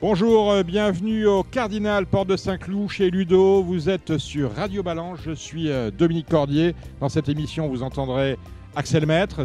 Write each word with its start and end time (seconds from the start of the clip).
Bonjour, 0.00 0.52
euh, 0.52 0.62
bienvenue 0.62 1.26
au 1.26 1.42
Cardinal 1.42 2.06
Porte 2.06 2.28
de 2.28 2.36
Saint-Cloud 2.36 2.88
chez 2.88 3.10
Ludo. 3.10 3.64
Vous 3.64 3.88
êtes 3.88 4.16
sur 4.18 4.54
Radio 4.54 4.84
Balance. 4.84 5.18
Je 5.24 5.32
suis 5.32 5.72
euh, 5.72 5.90
Dominique 5.90 6.28
Cordier. 6.28 6.76
Dans 7.00 7.08
cette 7.08 7.28
émission, 7.28 7.66
vous 7.66 7.82
entendrez 7.82 8.38
Axel 8.76 9.06
Maître. 9.06 9.40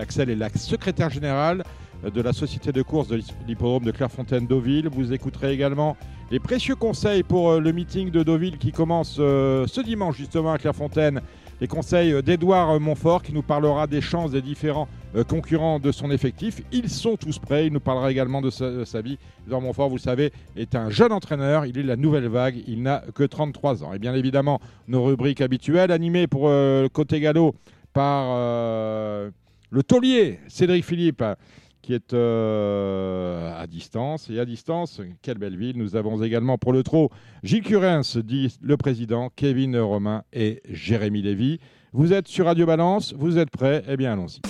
Axel 0.00 0.30
est 0.30 0.36
la 0.36 0.48
secrétaire 0.50 1.10
générale 1.10 1.64
euh, 2.04 2.10
de 2.10 2.22
la 2.22 2.32
société 2.32 2.70
de 2.70 2.82
course 2.82 3.08
de 3.08 3.20
l'hippodrome 3.48 3.82
de 3.82 3.90
Clairefontaine-Deauville. 3.90 4.88
Vous 4.92 5.12
écouterez 5.12 5.52
également 5.52 5.96
les 6.30 6.38
précieux 6.38 6.76
conseils 6.76 7.24
pour 7.24 7.58
le 7.58 7.72
meeting 7.72 8.12
de 8.12 8.22
Deauville 8.22 8.58
qui 8.58 8.70
commence 8.70 9.14
ce 9.16 9.80
dimanche 9.82 10.16
justement 10.16 10.52
à 10.52 10.58
Clairefontaine 10.58 11.20
les 11.60 11.68
conseils 11.68 12.22
d'Edouard 12.22 12.80
Montfort 12.80 13.22
qui 13.22 13.32
nous 13.32 13.42
parlera 13.42 13.86
des 13.86 14.00
chances 14.00 14.30
des 14.30 14.42
différents 14.42 14.88
euh, 15.14 15.24
concurrents 15.24 15.78
de 15.78 15.92
son 15.92 16.10
effectif. 16.10 16.62
Ils 16.72 16.88
sont 16.88 17.16
tous 17.16 17.38
prêts. 17.38 17.66
Il 17.66 17.72
nous 17.72 17.80
parlera 17.80 18.10
également 18.10 18.40
de 18.40 18.50
sa, 18.50 19.02
vie. 19.02 19.18
Edouard 19.46 19.60
Montfort, 19.60 19.88
vous 19.88 19.96
le 19.96 20.00
savez, 20.00 20.32
est 20.56 20.74
un 20.74 20.88
jeune 20.88 21.12
entraîneur. 21.12 21.66
Il 21.66 21.78
est 21.78 21.82
la 21.82 21.96
nouvelle 21.96 22.28
vague. 22.28 22.62
Il 22.66 22.82
n'a 22.82 23.02
que 23.14 23.24
33 23.24 23.84
ans. 23.84 23.92
Et 23.92 23.98
bien 23.98 24.14
évidemment, 24.14 24.60
nos 24.88 25.04
rubriques 25.04 25.40
habituelles 25.40 25.90
animées 25.90 26.26
pour 26.26 26.48
euh, 26.48 26.88
côté 26.88 27.20
galop 27.20 27.54
par 27.92 28.26
euh, 28.30 29.30
le 29.70 29.82
taulier 29.82 30.38
Cédric 30.48 30.84
Philippe 30.84 31.24
qui 31.82 31.94
est 31.94 32.12
euh, 32.12 33.60
à 33.60 33.66
distance. 33.66 34.28
Et 34.30 34.38
à 34.38 34.44
distance, 34.44 35.00
quelle 35.22 35.38
belle 35.38 35.56
ville. 35.56 35.76
Nous 35.76 35.96
avons 35.96 36.22
également 36.22 36.58
pour 36.58 36.72
le 36.72 36.82
trot 36.82 37.10
Gilles 37.42 37.62
Curens, 37.62 38.16
dit 38.18 38.56
le 38.60 38.76
président, 38.76 39.30
Kevin 39.34 39.78
Romain 39.78 40.22
et 40.32 40.62
Jérémy 40.68 41.22
Lévy. 41.22 41.58
Vous 41.92 42.12
êtes 42.12 42.28
sur 42.28 42.46
Radio 42.46 42.66
Balance, 42.66 43.14
vous 43.18 43.38
êtes 43.38 43.50
prêts? 43.50 43.82
Eh 43.88 43.96
bien, 43.96 44.12
allons-y. 44.12 44.40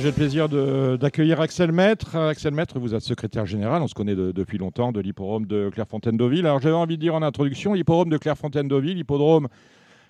J'ai 0.00 0.08
le 0.08 0.14
plaisir 0.14 0.48
d'accueillir 0.98 1.40
Axel 1.40 1.72
Maître. 1.72 2.14
Axel 2.14 2.54
Maître, 2.54 2.78
vous 2.78 2.94
êtes 2.94 3.02
secrétaire 3.02 3.46
général, 3.46 3.82
on 3.82 3.88
se 3.88 3.94
connaît 3.94 4.14
depuis 4.14 4.56
longtemps, 4.56 4.92
de 4.92 5.00
l'hippodrome 5.00 5.44
de 5.46 5.70
Clairefontaine-Deauville. 5.70 6.46
Alors 6.46 6.60
j'avais 6.60 6.76
envie 6.76 6.96
de 6.96 7.00
dire 7.00 7.16
en 7.16 7.22
introduction, 7.22 7.74
l'hippodrome 7.74 8.08
de 8.08 8.16
Clairefontaine-Deauville, 8.16 8.96
hippodrome 8.96 9.48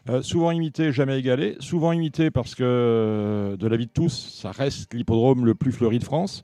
euh, 0.09 0.23
souvent 0.23 0.51
imité, 0.51 0.93
jamais 0.93 1.19
égalé. 1.19 1.57
Souvent 1.61 1.93
imité 1.93 2.31
parce 2.31 2.55
que, 2.55 2.63
euh, 2.65 3.57
de 3.57 3.67
l'avis 3.67 3.87
de 3.87 3.93
tous, 3.93 4.41
ça 4.41 4.51
reste 4.51 4.95
l'hippodrome 4.95 5.45
le 5.45 5.55
plus 5.55 5.73
fleuri 5.73 5.99
de 5.99 6.05
France. 6.05 6.43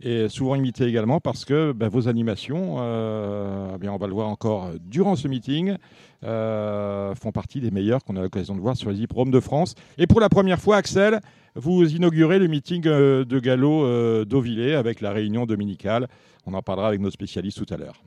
Et 0.00 0.28
souvent 0.28 0.56
imité 0.56 0.84
également 0.84 1.20
parce 1.20 1.44
que 1.44 1.72
ben, 1.72 1.88
vos 1.88 2.08
animations, 2.08 2.76
euh, 2.78 3.72
eh 3.76 3.78
bien, 3.78 3.92
on 3.92 3.96
va 3.96 4.08
le 4.08 4.12
voir 4.12 4.28
encore 4.28 4.70
durant 4.80 5.14
ce 5.14 5.28
meeting, 5.28 5.76
font 6.22 7.32
partie 7.32 7.60
des 7.60 7.70
meilleurs 7.70 8.02
qu'on 8.02 8.16
a 8.16 8.22
l'occasion 8.22 8.56
de 8.56 8.60
voir 8.60 8.76
sur 8.76 8.90
les 8.90 9.00
hippodromes 9.00 9.30
de 9.30 9.40
France. 9.40 9.76
Et 9.96 10.06
pour 10.06 10.20
la 10.20 10.28
première 10.28 10.60
fois, 10.60 10.76
Axel, 10.76 11.20
vous 11.54 11.94
inaugurez 11.94 12.40
le 12.40 12.48
meeting 12.48 12.82
de 12.82 13.38
galop 13.38 14.24
d'Auvillé 14.24 14.74
avec 14.74 15.00
la 15.00 15.12
réunion 15.12 15.46
dominicale. 15.46 16.08
On 16.44 16.54
en 16.54 16.62
parlera 16.62 16.88
avec 16.88 17.00
nos 17.00 17.10
spécialistes 17.10 17.64
tout 17.64 17.72
à 17.72 17.76
l'heure. 17.76 18.02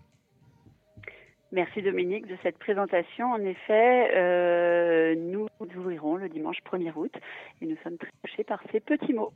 Merci 1.53 1.81
Dominique 1.81 2.27
de 2.27 2.35
cette 2.43 2.57
présentation. 2.57 3.31
En 3.31 3.39
effet, 3.39 4.11
euh, 4.15 5.15
nous 5.15 5.47
ouvrirons 5.61 6.17
le 6.17 6.27
dimanche 6.27 6.57
1er 6.69 6.91
août 6.93 7.11
et 7.61 7.65
nous 7.65 7.77
sommes 7.83 7.97
très 7.97 8.09
touchés 8.21 8.43
par 8.43 8.59
ces 8.71 8.81
petits 8.81 9.13
mots. 9.13 9.31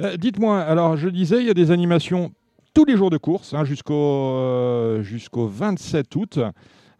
Euh, 0.00 0.16
dites-moi, 0.16 0.60
alors 0.60 0.96
je 0.96 1.08
disais, 1.08 1.38
il 1.38 1.46
y 1.46 1.50
a 1.50 1.54
des 1.54 1.70
animations 1.70 2.32
tous 2.74 2.84
les 2.84 2.96
jours 2.96 3.10
de 3.10 3.18
course 3.18 3.54
hein, 3.54 3.64
jusqu'au 3.64 3.94
euh, 3.94 5.02
jusqu'au 5.02 5.46
27 5.46 6.16
août 6.16 6.40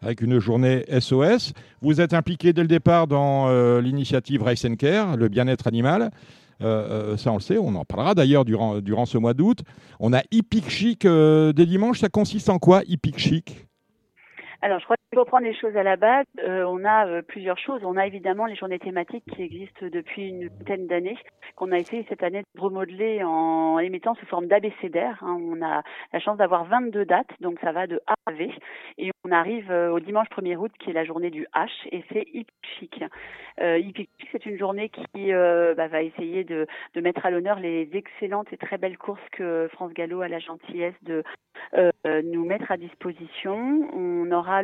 avec 0.01 0.21
une 0.21 0.39
journée 0.39 0.85
SOS. 0.87 1.51
Vous 1.81 1.99
êtes 1.99 2.13
impliqué 2.13 2.53
dès 2.53 2.61
le 2.61 2.69
départ 2.69 3.07
dans 3.07 3.49
l'initiative 3.81 4.43
Race 4.43 4.63
and 4.63 4.75
Care, 4.75 5.17
le 5.17 5.27
bien-être 5.27 5.67
animal. 5.67 6.11
ça, 6.61 7.31
on 7.31 7.33
le 7.33 7.41
sait, 7.41 7.57
on 7.57 7.75
en 7.75 7.83
parlera 7.83 8.15
d'ailleurs 8.15 8.45
durant, 8.45 8.79
durant 8.79 9.05
ce 9.05 9.17
mois 9.17 9.33
d'août. 9.33 9.59
On 9.99 10.13
a 10.13 10.21
Hippic 10.31 10.69
Chic 10.69 11.05
des 11.05 11.65
dimanches. 11.65 11.99
Ça 11.99 12.07
consiste 12.07 12.47
en 12.47 12.59
quoi, 12.59 12.83
Hippic 12.87 13.19
Chic? 13.19 13.68
Alors, 14.61 14.79
je 14.79 14.85
crois 14.85 14.98
faut 15.17 15.25
prendre 15.25 15.45
les 15.45 15.55
choses 15.55 15.75
à 15.75 15.83
la 15.83 15.95
base. 15.95 16.25
Euh, 16.43 16.63
on 16.67 16.85
a 16.85 17.07
euh, 17.07 17.21
plusieurs 17.21 17.57
choses. 17.57 17.81
On 17.83 17.97
a 17.97 18.05
évidemment 18.05 18.45
les 18.45 18.55
journées 18.55 18.79
thématiques 18.79 19.23
qui 19.33 19.41
existent 19.41 19.87
depuis 19.91 20.29
une 20.29 20.47
vingtaine 20.47 20.87
d'années, 20.87 21.17
qu'on 21.55 21.71
a 21.71 21.77
essayé 21.77 22.05
cette 22.09 22.23
année 22.23 22.43
de 22.55 22.61
remodeler 22.61 23.23
en 23.23 23.77
les 23.79 23.89
mettant 23.89 24.13
sous 24.15 24.25
forme 24.27 24.47
d'abécédaire. 24.47 25.17
Hein. 25.21 25.37
On 25.41 25.61
a 25.65 25.81
la 26.13 26.19
chance 26.19 26.37
d'avoir 26.37 26.65
22 26.65 27.05
dates, 27.05 27.29
donc 27.39 27.59
ça 27.61 27.71
va 27.71 27.87
de 27.87 27.99
A 28.07 28.13
à 28.27 28.31
V. 28.31 28.51
Et 28.97 29.11
on 29.23 29.31
arrive 29.31 29.71
euh, 29.71 29.91
au 29.91 29.99
dimanche 29.99 30.27
1er 30.29 30.57
août, 30.57 30.71
qui 30.79 30.91
est 30.91 30.93
la 30.93 31.05
journée 31.05 31.31
du 31.31 31.47
H, 31.55 31.69
et 31.91 32.03
c'est 32.11 32.25
Hip 32.33 32.47
Chic. 32.61 33.03
Euh, 33.61 33.81
c'est 34.31 34.45
une 34.45 34.57
journée 34.57 34.89
qui 34.89 35.31
bah, 35.33 35.87
va 35.87 36.01
essayer 36.01 36.43
de, 36.43 36.67
mettre 36.95 37.25
à 37.25 37.31
l'honneur 37.31 37.59
les 37.59 37.89
excellentes 37.93 38.47
et 38.53 38.57
très 38.57 38.77
belles 38.77 38.97
courses 38.97 39.19
que 39.31 39.67
France 39.73 39.91
Gallo 39.93 40.21
a 40.21 40.27
la 40.27 40.39
gentillesse 40.39 40.95
de 41.01 41.23
nous 42.23 42.45
mettre 42.45 42.71
à 42.71 42.77
disposition. 42.77 43.89
On 43.93 44.31
aura 44.31 44.63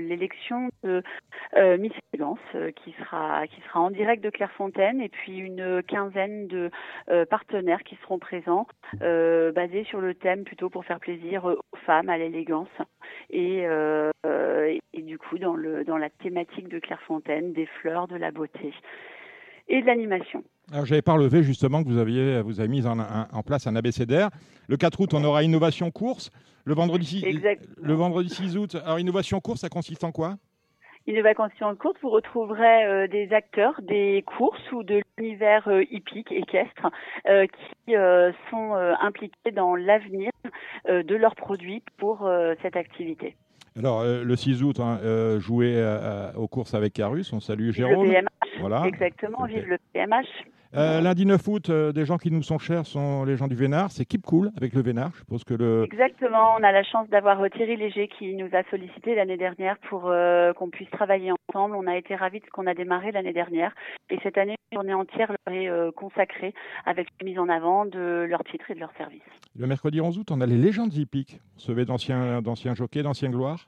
l'élection 0.00 0.70
de 0.82 1.02
euh, 1.56 1.78
Miss 1.78 1.92
Élégance 2.12 2.38
euh, 2.54 2.70
qui 2.70 2.94
sera 2.98 3.46
qui 3.46 3.60
sera 3.62 3.80
en 3.80 3.90
direct 3.90 4.22
de 4.22 4.30
Clairefontaine 4.30 5.00
et 5.00 5.08
puis 5.08 5.38
une 5.38 5.82
quinzaine 5.82 6.46
de 6.48 6.70
euh, 7.10 7.24
partenaires 7.26 7.82
qui 7.82 7.96
seront 8.02 8.18
présents 8.18 8.66
basés 9.00 9.84
sur 9.84 10.00
le 10.00 10.14
thème 10.14 10.44
plutôt 10.44 10.70
pour 10.70 10.84
faire 10.84 11.00
plaisir 11.00 11.44
aux 11.44 11.76
femmes 11.86 12.08
à 12.08 12.18
l'élégance 12.18 12.68
et, 13.30 13.64
et 13.64 15.02
du 15.02 15.18
coup 15.18 15.38
dans 15.38 15.54
le 15.54 15.84
dans 15.84 15.96
la 15.96 16.10
thématique 16.10 16.68
de 16.68 16.78
Clairefontaine 16.78 17.52
des 17.52 17.66
fleurs 17.66 18.08
de 18.08 18.16
la 18.16 18.30
beauté 18.30 18.72
et 19.68 19.80
de 19.80 19.86
l'animation. 19.86 20.42
Alors, 20.72 20.86
j'avais 20.86 21.02
pas 21.02 21.12
relevé 21.12 21.42
justement 21.42 21.82
que 21.82 21.88
vous 21.88 21.98
aviez 21.98 22.40
vous 22.42 22.60
avez 22.60 22.68
mis 22.68 22.86
en, 22.86 22.98
en 22.98 23.42
place 23.42 23.66
un 23.66 23.76
abécédaire. 23.76 24.30
Le 24.68 24.76
4 24.76 25.00
août, 25.00 25.14
on 25.14 25.24
aura 25.24 25.42
innovation 25.42 25.90
course. 25.90 26.30
Le 26.64 26.74
vendredi, 26.74 27.20
6, 27.20 27.40
le 27.82 27.94
vendredi 27.94 28.28
6 28.28 28.56
août, 28.56 28.76
alors 28.84 29.00
Innovation 29.00 29.40
Course, 29.40 29.60
ça 29.60 29.68
consiste 29.68 30.04
en 30.04 30.12
quoi? 30.12 30.36
Innovation 31.08 31.74
Course, 31.74 31.96
vous 32.00 32.10
retrouverez 32.10 32.84
euh, 32.84 33.08
des 33.08 33.32
acteurs 33.32 33.80
des 33.82 34.22
courses 34.24 34.70
ou 34.70 34.84
de 34.84 35.02
l'univers 35.18 35.66
euh, 35.66 35.82
hippique, 35.90 36.30
équestre, 36.30 36.86
euh, 37.28 37.46
qui 37.46 37.94
sont 38.50 38.74
impliqués 39.00 39.50
dans 39.50 39.74
l'avenir 39.74 40.30
de 40.88 41.14
leurs 41.14 41.34
produits 41.34 41.82
pour 41.98 42.28
cette 42.62 42.76
activité. 42.76 43.36
Alors, 43.78 44.04
le 44.04 44.36
6 44.36 44.62
août, 44.62 44.80
hein, 44.80 44.98
jouer 45.38 45.82
aux 46.36 46.48
courses 46.48 46.74
avec 46.74 46.92
Carus, 46.92 47.32
on 47.32 47.40
salue 47.40 47.70
Jérôme. 47.70 48.04
Le 48.04 48.10
PMH, 48.10 48.28
voilà. 48.60 48.86
exactement, 48.86 49.44
vive 49.46 49.66
le 49.66 49.78
PMH. 49.92 50.26
Euh, 50.74 51.02
lundi 51.02 51.26
9 51.26 51.48
août, 51.48 51.68
euh, 51.68 51.92
des 51.92 52.06
gens 52.06 52.16
qui 52.16 52.30
nous 52.30 52.42
sont 52.42 52.58
chers 52.58 52.86
sont 52.86 53.24
les 53.24 53.36
gens 53.36 53.46
du 53.46 53.54
Vénard. 53.54 53.90
C'est 53.90 54.06
Keep 54.06 54.24
Cool 54.24 54.50
avec 54.56 54.72
le 54.72 54.80
Vénard. 54.80 55.12
Je 55.14 55.44
que 55.44 55.52
le... 55.52 55.84
Exactement. 55.84 56.54
On 56.58 56.62
a 56.62 56.72
la 56.72 56.82
chance 56.82 57.08
d'avoir 57.10 57.42
euh, 57.42 57.48
Thierry 57.50 57.76
Léger 57.76 58.08
qui 58.08 58.34
nous 58.34 58.48
a 58.52 58.62
sollicité 58.70 59.14
l'année 59.14 59.36
dernière 59.36 59.76
pour 59.90 60.10
qu'on 60.56 60.70
puisse 60.70 60.90
travailler 60.90 61.30
ensemble. 61.48 61.76
On 61.76 61.86
a 61.86 61.96
été 61.96 62.14
ravis 62.16 62.40
de 62.40 62.46
ce 62.46 62.50
qu'on 62.50 62.66
a 62.66 62.74
démarré 62.74 63.12
l'année 63.12 63.34
dernière. 63.34 63.74
Et 64.08 64.18
cette 64.22 64.38
année, 64.38 64.56
une 64.70 64.78
journée 64.78 64.94
entière 64.94 65.30
leur 65.46 65.54
est 65.54 65.92
consacrée 65.92 66.54
avec 66.86 67.08
la 67.20 67.24
mise 67.26 67.38
en 67.38 67.48
avant 67.48 67.84
de 67.84 68.26
leurs 68.28 68.44
titres 68.44 68.70
et 68.70 68.74
de 68.74 68.80
leurs 68.80 68.92
services. 68.96 69.20
Le 69.58 69.66
mercredi 69.66 70.00
11 70.00 70.18
août, 70.18 70.28
on 70.30 70.40
a 70.40 70.46
les 70.46 70.56
légendes 70.56 70.94
hippiques. 70.94 71.40
On 71.68 71.84
d'anciens, 71.84 72.40
d'anciens 72.40 72.74
jockeys, 72.74 73.02
d'anciens 73.02 73.30
gloires 73.30 73.66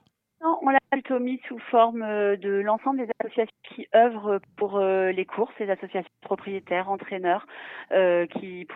on 0.61 0.69
l'a 0.69 0.79
plutôt 0.91 1.19
mis 1.19 1.39
sous 1.47 1.59
forme 1.71 2.01
euh, 2.03 2.35
de 2.37 2.49
l'ensemble 2.49 2.99
des 2.99 3.09
associations 3.19 3.55
qui 3.63 3.87
œuvrent 3.95 4.39
pour 4.57 4.77
euh, 4.77 5.11
les 5.11 5.25
courses, 5.25 5.53
les 5.59 5.69
associations 5.69 6.11
propriétaires, 6.21 6.89
entraîneurs, 6.89 7.45
euh, 7.91 8.25
qui 8.27 8.67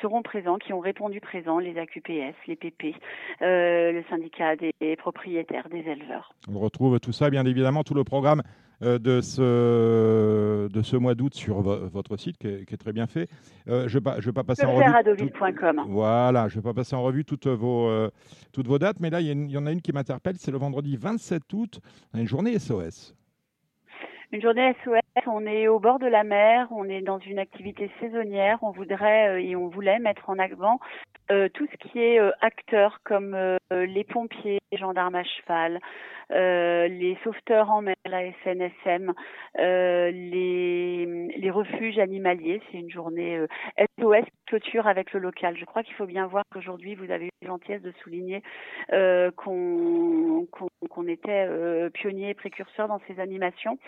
seront 0.00 0.22
présents, 0.22 0.58
qui 0.58 0.72
ont 0.72 0.80
répondu 0.80 1.20
présents, 1.20 1.58
les 1.58 1.78
AQPS, 1.78 2.34
les 2.46 2.56
PP, 2.56 2.94
le 3.40 4.02
syndicat 4.08 4.56
des 4.56 4.96
propriétaires, 4.96 5.68
des 5.68 5.80
éleveurs. 5.80 6.32
On 6.52 6.58
retrouve 6.58 7.00
tout 7.00 7.12
ça, 7.12 7.30
bien 7.30 7.44
évidemment, 7.44 7.82
tout 7.82 7.94
le 7.94 8.04
programme 8.04 8.42
de, 8.80 9.20
ce, 9.20 10.68
de 10.68 10.82
ce 10.82 10.96
mois 10.96 11.14
d'août 11.14 11.34
sur 11.34 11.62
votre 11.62 12.16
site 12.16 12.38
qui 12.38 12.46
est, 12.48 12.76
très 12.76 12.92
bien 12.92 13.06
fait. 13.06 13.28
Euh, 13.68 13.88
je 13.88 13.98
ne 13.98 14.04
vais, 14.04 14.32
pas 14.32 14.44
passer 14.44 14.64
en 14.64 14.74
revue. 14.74 14.84
Voilà, 15.88 16.48
je 16.48 16.56
vais 16.56 16.62
pas 16.62 16.74
passer 16.74 16.94
en 16.94 17.02
revue 17.02 17.24
toutes 17.24 17.46
vos, 17.46 17.88
euh, 17.88 18.10
toutes 18.52 18.66
vos 18.66 18.78
dates, 18.78 19.00
mais 19.00 19.10
là, 19.10 19.20
il 19.20 19.50
y, 19.50 19.58
en 19.58 19.66
a 19.66 19.72
une 19.72 19.80
qui 19.80 19.92
m'interpelle 19.92 20.36
c'est 20.38 20.50
le 20.50 20.58
vendredi 20.58 20.96
27 20.96 21.42
août, 21.52 21.80
une 22.14 22.26
journée 22.26 22.58
SOS. 22.58 23.14
Une 24.32 24.42
journée 24.42 24.74
SOS, 24.84 25.22
on 25.26 25.46
est 25.46 25.68
au 25.68 25.78
bord 25.78 26.00
de 26.00 26.06
la 26.06 26.24
mer, 26.24 26.66
on 26.72 26.88
est 26.88 27.00
dans 27.00 27.20
une 27.20 27.38
activité 27.38 27.90
saisonnière, 28.00 28.58
on 28.62 28.72
voudrait 28.72 29.44
et 29.44 29.54
on 29.54 29.68
voulait 29.68 30.00
mettre 30.00 30.28
en 30.28 30.38
avant 30.38 30.80
euh, 31.30 31.48
tout 31.52 31.66
ce 31.72 31.88
qui 31.88 31.98
est 31.98 32.20
euh, 32.20 32.30
acteurs 32.40 33.00
comme 33.02 33.34
euh, 33.34 33.56
les 33.70 34.04
pompiers, 34.04 34.60
les 34.72 34.78
gendarmes 34.78 35.14
à 35.14 35.24
cheval, 35.24 35.80
les 36.30 37.18
sauveteurs 37.24 37.70
en 37.70 37.82
mer, 37.82 37.94
la 38.04 38.32
SNSM, 38.44 39.12
les, 39.56 41.06
les 41.36 41.50
refuges 41.50 41.98
animaliers. 41.98 42.60
C'est 42.70 42.78
une 42.78 42.90
journée 42.90 43.40
SOS 43.98 44.24
clôture 44.46 44.86
avec 44.86 45.12
le 45.12 45.20
local. 45.20 45.56
Je 45.58 45.64
crois 45.64 45.82
qu'il 45.82 45.94
faut 45.94 46.06
bien 46.06 46.26
voir 46.26 46.44
qu'aujourd'hui, 46.52 46.94
vous 46.94 47.10
avez 47.10 47.26
eu 47.26 47.30
la 47.42 47.48
gentillesse 47.48 47.82
de 47.82 47.92
souligner 48.02 48.42
qu'on 49.36 50.46
était 51.08 51.48
pionnier 51.94 52.30
et 52.30 52.34
précurseur 52.34 52.88
dans 52.88 53.00
ces 53.06 53.20
animations. 53.20 53.78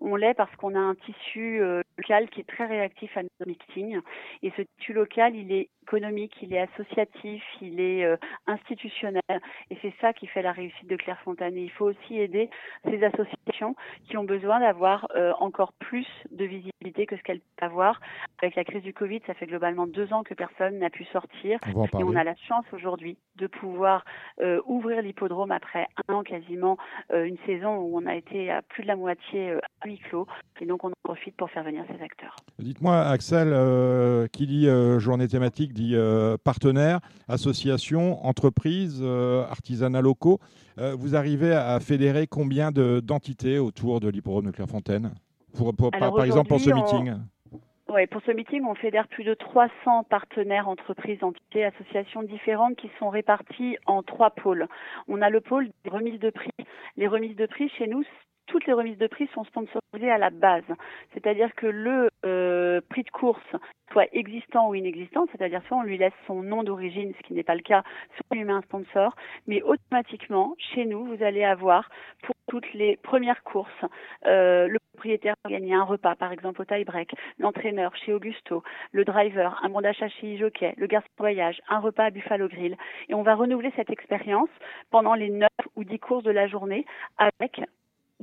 On 0.00 0.16
l'est 0.16 0.34
parce 0.34 0.54
qu'on 0.56 0.74
a 0.74 0.80
un 0.80 0.94
tissu 0.94 1.60
local 1.98 2.28
qui 2.30 2.40
est 2.40 2.48
très 2.48 2.66
réactif 2.66 3.16
à 3.16 3.22
nos 3.22 3.46
meetings. 3.46 4.00
Et 4.42 4.52
ce 4.56 4.62
tissu 4.78 4.92
local, 4.92 5.34
il 5.34 5.52
est 5.52 5.68
économique, 5.82 6.34
il 6.42 6.54
est 6.54 6.60
associatif, 6.60 7.42
il 7.60 7.80
est 7.80 8.04
euh, 8.04 8.16
institutionnel. 8.46 9.22
Et 9.70 9.76
c'est 9.82 9.94
ça 10.00 10.12
qui 10.12 10.26
fait 10.26 10.42
la 10.42 10.52
réussite 10.52 10.88
de 10.88 10.96
Clairefontaine. 10.96 11.56
il 11.56 11.70
faut 11.70 11.86
aussi 11.86 12.18
aider 12.18 12.50
ces 12.84 13.02
associations 13.02 13.74
qui 14.08 14.16
ont 14.16 14.24
besoin 14.24 14.60
d'avoir 14.60 15.06
euh, 15.16 15.32
encore 15.40 15.72
plus 15.74 16.06
de 16.30 16.44
visibilité 16.44 17.06
que 17.06 17.16
ce 17.16 17.22
qu'elles 17.22 17.40
peuvent 17.56 17.70
avoir. 17.70 18.00
Avec 18.42 18.56
la 18.56 18.64
crise 18.64 18.82
du 18.82 18.92
Covid, 18.92 19.20
ça 19.26 19.34
fait 19.34 19.46
globalement 19.46 19.86
deux 19.86 20.12
ans 20.12 20.22
que 20.22 20.34
personne 20.34 20.78
n'a 20.78 20.90
pu 20.90 21.04
sortir. 21.06 21.58
et 21.66 22.04
on 22.04 22.14
a 22.14 22.24
la 22.24 22.34
chance 22.48 22.66
aujourd'hui 22.72 23.16
de 23.36 23.46
pouvoir 23.46 24.04
euh, 24.40 24.60
ouvrir 24.66 25.00
l'hippodrome 25.00 25.50
après 25.50 25.86
un 26.08 26.14
an 26.14 26.22
quasiment, 26.22 26.76
une 27.12 27.38
saison 27.46 27.76
où 27.76 27.98
on 27.98 28.06
a 28.06 28.14
été 28.14 28.50
à 28.50 28.62
plus 28.62 28.82
de 28.82 28.88
la 28.88 28.96
moitié 28.96 29.52
à 29.80 29.86
huis 29.86 29.98
clos. 29.98 30.26
Et 30.60 30.66
donc 30.66 30.84
on 30.84 30.88
en 30.88 31.02
profite 31.02 31.36
pour 31.36 31.50
faire 31.50 31.64
venir 31.64 31.84
ces 31.88 32.02
acteurs. 32.02 32.36
Dites-moi, 32.58 33.00
Axel, 33.00 33.48
qui 34.30 34.46
dit 34.46 34.68
journée 34.98 35.28
thématique 35.28 35.72
dit 35.72 35.94
euh, 35.94 36.36
partenaires, 36.42 37.00
associations, 37.28 38.24
entreprises, 38.26 39.00
euh, 39.02 39.13
artisanats 39.48 40.00
locaux. 40.00 40.38
Euh, 40.78 40.94
vous 40.98 41.16
arrivez 41.16 41.52
à 41.52 41.78
fédérer 41.80 42.26
combien 42.26 42.70
d'entités 42.72 43.58
autour 43.58 44.00
de 44.00 44.08
l'hippodrome 44.08 44.46
de 44.46 44.50
Clairefontaine? 44.50 45.12
Pour, 45.56 45.72
par, 45.74 46.24
exemple 46.24 46.48
pour 46.48 46.60
ce 46.60 46.70
meeting 46.70 47.14
Oui, 47.88 48.06
pour 48.08 48.20
ce 48.26 48.32
meeting, 48.32 48.64
on 48.64 48.74
fédère 48.74 49.06
plus 49.06 49.22
de 49.22 49.34
300 49.34 50.04
partenaires, 50.10 50.68
entreprises, 50.68 51.22
entités, 51.22 51.64
associations 51.64 52.24
différentes 52.24 52.74
qui 52.74 52.90
sont 52.98 53.08
réparties 53.08 53.76
en 53.86 54.02
trois 54.02 54.30
pôles. 54.30 54.66
On 55.06 55.22
a 55.22 55.30
le 55.30 55.40
pôle 55.40 55.68
des 55.84 55.90
remises 55.90 56.18
de 56.18 56.30
prix. 56.30 56.50
Les 56.96 57.06
remises 57.06 57.36
de 57.36 57.46
prix 57.46 57.68
chez 57.78 57.86
nous, 57.86 58.02
toutes 58.46 58.66
les 58.66 58.72
remises 58.72 58.98
de 58.98 59.06
prix 59.06 59.28
sont 59.34 59.44
sponsorisées 59.44 60.10
à 60.10 60.18
la 60.18 60.30
base. 60.30 60.64
C'est-à-dire 61.12 61.54
que 61.54 61.66
le 61.66 62.10
euh, 62.24 62.80
prix 62.88 63.02
de 63.02 63.10
course 63.10 63.56
soit 63.92 64.06
existant 64.12 64.70
ou 64.70 64.74
inexistant, 64.74 65.26
c'est-à-dire 65.30 65.62
soit 65.68 65.78
on 65.78 65.82
lui 65.82 65.98
laisse 65.98 66.12
son 66.26 66.42
nom 66.42 66.62
d'origine, 66.62 67.12
ce 67.16 67.26
qui 67.26 67.34
n'est 67.34 67.44
pas 67.44 67.54
le 67.54 67.62
cas, 67.62 67.82
soit 68.14 68.24
on 68.32 68.34
lui 68.34 68.44
met 68.44 68.52
un 68.52 68.62
sponsor, 68.62 69.14
mais 69.46 69.62
automatiquement, 69.62 70.54
chez 70.58 70.84
nous, 70.84 71.04
vous 71.04 71.22
allez 71.22 71.44
avoir 71.44 71.88
pour 72.22 72.34
toutes 72.48 72.72
les 72.74 72.96
premières 72.96 73.42
courses, 73.44 73.84
euh, 74.26 74.66
le 74.66 74.78
propriétaire 74.92 75.34
va 75.44 75.50
gagner 75.50 75.74
un 75.74 75.84
repas, 75.84 76.14
par 76.16 76.32
exemple 76.32 76.62
au 76.62 76.64
tie-break, 76.64 77.14
l'entraîneur 77.38 77.94
chez 77.96 78.12
Augusto, 78.12 78.62
le 78.92 79.04
driver, 79.04 79.60
un 79.62 79.68
bon 79.68 79.80
d'achat 79.80 80.08
chez 80.08 80.36
Jockey, 80.36 80.74
le 80.76 80.86
garçon 80.86 81.08
de 81.16 81.22
voyage, 81.22 81.60
un 81.68 81.78
repas 81.78 82.04
à 82.04 82.10
Buffalo 82.10 82.48
Grill. 82.48 82.76
Et 83.08 83.14
on 83.14 83.22
va 83.22 83.34
renouveler 83.34 83.72
cette 83.76 83.90
expérience 83.90 84.50
pendant 84.90 85.14
les 85.14 85.30
9 85.30 85.48
ou 85.76 85.84
10 85.84 85.98
courses 85.98 86.24
de 86.24 86.30
la 86.30 86.46
journée 86.46 86.84
avec 87.18 87.60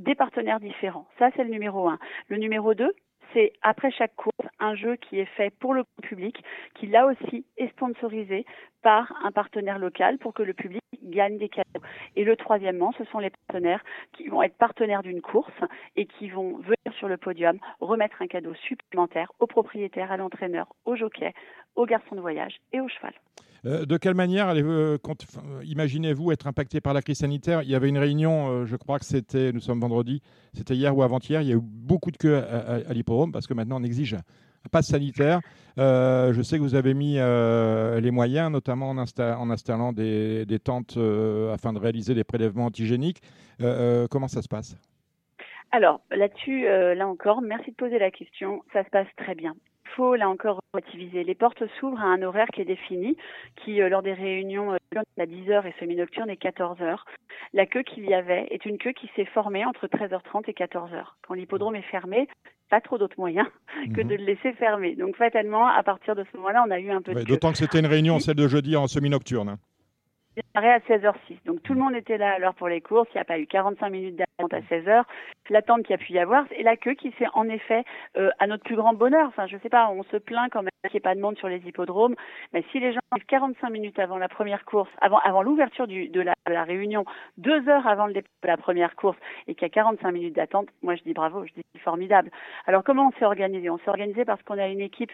des 0.02 0.16
partenaires 0.16 0.60
différents. 0.60 1.08
Ça, 1.20 1.30
c'est 1.36 1.44
le 1.44 1.50
numéro 1.50 1.88
un. 1.88 2.00
Le 2.28 2.38
numéro 2.38 2.74
deux, 2.74 2.94
c'est 3.34 3.54
après 3.62 3.92
chaque 3.92 4.16
course 4.16 4.48
un 4.60 4.76
jeu 4.76 4.96
qui 4.96 5.20
est 5.20 5.26
fait 5.38 5.52
pour 5.60 5.74
le 5.74 5.84
public, 6.02 6.44
qui 6.76 6.88
là 6.88 7.06
aussi 7.06 7.46
est 7.58 7.70
sponsorisé 7.70 8.46
par 8.82 9.14
un 9.24 9.32
partenaire 9.32 9.80
local 9.80 10.18
pour 10.18 10.34
que 10.34 10.44
le 10.44 10.54
public 10.54 10.82
gagne 11.04 11.38
des 11.38 11.50
cadeaux. 11.50 11.86
Et 12.16 12.24
le 12.24 12.36
troisièmement, 12.36 12.92
ce 12.98 13.06
sont 13.06 13.20
les 13.20 13.30
partenaires 13.30 13.84
qui 14.14 14.28
vont 14.28 14.42
être 14.42 14.58
partenaires 14.58 15.04
d'une 15.04 15.22
course 15.22 15.54
et 15.96 16.06
qui 16.06 16.30
vont 16.30 16.58
venir 16.58 16.98
sur 16.98 17.08
le 17.08 17.18
podium 17.18 17.58
remettre 17.80 18.22
un 18.22 18.28
cadeau 18.28 18.54
supplémentaire 18.56 19.32
au 19.40 19.48
propriétaire, 19.48 20.12
à 20.12 20.18
l'entraîneur, 20.18 20.68
au 20.86 20.96
jockey, 20.96 21.34
au 21.76 21.86
garçon 21.86 22.16
de 22.16 22.22
voyage 22.22 22.60
et 22.74 22.82
au 22.82 22.88
cheval. 22.88 23.14
Euh, 23.66 23.86
de 23.86 23.98
quelle 23.98 24.16
manière 24.16 24.50
euh, 24.50 24.98
imaginez-vous 25.64 26.32
être 26.32 26.48
impacté 26.48 26.82
par 26.82 26.94
la 26.94 27.02
crise 27.02 27.20
sanitaire? 27.20 27.62
Il 27.62 27.70
y 27.70 27.76
avait 27.76 27.90
une 27.90 27.98
réunion, 27.98 28.50
euh, 28.50 28.66
je 28.66 28.76
crois 28.76 28.98
que 28.98 29.06
c'était, 29.06 29.52
nous 29.52 29.60
sommes 29.60 29.80
vendredi, 29.80 30.22
c'était 30.54 30.76
hier 30.76 30.98
ou 30.98 31.04
avant-hier, 31.04 31.42
il 31.42 31.48
y 31.48 31.52
a 31.52 31.56
eu 31.56 31.62
beaucoup 31.62 32.12
de 32.12 32.18
queues 32.18 32.38
à, 32.38 32.78
à, 32.90 33.30
parce 33.32 33.46
que 33.46 33.54
maintenant 33.54 33.80
on 33.80 33.84
exige 33.84 34.16
un 34.16 34.70
pass 34.72 34.88
sanitaire. 34.88 35.42
je 35.78 36.42
sais 36.44 36.58
que 36.58 36.62
vous 36.62 36.76
avez 36.76 36.94
mis 36.94 37.16
les 37.16 38.12
moyens, 38.12 38.52
notamment 38.52 38.90
en, 38.90 38.98
installant 38.98 39.94
des, 39.94 40.46
des 40.46 40.60
tentes 40.60 40.98
afin 41.52 41.74
de 41.74 41.80
réaliser 41.80 42.14
des 42.14 42.24
prélèvements 42.24 42.66
antigéniques. 42.66 43.22
comment 44.10 44.28
ça 44.28 44.42
se 44.42 44.48
passe? 44.48 44.78
Alors 45.72 46.02
là-dessus, 46.12 46.64
là 46.66 47.08
encore, 47.08 47.42
merci 47.42 47.72
de 47.72 47.76
poser 47.76 47.98
la 47.98 48.12
question. 48.12 48.62
Ça 48.72 48.84
se 48.84 48.90
passe 48.90 49.08
très 49.18 49.36
bien 49.36 49.56
faut 49.96 50.16
là 50.16 50.30
encore 50.30 50.60
relativiser. 50.74 51.24
Les 51.24 51.36
portes 51.36 51.64
s'ouvrent 51.80 52.02
à 52.02 52.06
un 52.06 52.22
horaire 52.22 52.48
qui 52.48 52.62
est 52.62 52.66
défini, 52.66 53.18
qui 53.64 53.82
euh, 53.82 53.90
lors 53.90 54.02
des 54.02 54.14
réunions 54.14 54.74
euh, 54.74 54.78
à 55.18 55.26
10h 55.26 55.68
et 55.68 55.74
semi-nocturne 55.80 56.30
est 56.30 56.42
14h. 56.42 56.98
La 57.54 57.66
queue 57.66 57.84
qu'il 57.84 58.06
y 58.06 58.14
avait 58.14 58.48
est 58.52 58.66
une 58.66 58.78
queue 58.78 58.94
qui 58.94 59.10
s'est 59.16 59.26
formée 59.26 59.66
entre 59.66 59.88
13h30 59.88 60.50
et 60.50 60.54
14h. 60.54 61.04
Quand 61.28 61.34
l'hippodrome 61.34 61.76
est 61.76 61.82
fermé, 61.84 62.28
pas 62.70 62.82
trop 62.82 62.98
d'autres 62.98 63.20
moyens 63.20 63.48
que 63.96 64.02
mhm. 64.02 64.08
de 64.08 64.16
le 64.16 64.24
laisser 64.24 64.54
fermer. 64.54 64.96
Donc 64.96 65.16
fatalement, 65.16 65.68
à 65.68 65.84
partir 65.84 66.16
de 66.16 66.24
ce 66.32 66.38
moment-là, 66.38 66.64
on 66.68 66.72
a 66.72 66.80
eu 66.80 66.92
un 66.92 67.02
peu 67.02 67.14
de 67.14 67.24
D'autant 67.24 67.52
que 67.52 67.58
c'était 67.58 67.80
une 67.80 67.88
réunion, 67.88 68.20
celle 68.20 68.36
de 68.36 68.48
jeudi 68.48 68.76
en 68.76 68.88
semi-nocturne. 68.88 69.58
Démarré 70.36 70.72
à 70.72 70.80
16h06. 70.80 71.44
Donc 71.46 71.62
tout 71.64 71.74
le 71.74 71.80
monde 71.80 71.96
était 71.96 72.18
là 72.18 72.34
à 72.34 72.40
l'heure 72.40 72.56
pour 72.56 72.70
les 72.70 72.80
courses. 72.80 73.10
Il 73.14 73.18
n'y 73.18 73.22
a 73.22 73.26
pas 73.26 73.38
eu 73.38 73.48
45 73.48 73.90
minutes 73.90 74.16
d'attente 74.16 74.54
à 74.54 74.62
16h. 74.62 75.04
L'attente 75.50 75.84
qu'il 75.84 75.92
y 75.92 75.94
a 75.94 75.98
pu 75.98 76.14
y 76.14 76.20
avoir 76.20 76.46
et 76.52 76.64
la 76.64 76.78
queue 76.78 76.94
qui 76.94 77.12
s'est 77.20 77.28
en 77.34 77.50
effet, 77.50 77.84
euh, 78.18 78.30
à 78.40 78.48
notre 78.48 78.64
plus 78.64 78.78
grand 78.78 78.94
bonheur, 78.94 79.28
enfin 79.28 79.48
je 79.48 79.58
sais 79.58 79.70
pas, 79.70 79.90
on 79.90 80.04
se 80.04 80.18
plaint 80.18 80.50
quand 80.50 80.64
même 80.64 80.71
qu'il 80.90 80.96
n'y 80.96 80.98
ait 80.98 81.02
pas 81.02 81.16
de 81.16 81.22
monde 81.22 81.38
sur 81.38 81.48
les 81.48 81.62
hippodromes. 81.68 82.16
Mais 82.54 82.64
si 82.72 82.80
les 82.80 82.94
gens 82.94 83.00
arrivent 83.12 83.26
45 83.26 83.70
minutes 83.70 84.00
avant 84.00 84.18
la 84.18 84.28
première 84.28 84.66
course, 84.66 84.90
avant, 85.00 85.42
l'ouverture 85.44 85.88
de 85.88 86.22
la, 86.22 86.34
de 86.48 86.54
la 86.54 86.64
réunion, 86.64 87.06
deux 87.38 87.68
heures 87.70 87.88
avant 87.88 88.08
le 88.08 88.14
départ 88.14 88.32
de 88.44 88.48
la 88.48 88.58
première 88.58 88.96
course 88.96 89.18
et 89.48 89.54
qu'il 89.54 89.64
y 89.64 89.66
a 89.66 89.70
45 89.70 90.12
minutes 90.12 90.36
d'attente, 90.36 90.70
moi 90.82 90.96
je 90.96 91.04
dis 91.04 91.14
bravo, 91.14 91.46
je 91.46 91.54
dis 91.54 91.80
formidable. 91.80 92.32
Alors 92.66 92.84
comment 92.84 93.10
on 93.10 93.20
s'est 93.20 93.26
organisé? 93.26 93.70
On 93.70 93.78
s'est 93.80 93.90
organisé 93.90 94.26
parce 94.26 94.42
qu'on 94.44 94.58
a 94.58 94.68
une 94.68 94.82
équipe 94.82 95.12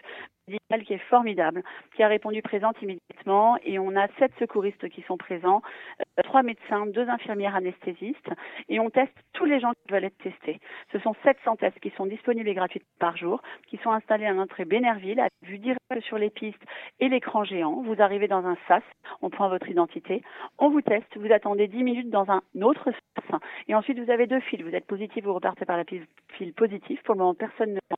médicale 0.48 0.84
qui 0.84 0.94
est 0.94 1.08
formidable, 1.10 1.62
qui 1.94 2.02
a 2.02 2.08
répondu 2.08 2.42
présente 2.42 2.80
immédiatement 2.80 3.58
et 3.62 3.78
on 3.78 3.94
a 3.96 4.08
sept 4.18 4.32
secouristes 4.38 4.88
qui 4.88 5.02
sont 5.02 5.16
présents, 5.16 5.62
euh, 6.00 6.22
trois 6.22 6.42
médecins, 6.42 6.86
deux 6.86 7.08
infirmières 7.08 7.54
anesthésistes, 7.54 8.30
et 8.68 8.80
on 8.80 8.90
teste 8.90 9.12
tous 9.32 9.44
les 9.44 9.60
gens 9.60 9.72
qui 9.72 9.92
veulent 9.92 10.04
être 10.04 10.18
testés. 10.18 10.60
Ce 10.92 10.98
sont 11.00 11.14
700 11.24 11.56
tests 11.56 11.80
qui 11.80 11.90
sont 11.90 12.06
disponibles 12.06 12.48
et 12.48 12.54
gratuits 12.54 12.82
par 12.98 13.16
jour, 13.16 13.42
qui 13.66 13.76
sont 13.78 13.90
installés 13.90 14.26
à 14.26 14.32
l'entrée 14.32 14.64
Bénerville, 14.64 15.20
à 15.20 15.28
vue 15.42 15.57
directe 15.58 16.00
sur 16.00 16.18
les 16.18 16.30
pistes 16.30 16.62
et 17.00 17.08
l'écran 17.08 17.44
géant. 17.44 17.82
Vous 17.82 18.00
arrivez 18.00 18.28
dans 18.28 18.44
un 18.46 18.56
SAS, 18.66 18.82
on 19.22 19.30
prend 19.30 19.48
votre 19.48 19.68
identité, 19.68 20.22
on 20.58 20.70
vous 20.70 20.82
teste, 20.82 21.16
vous 21.16 21.32
attendez 21.32 21.68
10 21.68 21.82
minutes 21.82 22.10
dans 22.10 22.30
un 22.30 22.42
autre 22.62 22.90
SAS, 22.90 23.40
et 23.68 23.74
ensuite 23.74 23.98
vous 23.98 24.10
avez 24.10 24.26
deux 24.26 24.40
fils. 24.40 24.62
Vous 24.62 24.74
êtes 24.74 24.86
positif, 24.86 25.24
vous 25.24 25.34
repartez 25.34 25.64
par 25.64 25.76
la 25.76 25.84
file 25.84 26.54
positive. 26.54 27.00
Pour 27.02 27.14
le 27.14 27.20
moment, 27.20 27.34
personne 27.34 27.70
ne 27.70 27.80
l'a. 27.90 27.96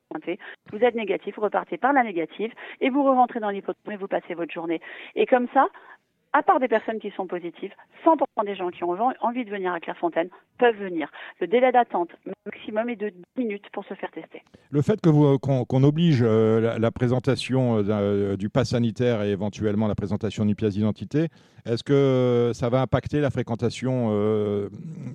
Vous 0.73 0.85
êtes 0.85 0.95
négatif, 0.95 1.37
vous 1.37 1.43
repartez 1.43 1.79
par 1.79 1.93
la 1.93 2.03
négative, 2.03 2.53
et 2.81 2.91
vous 2.91 3.03
rentrez 3.03 3.41
dans 3.41 3.51
l'hypothèse 3.51 3.93
et 3.93 3.97
vous 3.97 4.09
passez 4.09 4.35
votre 4.35 4.53
journée. 4.53 4.81
Et 5.15 5.27
comme 5.27 5.47
ça, 5.55 5.69
à 6.33 6.43
part 6.43 6.61
des 6.61 6.69
personnes 6.69 6.99
qui 7.01 7.11
sont 7.11 7.27
positives, 7.27 7.73
100% 8.05 8.45
des 8.45 8.55
gens 8.55 8.71
qui 8.71 8.85
ont 8.85 8.97
envie 9.21 9.45
de 9.45 9.51
venir 9.51 9.73
à 9.73 9.81
Clairefontaine 9.81 10.29
peuvent 10.59 10.77
venir. 10.77 11.11
Le 11.41 11.47
délai 11.47 11.73
d'attente 11.73 12.11
maximum 12.47 12.89
est 12.89 12.97
de 12.97 13.09
10 13.09 13.25
minutes 13.37 13.65
pour 13.73 13.85
se 13.85 13.95
faire 13.95 14.11
tester. 14.11 14.43
Le 14.71 14.83
fait 14.83 15.01
que 15.01 15.09
vous, 15.09 15.39
qu'on, 15.39 15.83
oblige 15.83 16.21
euh, 16.23 16.79
la, 16.79 16.91
présentation 16.91 17.79
euh, 17.79 17.85
euh, 17.89 18.37
du 18.37 18.49
pass 18.49 18.71
sanitaire 18.71 19.23
et 19.23 19.31
éventuellement 19.31 19.89
la 19.89 19.95
présentation 19.95 20.45
d'une 20.45 20.55
pièce 20.55 20.75
d'identité, 20.75 21.29
est-ce 21.67 21.83
que 21.83 22.53
ça 22.55 22.69
va 22.69 22.83
impacter 22.83 23.21
la 23.21 23.31
fréquentation 23.31 24.11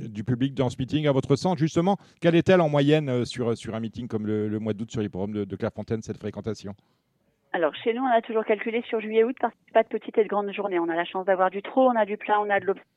du 0.02 0.24
public 0.24 0.54
dans 0.54 0.70
ce 0.70 0.76
meeting 0.78 1.08
À 1.08 1.12
votre 1.12 1.36
sens, 1.36 1.58
justement, 1.58 1.98
quelle 2.22 2.36
est-elle 2.36 2.62
en 2.62 2.70
moyenne 2.70 3.26
sur, 3.26 3.58
sur 3.58 3.74
un 3.74 3.80
meeting 3.80 4.08
comme 4.08 4.28
le, 4.28 4.60
mois 4.60 4.74
d'août 4.74 4.92
sur 4.92 5.02
les 5.02 5.10
programmes 5.10 5.34
de, 5.34 5.44
de 5.46 5.56
Clairefontaine, 5.56 6.02
cette 6.02 6.18
fréquentation? 6.18 6.76
Alors 7.56 7.74
chez 7.74 7.94
nous, 7.94 8.04
on 8.04 8.12
a 8.12 8.22
toujours 8.22 8.44
calculé 8.44 8.84
sur 8.90 9.00
juillet-août 9.00 9.38
parce 9.40 9.54
qu'il 9.54 9.64
n'y 9.64 9.70
a 9.70 9.82
pas 9.82 9.84
de 9.84 9.88
petites 9.88 10.18
et 10.18 10.24
de 10.24 10.28
grandes 10.28 10.52
journées. 10.52 10.78
On 10.78 10.90
a 10.90 10.96
la 10.96 11.06
chance 11.06 11.26
d'avoir 11.26 11.50
du 11.50 11.62
trop, 11.62 11.88
on 11.90 11.96
a 11.96 12.06
du 12.06 12.18
plat, 12.18 12.42
on 12.42 12.50
a 12.50 12.60
de 12.60 12.66
l'obstacle. 12.66 12.90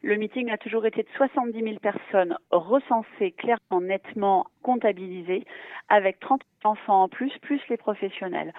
Le 0.00 0.16
meeting 0.16 0.50
a 0.50 0.56
toujours 0.56 0.86
été 0.86 1.02
de 1.02 1.08
70 1.18 1.62
000 1.62 1.76
personnes 1.78 2.38
recensées, 2.50 3.32
clairement, 3.32 3.82
nettement 3.82 4.46
comptabilisées, 4.62 5.44
avec 5.90 6.20
30 6.20 6.40
enfants 6.64 7.02
en 7.02 7.08
plus, 7.10 7.30
plus 7.42 7.60
les 7.68 7.76
professionnels. 7.76 8.54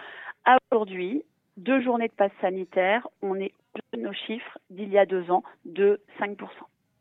Aujourd'hui, 0.71 1.23
deux 1.57 1.81
journées 1.81 2.09
de 2.09 2.13
passe 2.13 2.31
sanitaire, 2.41 3.07
on 3.23 3.33
est 3.33 3.53
de 3.93 3.99
nos 3.99 4.13
chiffres 4.13 4.59
d'il 4.69 4.89
y 4.89 4.99
a 4.99 5.07
deux 5.07 5.31
ans 5.31 5.43
de 5.65 5.99
5%. 6.19 6.37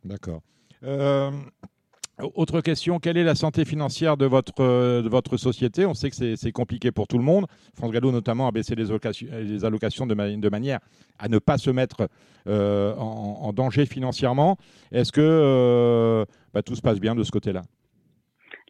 D'accord. 0.05 0.41
Euh, 0.85 1.31
Autre 2.35 2.61
question, 2.63 2.99
quelle 2.99 3.17
est 3.17 3.23
la 3.23 3.37
santé 3.37 3.65
financière 3.65 4.17
de 4.17 4.27
votre, 4.27 4.53
euh, 4.59 5.03
de 5.03 5.09
votre 5.09 5.37
société? 5.37 5.87
On 5.87 5.95
sait 5.95 6.11
que 6.11 6.35
c'est 6.35 6.53
compliqué 6.53 6.91
pour 6.91 7.07
tout 7.07 7.17
le 7.17 7.23
monde. 7.23 7.47
France 7.75 7.93
Gallo 7.93 8.11
notamment 8.11 8.49
a 8.49 8.51
baissé 8.51 8.75
les 8.75 8.91
allocations, 8.91 9.29
les 9.33 9.65
allocations 9.65 10.05
de, 10.05 10.49
manière 10.49 10.81
à 11.21 11.29
ne 11.29 11.39
pas 11.39 11.59
se 11.59 11.71
mettre 11.71 12.09
euh, 12.49 12.93
en, 12.97 13.53
danger 13.53 13.87
financièrement. 13.87 14.57
Est-ce 14.91 15.13
que 15.13 15.21
euh, 15.21 16.25
bah, 16.53 16.63
tout 16.63 16.75
se 16.75 16.83
passe 16.83 16.99
bien 16.99 17.15
de 17.15 17.23
ce 17.23 17.31
côté-là? 17.31 17.63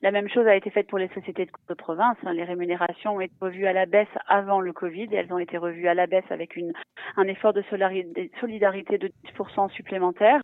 La 0.02 0.10
même 0.10 0.28
chose 0.28 0.46
a 0.46 0.54
été 0.54 0.70
faite 0.70 0.88
pour 0.88 0.98
les 0.98 1.08
sociétés 1.08 1.48
de 1.68 1.74
province. 1.74 2.16
Hein. 2.24 2.32
Les 2.32 2.44
rémunérations 2.44 3.16
ont 3.16 3.20
été 3.20 3.34
revues 3.40 3.66
à 3.66 3.72
la 3.72 3.86
baisse 3.86 4.08
avant 4.26 4.60
le 4.60 4.72
Covid 4.72 5.08
et 5.10 5.16
elles 5.16 5.32
ont 5.32 5.38
été 5.38 5.58
revues 5.58 5.88
à 5.88 5.94
la 5.94 6.06
baisse 6.06 6.30
avec 6.30 6.56
une, 6.56 6.72
un 7.16 7.24
effort 7.24 7.52
de 7.52 7.62
solidarité 8.40 8.98
de 8.98 9.10
10% 9.36 9.70
supplémentaire. 9.70 10.40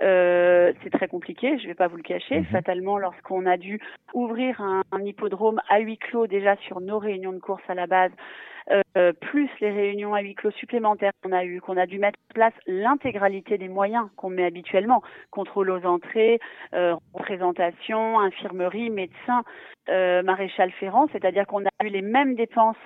Euh, 0.00 0.72
c'est 0.82 0.90
très 0.90 1.08
compliqué, 1.08 1.58
je 1.58 1.64
ne 1.64 1.68
vais 1.68 1.74
pas 1.74 1.88
vous 1.88 1.96
le 1.96 2.02
cacher. 2.02 2.40
Mhm. 2.40 2.46
Fatalement, 2.46 2.98
lorsqu'on 2.98 3.46
a 3.46 3.56
dû 3.56 3.80
ouvrir 4.14 4.60
un, 4.60 4.82
un 4.92 5.04
hippodrome 5.04 5.60
à 5.68 5.80
huis 5.80 5.98
clos 5.98 6.26
déjà 6.26 6.56
sur 6.56 6.80
nos 6.80 6.98
réunions 6.98 7.32
de 7.32 7.40
course 7.40 7.62
à 7.68 7.74
la 7.74 7.86
base, 7.86 8.12
euh, 8.70 9.12
plus 9.12 9.48
les 9.60 9.70
réunions 9.70 10.14
à 10.14 10.20
huis 10.20 10.34
clos 10.34 10.50
supplémentaires 10.52 11.12
qu'on 11.22 11.32
a 11.32 11.44
eu, 11.44 11.60
qu'on 11.60 11.76
a 11.76 11.86
dû 11.86 11.98
mettre 11.98 12.18
en 12.30 12.34
place 12.34 12.54
l'intégralité 12.66 13.58
des 13.58 13.68
moyens 13.68 14.08
qu'on 14.16 14.30
met 14.30 14.44
habituellement, 14.44 15.02
contrôle 15.30 15.70
aux 15.70 15.84
entrées, 15.84 16.38
euh, 16.74 16.94
représentation, 17.14 18.20
infirmerie, 18.20 18.90
médecin, 18.90 19.42
euh, 19.88 20.22
maréchal 20.22 20.70
ferrant, 20.72 21.08
c'est-à-dire 21.12 21.46
qu'on 21.46 21.64
a 21.64 21.84
eu 21.84 21.88
les 21.88 22.02
mêmes 22.02 22.34
dépenses 22.34 22.76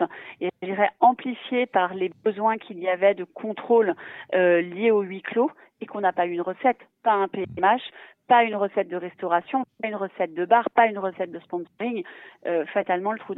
et 0.41 0.49
je 0.63 0.67
dirais 0.67 0.89
amplifiées 1.01 1.67
par 1.67 1.95
les 1.95 2.11
besoins 2.25 2.57
qu'il 2.57 2.79
y 2.79 2.89
avait 2.89 3.15
de 3.15 3.25
contrôle 3.25 3.95
euh, 4.35 4.63
liés 4.63 4.91
au 4.91 5.03
huis 5.03 5.23
clos 5.23 5.51
et 5.81 5.87
qu'on 5.87 6.01
n'a 6.01 6.13
pas 6.13 6.27
eu 6.27 6.33
une 6.33 6.41
recette, 6.41 6.79
pas 7.03 7.13
un 7.13 7.29
PMH, 7.29 7.83
pas 8.29 8.45
une 8.45 8.57
recette 8.57 8.89
de 8.89 8.97
restauration, 8.97 9.65
pas 9.81 9.89
une 9.89 9.97
recette 9.97 10.35
de 10.35 10.45
bar, 10.45 10.69
pas 10.71 10.87
une 10.87 10.99
recette 10.99 11.31
de 11.31 11.39
sponsoring, 11.41 12.03
euh, 12.47 12.65
fatalement 12.67 13.13
le 13.13 13.19
trou 13.19 13.35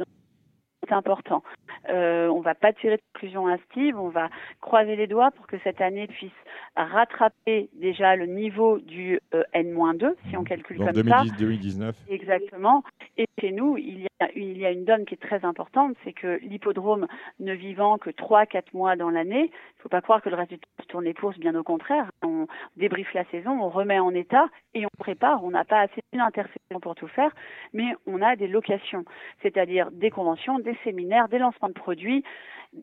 c'est 0.89 0.95
important. 0.95 1.43
Euh, 1.89 2.27
on 2.27 2.41
va 2.41 2.55
pas 2.55 2.73
tirer 2.73 2.97
de 2.97 3.01
conclusion 3.13 3.47
hâtive, 3.47 3.97
on 3.97 4.09
va 4.09 4.29
croiser 4.59 4.95
les 4.95 5.07
doigts 5.07 5.31
pour 5.31 5.47
que 5.47 5.57
cette 5.63 5.79
année 5.81 6.07
puisse 6.07 6.31
rattraper 6.75 7.69
déjà 7.73 8.15
le 8.15 8.25
niveau 8.25 8.79
du 8.79 9.19
euh, 9.33 9.43
N-2, 9.53 10.13
si 10.29 10.37
on 10.37 10.43
calcule 10.43 10.77
comme 10.77 10.91
2010, 10.91 11.29
ça. 11.29 11.35
2019. 11.37 11.95
Exactement. 12.09 12.83
Et 13.17 13.27
chez 13.39 13.51
nous, 13.51 13.77
il 13.77 14.01
y 14.01 14.07
a, 14.19 14.29
il 14.35 14.57
y 14.57 14.65
a 14.65 14.71
une 14.71 14.85
donne 14.85 15.05
qui 15.05 15.15
est 15.15 15.21
très 15.21 15.43
importante, 15.45 15.95
c'est 16.03 16.13
que 16.13 16.39
l'hippodrome 16.41 17.07
ne 17.39 17.53
vivant 17.53 17.97
que 17.97 18.09
3-4 18.09 18.63
mois 18.73 18.95
dans 18.95 19.09
l'année, 19.09 19.45
il 19.45 19.77
ne 19.77 19.81
faut 19.81 19.89
pas 19.89 20.01
croire 20.01 20.21
que 20.21 20.29
le 20.29 20.35
reste 20.35 20.51
du 20.51 20.59
temps 20.59 20.69
se 20.81 20.87
tourne 20.87 21.05
les 21.05 21.13
courses, 21.13 21.37
bien 21.37 21.55
au 21.55 21.63
contraire. 21.63 22.09
On 22.23 22.47
débriefe 22.77 23.13
la 23.13 23.25
saison, 23.25 23.51
on 23.61 23.69
remet 23.69 23.99
en 23.99 24.13
état 24.13 24.47
et 24.73 24.85
on 24.85 24.89
prépare. 24.97 25.43
On 25.43 25.51
n'a 25.51 25.65
pas 25.65 25.81
assez 25.81 26.01
d'intersaison 26.13 26.79
pour 26.81 26.95
tout 26.95 27.07
faire, 27.07 27.33
mais 27.73 27.95
on 28.05 28.21
a 28.21 28.35
des 28.35 28.47
locations, 28.47 29.05
c'est-à-dire 29.41 29.91
des 29.91 30.11
conventions, 30.11 30.59
des 30.59 30.77
séminaires, 30.83 31.29
des 31.29 31.39
lancements 31.39 31.69
de 31.69 31.73
produits, 31.73 32.23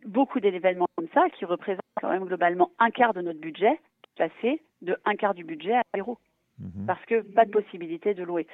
beaucoup 0.04 0.40
d'événements 0.40 0.88
comme 0.96 1.08
ça 1.14 1.28
qui 1.30 1.44
représentent 1.44 1.82
quand 2.00 2.10
même 2.10 2.25
globalement 2.25 2.70
un 2.78 2.90
quart 2.90 3.14
de 3.14 3.20
notre 3.20 3.40
budget, 3.40 3.78
passé 4.16 4.62
de 4.82 4.96
un 5.04 5.16
quart 5.16 5.34
du 5.34 5.44
budget 5.44 5.75
à 5.75 5.82
zéro. 5.94 6.18
Mhm. 6.58 6.86
Parce 6.86 7.04
que 7.06 7.20
pas 7.20 7.44
de 7.44 7.50
possibilité 7.50 8.14
de 8.14 8.22
louer. 8.22 8.46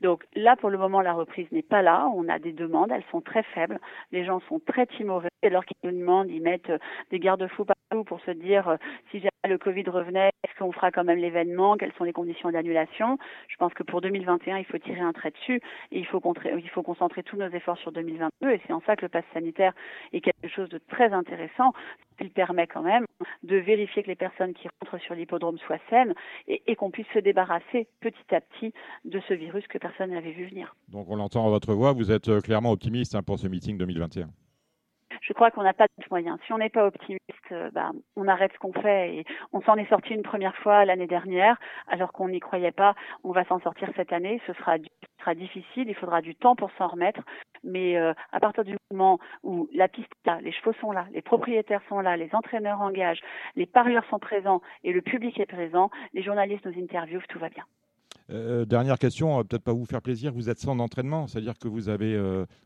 Donc 0.00 0.24
là, 0.34 0.56
pour 0.56 0.70
le 0.70 0.78
moment, 0.78 1.00
la 1.00 1.12
reprise 1.12 1.50
n'est 1.52 1.62
pas 1.62 1.82
là. 1.82 2.08
On 2.14 2.28
a 2.28 2.38
des 2.38 2.52
demandes, 2.52 2.90
elles 2.90 3.04
sont 3.10 3.20
très 3.20 3.42
faibles. 3.42 3.78
Les 4.12 4.24
gens 4.24 4.40
sont 4.48 4.60
très 4.60 4.86
timorés. 4.86 5.28
Alors 5.42 5.64
qu'ils 5.64 5.76
nous 5.84 5.98
demandent, 5.98 6.30
ils 6.30 6.42
mettent 6.42 6.70
euh, 6.70 6.78
des 7.10 7.18
garde-fous 7.18 7.64
partout 7.64 8.04
pour 8.04 8.20
se 8.22 8.30
dire 8.30 8.68
euh, 8.68 8.76
si 9.10 9.18
jamais 9.18 9.30
le 9.48 9.58
Covid 9.58 9.84
revenait, 9.88 10.30
est-ce 10.42 10.58
qu'on 10.58 10.72
fera 10.72 10.90
quand 10.90 11.04
même 11.04 11.18
l'événement? 11.18 11.76
Quelles 11.76 11.92
sont 11.94 12.04
les 12.04 12.12
conditions 12.12 12.50
d'annulation? 12.50 13.18
Je 13.48 13.56
pense 13.56 13.74
que 13.74 13.82
pour 13.82 14.00
2021, 14.00 14.58
il 14.58 14.64
faut 14.64 14.78
tirer 14.78 15.00
un 15.00 15.12
trait 15.12 15.30
dessus 15.30 15.60
et 15.92 15.98
il 15.98 16.06
faut, 16.06 16.22
il 16.56 16.68
faut 16.70 16.82
concentrer 16.82 17.22
tous 17.22 17.36
nos 17.36 17.48
efforts 17.48 17.78
sur 17.78 17.92
2022. 17.92 18.50
Et 18.50 18.60
c'est 18.66 18.72
en 18.72 18.80
ça 18.86 18.96
que 18.96 19.02
le 19.02 19.08
pass 19.08 19.24
sanitaire 19.32 19.72
est 20.12 20.20
quelque 20.20 20.48
chose 20.48 20.68
de 20.68 20.78
très 20.78 21.12
intéressant. 21.12 21.72
Il 22.20 22.30
permet 22.30 22.66
quand 22.66 22.82
même 22.82 23.06
de 23.42 23.56
vérifier 23.56 24.02
que 24.02 24.08
les 24.08 24.14
personnes 24.14 24.54
qui 24.54 24.68
rentrent 24.80 25.02
sur 25.02 25.14
l'hippodrome 25.14 25.58
soient 25.58 25.80
saines 25.90 26.14
et, 26.46 26.62
et 26.66 26.76
qu'on 26.76 26.90
puisse 26.90 27.08
se 27.12 27.18
débarrasser 27.18 27.88
petit 28.00 28.34
à 28.34 28.40
petit 28.40 28.72
de 29.04 29.20
ce 29.28 29.34
virus 29.34 29.66
que 29.66 29.78
personne 29.78 30.10
n'avait 30.10 30.32
vu 30.32 30.46
venir. 30.46 30.74
Donc 30.88 31.08
on 31.10 31.16
l'entend 31.16 31.46
à 31.46 31.50
votre 31.50 31.74
voix, 31.74 31.92
vous 31.92 32.12
êtes 32.12 32.28
euh, 32.28 32.40
clairement 32.40 32.72
optimiste 32.72 33.14
hein, 33.14 33.22
pour 33.22 33.38
ce 33.38 33.48
meeting 33.48 33.76
2021 33.78 34.28
je 35.24 35.32
crois 35.32 35.50
qu'on 35.50 35.62
n'a 35.62 35.72
pas 35.72 35.86
de 35.86 36.04
moyens. 36.10 36.38
Si 36.46 36.52
on 36.52 36.58
n'est 36.58 36.68
pas 36.68 36.86
optimiste, 36.86 37.22
euh, 37.50 37.70
bah, 37.72 37.92
on 38.14 38.28
arrête 38.28 38.52
ce 38.52 38.58
qu'on 38.58 38.74
fait. 38.74 39.16
Et 39.16 39.24
on 39.52 39.62
s'en 39.62 39.76
est 39.76 39.88
sorti 39.88 40.12
une 40.12 40.22
première 40.22 40.54
fois 40.56 40.84
l'année 40.84 41.06
dernière, 41.06 41.58
alors 41.88 42.12
qu'on 42.12 42.28
n'y 42.28 42.40
croyait 42.40 42.72
pas. 42.72 42.94
On 43.24 43.32
va 43.32 43.44
s'en 43.44 43.58
sortir 43.60 43.88
cette 43.96 44.12
année. 44.12 44.40
Ce 44.46 44.52
sera, 44.52 44.76
sera 45.20 45.34
difficile. 45.34 45.88
Il 45.88 45.94
faudra 45.94 46.20
du 46.20 46.34
temps 46.34 46.56
pour 46.56 46.70
s'en 46.72 46.88
remettre. 46.88 47.22
Mais 47.62 47.96
euh, 47.96 48.12
à 48.32 48.40
partir 48.40 48.64
du 48.64 48.76
moment 48.90 49.18
où 49.42 49.66
la 49.72 49.88
piste 49.88 50.12
est 50.26 50.28
là, 50.28 50.38
les 50.42 50.52
chevaux 50.52 50.74
sont 50.74 50.92
là, 50.92 51.06
les 51.12 51.22
propriétaires 51.22 51.80
sont 51.88 52.00
là, 52.00 52.18
les 52.18 52.28
entraîneurs 52.34 52.82
engagent, 52.82 53.22
les 53.56 53.64
parieurs 53.64 54.04
sont 54.10 54.18
présents 54.18 54.60
et 54.82 54.92
le 54.92 55.00
public 55.00 55.40
est 55.40 55.46
présent, 55.46 55.90
les 56.12 56.22
journalistes 56.22 56.66
nous 56.66 56.82
interviewent, 56.82 57.26
tout 57.30 57.38
va 57.38 57.48
bien. 57.48 57.64
Euh, 58.30 58.64
dernière 58.64 58.98
question, 58.98 59.42
peut-être 59.44 59.62
pas 59.62 59.72
vous 59.72 59.84
faire 59.84 60.02
plaisir, 60.02 60.32
vous 60.32 60.48
êtes 60.48 60.58
sans 60.58 60.78
entraînement, 60.78 61.26
c'est-à-dire 61.26 61.58
que 61.58 61.68
vous 61.68 61.88
avez, 61.88 62.18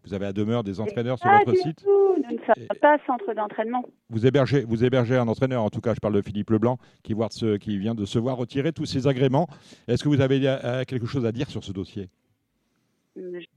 vous 0.04 0.14
avez 0.14 0.26
à 0.26 0.32
demeure 0.32 0.64
des 0.64 0.80
entraîneurs 0.80 1.18
sur 1.18 1.30
votre 1.30 1.56
site 1.56 1.84
nous 2.30 2.36
ne 2.36 2.44
sommes 2.44 2.78
pas 2.80 2.98
centre 3.06 3.32
d'entraînement. 3.34 3.84
Vous 4.10 4.26
hébergez, 4.26 4.64
vous 4.64 4.84
hébergez 4.84 5.16
un 5.16 5.28
entraîneur, 5.28 5.62
en 5.62 5.70
tout 5.70 5.80
cas, 5.80 5.94
je 5.94 6.00
parle 6.00 6.14
de 6.14 6.22
Philippe 6.22 6.50
Leblanc, 6.50 6.78
qui, 7.02 7.14
qui 7.60 7.78
vient 7.78 7.94
de 7.94 8.04
se 8.04 8.18
voir 8.18 8.36
retirer 8.36 8.72
tous 8.72 8.86
ses 8.86 9.06
agréments. 9.06 9.48
Est-ce 9.86 10.04
que 10.04 10.08
vous 10.08 10.20
avez 10.20 10.40
euh, 10.44 10.84
quelque 10.84 11.06
chose 11.06 11.26
à 11.26 11.32
dire 11.32 11.50
sur 11.50 11.64
ce 11.64 11.72
dossier? 11.72 12.08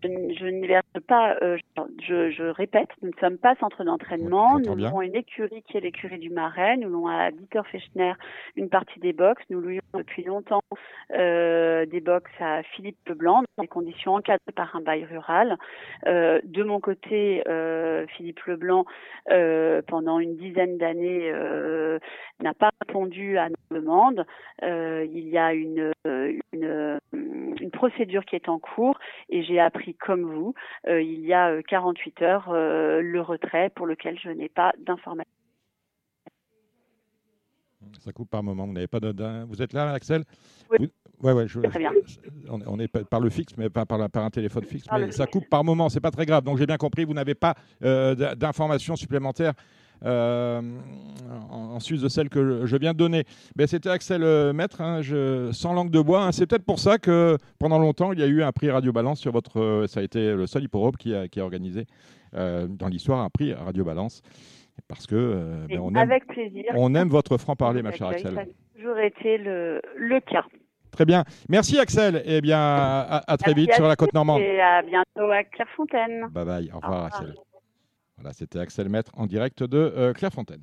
Je, 0.04 0.46
n'y 0.46 0.68
verse 0.68 0.86
pas, 1.08 1.36
euh, 1.42 1.58
je, 2.02 2.50
répète, 2.50 2.90
nous 3.02 3.10
ne 3.10 3.20
sommes 3.20 3.38
pas 3.38 3.56
centre 3.56 3.84
d'entraînement. 3.84 4.60
nous 4.60 4.86
avons 4.86 5.02
une 5.02 5.16
écurie 5.16 5.64
qui 5.64 5.78
est 5.78 5.82
l'écurie 5.82 6.20
du 6.20 6.30
Marais. 6.30 6.78
Nous 6.78 6.90
louons 6.90 7.08
à 7.08 7.32
Dieter 7.32 7.62
Fechner 7.72 8.14
une 8.56 8.70
partie 8.70 9.00
des 9.00 9.14
box. 9.14 9.44
Nous 9.50 9.62
louons 9.62 9.80
depuis 9.94 10.24
longtemps 10.24 10.62
euh, 11.14 11.86
des 11.86 12.02
box 12.02 12.30
à 12.40 12.64
Philippe 12.64 12.98
Leblanc 13.08 13.44
dans 13.58 13.64
des 13.64 13.68
conditions 13.68 14.16
encadrées 14.16 14.52
par 14.56 14.76
un 14.76 14.82
bail 14.82 15.06
rural. 15.06 15.58
Euh, 16.08 16.40
de 16.44 16.64
mon 16.64 16.80
côté, 16.80 17.44
Philippe 18.16 18.42
Leblanc, 18.46 18.86
pendant 19.88 20.20
une 20.20 20.38
dizaine 20.38 20.78
d'années, 20.78 21.32
n'a 22.42 22.54
pas 22.54 22.72
répondu 22.88 23.38
à 23.38 23.50
nos 23.50 23.80
demandes. 23.80 24.26
il 24.62 25.30
y 25.30 25.38
a 25.38 25.54
une, 25.54 25.92
une, 26.06 27.00
une 27.14 27.72
procédure 27.72 28.26
qui 28.26 28.36
est 28.36 28.50
en 28.50 28.60
cours 28.60 28.98
et 29.30 29.44
j'ai 29.44 29.51
appris 29.60 29.96
comme 29.96 30.24
vous 30.24 30.54
euh, 30.88 31.02
il 31.02 31.26
y 31.26 31.34
a 31.34 31.62
48 31.64 32.22
euh, 32.22 32.26
heures 32.26 32.50
euh, 32.50 33.02
le 33.02 33.22
retrait 33.22 33.70
pour 33.70 33.86
lequel 33.86 34.18
je 34.20 34.30
n'ai 34.30 34.50
pas 34.50 34.74
d'informations. 34.80 35.30
Ça 38.00 38.12
coupe 38.12 38.30
par 38.30 38.44
moment. 38.44 38.66
Vous 38.66 38.74
n'avez 38.74 38.88
pas 38.88 39.00
de, 39.00 39.46
Vous 39.46 39.62
êtes 39.62 39.74
là, 39.74 39.92
Axel? 39.92 40.24
Oui. 40.70 40.92
Ouais, 41.22 41.34
ouais, 41.34 41.46
Très 41.46 41.80
bien. 41.80 41.92
On, 42.50 42.80
est 42.80 42.88
par 42.88 43.20
le 43.20 43.30
fixe, 43.30 43.56
mais 43.58 43.70
pas 43.70 43.86
par, 43.86 44.10
par 44.10 44.24
un 44.24 44.30
téléphone 44.32 44.64
fixe. 44.64 44.88
mais 44.92 45.12
ça 45.12 45.28
coupe 45.28 45.48
par 45.50 45.64
moment, 45.64 45.88
c'est 45.90 46.00
pas 46.00 46.10
très 46.10 46.26
grave. 46.26 46.44
Donc 46.44 46.58
j'ai 46.58 46.66
bien 46.66 46.78
compris, 46.78 47.06
vous 47.06 47.14
n'avez 47.14 47.36
pas 47.36 47.54
d'informations 47.80 48.96
supplémentaires 48.96 49.54
euh, 50.04 50.62
en, 51.50 51.80
sus 51.80 52.02
de 52.02 52.08
celle 52.08 52.30
que 52.30 52.66
je 52.66 52.78
viens 52.78 52.94
de 52.94 52.98
donner. 52.98 53.24
Ben, 53.56 53.68
C'était 53.68 53.90
Axel 53.90 54.24
euh, 54.24 54.54
Maître, 54.54 54.82
hein, 54.82 55.02
je, 55.02 55.52
sans 55.52 55.74
langue 55.74 55.92
de 55.92 56.00
bois. 56.00 56.24
Hein. 56.24 56.32
C'est 56.32 56.48
peut-être 56.48 56.66
pour 56.66 56.80
ça 56.80 56.98
que 56.98 57.38
pendant 57.60 57.80
longtemps, 57.80 58.14
il 58.14 58.20
y 58.20 58.24
a 58.24 58.28
eu 58.28 58.44
un 58.44 58.52
prix 58.52 58.70
Radio 58.70 58.92
Balance 58.92 59.20
sur 59.20 59.32
votre. 59.32 59.60
Euh, 59.60 59.88
ça 59.88 60.00
a 60.00 60.04
été 60.04 60.34
le 60.34 60.48
seul 60.48 60.64
hipporobe 60.64 60.98
qui 60.98 61.14
a, 61.16 61.28
qui 61.28 61.40
a 61.40 61.44
organisé 61.44 61.86
dans 62.34 62.88
l'histoire 62.88 63.20
un 63.20 63.30
prix 63.30 63.54
Radio 63.54 63.84
Balance. 63.84 64.22
Parce 64.88 65.06
que 65.06 65.66
ben, 65.68 65.80
on, 65.80 65.90
aime, 65.90 65.98
avec 65.98 66.26
plaisir. 66.28 66.64
on 66.76 66.96
aime 66.96 67.10
votre 67.10 67.38
franc-parler, 67.38 67.82
ma 67.82 67.92
chère 67.92 68.08
Axel. 68.08 68.34
Ça 68.34 68.42
a 68.42 68.46
toujours 68.76 68.98
été 69.00 69.38
le, 69.38 69.82
le 69.98 70.20
cas. 70.22 70.46
Très 70.92 71.04
bien. 71.04 71.26
Merci 71.50 71.78
Axel. 71.78 72.24
Et 72.26 72.38
eh 72.38 72.42
bien, 72.42 72.58
à, 72.58 73.38
très 73.38 73.54
vite 73.54 73.74
sur 73.74 73.86
la 73.86 73.98
côte 73.98 74.14
normande. 74.14 74.42
Et 74.42 74.62
à 74.62 74.82
bientôt 74.82 75.30
à 75.30 75.44
Clairefontaine. 75.44 76.28
Bye 76.32 76.46
bye. 76.46 76.72
Au 76.74 76.80
revoir, 76.80 77.06
Axel 77.06 77.34
c'était 78.32 78.60
Axel 78.60 78.90
Maître 78.90 79.12
en 79.16 79.26
direct 79.26 79.64
de 79.64 79.78
euh, 79.78 80.14
Clairefontaine. 80.14 80.62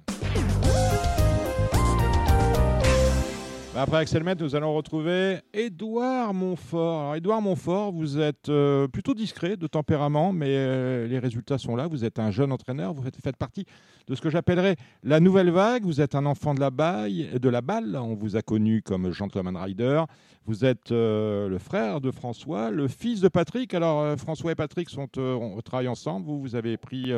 Après 3.80 3.99
Axel 3.99 4.25
Maître, 4.25 4.42
nous 4.42 4.56
allons 4.56 4.75
retrouver 4.75 5.38
Édouard 5.52 6.35
Montfort. 6.35 7.00
Alors, 7.00 7.14
Édouard 7.14 7.40
Montfort, 7.40 7.92
vous 7.92 8.18
êtes 8.18 8.49
euh, 8.49 8.88
plutôt 8.88 9.14
discret 9.14 9.56
de 9.56 9.66
tempérament, 9.66 10.32
mais 10.32 10.49
euh, 10.49 11.06
les 11.06 11.18
résultats 11.20 11.58
sont 11.58 11.76
là. 11.76 11.87
Vous 11.87 12.04
êtes 12.04 12.18
un 12.18 12.32
jeune 12.32 12.50
entraîneur, 12.50 12.92
vous 12.92 13.02
faites, 13.02 13.37
partie 13.37 13.66
de 14.08 14.14
ce 14.16 14.20
que 14.20 14.30
j'appellerais 14.30 14.76
la 15.04 15.20
nouvelle 15.20 15.50
vague. 15.50 15.85
Vous 15.85 16.00
êtes 16.00 16.16
un 16.16 16.26
enfant 16.26 16.54
de 16.54 16.61
la, 16.61 16.70
balle. 16.70 17.97
On 17.97 18.14
vous 18.14 18.37
a 18.37 18.42
connu 18.42 18.82
comme 18.82 19.12
gentleman 19.12 19.56
rider. 19.56 20.02
Vous 20.47 20.64
êtes 20.64 20.92
euh, 20.92 21.47
le 21.47 21.58
frère 21.58 22.00
de 22.00 22.11
François, 22.11 22.70
le 22.70 22.88
fils 22.88 23.20
de 23.20 23.28
Patrick. 23.28 23.75
Alors, 23.75 24.18
François 24.18 24.52
et 24.52 24.54
Patrick 24.56 24.88
sont, 24.88 25.08
on 25.18 25.61
travaille 25.61 25.88
ensemble. 25.88 26.26
Vous, 26.26 26.40
vous 26.40 26.56
avez 26.56 26.76
pris 26.78 27.12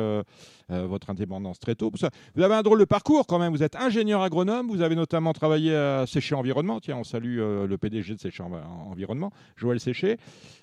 votre 0.69 1.09
indépendance 1.09 1.59
très 1.59 1.75
tôt. 1.75 1.91
Vous 2.35 2.43
avez 2.43 2.55
un 2.55 2.61
drôle 2.61 2.79
de 2.79 2.85
parcours 2.85 3.25
quand 3.25 3.39
même. 3.39 3.53
Vous 3.53 3.63
êtes 3.63 3.77
ingénieur 3.77 4.21
agronome. 4.21 4.67
Vous 4.67 4.81
avez 4.81 4.95
notamment 4.95 5.33
travaillé 5.33 5.73
à 5.73 6.05
Séché 6.05 6.35
Environnement. 6.51 6.79
Tiens, 6.79 6.97
on 6.97 7.03
salue 7.03 7.37
le 7.37 7.77
PDG 7.77 8.15
de 8.15 8.19
Séché 8.19 8.43
Environnement, 8.43 9.31
Joël 9.55 9.79
Séché. 9.79 10.17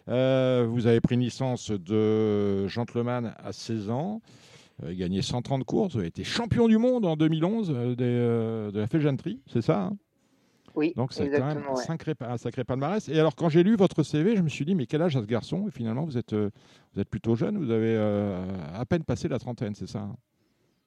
vous 0.06 0.86
avez 0.86 1.00
pris 1.00 1.14
une 1.14 1.22
licence 1.22 1.70
de 1.70 2.66
gentleman 2.66 3.34
à 3.42 3.52
16 3.52 3.90
ans. 3.90 4.20
Vous 4.78 4.86
avez 4.86 4.96
gagné 4.96 5.22
130 5.22 5.64
courses. 5.64 5.94
Vous 5.94 6.00
avez 6.00 6.08
été 6.08 6.24
champion 6.24 6.68
du 6.68 6.78
monde 6.78 7.06
en 7.06 7.16
2011 7.16 7.96
de 7.96 8.70
la 8.74 8.86
Féjanterie, 8.86 9.40
c'est 9.46 9.62
ça 9.62 9.80
hein? 9.84 9.96
Oui, 10.74 10.92
Donc 10.94 11.12
c'est 11.12 11.28
quand 11.28 11.46
même 11.46 11.64
un, 11.68 11.74
sacré, 11.74 12.14
un 12.20 12.36
sacré 12.36 12.62
palmarès. 12.62 13.08
Et 13.08 13.18
alors 13.18 13.34
quand 13.34 13.48
j'ai 13.48 13.64
lu 13.64 13.74
votre 13.74 14.04
CV, 14.04 14.36
je 14.36 14.42
me 14.42 14.48
suis 14.48 14.64
dit, 14.64 14.76
mais 14.76 14.86
quel 14.86 15.02
âge 15.02 15.16
a 15.16 15.20
ce 15.20 15.26
garçon? 15.26 15.66
Et 15.66 15.72
finalement, 15.72 16.04
vous 16.04 16.16
êtes, 16.16 16.34
euh, 16.34 16.50
vous 16.94 17.00
êtes 17.00 17.08
plutôt 17.08 17.34
jeune, 17.34 17.58
vous 17.58 17.72
avez 17.72 17.96
euh, 17.96 18.46
à 18.74 18.84
peine 18.86 19.02
passé 19.02 19.26
la 19.26 19.40
trentaine, 19.40 19.74
c'est 19.74 19.88
ça 19.88 20.00
hein? 20.00 20.14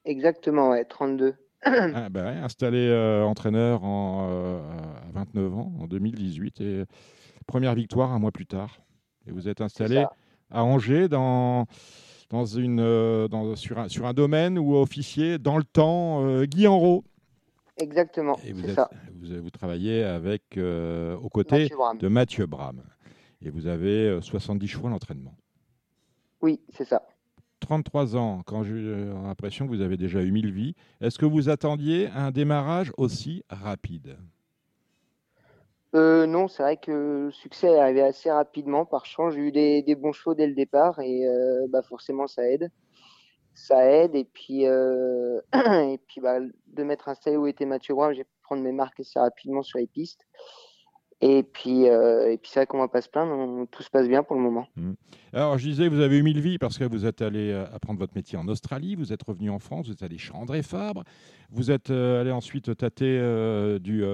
Exactement, 0.06 0.70
ouais, 0.70 0.84
32. 0.86 1.34
Ah, 1.64 2.08
bah 2.08 2.28
installé 2.42 2.88
euh, 2.88 3.24
entraîneur 3.24 3.84
en, 3.84 4.60
à 5.08 5.12
29 5.12 5.54
ans, 5.54 5.72
en 5.80 5.86
2018, 5.86 6.60
et 6.60 6.84
première 7.46 7.74
victoire 7.74 8.12
un 8.12 8.18
mois 8.18 8.32
plus 8.32 8.46
tard. 8.46 8.80
Et 9.26 9.30
vous 9.30 9.48
êtes 9.48 9.60
installé 9.60 10.04
à 10.50 10.64
Angers 10.64 11.08
dans, 11.08 11.66
dans 12.30 12.44
une, 12.44 12.78
dans, 13.28 13.54
sur, 13.56 13.78
un, 13.78 13.88
sur 13.88 14.06
un 14.06 14.12
domaine 14.12 14.58
où 14.58 14.74
officier 14.74 15.38
dans 15.38 15.58
le 15.58 15.64
temps 15.64 16.42
Guy 16.44 16.66
Enrault. 16.66 17.04
Exactement. 17.76 18.38
Et 18.44 18.52
vous, 18.52 18.68
ça. 18.74 18.90
Vous, 19.20 19.50
travaillez 19.50 20.04
avec, 20.04 20.56
euh, 20.56 21.16
aux 21.16 21.28
côtés 21.28 21.68
de 21.98 22.08
Mathieu 22.08 22.46
Bram. 22.46 22.82
Et 23.40 23.50
vous 23.50 23.66
avez 23.66 24.20
70 24.20 24.64
euh, 24.64 24.68
chevaux 24.68 24.88
l'entraînement. 24.88 25.34
Oui, 26.40 26.60
c'est 26.70 26.84
ça. 26.84 27.02
33 27.62 28.16
ans, 28.16 28.42
quand 28.44 28.62
j'ai 28.62 28.74
l'impression 28.74 29.66
que 29.66 29.70
vous 29.70 29.80
avez 29.80 29.96
déjà 29.96 30.20
eu 30.22 30.30
1000 30.30 30.52
vies, 30.52 30.74
est-ce 31.00 31.18
que 31.18 31.26
vous 31.26 31.48
attendiez 31.48 32.08
un 32.08 32.30
démarrage 32.30 32.92
aussi 32.98 33.44
rapide? 33.48 34.18
Euh, 35.94 36.26
Non, 36.26 36.48
c'est 36.48 36.62
vrai 36.62 36.76
que 36.76 37.24
le 37.26 37.30
succès 37.30 37.68
est 37.68 37.78
arrivé 37.78 38.02
assez 38.02 38.30
rapidement. 38.30 38.84
Par 38.84 39.06
chance, 39.06 39.34
j'ai 39.34 39.40
eu 39.40 39.52
des, 39.52 39.94
bons 39.94 40.12
chevaux 40.12 40.34
dès 40.34 40.46
le 40.46 40.54
départ 40.54 41.00
et 41.00 41.24
bah 41.70 41.82
forcément, 41.82 42.26
ça 42.26 42.48
aide 42.48 42.70
ça 43.54 43.86
aide. 43.86 44.14
Et 44.14 44.24
puis, 44.24 44.66
euh, 44.66 45.40
et 45.54 45.98
puis 46.06 46.20
bah, 46.20 46.38
de 46.40 46.82
mettre 46.82 47.08
un 47.08 47.34
où 47.34 47.46
était 47.46 47.66
Mathieu 47.66 47.94
j'ai 48.12 48.24
pu 48.24 48.30
prendre 48.42 48.62
mes 48.62 48.72
marques 48.72 49.00
assez 49.00 49.18
rapidement 49.18 49.62
sur 49.62 49.78
les 49.78 49.86
pistes. 49.86 50.26
Et 51.24 51.44
puis, 51.44 51.88
euh, 51.88 52.32
et 52.32 52.36
puis 52.36 52.50
c'est 52.52 52.60
vrai 52.60 52.66
qu'on 52.66 52.78
va 52.78 52.88
pas 52.88 53.00
se 53.00 53.08
plaindre, 53.08 53.66
tout 53.70 53.82
se 53.82 53.90
passe 53.90 54.08
bien 54.08 54.22
pour 54.24 54.34
le 54.34 54.42
moment. 54.42 54.66
Mmh. 54.76 54.92
Alors, 55.32 55.56
je 55.56 55.68
disais, 55.68 55.88
vous 55.88 56.00
avez 56.00 56.18
eu 56.18 56.22
mille 56.22 56.40
vies 56.40 56.58
parce 56.58 56.78
que 56.78 56.84
vous 56.84 57.06
êtes 57.06 57.22
allé 57.22 57.52
euh, 57.52 57.64
apprendre 57.72 58.00
votre 58.00 58.14
métier 58.16 58.36
en 58.36 58.48
Australie, 58.48 58.96
vous 58.96 59.12
êtes 59.12 59.22
revenu 59.22 59.48
en 59.48 59.60
France, 59.60 59.86
vous 59.86 59.92
êtes 59.92 60.02
allé 60.02 60.18
chez 60.18 60.32
André 60.34 60.62
Fabre, 60.62 61.04
vous 61.50 61.70
êtes 61.70 61.90
allé 61.90 62.32
ensuite 62.32 62.76
tâter 62.76 63.20
du, 63.80 64.04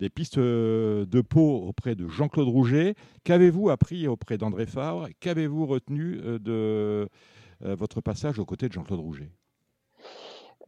des 0.00 0.10
pistes 0.10 0.38
de 0.38 1.20
peau 1.20 1.66
auprès 1.66 1.94
de 1.94 2.08
Jean-Claude 2.08 2.48
Rouget. 2.48 2.94
Qu'avez-vous 3.24 3.68
appris 3.68 4.08
auprès 4.08 4.38
d'André 4.38 4.66
Fabre? 4.66 5.08
Qu'avez-vous 5.20 5.66
retenu 5.66 6.16
de, 6.16 7.08
euh, 7.64 7.76
votre 7.76 8.00
passage 8.00 8.38
aux 8.38 8.44
côtés 8.44 8.68
de 8.68 8.72
Jean-Claude 8.72 9.00
Rouget? 9.00 9.30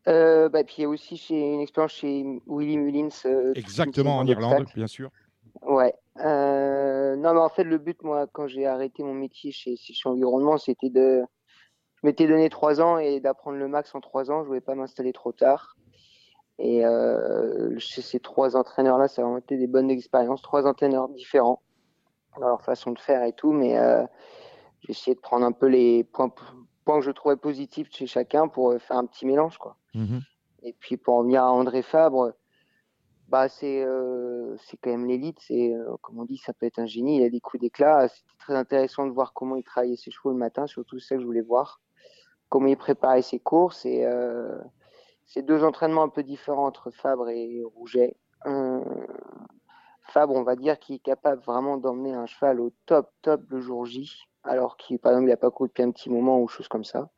Euh, 0.07 0.49
bah, 0.49 0.63
puis 0.65 0.77
il 0.79 0.83
y 0.83 0.85
a 0.85 0.89
aussi 0.89 1.17
chez, 1.17 1.55
une 1.55 1.61
expérience 1.61 1.93
chez 1.93 2.25
Willy 2.47 2.77
Mullins. 2.77 3.09
Euh, 3.25 3.53
Exactement, 3.55 4.19
en 4.19 4.27
Irlande, 4.27 4.67
bien 4.75 4.87
sûr. 4.87 5.11
Ouais. 5.63 5.95
non, 6.17 7.35
mais 7.35 7.41
en 7.41 7.49
fait, 7.49 7.65
le 7.65 7.79
but, 7.79 8.03
moi, 8.03 8.27
quand 8.33 8.47
j'ai 8.47 8.67
arrêté 8.67 9.03
mon 9.03 9.15
métier 9.15 9.53
chez, 9.53 9.77
chez 9.77 10.09
Environnement, 10.09 10.59
c'était 10.59 10.91
de. 10.91 11.23
Je 11.97 12.07
m'étais 12.07 12.27
donné 12.27 12.51
trois 12.51 12.81
ans 12.81 12.99
et 12.99 13.21
d'apprendre 13.21 13.57
le 13.57 13.69
max 13.69 13.95
en 13.95 14.01
trois 14.01 14.31
ans. 14.31 14.39
Je 14.39 14.43
ne 14.43 14.47
voulais 14.49 14.61
pas 14.61 14.75
m'installer 14.75 15.13
trop 15.13 15.33
tard. 15.33 15.77
Et 16.59 16.83
chez 17.79 18.03
ces 18.03 18.21
trois 18.21 18.57
entraîneurs-là, 18.57 19.09
ça 19.09 19.23
a 19.23 19.25
vraiment 19.25 19.39
été 19.39 19.57
des 19.57 19.67
bonnes 19.67 19.91
expériences. 19.91 20.43
Trois 20.43 20.67
entraîneurs 20.67 21.09
différents 21.09 21.63
dans 22.39 22.49
leur 22.49 22.63
façon 22.63 22.93
de 22.93 22.99
faire 22.99 23.23
et 23.23 23.33
tout. 23.33 23.53
Mais 23.53 23.77
j'ai 24.83 24.91
essayé 24.91 25.15
de 25.15 25.21
prendre 25.21 25.47
un 25.47 25.53
peu 25.53 25.67
les 25.67 26.05
points 26.05 26.31
points 26.85 26.99
que 26.99 27.05
je 27.05 27.11
trouvais 27.11 27.37
positifs 27.37 27.89
chez 27.91 28.07
chacun 28.07 28.49
pour 28.49 28.73
euh, 28.73 28.79
faire 28.79 28.97
un 28.97 29.07
petit 29.07 29.27
mélange. 29.27 29.59
Quoi. 29.59 29.77
Mhm. 29.95 30.21
Et 30.63 30.73
puis 30.79 30.97
pour 30.97 31.15
en 31.15 31.23
venir 31.23 31.43
à 31.43 31.53
André 31.53 31.83
Fabre, 31.83 32.33
bah 33.35 33.49
c'est 33.49 33.83
euh, 33.83 34.57
c'est 34.59 34.77
quand 34.77 34.91
même 34.91 35.07
l'élite. 35.07 35.39
C'est 35.41 35.75
euh, 35.75 35.97
comme 36.03 36.21
on 36.21 36.25
dit, 36.25 36.37
ça 36.37 36.53
peut 36.53 36.67
être 36.67 36.79
un 36.79 36.87
génie. 36.87 37.17
Il 37.17 37.25
a 37.25 37.31
des 37.31 37.41
coups 37.41 37.61
d'éclat. 37.61 38.07
C'était 38.07 38.39
très 38.39 38.55
intéressant 38.55 39.09
de 39.09 39.11
voir 39.11 39.33
comment 39.33 39.57
il 39.57 39.65
travaillait 39.65 39.97
ses 39.97 40.13
chevaux 40.13 40.31
le 40.31 40.37
matin. 40.37 40.69
Surtout 40.69 41.01
ça 41.01 41.17
que 41.17 41.21
je 41.21 41.27
voulais 41.27 41.41
voir. 41.41 41.81
Comment 42.49 42.69
il 42.69 42.77
préparait 42.77 43.23
ses 43.23 43.41
courses 43.41 43.85
et 43.87 44.07
c'est 45.27 45.43
deux 45.43 45.65
entraînements 45.65 46.05
un 46.05 46.09
peu 46.09 46.23
différents 46.23 46.67
entre 46.67 46.93
Fabre 46.93 47.29
et 47.29 47.63
Rouget. 47.75 48.17
Fabre, 50.03 50.35
on 50.37 50.45
va 50.45 50.55
dire, 50.55 50.79
qui 50.79 50.95
est 50.95 50.99
capable 51.01 51.43
vraiment 51.43 51.77
d'emmener 51.77 52.15
un 52.15 52.27
cheval 52.27 52.61
au 52.61 52.71
top, 52.87 53.11
top 53.23 53.41
le 53.49 53.61
jour 53.61 53.85
J 53.85 54.29
alors 54.45 54.77
qu'il, 54.77 54.99
par 55.01 55.13
exemple, 55.13 55.27
il 55.29 55.31
n'a 55.31 55.37
pas 55.39 55.51
couru 55.51 55.69
depuis 55.71 55.83
un 55.83 55.91
petit 55.91 56.11
moment 56.11 56.41
ou 56.41 56.47
choses 56.47 56.69
comme 56.69 56.85
ça. 56.85 57.11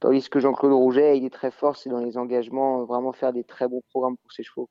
Tandis 0.00 0.30
que 0.30 0.40
Jean-Claude 0.40 0.72
Rouget, 0.72 1.18
il 1.18 1.24
est 1.24 1.34
très 1.34 1.50
fort, 1.50 1.76
c'est 1.76 1.90
dans 1.90 1.98
les 1.98 2.16
engagements, 2.16 2.84
vraiment 2.84 3.12
faire 3.12 3.32
des 3.32 3.44
très 3.44 3.68
bons 3.68 3.82
programmes 3.90 4.16
pour 4.16 4.32
ses 4.32 4.44
chevaux. 4.44 4.70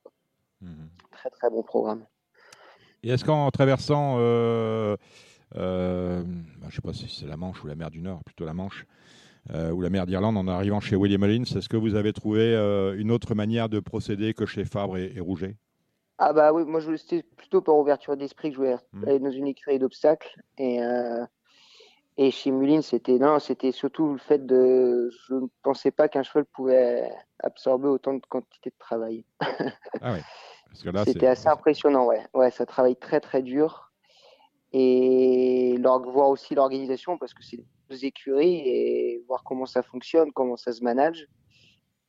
Mhm. 0.60 0.88
Très, 1.12 1.30
très 1.30 1.50
bons 1.50 1.62
programmes. 1.62 2.04
Et 3.02 3.10
est-ce 3.10 3.24
qu'en 3.24 3.50
traversant, 3.50 4.16
euh, 4.18 4.96
euh, 5.56 6.22
bah, 6.22 6.62
je 6.62 6.66
ne 6.66 6.70
sais 6.70 6.80
pas 6.80 6.92
si 6.94 7.08
c'est 7.08 7.26
la 7.26 7.36
Manche 7.36 7.62
ou 7.62 7.66
la 7.66 7.74
mer 7.74 7.90
du 7.90 8.00
Nord, 8.00 8.24
plutôt 8.24 8.46
la 8.46 8.54
Manche, 8.54 8.86
euh, 9.50 9.70
ou 9.72 9.82
la 9.82 9.90
mer 9.90 10.06
d'Irlande, 10.06 10.38
en 10.38 10.48
arrivant 10.48 10.80
chez 10.80 10.96
William 10.96 11.20
Mullins, 11.20 11.42
est-ce 11.42 11.68
que 11.68 11.76
vous 11.76 11.96
avez 11.96 12.14
trouvé 12.14 12.54
une 12.96 13.10
autre 13.10 13.34
manière 13.34 13.68
de 13.68 13.78
procéder 13.78 14.32
que 14.32 14.46
chez 14.46 14.64
Fabre 14.64 14.96
et, 14.96 15.20
Rouget? 15.20 15.56
Ah 16.16 16.32
bah 16.32 16.52
oui, 16.52 16.64
moi 16.64 16.78
je 16.78 16.94
c'était 16.96 17.24
plutôt 17.36 17.60
par 17.60 17.76
ouverture 17.76 18.16
d'esprit 18.16 18.50
que 18.50 18.54
je 18.54 18.60
voulais 18.60 18.76
mhm. 18.92 19.08
aller 19.08 19.18
dans 19.18 19.32
une 19.32 19.48
écurie 19.48 19.80
d'obstacles 19.80 20.40
et 20.58 20.78
et 22.16 22.30
chez 22.30 22.52
Mullin, 22.52 22.80
c'était 22.80 23.18
non, 23.18 23.40
c'était 23.40 23.72
surtout 23.72 24.12
le 24.12 24.18
fait 24.18 24.46
de, 24.46 25.10
je 25.26 25.34
ne 25.34 25.46
pensais 25.62 25.90
pas 25.90 26.08
qu'un 26.08 26.22
cheval 26.22 26.44
pouvait 26.44 27.10
absorber 27.40 27.88
autant 27.88 28.14
de 28.14 28.22
quantité 28.28 28.70
de 28.70 28.78
travail. 28.78 29.24
ah 30.00 30.12
oui. 30.12 30.20
C'était 31.04 31.26
assez 31.26 31.48
impressionnant, 31.48 32.06
ouais. 32.06 32.24
Ouais, 32.32 32.50
ça 32.50 32.66
travaille 32.66 32.96
très 32.96 33.20
très 33.20 33.42
dur. 33.42 33.92
Et 34.72 35.76
voir 35.80 36.28
aussi 36.28 36.54
l'organisation, 36.54 37.16
parce 37.16 37.32
que 37.32 37.44
c'est 37.44 37.64
deux 37.88 38.04
écuries, 38.04 38.62
et 38.66 39.24
voir 39.28 39.44
comment 39.44 39.66
ça 39.66 39.82
fonctionne, 39.82 40.32
comment 40.32 40.56
ça 40.56 40.72
se 40.72 40.82
manage. 40.82 41.28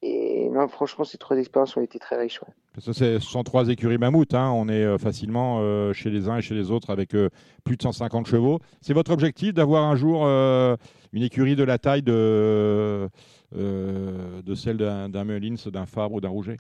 Et 0.08 0.50
non, 0.50 0.68
franchement, 0.68 1.04
ces 1.04 1.18
trois 1.18 1.36
expériences 1.38 1.76
ont 1.78 1.82
été 1.82 1.98
très 1.98 2.16
riches. 2.16 2.40
ce 2.78 3.20
sont 3.20 3.44
trois 3.44 3.70
écuries 3.70 3.98
mammouth. 3.98 4.36
Hein. 4.36 4.52
On 4.52 4.70
est 4.70 4.84
euh, 4.86 5.00
facilement 5.00 5.62
euh, 5.62 5.94
chez 5.94 6.12
les 6.12 6.30
uns 6.30 6.38
et 6.38 6.42
chez 6.44 6.54
les 6.54 6.70
autres 6.70 6.92
avec 6.92 7.16
euh, 7.16 7.32
plus 7.64 7.76
de 7.76 7.82
150 7.82 8.28
chevaux. 8.28 8.60
C'est 8.82 8.94
votre 8.94 9.12
objectif 9.12 9.56
d'avoir 9.56 9.84
un 9.84 9.96
jour 9.96 10.28
une 10.28 11.24
écurie 11.24 11.56
de 11.56 11.64
la 11.64 11.80
taille 11.80 12.04
de, 12.04 13.10
de 13.52 14.56
celle 14.56 14.78
d'un 14.78 15.24
Mullins, 15.24 15.56
d'un 15.66 15.88
Fabre 15.88 16.14
ou 16.14 16.22
d'un 16.22 16.30
Rouget? 16.30 16.58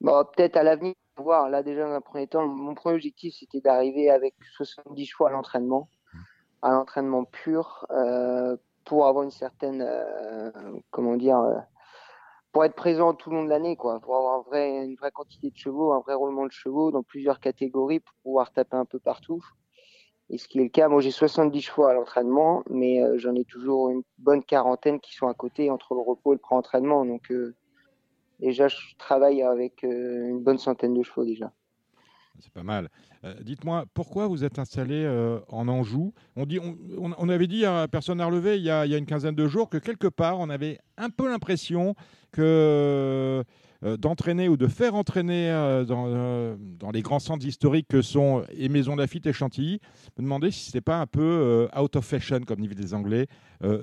Bon, 0.00 0.24
Peut-être 0.36 0.56
à 0.56 0.62
l'avenir. 0.62 0.94
Voir. 1.16 1.50
Là, 1.50 1.64
déjà, 1.64 1.86
dans 1.86 1.92
un 1.92 2.00
premier 2.00 2.28
temps, 2.28 2.46
mon 2.46 2.74
premier 2.74 2.94
objectif, 2.94 3.34
c'était 3.38 3.60
d'arriver 3.60 4.10
avec 4.10 4.34
70 4.56 5.04
chevaux 5.06 5.26
à 5.26 5.30
l'entraînement, 5.30 5.90
à 6.62 6.70
l'entraînement 6.70 7.24
pur, 7.24 7.84
pour 8.84 9.06
avoir 9.06 9.24
une 9.24 9.30
certaine, 9.30 9.84
comment 10.90 11.16
dire, 11.16 11.42
pour 12.52 12.64
être 12.64 12.74
présent 12.74 13.14
tout 13.14 13.30
le 13.30 13.36
long 13.36 13.44
de 13.44 13.48
l'année, 13.48 13.76
quoi, 13.76 14.00
pour 14.00 14.16
avoir 14.16 14.44
une 14.52 14.96
vraie 14.96 15.12
quantité 15.12 15.50
de 15.50 15.56
chevaux, 15.56 15.92
un 15.92 16.00
vrai 16.00 16.14
roulement 16.14 16.46
de 16.46 16.52
chevaux 16.52 16.90
dans 16.90 17.02
plusieurs 17.02 17.40
catégories 17.40 18.00
pour 18.00 18.14
pouvoir 18.22 18.52
taper 18.52 18.76
un 18.76 18.84
peu 18.84 18.98
partout. 18.98 19.44
Et 20.30 20.38
ce 20.38 20.46
qui 20.46 20.60
est 20.60 20.62
le 20.62 20.68
cas, 20.68 20.88
moi 20.88 21.00
j'ai 21.00 21.10
70 21.10 21.60
chevaux 21.60 21.86
à 21.86 21.94
l'entraînement, 21.94 22.62
mais 22.70 23.02
euh, 23.02 23.18
j'en 23.18 23.34
ai 23.34 23.44
toujours 23.44 23.90
une 23.90 24.02
bonne 24.18 24.44
quarantaine 24.44 25.00
qui 25.00 25.14
sont 25.14 25.26
à 25.26 25.34
côté 25.34 25.70
entre 25.70 25.94
le 25.94 26.00
repos 26.00 26.32
et 26.32 26.36
le 26.36 26.40
pré-entraînement. 26.40 27.04
Donc 27.04 27.32
euh, 27.32 27.54
déjà, 28.38 28.68
je 28.68 28.76
travaille 28.96 29.42
avec 29.42 29.82
euh, 29.82 30.28
une 30.28 30.40
bonne 30.40 30.58
centaine 30.58 30.94
de 30.94 31.02
chevaux 31.02 31.24
déjà. 31.24 31.52
C'est 32.38 32.52
pas 32.52 32.62
mal. 32.62 32.88
Euh, 33.24 33.34
dites-moi, 33.42 33.84
pourquoi 33.92 34.26
vous 34.26 34.44
êtes 34.44 34.58
installé 34.58 35.02
euh, 35.04 35.40
en 35.48 35.68
Anjou? 35.68 36.14
On, 36.36 37.28
avait 37.28 37.46
dit 37.46 37.66
à 37.66 37.86
personne 37.88 38.20
à 38.20 38.26
relever 38.26 38.56
il 38.56 38.62
y, 38.62 38.70
a, 38.70 38.84
une 38.86 39.06
quinzaine 39.06 39.34
de 39.34 39.46
jours 39.46 39.68
que 39.68 39.76
quelque 39.76 40.06
part, 40.06 40.38
on 40.38 40.48
avait 40.48 40.78
un 40.96 41.10
peu 41.10 41.28
l'impression 41.28 41.94
que 42.32 43.44
euh, 43.82 43.96
d'entraîner 43.96 44.48
ou 44.48 44.56
de 44.56 44.66
faire 44.66 44.94
entraîner 44.94 45.50
dans, 45.86 46.56
dans, 46.78 46.90
les 46.90 47.02
grands 47.02 47.18
centres 47.18 47.46
historiques 47.46 47.88
que 47.88 48.02
sont 48.02 48.44
et 48.50 48.68
Maison 48.68 48.96
Lafitte 48.96 49.26
et 49.26 49.32
Chantilly, 49.32 49.80
me 50.16 50.22
demander 50.22 50.50
si 50.50 50.64
ce 50.64 50.68
n'était 50.68 50.80
pas 50.80 50.98
un 50.98 51.06
peu 51.06 51.68
out 51.78 51.96
of 51.96 52.04
fashion, 52.04 52.40
comme 52.40 52.60
disent 52.60 52.78
les 52.78 52.94
Anglais, 52.94 53.26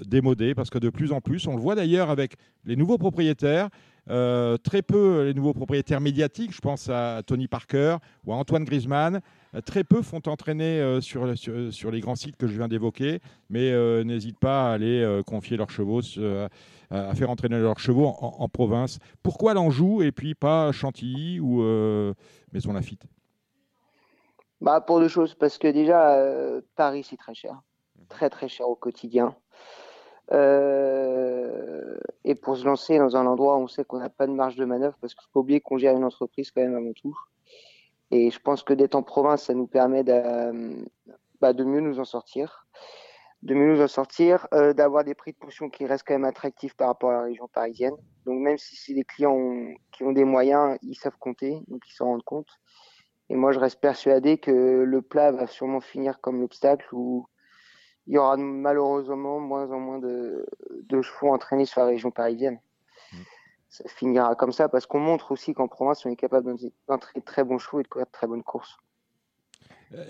démodé, 0.06 0.56
parce 0.56 0.70
que 0.70 0.80
de 0.80 0.90
plus 0.90 1.12
en 1.12 1.22
plus, 1.22 1.48
on 1.48 1.56
le 1.56 1.62
voit 1.62 1.76
d'ailleurs 1.76 2.10
avec 2.10 2.36
les 2.66 2.76
nouveaux 2.76 2.98
propriétaires, 2.98 3.70
euh, 4.10 4.58
très 4.58 4.82
peu 4.82 5.24
les 5.24 5.34
nouveaux 5.34 5.54
propriétaires 5.54 6.02
médiatiques, 6.02 6.54
je 6.54 6.62
pense 6.62 6.90
à 6.90 7.22
Tony 7.26 7.48
Parker 7.48 7.98
ou 8.26 8.34
à 8.34 8.36
Antoine 8.36 8.64
Griezmann, 8.64 9.22
très 9.66 9.84
peu 9.84 10.02
font 10.02 10.22
entraîner 10.28 11.00
sur, 11.02 11.26
les 11.26 12.00
grands 12.00 12.16
sites 12.16 12.38
que 12.38 12.48
je 12.48 12.58
viens 12.58 12.68
d'évoquer, 12.68 13.20
mais 13.50 13.72
n'hésitent 14.04 14.40
pas 14.40 14.70
à 14.70 14.74
aller 14.74 15.22
confier 15.26 15.58
leurs 15.58 15.72
chevaux, 15.72 16.02
à 16.92 17.16
faire 17.16 17.30
entraîner 17.30 17.60
leurs 17.60 17.80
chevaux 17.80 18.08
en, 18.08 18.48
province. 18.50 19.00
Pourquoi 19.24 19.54
l'Anjou 19.54 20.04
et 20.04 20.12
puis 20.12 20.36
pas 20.36 20.72
Chantilly 20.72 21.40
ou 21.40 21.62
Maison 22.54 22.74
Lafitte 22.74 23.04
bah, 24.62 24.82
Pour 24.82 25.00
deux 25.00 25.08
choses, 25.08 25.34
parce 25.34 25.58
que 25.58 25.68
déjà, 25.68 26.22
Paris, 26.76 27.06
c'est 27.10 27.18
très 27.18 27.34
cher. 27.34 27.62
Très, 28.10 28.30
très 28.30 28.48
cher 28.48 28.70
au 28.70 28.76
quotidien. 28.76 29.36
Euh, 30.32 31.98
et 32.24 32.36
pour 32.36 32.58
se 32.58 32.66
lancer 32.66 32.98
dans 32.98 33.16
un 33.16 33.26
endroit 33.26 33.58
où 33.58 33.62
on 33.62 33.68
sait 33.68 33.86
qu'on 33.86 34.00
n'a 34.00 34.10
pas 34.10 34.28
de 34.28 34.34
marge 34.34 34.56
de 34.56 34.66
manœuvre, 34.66 34.98
parce 35.00 35.16
qu'il 35.16 35.28
faut 35.32 35.40
oublier 35.40 35.62
qu'on 35.62 35.78
gère 35.78 35.96
une 35.96 36.04
entreprise 36.04 36.52
quand 36.52 36.62
même 36.62 36.76
avant 36.76 36.94
tout. 36.94 37.18
Et 38.12 38.32
je 38.32 38.40
pense 38.40 38.64
que 38.64 38.74
d'être 38.74 38.96
en 38.96 39.04
province, 39.04 39.44
ça 39.44 39.54
nous 39.54 39.68
permet 39.68 40.04
de, 40.04 40.86
bah, 41.42 41.54
de 41.54 41.64
mieux 41.64 41.82
nous 41.82 42.00
en 42.00 42.06
sortir, 42.06 42.68
de 43.44 43.54
mieux 43.54 43.74
nous 43.74 43.82
en 43.82 43.88
sortir, 43.88 44.48
euh, 44.54 44.74
d'avoir 44.74 45.04
des 45.04 45.14
prix 45.14 45.32
de 45.32 45.38
potion 45.38 45.70
qui 45.70 45.86
restent 45.86 46.06
quand 46.08 46.16
même 46.16 46.26
attractifs 46.26 46.76
par 46.76 46.88
rapport 46.88 47.12
à 47.12 47.14
la 47.14 47.22
région 47.24 47.48
parisienne. 47.48 47.96
Donc 48.26 48.40
même 48.40 48.58
si 48.58 48.76
c'est 48.76 48.94
des 48.94 49.04
clients 49.04 49.38
qui 49.92 50.04
ont 50.04 50.12
des 50.12 50.24
moyens, 50.26 50.78
ils 50.82 50.96
savent 50.96 51.18
compter, 51.20 51.62
donc 51.68 51.82
ils 51.88 51.94
s'en 51.94 52.06
rendent 52.06 52.24
compte. 52.24 52.50
Et 53.30 53.36
moi, 53.36 53.52
je 53.52 53.60
reste 53.60 53.82
persuadé 53.82 54.38
que 54.38 54.52
le 54.52 55.02
plat 55.02 55.32
va 55.32 55.48
sûrement 55.48 55.82
finir 55.82 56.22
comme 56.22 56.40
l'obstacle 56.40 56.88
où 56.94 57.28
il 58.08 58.14
y 58.14 58.18
aura 58.18 58.38
malheureusement 58.38 59.40
moins 59.40 59.70
en 59.72 59.80
moins 59.80 60.00
de, 60.00 60.46
chevaux 61.02 61.34
entraînés 61.34 61.66
sur 61.66 61.82
la 61.82 61.88
région 61.88 62.10
parisienne. 62.10 62.60
Mm. 63.12 63.18
Ça 63.70 63.84
finira 63.88 64.36
comme 64.36 64.52
ça 64.52 64.70
parce 64.70 64.86
qu'on 64.86 65.00
montre 65.00 65.32
aussi 65.32 65.54
qu'en 65.54 65.68
province, 65.68 66.06
on 66.06 66.10
est 66.10 66.16
capable 66.16 66.56
d'entraîner 66.88 67.20
de 67.20 67.26
très 67.26 67.44
bons 67.44 67.60
chevaux 67.60 67.82
et 67.82 67.84
de 67.84 67.88
courir 67.88 68.06
de 68.08 68.12
très 68.12 68.28
bonnes 68.28 68.44
courses. 68.44 68.78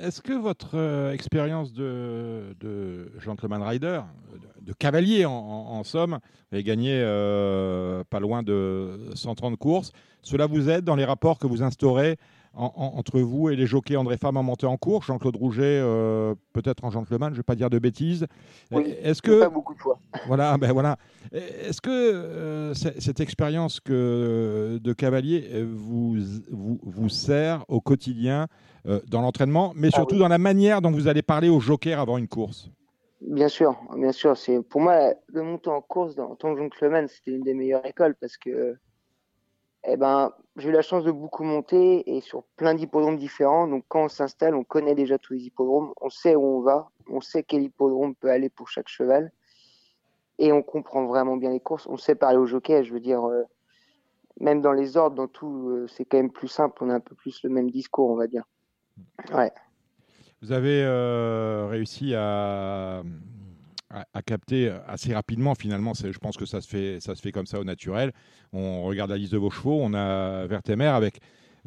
Est-ce 0.01 0.21
que 0.21 0.33
votre 0.33 0.75
euh, 0.75 1.12
expérience 1.12 1.71
de, 1.71 2.55
de, 2.60 3.12
gentleman 3.19 3.62
rider, 3.62 4.01
de, 4.62 4.73
cavalier 4.73 5.25
en, 5.25 5.83
somme, 5.83 6.19
vous 6.49 6.55
avez 6.55 6.63
gagné 6.63 6.99
euh, 6.99 8.03
pas 8.10 8.19
loin 8.19 8.41
de 8.41 9.12
130 9.13 9.55
courses, 9.57 9.91
cela 10.23 10.47
vous 10.47 10.69
aide 10.69 10.83
dans 10.83 10.95
les 10.95 11.05
rapports 11.05 11.38
que 11.38 11.45
vous 11.45 11.62
instaurez 11.62 12.17
entre 12.53 13.19
vous 13.19 13.49
et 13.49 13.55
les 13.55 13.67
jockeys 13.67 13.97
André 13.97 14.17
Femme 14.17 14.38
en 14.38 14.43
montée 14.43 14.65
en 14.65 14.77
cours, 14.77 15.03
Jean-Claude 15.03 15.36
Rouget, 15.36 15.79
euh, 15.81 16.33
peut-être 16.53 16.83
en 16.83 16.89
gentleman, 16.89 17.29
je 17.29 17.33
ne 17.33 17.38
vais 17.38 17.43
pas 17.43 17.55
dire 17.55 17.69
de 17.69 17.79
bêtises. 17.79 18.25
Est-ce 18.71 19.21
que 19.21 19.41
pas 19.41 19.49
beaucoup 19.49 19.73
de 19.73 19.79
fois. 19.79 19.99
Voilà, 20.27 20.57
ben 20.57 20.71
voilà. 20.73 20.97
Est-ce 21.31 21.81
que 21.81 21.89
euh, 21.89 22.73
cette 22.73 23.19
expérience 23.19 23.79
que 23.79 24.79
de 24.81 24.93
cavalier 24.93 25.47
euh, 25.53 25.67
vous, 25.69 26.17
vous, 26.51 26.79
vous 26.83 27.10
sert 27.10 27.63
au 27.67 27.81
quotidien 27.81 28.47
dans 29.10 29.19
l'entraînement, 29.19 29.73
mais 29.75 29.89
ah 29.91 29.97
surtout 29.97 30.17
dans 30.17 30.29
la 30.29 30.38
manière 30.38 30.81
dont 30.81 30.91
vous 30.91 31.10
allez 31.10 31.21
parler 31.21 31.49
aux 31.49 31.60
jockeys 31.60 31.91
avant 31.91 32.17
une 32.17 32.29
course? 32.29 32.71
Bien 33.19 33.49
sûr, 33.49 33.75
bien 33.97 34.13
sûr. 34.13 34.38
C'est 34.38 34.62
pour 34.62 34.79
moi 34.79 35.13
le 35.27 35.43
monter 35.43 35.69
en 35.69 35.81
course 35.81 36.17
en 36.19 36.36
tant 36.36 36.53
que 36.53 36.62
gentleman, 36.62 37.07
c'était 37.10 37.31
une 37.31 37.43
des 37.43 37.53
meilleures 37.53 37.86
écoles 37.86 38.15
parce 38.15 38.38
que 38.38 38.77
eh 39.83 39.97
ben, 39.97 40.31
j'ai 40.57 40.69
eu 40.69 40.71
la 40.71 40.81
chance 40.81 41.03
de 41.03 41.11
beaucoup 41.11 41.43
monter 41.43 42.15
et 42.15 42.21
sur 42.21 42.43
plein 42.55 42.73
d'hippodromes 42.73 43.17
différents. 43.17 43.67
Donc, 43.67 43.85
quand 43.87 44.05
on 44.05 44.09
s'installe, 44.09 44.55
on 44.55 44.63
connaît 44.63 44.95
déjà 44.95 45.17
tous 45.17 45.33
les 45.33 45.45
hippodromes, 45.45 45.93
on 46.01 46.09
sait 46.09 46.35
où 46.35 46.43
on 46.43 46.61
va, 46.61 46.89
on 47.09 47.21
sait 47.21 47.43
quel 47.43 47.63
hippodrome 47.63 48.15
peut 48.15 48.29
aller 48.29 48.49
pour 48.49 48.67
chaque 48.67 48.87
cheval 48.87 49.31
et 50.39 50.51
on 50.51 50.61
comprend 50.61 51.05
vraiment 51.05 51.37
bien 51.37 51.51
les 51.51 51.59
courses. 51.59 51.87
On 51.87 51.97
sait 51.97 52.15
parler 52.15 52.37
au 52.37 52.45
jockey, 52.45 52.83
je 52.83 52.93
veux 52.93 52.99
dire, 52.99 53.25
euh, 53.27 53.43
même 54.39 54.61
dans 54.61 54.73
les 54.73 54.97
ordres, 54.97 55.15
dans 55.15 55.27
tout, 55.27 55.69
euh, 55.69 55.87
c'est 55.87 56.05
quand 56.05 56.17
même 56.17 56.31
plus 56.31 56.47
simple. 56.47 56.83
On 56.83 56.89
a 56.89 56.95
un 56.95 56.99
peu 56.99 57.15
plus 57.15 57.41
le 57.43 57.49
même 57.49 57.71
discours, 57.71 58.09
on 58.09 58.15
va 58.15 58.27
dire. 58.27 58.43
Ouais. 59.33 59.51
Vous 60.41 60.51
avez 60.51 60.83
euh, 60.83 61.67
réussi 61.67 62.13
à 62.15 63.01
à, 63.89 64.21
capter 64.21 64.69
assez 64.88 65.13
rapidement. 65.13 65.56
Finalement, 65.56 65.93
je 65.93 66.17
pense 66.17 66.38
que 66.38 66.45
ça 66.45 66.62
se, 66.62 66.67
fait, 66.67 67.00
ça 67.00 67.15
se 67.15 67.21
fait 67.21 67.32
comme 67.32 67.45
ça 67.45 67.60
au 67.60 67.63
naturel. 67.63 68.12
On 68.54 68.84
regarde 68.84 69.10
la 69.10 69.17
liste 69.17 69.32
de 69.32 69.38
vos 69.38 69.50
chevaux. 69.50 69.80
On 69.82 69.93
a 69.93 70.45
Vertemer 70.47 70.88
avec, 70.88 71.19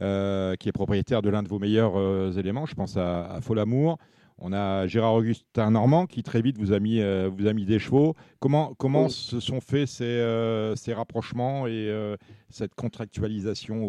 euh, 0.03 0.57
qui 0.57 0.71
est 0.71 0.73
propriétaire 0.73 1.21
de 1.21 1.29
l'un 1.29 1.43
de 1.43 1.49
vos 1.49 1.59
meilleurs 1.59 1.99
euh, 1.99 2.33
éléments. 2.33 2.65
Je 2.65 2.75
pense 2.75 2.97
à, 2.97 3.33
à 3.33 3.41
Folamour. 3.43 3.99
On 4.39 4.55
a 4.55 4.87
Gérard 4.87 5.13
Augustin 5.13 5.73
Normand 5.73 6.07
qui 6.07 6.23
très 6.23 6.41
vite 6.41 6.57
vous 6.57 6.73
a 6.73 6.81
mis, 6.81 7.03
euh, 7.03 7.29
vous 7.31 7.47
a 7.47 7.53
mis 7.53 7.67
des 7.67 7.79
chevaux. 7.79 8.15
Comment, 8.39 8.73
comment 8.79 9.11
se 9.11 9.41
sont 9.41 9.61
faits 9.61 9.89
ces, 9.89 10.73
ces 10.77 10.95
rapprochements 10.95 11.67
et 11.67 12.17
cette 12.49 12.75
contractualisation 12.75 13.85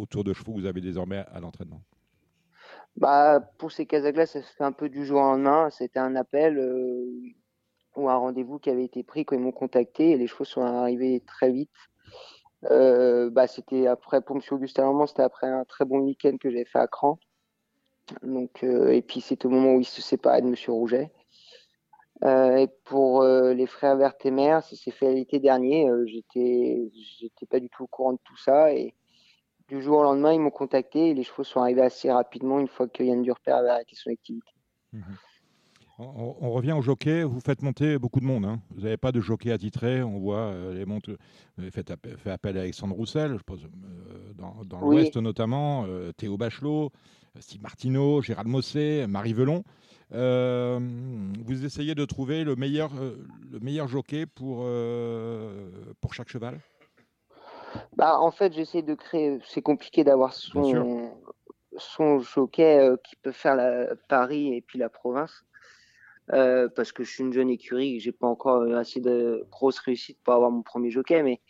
autour 0.00 0.24
de 0.24 0.32
chevaux 0.32 0.54
que 0.54 0.60
vous 0.60 0.66
avez 0.66 0.80
désormais 0.80 1.24
à, 1.32 1.38
l'entraînement? 1.38 1.80
Bah, 2.96 3.38
Pour 3.58 3.70
ces 3.70 3.86
Casaglas, 3.86 4.26
ça 4.26 4.42
se 4.42 4.52
fait 4.56 4.64
un 4.64 4.72
peu 4.72 4.88
du 4.88 5.06
jour 5.06 5.20
au 5.20 5.22
lendemain. 5.22 5.70
C'était 5.70 6.00
un 6.00 6.16
appel 6.16 6.58
ou 7.96 8.08
un 8.08 8.16
rendez-vous 8.16 8.58
qui 8.58 8.70
avait 8.70 8.84
été 8.84 9.02
pris 9.02 9.24
quand 9.24 9.36
ils 9.36 9.42
m'ont 9.42 9.52
contacté 9.52 10.10
et 10.10 10.16
les 10.16 10.26
chevaux 10.26 10.44
sont 10.44 10.62
arrivés 10.62 11.22
très 11.26 11.50
vite. 11.50 11.70
Euh, 12.70 13.28
bah, 13.30 13.46
c'était 13.46 13.86
après 13.86 14.20
pour 14.20 14.36
M. 14.36 14.42
Augustin 14.52 15.06
c'était 15.06 15.22
après 15.22 15.48
un 15.48 15.64
très 15.64 15.84
bon 15.84 15.98
week-end 16.00 16.36
que 16.40 16.50
j'avais 16.50 16.64
fait 16.64 16.78
à 16.78 16.86
Cran. 16.86 17.18
Donc, 18.22 18.62
euh, 18.62 18.90
et 18.90 19.02
puis 19.02 19.20
c'est 19.20 19.44
au 19.44 19.50
moment 19.50 19.74
où 19.74 19.80
il 19.80 19.84
se 19.84 20.02
séparait 20.02 20.42
de 20.42 20.48
M. 20.48 20.54
Rouget. 20.68 21.10
Euh, 22.24 22.56
et 22.56 22.68
pour 22.84 23.24
les 23.24 23.66
frères 23.66 23.96
Vertemer, 23.96 24.60
ça 24.62 24.76
s'est 24.76 24.92
fait 24.92 25.12
l'été 25.12 25.40
dernier. 25.40 25.88
j'étais, 26.06 26.88
j'étais 27.20 27.46
pas 27.46 27.58
du 27.58 27.68
tout 27.68 27.84
au 27.84 27.88
courant 27.88 28.12
de 28.12 28.20
tout 28.24 28.36
ça 28.36 28.72
et 28.72 28.94
du 29.66 29.82
jour 29.82 29.98
au 29.98 30.02
lendemain, 30.02 30.32
ils 30.32 30.40
m'ont 30.40 30.50
contacté 30.50 31.10
et 31.10 31.14
les 31.14 31.24
chevaux 31.24 31.44
sont 31.44 31.60
arrivés 31.60 31.82
assez 31.82 32.12
rapidement 32.12 32.60
une 32.60 32.68
fois 32.68 32.86
que 32.86 33.02
Yann 33.02 33.22
Durper 33.22 33.52
avait 33.52 33.70
arrêté 33.70 33.96
son 33.96 34.10
activité. 34.10 34.52
Mmh 34.92 35.00
on, 35.98 36.50
revient 36.50 36.72
au 36.72 36.82
jockey. 36.82 37.22
Vous 37.22 37.40
faites 37.40 37.62
monter 37.62 37.98
beaucoup 37.98 38.20
de 38.20 38.24
monde. 38.24 38.44
Hein. 38.44 38.60
Vous 38.74 38.82
n'avez 38.82 38.96
pas 38.96 39.12
de 39.12 39.20
jockey 39.20 39.52
attitré. 39.52 40.02
On 40.02 40.18
voit 40.18 40.36
euh, 40.36 40.74
les 40.74 40.84
montes. 40.84 41.08
Vous 41.08 41.62
avez 41.62 41.70
fait, 41.70 41.90
appel, 41.90 42.56
à 42.56 42.60
Alexandre 42.60 42.94
Roussel, 42.94 43.36
je 43.36 43.42
pense, 43.42 43.60
euh, 43.60 44.32
dans, 44.64 44.80
l'Ouest 44.80 45.16
notamment. 45.16 45.84
Euh, 45.86 46.12
Théo 46.12 46.36
Bachelot, 46.36 46.90
Steve 47.38 47.62
Martineau, 47.62 48.22
Gérald 48.22 48.48
Mossé, 48.48 49.06
Marie 49.08 49.32
Velon. 49.32 49.64
vous 50.10 51.64
essayez 51.64 51.94
de 51.94 52.04
trouver 52.04 52.44
le 52.44 52.56
meilleur, 52.56 52.90
le 53.50 53.60
meilleur 53.60 53.88
jockey 53.88 54.26
pour, 54.26 54.66
pour 56.00 56.14
chaque 56.14 56.28
cheval? 56.28 56.60
Bah, 57.96 58.18
En 58.18 58.30
fait, 58.30 58.52
j'essaie 58.52 58.82
de 58.82 58.94
créer. 58.94 59.38
C'est 59.46 59.62
compliqué 59.62 60.04
d'avoir 60.04 60.32
son, 60.32 61.12
son 61.76 62.20
jockey 62.20 62.90
qui 63.04 63.16
peut 63.16 63.32
faire 63.32 63.56
la 63.56 63.94
Paris 64.08 64.54
et 64.54 64.60
puis 64.62 64.78
la 64.78 64.88
province. 64.88 65.44
Euh, 66.32 66.68
parce 66.68 66.92
que 66.92 67.04
je 67.04 67.10
suis 67.10 67.22
une 67.22 67.32
jeune 67.32 67.50
écurie, 67.50 68.00
j'ai 68.00 68.12
pas 68.12 68.26
encore 68.26 68.62
assez 68.74 69.00
de 69.00 69.44
grosses 69.50 69.78
réussites 69.78 70.18
pour 70.24 70.32
avoir 70.32 70.50
mon 70.50 70.62
premier 70.62 70.90
jockey, 70.90 71.22
mais 71.22 71.42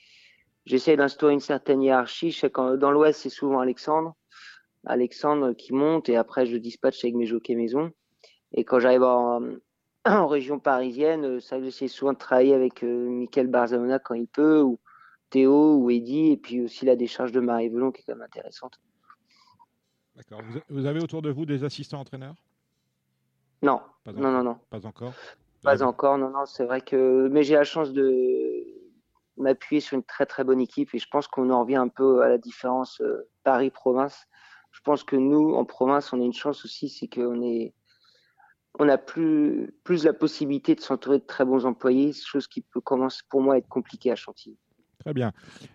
j'essaie 0.66 0.96
d'instaurer 0.96 1.34
une 1.34 1.40
certaine 1.40 1.82
hiérarchie. 1.82 2.32
Je 2.32 2.46
dans 2.76 2.90
l'Ouest, 2.90 3.20
c'est 3.20 3.30
souvent 3.30 3.60
Alexandre, 3.60 4.16
Alexandre 4.84 5.52
qui 5.52 5.72
monte 5.72 6.08
et 6.08 6.16
après 6.16 6.46
je 6.46 6.56
dispatche 6.56 7.04
avec 7.04 7.14
mes 7.14 7.26
jockeys 7.26 7.54
maison. 7.54 7.92
Et 8.52 8.64
quand 8.64 8.80
j'arrive 8.80 9.04
en, 9.04 9.42
région 10.26 10.58
parisienne, 10.58 11.40
ça 11.40 11.62
j'essaie 11.62 11.86
souvent 11.86 12.12
de 12.12 12.18
travailler 12.18 12.54
avec 12.54 12.82
euh, 12.82 13.08
Michael 13.08 13.46
Barzamona 13.46 14.00
quand 14.00 14.14
il 14.14 14.26
peut, 14.26 14.62
ou 14.62 14.80
Théo 15.30 15.76
ou 15.76 15.90
Eddy, 15.90 16.32
et 16.32 16.36
puis 16.36 16.60
aussi 16.60 16.86
la 16.86 16.96
décharge 16.96 17.30
de 17.30 17.38
Marie 17.38 17.68
Velon 17.68 17.92
qui 17.92 18.00
est 18.00 18.04
quand 18.04 18.14
même 18.16 18.22
intéressante. 18.22 18.80
D'accord. 20.16 20.42
Vous 20.68 20.86
avez 20.86 21.00
autour 21.00 21.22
de 21.22 21.30
vous 21.30 21.46
des 21.46 21.62
assistants 21.62 22.00
entraîneurs? 22.00 22.34
Non, 23.62 23.80
non, 24.06 24.30
non, 24.32 24.42
non. 24.42 24.58
Pas 24.70 24.84
encore 24.86 25.12
Pas 25.62 25.82
encore, 25.82 26.18
non, 26.18 26.30
non. 26.30 26.44
C'est 26.46 26.64
vrai 26.64 26.80
que. 26.80 27.28
Mais 27.28 27.42
j'ai 27.42 27.54
la 27.54 27.64
chance 27.64 27.92
de 27.92 28.64
m'appuyer 29.36 29.80
sur 29.80 29.96
une 29.96 30.04
très 30.04 30.26
très 30.26 30.44
bonne 30.44 30.60
équipe 30.60 30.94
et 30.94 30.98
je 30.98 31.08
pense 31.08 31.26
qu'on 31.26 31.50
en 31.50 31.62
revient 31.62 31.76
un 31.76 31.88
peu 31.88 32.22
à 32.22 32.28
la 32.28 32.38
différence 32.38 33.00
euh, 33.00 33.28
Paris-Province. 33.44 34.26
Je 34.72 34.80
pense 34.80 35.04
que 35.04 35.16
nous, 35.16 35.54
en 35.54 35.64
province, 35.64 36.12
on 36.12 36.20
a 36.20 36.24
une 36.24 36.32
chance 36.32 36.64
aussi, 36.64 36.88
c'est 36.88 37.08
qu'on 37.08 37.42
est. 37.42 37.74
On 38.78 38.88
a 38.88 38.96
plus, 38.96 39.74
plus 39.84 40.04
la 40.04 40.14
possibilité 40.14 40.74
de 40.74 40.80
s'entourer 40.80 41.18
de 41.18 41.26
très 41.26 41.44
bons 41.44 41.66
employés, 41.66 42.14
chose 42.14 42.46
qui 42.46 42.62
peut 42.62 42.80
commencer 42.80 43.20
pour 43.28 43.42
moi 43.42 43.54
à 43.54 43.58
être 43.58 43.68
compliquée 43.68 44.10
à 44.10 44.16
Chantilly. 44.16 44.58
Très 45.02 45.14
bien. 45.14 45.32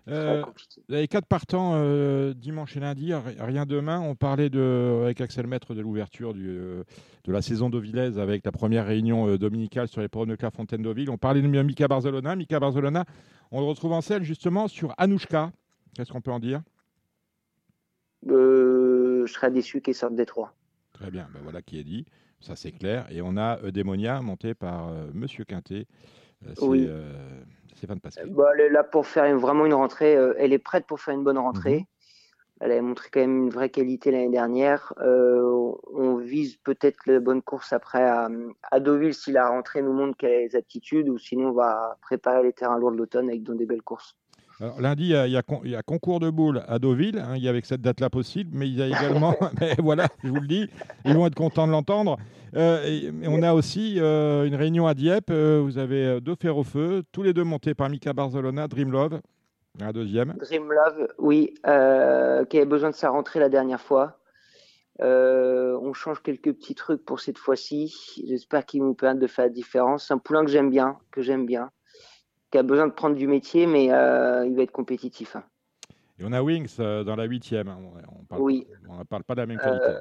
Euh, 0.07 0.41
vous 0.87 0.95
avez 0.95 1.07
quatre 1.09 1.25
partants 1.25 1.73
euh, 1.75 2.33
dimanche 2.33 2.77
et 2.77 2.79
lundi, 2.79 3.13
rien 3.13 3.65
demain. 3.65 3.99
On 3.99 4.15
parlait 4.15 4.49
de, 4.49 5.01
avec 5.03 5.19
Axel 5.19 5.47
Maître 5.47 5.75
de 5.75 5.81
l'ouverture 5.81 6.33
euh, 6.33 6.85
de 7.25 7.31
la 7.31 7.41
saison 7.41 7.69
d'Auvillaise 7.69 8.19
avec 8.19 8.45
la 8.45 8.53
première 8.53 8.85
réunion 8.85 9.35
dominicale 9.35 9.89
sur 9.89 9.99
les 9.99 10.07
programmes 10.07 10.29
de 10.29 10.35
Clairefontaine 10.35 10.81
d'Auville. 10.81 11.09
On 11.09 11.17
parlait 11.17 11.41
de 11.41 11.47
Mika 11.47 11.89
Barcelona. 11.89 12.37
Mika 12.37 12.59
Barcelona, 12.59 13.03
on 13.51 13.59
le 13.59 13.65
retrouve 13.65 13.91
en 13.91 14.01
scène 14.01 14.23
justement 14.23 14.69
sur 14.69 14.93
Anouchka. 14.97 15.51
Qu'est-ce 15.93 16.13
qu'on 16.13 16.21
peut 16.21 16.31
en 16.31 16.39
dire? 16.39 16.61
Je 18.25 19.25
serais 19.27 19.51
déçu 19.51 19.81
qu'il 19.81 19.93
sorte 19.93 20.15
des 20.15 20.25
trois. 20.25 20.55
Très 20.93 21.11
bien, 21.11 21.27
ben 21.33 21.41
voilà 21.43 21.61
qui 21.61 21.79
est 21.79 21.83
dit. 21.83 22.05
Ça, 22.39 22.55
c'est 22.55 22.71
clair. 22.71 23.07
Et 23.09 23.21
on 23.21 23.35
a 23.35 23.59
Eudemonia 23.61 24.21
monté 24.21 24.53
par 24.53 24.89
Monsieur 25.13 25.43
Quintet. 25.43 25.85
oui. 26.61 26.87
Stéphane 27.77 27.99
Pascal 27.99 28.29
bah, 28.29 28.51
Elle 28.55 28.65
est 28.65 28.69
là 28.69 28.83
pour 28.83 29.07
faire 29.07 29.37
vraiment 29.37 29.65
une 29.65 29.73
rentrée. 29.73 30.15
Euh, 30.15 30.33
elle 30.37 30.53
est 30.53 30.59
prête 30.59 30.85
pour 30.85 30.99
faire 30.99 31.13
une 31.13 31.23
bonne 31.23 31.37
rentrée. 31.37 31.85
Elle 32.59 32.71
avait 32.71 32.81
montré 32.81 33.09
quand 33.11 33.19
même 33.19 33.43
une 33.43 33.49
vraie 33.51 33.69
qualité 33.69 34.09
l'année 34.09 34.29
dernière. 34.31 34.93
Euh, 34.99 35.71
on 35.93 36.15
vise 36.15 36.57
peut-être 36.57 36.97
la 37.05 37.19
bonne 37.19 37.43
course 37.43 37.71
après 37.71 38.03
à, 38.03 38.29
à 38.71 38.79
Deauville 38.79 39.13
si 39.13 39.31
la 39.31 39.47
rentrée 39.47 39.83
nous 39.83 39.93
montre 39.93 40.17
qu'elle 40.17 40.33
a 40.33 40.39
les 40.39 40.55
aptitudes, 40.55 41.07
ou 41.07 41.19
sinon 41.19 41.49
on 41.49 41.53
va 41.53 41.97
préparer 42.01 42.41
les 42.41 42.53
terrains 42.53 42.79
lourds 42.79 42.91
de 42.91 42.97
l'automne 42.97 43.29
avec 43.29 43.43
des 43.43 43.65
belles 43.65 43.83
courses. 43.83 44.15
Alors, 44.59 44.81
lundi, 44.81 45.03
il 45.03 45.09
y, 45.09 45.15
a, 45.15 45.27
il, 45.27 45.69
y 45.69 45.75
a, 45.75 45.83
concours 45.83 46.19
de 46.19 46.31
boules 46.31 46.63
à 46.67 46.79
Deauville. 46.79 47.19
Hein, 47.19 47.35
il 47.35 47.43
y 47.43 47.47
a 47.47 47.51
avec 47.51 47.67
cette 47.67 47.81
date-là 47.81 48.09
possible, 48.09 48.49
mais 48.53 48.67
il 48.67 48.75
y 48.75 48.81
a 48.81 48.87
également, 48.87 49.35
mais 49.61 49.75
voilà, 49.77 50.07
je 50.23 50.29
vous 50.29 50.39
le 50.39 50.47
dis, 50.47 50.67
ils 51.05 51.13
vont 51.13 51.27
être 51.27 51.35
contents 51.35 51.67
de 51.67 51.71
l'entendre. 51.71 52.17
Euh, 52.55 53.11
on 53.27 53.43
a 53.43 53.53
aussi 53.53 53.97
euh, 53.99 54.45
une 54.45 54.55
réunion 54.55 54.87
à 54.87 54.95
Dieppe. 54.95 55.29
Euh, 55.29 55.61
vous 55.63 55.77
avez 55.77 56.19
deux 56.21 56.35
fers 56.41 56.57
au 56.57 56.63
feu, 56.63 57.03
tous 57.11 57.21
les 57.21 57.33
deux 57.33 57.43
montés 57.43 57.75
par 57.75 57.87
Mika 57.89 58.13
Barzolona, 58.13 58.67
Dream 58.67 58.91
Love, 58.91 59.21
un 59.79 59.91
deuxième. 59.91 60.33
Dream 60.39 60.71
Love, 60.71 61.07
oui, 61.19 61.53
qui 61.63 62.57
avait 62.57 62.65
besoin 62.65 62.89
de 62.89 62.95
sa 62.95 63.09
rentrée 63.09 63.39
la 63.39 63.49
dernière 63.49 63.81
fois. 63.81 64.17
on 64.99 65.93
change 65.93 66.23
quelques 66.23 66.53
petits 66.53 66.73
trucs 66.73 67.05
pour 67.05 67.19
cette 67.19 67.37
fois-ci. 67.37 68.23
J'espère 68.25 68.65
qu'ils 68.65 68.81
nous 68.81 68.95
permettent 68.95 69.21
de 69.21 69.27
faire 69.27 69.45
la 69.45 69.49
différence. 69.49 70.07
C'est 70.07 70.15
un 70.15 70.17
poulain 70.17 70.43
que 70.43 70.49
j'aime 70.49 70.71
bien, 70.71 70.97
que 71.11 71.21
j'aime 71.21 71.45
bien 71.45 71.69
qui 72.51 72.57
a 72.57 72.63
besoin 72.63 72.87
de 72.87 72.93
prendre 72.93 73.15
du 73.15 73.27
métier, 73.27 73.67
mais 73.67 73.91
euh, 73.91 74.45
il 74.45 74.55
va 74.55 74.63
être 74.63 74.71
compétitif. 74.71 75.35
Hein. 75.35 75.43
Et 76.19 76.23
on 76.25 76.31
a 76.31 76.41
Wings 76.41 76.75
euh, 76.79 77.03
dans 77.03 77.15
la 77.15 77.25
huitième. 77.25 77.67
Hein. 77.67 77.79
On, 78.19 78.23
parle, 78.23 78.41
oui. 78.41 78.67
On 78.89 78.97
ne 78.97 79.03
parle 79.03 79.23
pas 79.23 79.35
de 79.35 79.41
la 79.41 79.45
même 79.45 79.59
qualité. 79.59 79.85
Euh, 79.85 79.99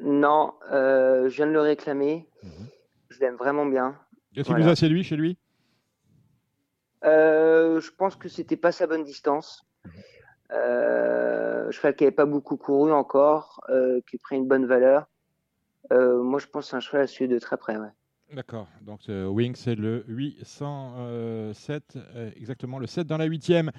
non, 0.00 0.54
je 0.70 1.28
viens 1.28 1.46
de 1.46 1.52
le 1.52 1.60
réclamer. 1.60 2.28
Mhm. 2.42 2.50
Je 3.08 3.20
l'aime 3.20 3.36
vraiment 3.36 3.66
bien. 3.66 3.96
Qu'est-ce 4.34 4.48
qui 4.48 4.60
vous 4.60 4.68
a 4.68 4.76
séduit 4.76 5.04
chez 5.04 5.16
lui? 5.16 5.38
Je 7.02 7.90
pense 7.96 8.16
que 8.16 8.28
c'était 8.28 8.56
pas 8.56 8.72
sa 8.72 8.86
bonne 8.86 9.04
distance. 9.04 9.64
Mhm. 9.84 11.70
cheval 11.70 11.96
qui 11.96 12.04
n'avait 12.04 12.14
pas 12.14 12.26
beaucoup 12.26 12.56
couru 12.56 12.92
encore, 12.92 13.64
qui 14.08 14.18
pris 14.18 14.36
une 14.36 14.48
bonne 14.48 14.66
valeur. 14.66 15.06
moi, 15.90 16.40
je 16.40 16.46
pense 16.46 16.64
que 16.66 16.70
c'est 16.70 16.76
un 16.76 16.80
cheval 16.80 17.02
à 17.02 17.06
suivre 17.06 17.32
de 17.32 17.38
très 17.38 17.56
près. 17.56 17.76
Ouais. 17.76 17.92
D'accord. 18.34 18.66
Donc 18.82 19.00
euh, 19.08 19.26
Wing, 19.26 19.54
c'est 19.54 19.76
le 19.76 20.04
807, 20.08 21.96
euh, 21.96 22.30
exactement 22.36 22.80
le 22.80 22.88
7 22.88 23.06
dans 23.06 23.18
la 23.18 23.28
8e. 23.28 23.70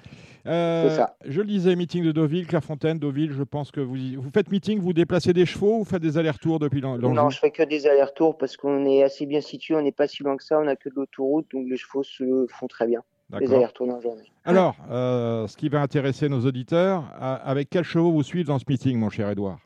Euh, 0.46 0.88
ça. 0.90 1.16
Je 1.24 1.42
le 1.42 1.46
disais, 1.46 1.76
meeting 1.76 2.02
de 2.02 2.12
Deauville, 2.12 2.46
Clairefontaine, 2.46 2.98
Deauville, 2.98 3.32
je 3.32 3.42
pense 3.42 3.70
que 3.70 3.80
vous, 3.80 3.96
vous 4.16 4.30
faites 4.32 4.50
meeting, 4.50 4.80
vous 4.80 4.94
déplacez 4.94 5.34
des 5.34 5.44
chevaux, 5.44 5.78
vous 5.78 5.84
faites 5.84 6.00
des 6.00 6.16
allers-retours 6.16 6.58
depuis 6.60 6.80
l'Anjou? 6.80 7.12
Non, 7.12 7.28
je 7.28 7.38
fais 7.38 7.50
que 7.50 7.62
des 7.62 7.86
allers-retours 7.86 8.38
parce 8.38 8.56
qu'on 8.56 8.86
est 8.86 9.02
assez 9.02 9.26
bien 9.26 9.42
situé, 9.42 9.74
on 9.74 9.82
n'est 9.82 9.92
pas 9.92 10.08
si 10.08 10.22
loin 10.22 10.36
que 10.36 10.44
ça, 10.44 10.58
on 10.58 10.64
n'a 10.64 10.76
que 10.76 10.88
de 10.88 10.94
l'autoroute, 10.94 11.46
donc 11.52 11.68
les 11.68 11.76
chevaux 11.76 12.02
se 12.02 12.46
font 12.48 12.68
très 12.68 12.86
bien. 12.86 13.02
Les 13.38 13.52
allers-retours 13.52 13.86
dans 13.86 13.96
la 13.96 14.00
journée. 14.00 14.32
Alors, 14.46 14.76
ce 14.88 15.54
qui 15.58 15.68
va 15.68 15.82
intéresser 15.82 16.30
nos 16.30 16.40
auditeurs, 16.46 17.04
avec 17.20 17.68
quels 17.68 17.84
chevaux 17.84 18.12
vous 18.12 18.22
suivez 18.22 18.44
dans 18.44 18.58
ce 18.58 18.64
meeting, 18.66 18.98
mon 18.98 19.10
cher 19.10 19.28
Edouard 19.28 19.58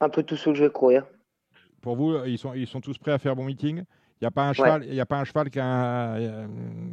Un 0.00 0.08
peu 0.08 0.22
tous 0.22 0.36
ceux 0.36 0.52
que 0.52 0.56
je 0.56 0.64
vais 0.64 0.70
courir. 0.70 1.04
Pour 1.80 1.96
vous, 1.96 2.24
ils 2.26 2.38
sont, 2.38 2.52
ils 2.54 2.66
sont 2.66 2.80
tous 2.80 2.98
prêts 2.98 3.12
à 3.12 3.18
faire 3.18 3.36
bon 3.36 3.44
meeting? 3.44 3.84
Il 4.20 4.24
n'y 4.24 4.28
a 4.28 4.30
pas 4.30 4.48
un 4.48 4.52
cheval, 4.52 4.84
il 4.84 4.94
y 4.94 5.00
a 5.00 5.06
pas 5.06 5.18
un 5.18 5.24
cheval 5.24 5.48
qui 5.48 5.58
a. 5.58 5.64
Un... 5.64 6.48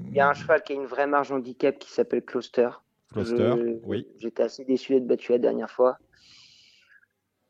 Il 0.08 0.13
y 0.13 0.19
a 0.21 0.30
un 0.30 0.34
cheval 0.34 0.63
qui 0.63 0.71
a 0.71 0.76
une 0.76 0.86
vraie 0.86 1.08
marge 1.08 1.32
handicap 1.32 1.78
qui 1.78 1.91
s'appelle 1.91 2.23
Cluster. 2.23 2.69
Cluster, 3.12 3.80
oui. 3.84 4.08
J'étais 4.17 4.43
assez 4.43 4.63
déçu 4.63 4.93
d'être 4.93 5.08
battu 5.08 5.34
la 5.34 5.38
dernière 5.38 5.69
fois. 5.69 5.97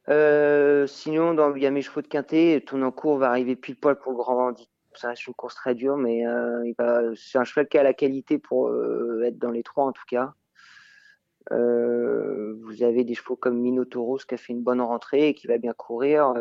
Euh, 0.09 0.87
sinon, 0.87 1.33
dans, 1.33 1.53
il 1.53 1.61
y 1.61 1.67
a 1.67 1.71
mes 1.71 1.81
chevaux 1.83 2.01
de 2.01 2.07
quintet. 2.07 2.63
Cours 2.95 3.17
va 3.17 3.29
arriver 3.29 3.55
pile 3.55 3.75
poil 3.75 3.99
pour 3.99 4.13
le 4.13 4.17
grand 4.17 4.47
handicap. 4.47 4.71
Ça 4.95 5.09
reste 5.09 5.27
une 5.27 5.35
course 5.35 5.53
très 5.53 5.75
dure, 5.75 5.95
mais 5.95 6.25
euh, 6.25 7.13
c'est 7.15 7.37
un 7.37 7.43
cheval 7.43 7.67
qui 7.67 7.77
a 7.77 7.83
la 7.83 7.93
qualité 7.93 8.39
pour 8.39 8.69
euh, 8.69 9.21
être 9.25 9.37
dans 9.37 9.51
les 9.51 9.61
trois 9.61 9.85
en 9.85 9.91
tout 9.91 10.05
cas. 10.09 10.33
vous 11.51 12.83
avez 12.83 13.03
des 13.03 13.13
chevaux 13.13 13.35
comme 13.35 13.59
Minotaurus 13.59 14.25
qui 14.25 14.33
a 14.33 14.37
fait 14.37 14.53
une 14.53 14.63
bonne 14.63 14.81
rentrée 14.81 15.27
et 15.27 15.33
qui 15.35 15.45
va 15.45 15.59
bien 15.59 15.73
courir 15.73 16.33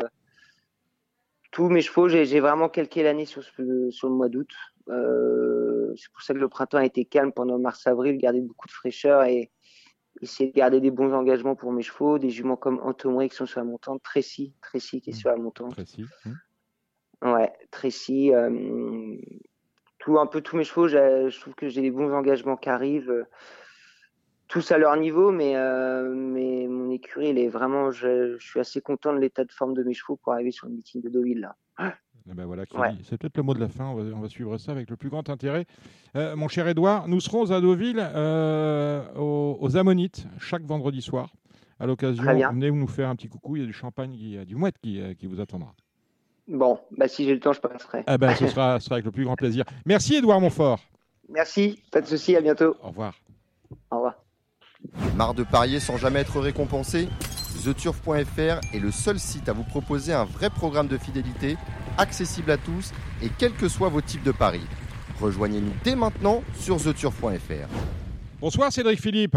tous 1.57 1.71
mes 1.71 1.81
chevaux, 1.81 2.07
j'ai 2.07 2.39
vraiment 2.41 2.69
calqué 2.69 3.03
l'année 3.03 3.25
sur, 3.25 3.43
sur, 3.43 3.55
le 3.63 4.15
mois 4.15 4.29
d'août. 4.29 4.51
Euh, 4.91 5.91
c'est 5.97 6.13
pour 6.13 6.21
ça 6.21 6.35
que 6.35 6.39
le 6.39 6.51
printemps 6.51 6.77
a 6.77 6.85
été 6.85 7.07
calme 7.07 7.33
pendant 7.33 7.59
mars-avril, 7.59 8.19
garder 8.19 8.43
beaucoup 8.43 8.67
de 8.67 8.73
fraîcheur 8.73 9.23
et 9.23 9.51
essayer 10.21 10.51
de 10.51 10.55
garder 10.55 10.83
des 10.83 10.91
bons 10.91 11.15
engagements 11.15 11.57
pour 11.57 11.73
mes 11.73 11.81
chevaux. 11.81 12.19
Des 12.19 12.29
juments 12.29 12.57
comme 12.57 12.79
Antomré 12.81 13.31
qui 13.31 13.37
sont 13.37 13.47
sur 13.47 13.61
la 13.61 13.65
montante, 13.65 14.03
Tracy, 14.03 14.53
Tracy 14.61 15.01
qui 15.01 15.09
est 15.09 15.13
mmh. 15.15 15.17
sur 15.17 15.31
la 15.31 15.37
montante. 15.37 15.71
Tracy. 15.71 16.05
Mmh. 16.27 17.33
Ouais, 17.33 17.51
Tracy. 17.71 18.35
Euh, 18.35 19.17
tout, 19.99 20.19
un 20.19 20.27
peu 20.27 20.43
tous 20.43 20.59
mes 20.59 20.65
chevaux, 20.65 20.89
je 20.89 21.41
trouve 21.41 21.55
que 21.55 21.71
j'ai 21.71 21.81
des 21.81 21.91
bons 21.91 22.13
engagements 22.13 22.59
qui 22.59 22.69
arrivent 22.69 23.25
tous 24.49 24.71
à 24.73 24.79
leur 24.79 24.97
niveau, 24.97 25.33
mais, 25.33 25.57
euh, 25.57 26.13
mais 26.15 26.67
mon 26.69 26.91
écurie, 26.91 27.31
il 27.31 27.39
est 27.39 27.49
vraiment, 27.49 27.91
je, 27.91 28.37
suis 28.39 28.61
assez 28.61 28.81
content 28.81 29.13
de 29.13 29.19
l'état 29.19 29.45
de 29.45 29.53
forme 29.53 29.75
de 29.75 29.83
mes 29.83 29.95
chevaux 29.95 30.17
pour 30.17 30.33
arriver 30.33 30.53
sur 30.53 30.67
le 30.69 30.75
meeting 30.75 31.03
de 31.03 31.09
Deauville 31.09 31.41
là. 31.41 31.57
Eh 32.29 32.35
ben 32.35 32.45
voilà, 32.45 32.65
c'est 33.05 33.19
peut-être 33.19 33.37
le 33.37 33.45
mot 33.45 33.55
de 33.55 33.61
la 33.61 33.69
fin. 33.69 33.85
On 33.85 34.21
va, 34.21 34.29
suivre 34.29 34.59
ça 34.59 34.73
avec 34.73 34.91
le 34.91 34.97
plus 34.97 35.11
grand 35.11 35.31
intérêt. 35.31 35.65
Euh, 36.17 36.35
mon 36.35 36.49
cher 36.49 36.67
Edouard, 36.67 37.07
nous 37.07 37.21
serons 37.21 37.53
à 37.53 37.61
Deauville 37.61 38.01
euh, 38.01 39.05
aux, 39.15 39.77
Ammonites 39.77 40.27
chaque 40.41 40.63
vendredi 40.63 41.03
soir. 41.03 41.33
À 41.79 41.87
l'occasion, 41.87 42.25
venez 42.25 42.71
nous 42.73 42.89
faire 42.89 43.11
un 43.11 43.15
petit 43.15 43.29
coucou. 43.29 43.55
Il 43.55 43.61
y 43.61 43.63
a 43.63 43.67
du 43.67 43.73
champagne, 43.73 44.15
il 44.15 44.35
y 44.35 44.39
a 44.39 44.45
du 44.45 44.57
mouette 44.57 44.77
qui, 44.83 45.01
qui 45.19 45.27
vous 45.27 45.41
attendra. 45.41 45.73
Bon, 46.49 46.81
bah 46.97 47.07
si 47.07 47.25
j'ai 47.25 47.35
le 47.35 47.41
temps, 47.41 47.53
je 47.53 47.61
passerai. 47.61 48.05
Eh 48.09 48.19
ben, 48.19 48.35
ce, 48.35 48.47
sera, 48.49 48.81
ce 48.81 48.87
sera 48.87 48.97
avec 48.97 49.05
le 49.05 49.13
plus 49.13 49.25
grand 49.25 49.37
plaisir. 49.37 49.65
Merci 49.85 50.17
Edouard 50.17 50.41
Montfort. 50.41 50.81
Merci, 51.29 51.83
pas 51.91 52.01
de 52.01 52.07
souci, 52.07 52.37
à 52.37 52.41
bientôt. 52.41 52.77
Au 52.83 52.89
revoir. 52.89 53.15
Au 53.91 53.97
revoir. 53.97 54.26
Marre 55.17 55.35
de 55.35 55.45
parier 55.45 55.81
sans 55.81 55.97
jamais 55.97 56.21
être 56.21 56.41
récompensé 56.41 57.09
TheTurf.fr 57.65 58.61
est 58.75 58.79
le 58.79 58.91
seul 58.93 59.19
site 59.19 59.49
à 59.49 59.53
vous 59.53 59.65
proposer 59.65 60.13
un 60.13 60.25
vrai 60.25 60.51
programme 60.51 60.89
de 60.89 60.99
fidélité, 60.99 61.57
accessible 61.99 62.51
à 62.51 62.59
tous 62.59 62.93
et 63.23 63.31
quels 63.39 63.55
que 63.55 63.69
soient 63.69 63.89
vos 63.89 64.01
types 64.01 64.23
de 64.23 64.33
paris. 64.33 64.67
Rejoignez-nous 65.21 65.73
dès 65.83 65.97
maintenant 65.97 66.43
sur 66.55 66.77
TheTurf.fr. 66.77 67.69
Bonsoir 68.41 68.71
Cédric 68.71 69.01
Philippe. 69.01 69.37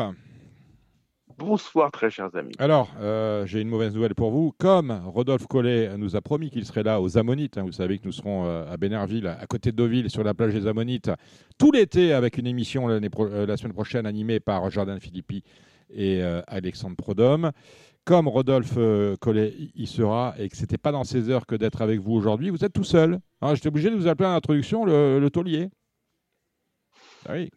Bonsoir, 1.40 1.90
très 1.90 2.10
chers 2.10 2.36
amis. 2.36 2.52
Alors, 2.60 2.92
euh, 3.00 3.46
j'ai 3.46 3.62
une 3.62 3.70
mauvaise 3.70 3.96
nouvelle 3.96 4.14
pour 4.14 4.30
vous. 4.30 4.52
Comme 4.58 4.92
Rodolphe 5.06 5.48
Collet 5.48 5.98
nous 5.98 6.18
a 6.18 6.22
promis 6.22 6.50
qu'il 6.50 6.66
serait 6.66 6.84
là 6.84 7.00
aux 7.00 7.18
Ammonites, 7.18 7.58
hein, 7.58 7.64
vous 7.64 7.72
savez 7.72 7.98
que 7.98 8.06
nous 8.06 8.12
serons 8.12 8.46
euh, 8.46 8.70
à 8.70 8.76
Bénerville, 8.76 9.26
à 9.26 9.48
côté 9.48 9.72
de 9.72 9.78
Deauville, 9.78 10.10
sur 10.10 10.22
la 10.22 10.34
plage 10.34 10.54
des 10.54 10.68
Ammonites, 10.68 11.10
tout 11.58 11.72
l'été, 11.72 12.12
avec 12.12 12.38
une 12.38 12.46
émission 12.46 12.90
euh, 12.90 13.46
la 13.46 13.56
semaine 13.56 13.72
prochaine 13.72 14.06
animée 14.06 14.42
par 14.42 14.70
Jordan 14.70 15.00
Philippi 15.00 15.44
et 15.90 16.22
Alexandre 16.48 16.98
Prodhomme. 16.98 17.52
Comme 18.04 18.28
Rodolphe 18.28 18.78
Collet 19.22 19.54
y 19.76 19.88
sera 19.88 20.36
et 20.38 20.50
que 20.50 20.58
ce 20.58 20.62
n'était 20.62 20.78
pas 20.78 20.92
dans 20.92 21.06
ces 21.06 21.30
heures 21.30 21.46
que 21.46 21.56
d'être 21.56 21.82
avec 21.82 22.00
vous 22.00 22.14
aujourd'hui, 22.14 22.50
vous 22.50 22.66
êtes 22.66 22.74
tout 22.74 22.84
seul. 22.84 23.20
J'étais 23.54 23.70
obligé 23.70 23.90
de 23.90 23.96
vous 23.96 24.08
appeler 24.08 24.28
en 24.28 24.34
introduction 24.34 24.84
le, 24.84 25.20
le 25.20 25.30
taulier. 25.30 25.70
Ah 27.28 27.34
oui. 27.34 27.52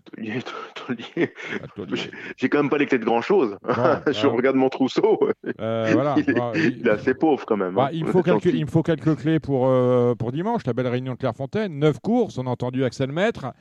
J'ai 2.37 2.49
quand 2.49 2.59
même 2.59 2.71
pas 2.71 2.79
les 2.79 2.87
clés 2.87 2.99
de 2.99 3.05
grand 3.05 3.23
chose. 3.23 3.57
je 3.69 4.27
regarde 4.27 4.57
mon 4.57 4.69
trousseau. 4.69 5.19
Euh, 5.61 5.91
voilà. 5.93 6.17
il, 6.57 6.87
est 6.87 6.91
assez 6.91 7.15
pauvre 7.15 7.45
quand 7.47 7.57
même. 7.57 7.75
Bah, 7.75 7.87
hein. 7.87 7.91
il, 7.93 8.05
me 8.05 8.11
faut 8.11 8.23
quelques, 8.25 8.47
il, 8.47 8.65
me 8.65 8.71
faut 8.71 8.83
quelques, 8.83 9.17
clés 9.17 9.39
pour, 9.41 9.69
euh, 9.69 10.15
pour 10.15 10.33
dimanche, 10.33 10.63
la 10.67 10.73
belle 10.73 10.89
réunion 10.89 11.13
de 11.13 11.19
Clairefontaine. 11.19 11.79
Neuf 11.79 12.01
courses, 12.01 12.39
on 12.39 12.47
a 12.47 12.51
entendu 12.51 12.85
Axel 12.85 13.13
Maître, 13.13 13.53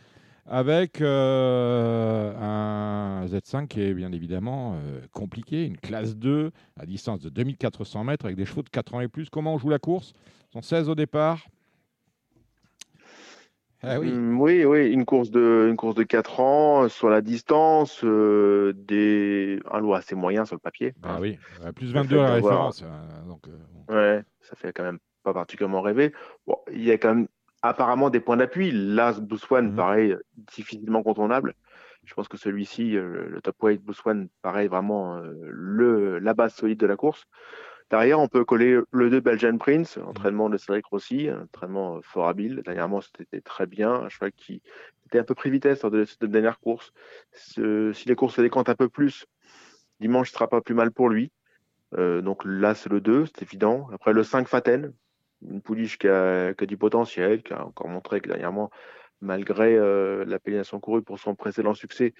avec 0.48 1.02
euh, 1.02 2.34
un 2.40 3.26
Z5 3.28 3.68
qui 3.68 3.82
est 3.82 3.94
bien 3.94 4.12
évidemment 4.12 4.76
compliqué, 5.14 5.66
une 5.66 5.78
classe 5.78 6.16
2 6.16 6.52
à 6.80 6.86
distance 6.86 7.20
de 7.20 7.30
2400 7.30 8.04
mètres 8.06 8.26
avec 8.26 8.38
des 8.38 8.46
chevaux 8.46 8.64
de 8.64 8.70
4 8.70 8.96
ans 8.96 9.02
et 9.02 9.08
plus. 9.08 9.30
Comment 9.30 9.54
on 9.54 9.58
joue 9.60 9.70
la 9.70 9.80
course? 9.80 10.14
Ils 10.50 10.54
sont 10.54 10.62
16 10.62 10.90
au 10.90 10.96
départ. 10.96 11.46
Ah 13.84 14.00
mm, 14.00 14.40
oui. 14.40 14.64
oui. 14.66 14.92
une 14.92 15.06
course 15.06 15.32
de, 15.32 15.68
une 15.70 15.76
course 15.76 15.96
de 15.96 16.04
4 16.04 16.40
ans 16.40 16.84
euh, 16.84 16.88
sur 16.90 17.10
la 17.10 17.22
distance, 17.22 18.04
euh, 18.04 18.74
des, 18.76 19.60
un 19.72 19.80
lot 19.80 19.94
assez 19.94 20.16
moyen 20.16 20.46
sur 20.46 20.56
le 20.56 20.60
papier. 20.60 20.94
Ah 21.04 21.18
oui, 21.20 21.40
plus 21.76 21.92
22 21.92 22.20
à 22.20 22.24
la 22.24 22.34
référence. 22.36 22.84
Euh, 22.84 23.28
donc, 23.28 23.48
Ouais, 23.90 24.24
ça 24.42 24.56
fait 24.56 24.72
quand 24.72 24.84
même 24.84 25.00
pas 25.24 25.34
particulièrement 25.34 25.82
rêver. 25.82 26.14
Bon, 26.48 26.58
il 26.72 26.84
y 26.84 26.92
a 26.92 26.98
quand 26.98 27.14
même 27.14 27.28
apparemment 27.62 28.10
des 28.10 28.20
points 28.20 28.38
d'appui. 28.38 28.72
L'As 28.72 29.20
Bouswan, 29.20 29.72
mm. 29.72 29.76
pareil, 29.76 30.16
difficilement 30.38 31.04
contournable. 31.04 31.56
Je 32.06 32.14
pense 32.14 32.28
que 32.28 32.38
celui-ci, 32.38 32.92
le 32.92 33.40
top 33.44 33.62
weight 33.62 33.84
Bouswan, 33.84 34.28
pareil, 34.42 34.68
vraiment 34.68 35.18
le, 35.18 36.20
la 36.20 36.34
base 36.34 36.56
solide 36.56 36.80
de 36.80 36.88
la 36.88 36.96
course. 36.96 37.28
Derrière, 37.92 38.22
on 38.22 38.30
peut 38.30 38.46
coller 38.46 38.80
le 38.92 39.10
2 39.10 39.20
Belgian 39.20 39.58
Prince, 39.58 39.98
entraînement 39.98 40.50
de 40.50 40.56
Cédric 40.56 40.86
Rossi, 40.86 41.30
entraînement 41.30 41.98
euh, 41.98 42.02
fort 42.02 42.30
habile. 42.30 42.62
Dernièrement, 42.64 43.02
c'était 43.02 43.42
très 43.42 43.66
bien. 43.66 43.92
Un 43.92 44.08
cheval 44.08 44.32
qui 44.32 44.62
était 45.08 45.20
un 45.20 45.26
peu 45.26 45.36
pris 45.36 45.50
vitesse 45.50 45.82
lors 45.82 45.92
de 45.92 46.06
cette 46.06 46.24
dernière 46.24 46.62
course. 46.62 46.94
si 47.34 47.60
les 48.06 48.16
courses 48.16 48.36
se 48.36 48.42
décantent 48.42 48.70
un 48.70 48.76
peu 48.76 48.88
plus, 48.88 49.26
dimanche 50.00 50.30
ne 50.30 50.34
sera 50.34 50.48
pas 50.48 50.62
plus 50.62 50.74
mal 50.74 50.92
pour 50.92 51.10
lui. 51.10 51.34
Euh, 51.98 52.22
donc 52.22 52.44
là, 52.46 52.76
c'est 52.76 52.90
le 52.90 53.02
2, 53.02 53.26
c'est 53.26 53.42
évident. 53.42 53.90
Après, 53.92 54.14
le 54.14 54.24
5 54.24 54.48
Faten, 54.48 54.94
une 55.46 55.62
pouliche 55.62 55.98
qui 55.98 56.08
a, 56.08 56.54
du 56.54 56.78
potentiel, 56.78 57.44
qui 57.44 57.52
a 57.52 57.66
encore 57.66 57.90
montré 57.90 58.22
que 58.22 58.30
dernièrement, 58.30 58.72
malgré 59.20 59.76
euh, 59.76 60.24
la 60.24 60.40
pénalisation 60.40 60.80
courue 60.80 61.02
pour 61.02 61.20
son 61.20 61.36
précédent 61.36 61.74
succès, 61.74 62.14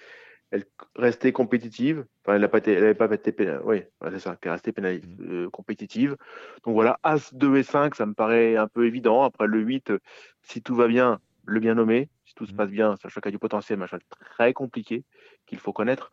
elle 0.52 0.64
restait 0.96 1.32
compétitive. 1.32 2.04
Enfin, 2.22 2.36
elle 2.36 2.42
n'a 2.42 2.48
pas 2.48 2.58
été, 2.58 2.72
elle 2.72 2.84
avait 2.84 2.94
pas 2.94 3.12
été 3.12 3.32
pénale. 3.32 3.62
Oui, 3.64 3.82
c'est 4.10 4.20
ça, 4.20 4.36
elle 4.40 4.48
est 4.48 4.52
restée 4.52 4.72
pénale, 4.72 5.00
Mhm. 5.02 5.26
euh, 5.30 5.50
compétitive. 5.50 6.16
Donc 6.64 6.74
voilà, 6.74 7.00
As 7.02 7.34
2 7.34 7.56
et 7.56 7.62
5, 7.62 7.94
ça 7.94 8.06
me 8.06 8.14
paraît 8.14 8.56
un 8.56 8.68
peu 8.68 8.86
évident. 8.86 9.22
Après 9.22 9.46
le 9.46 9.60
8, 9.60 9.90
euh, 9.90 9.98
si 10.42 10.62
tout 10.62 10.74
va 10.74 10.86
bien, 10.86 11.18
le 11.46 11.58
bien 11.58 11.74
nommé. 11.74 12.08
Si 12.26 12.34
tout 12.34 12.46
se 12.46 12.52
Mhm. 12.52 12.56
passe 12.58 12.70
bien, 12.70 12.96
sachant 13.02 13.20
qu'il 13.20 13.30
y 13.30 13.32
a 13.32 13.36
du 13.36 13.38
potentiel, 13.38 13.78
machin 13.78 13.98
très 14.20 14.52
compliqué 14.52 15.04
qu'il 15.46 15.58
faut 15.58 15.72
connaître. 15.72 16.12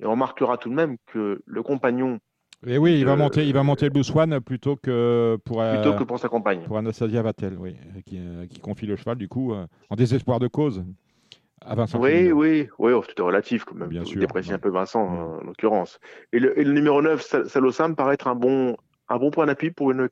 Et 0.00 0.06
on 0.06 0.10
remarquera 0.10 0.58
tout 0.58 0.68
de 0.68 0.74
même 0.74 0.96
que 1.06 1.42
le 1.46 1.62
compagnon, 1.62 2.18
Et 2.66 2.78
oui, 2.78 2.98
il 2.98 3.04
va 3.04 3.12
Euh, 3.12 3.16
monter, 3.16 3.46
il 3.46 3.52
va 3.54 3.62
monter 3.62 3.86
le 3.86 3.90
Blue 3.90 4.40
plutôt 4.44 4.76
que 4.76 5.38
pour, 5.44 5.62
euh, 5.62 5.74
plutôt 5.74 5.96
que 5.96 6.04
pour 6.04 6.18
sa 6.18 6.28
compagne. 6.28 6.62
pour 6.66 6.76
Anastasia 6.76 7.22
Vatel, 7.22 7.56
oui, 7.58 7.76
euh, 7.96 8.00
qui, 8.02 8.20
qui 8.48 8.60
confie 8.60 8.86
le 8.86 8.96
cheval 8.96 9.16
du 9.16 9.28
coup 9.28 9.54
en 9.54 9.96
désespoir 9.96 10.38
de 10.38 10.48
cause 10.48 10.84
à 11.64 11.74
Vincent. 11.74 11.98
Oui, 12.00 12.30
oui, 12.32 12.68
oui, 12.78 12.92
oh, 12.92 13.02
tout 13.02 13.14
est 13.20 13.24
relatif 13.24 13.64
quand 13.64 13.74
même. 13.74 13.88
Bien 13.88 14.04
sûr, 14.04 14.20
dépréciez 14.20 14.52
ouais. 14.52 14.56
un 14.56 14.60
peu 14.60 14.68
Vincent 14.70 15.02
Ouais. 15.02 15.18
en 15.18 15.40
l'occurrence. 15.44 15.98
Et 16.32 16.38
le, 16.38 16.58
et 16.58 16.64
le 16.64 16.72
numéro 16.72 17.00
9, 17.02 17.20
Sal- 17.22 17.48
Salosa, 17.48 17.88
me 17.88 17.94
paraît 17.94 18.14
être 18.14 18.28
un 18.28 18.34
bon, 18.34 18.76
un 19.08 19.18
bon 19.18 19.30
point 19.30 19.46
d'appui 19.46 19.70
pour 19.70 19.90
une, 19.90 20.08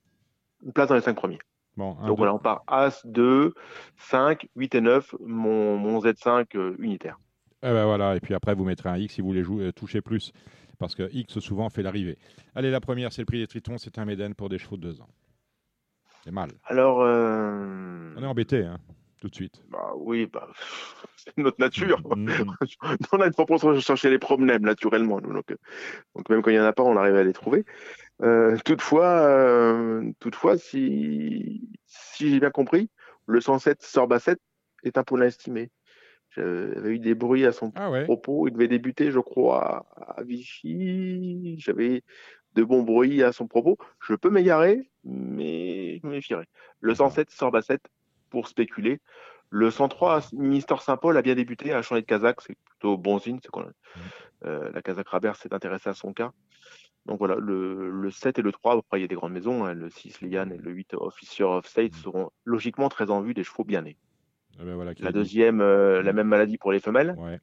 une 0.64 0.72
place 0.72 0.88
dans 0.88 0.94
les 0.94 1.00
5 1.00 1.14
premiers. 1.14 1.38
Bon, 1.76 1.96
un, 2.00 2.06
Donc 2.06 2.16
deux- 2.16 2.20
voilà, 2.20 2.34
on 2.34 2.38
part 2.38 2.62
As, 2.66 3.04
2, 3.06 3.52
5, 3.98 4.46
8 4.56 4.74
et 4.74 4.80
9, 4.80 5.14
mon, 5.20 5.76
mon 5.76 6.00
Z5 6.00 6.46
euh, 6.56 6.76
unitaire. 6.78 7.18
Eh 7.62 7.68
ben 7.70 7.86
voilà, 7.86 8.14
et 8.16 8.20
puis 8.20 8.34
après 8.34 8.54
vous 8.54 8.64
mettrez 8.64 8.90
un 8.90 8.96
X 8.98 9.14
si 9.14 9.20
vous 9.22 9.26
voulez 9.28 9.42
jouer, 9.42 9.64
euh, 9.64 9.72
toucher 9.72 10.02
plus, 10.02 10.32
parce 10.78 10.94
que 10.94 11.08
X 11.12 11.38
souvent 11.40 11.70
fait 11.70 11.82
l'arrivée. 11.82 12.18
Allez, 12.54 12.70
la 12.70 12.80
première, 12.80 13.10
c'est 13.12 13.22
le 13.22 13.26
prix 13.26 13.38
des 13.38 13.46
Tritons, 13.46 13.78
c'est 13.78 13.98
un 13.98 14.04
Méden 14.04 14.34
pour 14.34 14.48
des 14.50 14.58
chevaux 14.58 14.76
de 14.76 14.82
deux 14.82 15.00
ans. 15.00 15.08
C'est 16.22 16.30
mal. 16.30 16.50
Alors, 16.64 17.00
euh, 17.02 18.14
On 18.16 18.22
est 18.22 18.26
embêté, 18.26 18.64
hein, 18.64 18.78
tout 19.24 19.30
de 19.30 19.34
suite. 19.36 19.62
bah, 19.70 19.92
oui, 19.96 20.26
bah, 20.26 20.46
c'est 21.16 21.38
notre 21.38 21.58
nature. 21.58 22.02
Mm, 22.14 22.28
mm. 22.28 22.56
on 23.12 23.20
a 23.20 23.26
une 23.26 23.32
propension 23.32 23.70
à 23.70 23.80
chercher 23.80 24.10
les 24.10 24.18
problèmes 24.18 24.62
naturellement. 24.62 25.18
donc, 25.22 25.50
euh, 25.50 25.56
donc 26.14 26.28
même 26.28 26.42
quand 26.42 26.50
il 26.50 26.54
n'y 26.54 26.60
en 26.60 26.64
a 26.64 26.74
pas, 26.74 26.82
on 26.82 26.96
arrive 26.98 27.16
à 27.16 27.24
les 27.24 27.32
trouver. 27.32 27.64
Euh, 28.22 28.58
toutefois, 28.66 29.06
euh, 29.06 30.12
toutefois, 30.20 30.58
si, 30.58 31.70
si 31.86 32.30
j'ai 32.30 32.38
bien 32.38 32.50
compris, 32.50 32.90
le 33.26 33.40
107 33.40 33.82
Sorbasset 33.82 34.36
est 34.82 34.98
un 34.98 35.04
poulain 35.04 35.26
estimé. 35.26 35.70
J'avais 36.36 36.90
eu 36.90 36.98
des 36.98 37.14
bruits 37.14 37.46
à 37.46 37.52
son 37.52 37.72
Ah 37.76 37.90
ouais. 37.90 38.04
propos. 38.04 38.46
Il 38.48 38.52
devait 38.52 38.68
débuter, 38.68 39.10
je 39.10 39.20
crois, 39.20 39.86
à, 39.96 40.18
à 40.18 40.22
Vichy. 40.22 41.56
J'avais 41.58 42.02
de 42.54 42.62
bons 42.62 42.82
bruits 42.82 43.22
à 43.22 43.32
son 43.32 43.46
propos. 43.46 43.78
Je 44.00 44.14
peux 44.14 44.30
m'égarer, 44.30 44.90
mais 45.04 45.98
je 46.00 46.06
me 46.06 46.12
méfierai. 46.12 46.44
Le 46.80 46.92
D'accord. 46.92 47.12
107 47.12 47.30
Sorbasset 47.30 47.78
pour 48.30 48.48
spéculer. 48.48 49.00
Le 49.50 49.70
103 49.70 50.20
Mister 50.32 50.74
Saint-Paul 50.80 51.16
a 51.16 51.22
bien 51.22 51.34
débuté, 51.34 51.72
a 51.72 51.82
changé 51.82 52.00
de 52.00 52.06
Kazakh, 52.06 52.40
c'est 52.40 52.56
plutôt 52.64 52.96
bon 52.96 53.18
signe. 53.18 53.38
c'est 53.42 53.50
qu'on- 53.50 53.70
euh, 54.44 54.70
la 54.72 54.82
Kazakh 54.82 55.08
Rabert 55.08 55.36
s'est 55.36 55.54
intéressée 55.54 55.88
à 55.90 55.94
son 55.94 56.12
cas. 56.12 56.32
Donc 57.06 57.18
voilà, 57.18 57.36
le, 57.36 57.90
le 57.90 58.10
7 58.10 58.38
et 58.38 58.42
le 58.42 58.50
3, 58.50 58.78
après 58.78 58.98
il 58.98 59.02
y 59.02 59.04
a 59.04 59.08
des 59.08 59.14
grandes 59.14 59.32
maisons, 59.32 59.64
hein, 59.64 59.74
le 59.74 59.90
6 59.90 60.20
Liane 60.22 60.52
et 60.52 60.56
le 60.56 60.70
8 60.72 60.94
Officer 60.94 61.44
of 61.44 61.66
State 61.66 61.94
seront 61.94 62.30
logiquement 62.44 62.88
très 62.88 63.10
en 63.10 63.20
vue 63.20 63.34
des 63.34 63.44
chevaux 63.44 63.64
bien 63.64 63.82
nés. 63.82 63.96
Eh 64.60 64.64
ben 64.64 64.74
voilà 64.74 64.92
La 64.98 65.12
deuxième, 65.12 65.60
euh, 65.60 66.02
la 66.02 66.12
même 66.12 66.28
maladie 66.28 66.56
pour 66.58 66.72
les 66.72 66.80
femelles. 66.80 67.14
Ouais. 67.18 67.40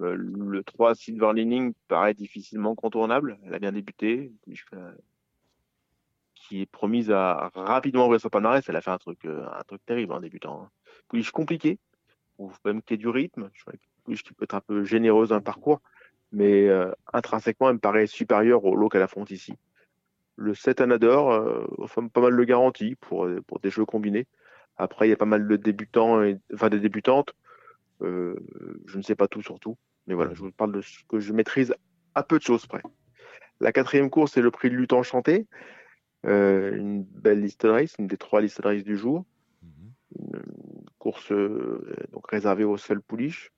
Euh, 0.00 0.14
le 0.16 0.62
3 0.64 0.94
Silver 0.94 1.32
Lining 1.34 1.72
paraît 1.88 2.14
difficilement 2.14 2.74
contournable. 2.74 3.38
Elle 3.44 3.54
a 3.54 3.58
bien 3.58 3.72
débuté. 3.72 4.32
Qui 6.48 6.62
est 6.62 6.66
promise 6.66 7.10
à 7.10 7.50
rapidement 7.54 8.04
ouvrir 8.04 8.20
son 8.20 8.28
palmarès. 8.28 8.62
Elle 8.68 8.76
a 8.76 8.82
fait 8.82 8.90
un 8.90 8.98
truc, 8.98 9.24
euh, 9.24 9.46
un 9.58 9.62
truc 9.62 9.84
terrible 9.86 10.12
en 10.12 10.20
débutant. 10.20 10.64
hein. 10.64 10.70
Pouliche 11.08 11.30
compliqué, 11.30 11.78
ou 12.38 12.52
même 12.64 12.82
qui 12.82 12.94
ait 12.94 12.98
du 12.98 13.08
rythme. 13.08 13.50
Je 13.54 13.64
Pouliche 14.04 14.22
qui 14.22 14.34
peut 14.34 14.44
être 14.44 14.54
un 14.54 14.60
peu 14.60 14.84
généreuse 14.84 15.30
dans 15.30 15.36
le 15.36 15.42
parcours, 15.42 15.80
mais 16.32 16.68
euh, 16.68 16.92
intrinsèquement, 17.12 17.68
elle 17.68 17.76
me 17.76 17.80
paraît 17.80 18.06
supérieure 18.06 18.64
au 18.64 18.76
lot 18.76 18.90
qu'elle 18.90 19.02
affronte 19.02 19.30
ici. 19.30 19.54
Le 20.36 20.54
7 20.54 20.82
Anador, 20.82 21.32
euh, 21.32 21.64
enfin, 21.78 22.06
pas 22.08 22.20
mal 22.20 22.32
le 22.32 22.44
garantie 22.44 22.96
pour, 22.96 23.24
euh, 23.24 23.40
pour 23.46 23.60
des 23.60 23.70
jeux 23.70 23.86
combinés. 23.86 24.26
Après, 24.76 25.06
il 25.06 25.10
y 25.10 25.14
a 25.14 25.16
pas 25.16 25.24
mal 25.24 25.48
de 25.48 25.56
débutants, 25.56 26.22
et, 26.22 26.38
enfin 26.52 26.68
des 26.68 26.80
débutantes. 26.80 27.32
Je 28.00 28.36
ne 28.96 29.02
sais 29.02 29.14
pas 29.14 29.28
tout 29.28 29.40
sur 29.40 29.58
tout, 29.58 29.78
mais 30.06 30.12
voilà, 30.14 30.34
je 30.34 30.40
vous 30.40 30.52
parle 30.52 30.72
de 30.72 30.82
ce 30.82 30.98
que 31.08 31.20
je 31.20 31.32
maîtrise 31.32 31.74
à 32.14 32.22
peu 32.22 32.38
de 32.38 32.42
choses 32.42 32.66
près. 32.66 32.82
La 33.60 33.72
quatrième 33.72 34.10
course, 34.10 34.32
c'est 34.32 34.42
le 34.42 34.50
prix 34.50 34.68
de 34.68 34.74
lutte 34.74 34.92
enchantée. 34.92 35.46
Euh, 36.24 36.74
une 36.76 37.02
belle 37.04 37.40
liste 37.40 37.64
de 37.66 37.70
race, 37.70 37.94
une 37.98 38.06
des 38.06 38.16
trois 38.16 38.40
listes 38.40 38.60
de 38.62 38.66
race 38.66 38.82
du 38.84 38.96
jour. 38.96 39.24
Mhm. 39.62 40.42
Course 40.98 41.32
euh, 41.32 41.94
donc 42.12 42.26
réservée 42.30 42.64
au 42.64 42.76
seul 42.76 43.00
pouliche. 43.02 43.52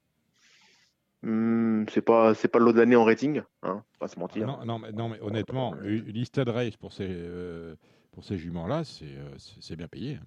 Hum, 1.22 1.86
c'est 1.90 2.02
pas 2.02 2.34
c'est 2.34 2.48
pas 2.48 2.58
le 2.58 2.66
lot 2.66 2.72
de 2.72 2.78
l'année 2.78 2.96
en 2.96 3.04
rating, 3.04 3.42
hein, 3.62 3.82
pas 3.98 4.08
se 4.08 4.18
mentir. 4.18 4.46
Non, 4.46 4.64
non, 4.64 4.78
mais, 4.78 4.92
non, 4.92 5.08
mais 5.08 5.20
honnêtement, 5.20 5.74
une 5.82 6.04
listed 6.06 6.48
race 6.48 6.76
pour 6.76 6.92
ces, 6.92 7.06
euh, 7.08 7.74
pour 8.12 8.24
ces 8.24 8.36
juments-là, 8.36 8.84
c'est 8.84 9.06
euh, 9.06 9.30
c'est- 9.60 9.76
bien 9.76 9.88
payé. 9.88 10.16
hein. 10.16 10.26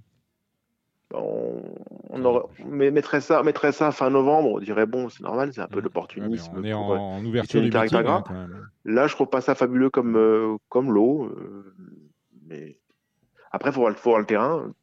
On, 1.13 1.63
on 2.09 2.23
aurait- 2.25 2.45
mais 2.65 2.91
mettrait 2.91 3.19
ça 3.21 3.41
mettrait 3.41 3.71
ça 3.71 3.91
fin 3.91 4.09
novembre, 4.11 4.49
on 4.53 4.59
dirait 4.59 4.85
bon, 4.85 5.09
c'est 5.09 5.23
normal, 5.23 5.51
c'est 5.53 5.61
un 5.61 5.67
peu. 5.67 5.77
Ouais, 5.77 5.83
l'opportunisme. 5.83 6.51
on 6.55 6.63
est 6.63 6.71
pour, 6.73 6.81
en, 6.91 7.19
euh, 7.19 7.25
ouverture 7.25 7.61
du 7.61 7.71
meeting, 7.71 8.05
hein, 8.05 8.23
même. 8.29 8.67
Là, 8.85 9.07
je 9.07 9.15
trouve 9.15 9.27
pas 9.29 9.41
ça 9.41 9.55
fabuleux 9.55 9.89
comme, 9.89 10.15
euh, 10.17 10.57
comme 10.69 10.91
euh, 11.25 11.73
mais 12.49 12.77
après, 13.51 13.69
il 13.69 13.73
faut, 13.73 13.81
voir 13.81 13.91
le- 13.91 13.95
faut 13.95 14.09
voir 14.11 14.19
le 14.19 14.25
terrain. 14.25 14.73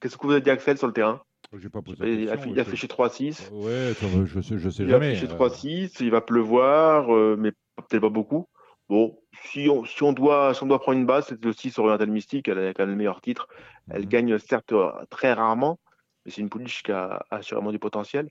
Qu'est-ce 0.00 0.16
que 0.16 0.26
vous 0.26 0.32
avez 0.32 0.40
dit, 0.40 0.50
Axel, 0.50 0.78
sur 0.78 0.86
le 0.86 0.92
terrain? 0.92 1.20
J'ai 1.58 1.68
pas 1.68 1.82
posé 1.82 2.22
Il 2.22 2.28
a, 2.30 2.36
il 2.46 2.58
a 2.58 2.64
fléché 2.64 2.88
3-6. 2.88 3.50
Ouais, 3.52 3.90
attends, 3.90 4.24
je 4.26 4.40
sais, 4.40 4.58
je 4.58 4.70
sais 4.70 4.82
Il 4.82 4.88
a 4.88 4.92
jamais. 4.98 5.14
fléché 5.14 5.32
euh, 5.32 5.36
3-6. 5.36 6.00
Il 6.00 6.10
va 6.10 6.20
pleuvoir, 6.20 7.14
euh, 7.14 7.36
mais 7.38 7.52
peut-être 7.76 8.00
pas 8.00 8.08
beaucoup. 8.08 8.48
Bon, 8.88 9.18
si 9.44 9.68
on, 9.70 9.84
si 9.84 10.02
on, 10.02 10.12
doit, 10.12 10.52
si 10.54 10.62
on 10.62 10.66
doit 10.66 10.80
prendre 10.80 10.98
une 10.98 11.06
base, 11.06 11.26
c'est 11.28 11.42
le 11.42 11.52
6 11.52 11.78
Oriental 11.78 12.10
Mystique. 12.10 12.48
Elle 12.48 12.58
a 12.58 12.74
quand 12.74 12.82
même 12.82 12.90
le 12.90 12.96
meilleur 12.96 13.20
titre. 13.20 13.48
Elle 13.90 14.02
mhm. 14.02 14.08
gagne 14.08 14.38
certes 14.38 14.72
euh, 14.72 14.90
très 15.10 15.32
rarement, 15.32 15.78
mais 16.24 16.32
c'est 16.32 16.40
une 16.40 16.50
pouliche 16.50 16.82
qui 16.82 16.92
a 16.92 17.24
assurément 17.30 17.70
du 17.70 17.78
potentiel. 17.78 18.30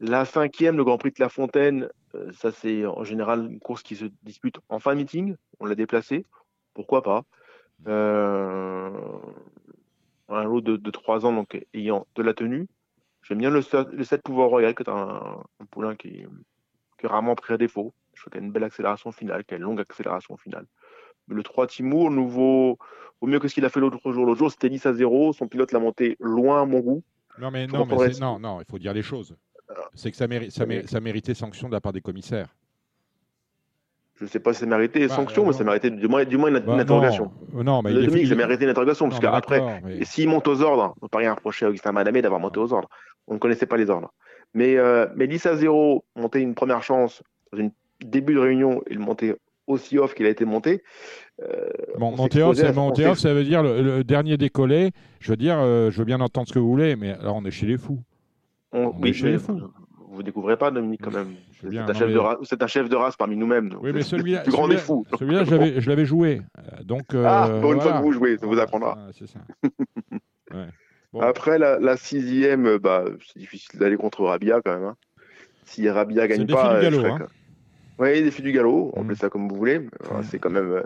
La 0.00 0.24
cinquième, 0.24 0.76
le 0.76 0.84
Grand 0.84 0.96
Prix 0.98 1.10
de 1.10 1.20
La 1.20 1.28
Fontaine, 1.28 1.88
ça 2.32 2.50
c'est 2.50 2.86
en 2.86 3.04
général 3.04 3.46
une 3.52 3.60
course 3.60 3.82
qui 3.82 3.96
se 3.96 4.06
dispute 4.22 4.56
en 4.70 4.78
fin 4.78 4.92
de 4.92 4.96
meeting. 4.96 5.36
On 5.60 5.66
l'a 5.66 5.74
déplacée, 5.74 6.24
pourquoi 6.72 7.02
pas? 7.02 7.22
Euh, 7.86 8.90
un 10.28 10.44
lot 10.44 10.60
de, 10.60 10.76
de 10.76 10.90
3 10.90 11.26
ans 11.26 11.32
donc 11.32 11.60
ayant 11.74 12.06
de 12.14 12.22
la 12.22 12.34
tenue. 12.34 12.66
J'aime 13.22 13.38
bien 13.38 13.50
le, 13.50 13.60
le 13.92 14.04
7 14.04 14.22
Pouvoir 14.22 14.48
Royal, 14.48 14.74
qui 14.74 14.82
est 14.82 14.88
un, 14.88 15.42
un 15.60 15.64
poulain 15.70 15.94
qui, 15.96 16.24
qui 16.98 17.06
est 17.06 17.08
rarement 17.08 17.34
pris 17.34 17.54
à 17.54 17.58
défaut. 17.58 17.92
Je 18.14 18.22
trouve 18.22 18.32
qu'il 18.32 18.40
a 18.40 18.44
une 18.44 18.52
belle 18.52 18.64
accélération 18.64 19.12
finale, 19.12 19.44
qu'il 19.44 19.54
a 19.54 19.56
une 19.58 19.64
longue 19.64 19.80
accélération 19.80 20.36
finale. 20.36 20.66
Mais 21.28 21.34
le 21.34 21.42
3 21.42 21.66
Timur, 21.66 22.10
nouveau, 22.10 22.78
au 23.20 23.26
mieux 23.26 23.38
que 23.38 23.48
ce 23.48 23.54
qu'il 23.54 23.64
a 23.64 23.68
fait 23.68 23.80
l'autre 23.80 24.12
jour. 24.12 24.24
L'autre 24.24 24.38
jour, 24.38 24.50
c'était 24.50 24.68
10 24.70 24.86
à 24.86 24.92
0. 24.94 25.32
Son 25.32 25.48
pilote 25.48 25.72
l'a 25.72 25.78
monté 25.80 26.16
loin 26.20 26.62
à 26.62 26.64
mon 26.64 26.80
goût. 26.80 27.02
Non, 27.38 27.50
mais, 27.50 27.66
non, 27.78 27.86
mais 27.86 27.94
non, 28.20 28.38
non, 28.38 28.60
il 28.60 28.66
faut 28.70 28.78
dire 28.78 28.92
les 28.92 29.02
choses. 29.02 29.36
C'est 29.94 30.10
que 30.10 30.16
ça, 30.16 30.26
méri- 30.26 30.50
ça, 30.50 30.64
mé- 30.66 30.86
ça 30.86 31.00
méritait 31.00 31.34
sanction 31.34 31.68
de 31.68 31.72
la 31.74 31.80
part 31.80 31.92
des 31.92 32.00
commissaires. 32.00 32.54
Je 34.20 34.26
ne 34.26 34.28
sais 34.28 34.38
pas 34.38 34.52
si 34.52 34.60
ça 34.60 34.66
méritait 34.66 35.08
Bah, 35.08 35.14
sanction, 35.14 35.44
euh, 35.44 35.46
mais 35.46 35.52
ça 35.54 35.64
méritait 35.64 35.90
du 35.90 36.06
moins, 36.06 36.24
du 36.26 36.36
moins 36.36 36.50
une, 36.50 36.58
Bah, 36.58 36.74
une 36.74 36.80
interrogation. 36.80 37.30
Non, 37.54 37.60
euh, 37.60 37.62
non, 37.64 37.82
mais 37.82 37.90
Le 37.90 38.04
Dominique, 38.04 38.26
ça 38.28 38.34
méritait 38.34 38.64
une 38.64 38.70
interrogation, 38.70 39.06
non, 39.06 39.10
parce 39.10 39.20
qu'après, 39.20 39.62
mais- 39.82 40.04
s'il 40.04 40.28
monte 40.28 40.46
aux 40.46 40.60
ordres, 40.60 40.94
on 41.00 41.06
ne 41.06 41.08
peut 41.08 41.18
rien 41.18 41.32
reprocher 41.32 41.64
à 41.64 41.70
Augustin 41.70 41.92
Malamé 41.92 42.20
d'avoir 42.20 42.38
monté 42.38 42.60
aux 42.60 42.70
ordres. 42.72 42.88
On 43.26 43.34
ne 43.34 43.38
connaissait 43.38 43.64
pas 43.64 43.78
les 43.78 43.88
ordres. 43.88 44.12
Mais, 44.52 44.76
euh, 44.76 45.06
mais 45.16 45.26
10 45.26 45.46
à 45.46 45.56
0, 45.56 46.04
monter 46.16 46.40
une 46.40 46.54
première 46.54 46.82
chance 46.82 47.22
dans 47.50 47.60
une 47.60 47.70
début 48.04 48.34
de 48.34 48.40
réunion 48.40 48.82
et 48.90 48.94
le 48.94 49.00
monter 49.00 49.36
aussi 49.66 49.98
off 49.98 50.12
qu'il 50.14 50.26
a 50.26 50.28
été 50.28 50.44
monté. 50.44 50.82
euh, 51.42 51.70
Bon, 51.98 52.08
on 52.12 52.16
monter 52.16 52.42
off, 52.42 52.62
à- 52.62 52.72
monter 52.72 53.14
ça 53.14 53.32
veut 53.32 53.44
dire 53.44 53.62
le, 53.62 53.80
le 53.80 54.04
dernier 54.04 54.36
décollé. 54.36 54.90
Je 55.20 55.30
veux 55.30 55.36
dire, 55.36 55.56
euh, 55.58 55.90
je 55.90 55.98
veux 55.98 56.04
bien 56.04 56.20
entendre 56.20 56.46
ce 56.48 56.52
que 56.52 56.58
vous 56.58 56.68
voulez, 56.68 56.94
mais 56.96 57.12
alors 57.12 57.36
on 57.36 57.44
est 57.46 57.50
chez 57.50 57.64
les 57.66 57.78
fous. 57.78 58.00
on- 58.72 58.78
on 58.88 58.90
est 58.98 59.02
oui, 59.02 59.14
chez 59.14 59.30
les 59.32 59.38
fous. 59.38 59.60
Vous 60.10 60.18
ne 60.18 60.22
découvrez 60.22 60.56
pas, 60.58 60.70
Dominique, 60.70 61.00
quand 61.02 61.12
même. 61.12 61.28
C'est 61.60 61.76
un, 61.78 61.92
chef 61.94 62.08
mais- 62.08 62.14
de 62.14 62.18
race- 62.18 62.38
c'est 62.44 62.62
un 62.62 62.66
chef 62.66 62.88
de 62.88 62.96
race 62.96 63.16
parmi 63.16 63.36
nous-mêmes. 63.36 63.70
Oui, 63.82 63.92
mais 63.92 64.02
celui-là, 64.02 64.42
grand 64.46 64.68
des 64.68 64.76
fous. 64.78 65.04
celui-là, 65.18 65.44
je 65.44 65.88
l'avais- 65.88 66.04
joué. 66.06 66.40
Euh, 66.58 66.82
Donc, 66.84 67.14
euh, 67.14 67.24
Ah, 67.26 67.48
pour 67.60 67.72
une 67.72 67.80
fois 67.80 67.90
voilà. 67.92 67.98
que 68.00 68.04
vous 68.04 68.12
jouez, 68.12 68.38
ça 68.38 68.46
vous 68.46 68.58
apprendra. 68.58 68.96
Ah, 68.98 69.10
c'est 69.12 69.26
ça. 69.26 69.40
Ouais. 70.52 70.66
Bon. 71.12 71.20
Après, 71.20 71.58
la, 71.58 71.78
la 71.78 71.96
sixième, 71.96 72.66
euh, 72.66 72.78
bah, 72.78 73.04
c'est 73.26 73.38
difficile 73.38 73.78
d'aller 73.78 73.96
contre 73.96 74.24
Rabia 74.24 74.60
quand 74.64 74.72
même. 74.72 74.84
hein. 74.84 74.96
Si 75.64 75.88
Rabia 75.88 76.26
gagne 76.26 76.46
pas, 76.46 76.80
du 76.80 76.86
euh, 76.86 76.90
galop, 76.90 77.04
hein. 77.14 77.26
Oui, 77.98 78.22
défi 78.22 78.42
du 78.42 78.50
galop, 78.52 78.92
Mm. 78.96 79.00
appelez 79.00 79.16
ça 79.16 79.28
comme 79.28 79.48
vous 79.48 79.54
voulez. 79.56 79.76
euh, 79.76 80.18
Mm. 80.18 80.22
C'est 80.24 80.38
quand 80.40 80.50
même, 80.50 80.70
euh, 80.72 80.82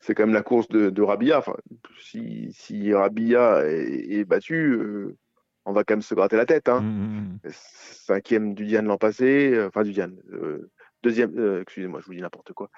c'est 0.00 0.14
quand 0.14 0.24
même 0.24 0.34
la 0.34 0.42
course 0.42 0.68
de, 0.68 0.90
de 0.90 1.02
Rabia. 1.02 1.38
Enfin, 1.38 1.54
si, 2.00 2.48
si 2.52 2.92
Rabia 2.94 3.64
est, 3.66 4.18
est 4.20 4.24
battu, 4.24 4.72
euh, 4.74 5.16
on 5.64 5.72
va 5.72 5.84
quand 5.84 5.94
même 5.94 6.02
se 6.02 6.14
gratter 6.14 6.36
la 6.36 6.46
tête. 6.46 6.68
Hein. 6.68 6.80
Mm, 6.80 7.38
mm, 7.44 7.50
Cinquième 7.50 8.54
du 8.54 8.64
Diane 8.66 8.86
l'an 8.86 8.98
passé, 8.98 9.52
euh, 9.54 9.68
enfin 9.68 9.82
du 9.82 9.92
Diane. 9.92 10.16
euh, 10.32 10.70
deuxième, 11.02 11.36
euh, 11.38 11.62
excusez-moi, 11.62 12.00
je 12.00 12.06
vous 12.06 12.14
dis 12.14 12.20
n'importe 12.20 12.52
quoi. 12.52 12.70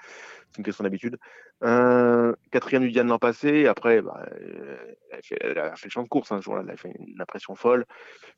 C'est 0.51 0.57
une 0.59 0.63
question 0.63 0.83
d'habitude. 0.83 1.17
Euh, 1.63 2.33
quatrième 2.51 2.83
du 2.83 2.91
Diane 2.91 3.07
l'an 3.07 3.19
passé. 3.19 3.67
Après, 3.67 4.01
bah, 4.01 4.25
euh, 4.31 4.77
elle, 5.11 5.21
fait- 5.23 5.37
elle 5.41 5.57
a 5.59 5.75
fait 5.75 5.87
le 5.87 5.91
champ 5.91 6.03
de 6.03 6.07
course 6.07 6.31
un 6.31 6.41
jour 6.41 6.55
là. 6.55 6.63
Elle 6.65 6.71
a 6.71 6.77
fait 6.77 6.91
une 6.99 7.21
impression 7.21 7.55
folle. 7.55 7.85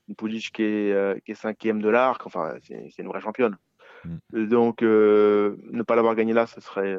Une 0.07 0.15
pouliche 0.15 0.51
qui 0.51 0.63
est, 0.63 0.91
euh, 0.93 1.17
qui 1.25 1.31
est 1.31 1.35
cinquième 1.35 1.81
de 1.81 1.89
l'arc. 1.89 2.25
Enfin, 2.25 2.55
c'est 2.61 2.99
une 2.99 3.07
vraie 3.07 3.21
championne. 3.21 3.57
Donc, 4.31 4.81
ne 4.81 5.81
pas 5.83 5.95
l'avoir 5.95 6.15
gagné 6.15 6.31
là, 6.33 6.47
ce 6.47 6.61
serait 6.61 6.95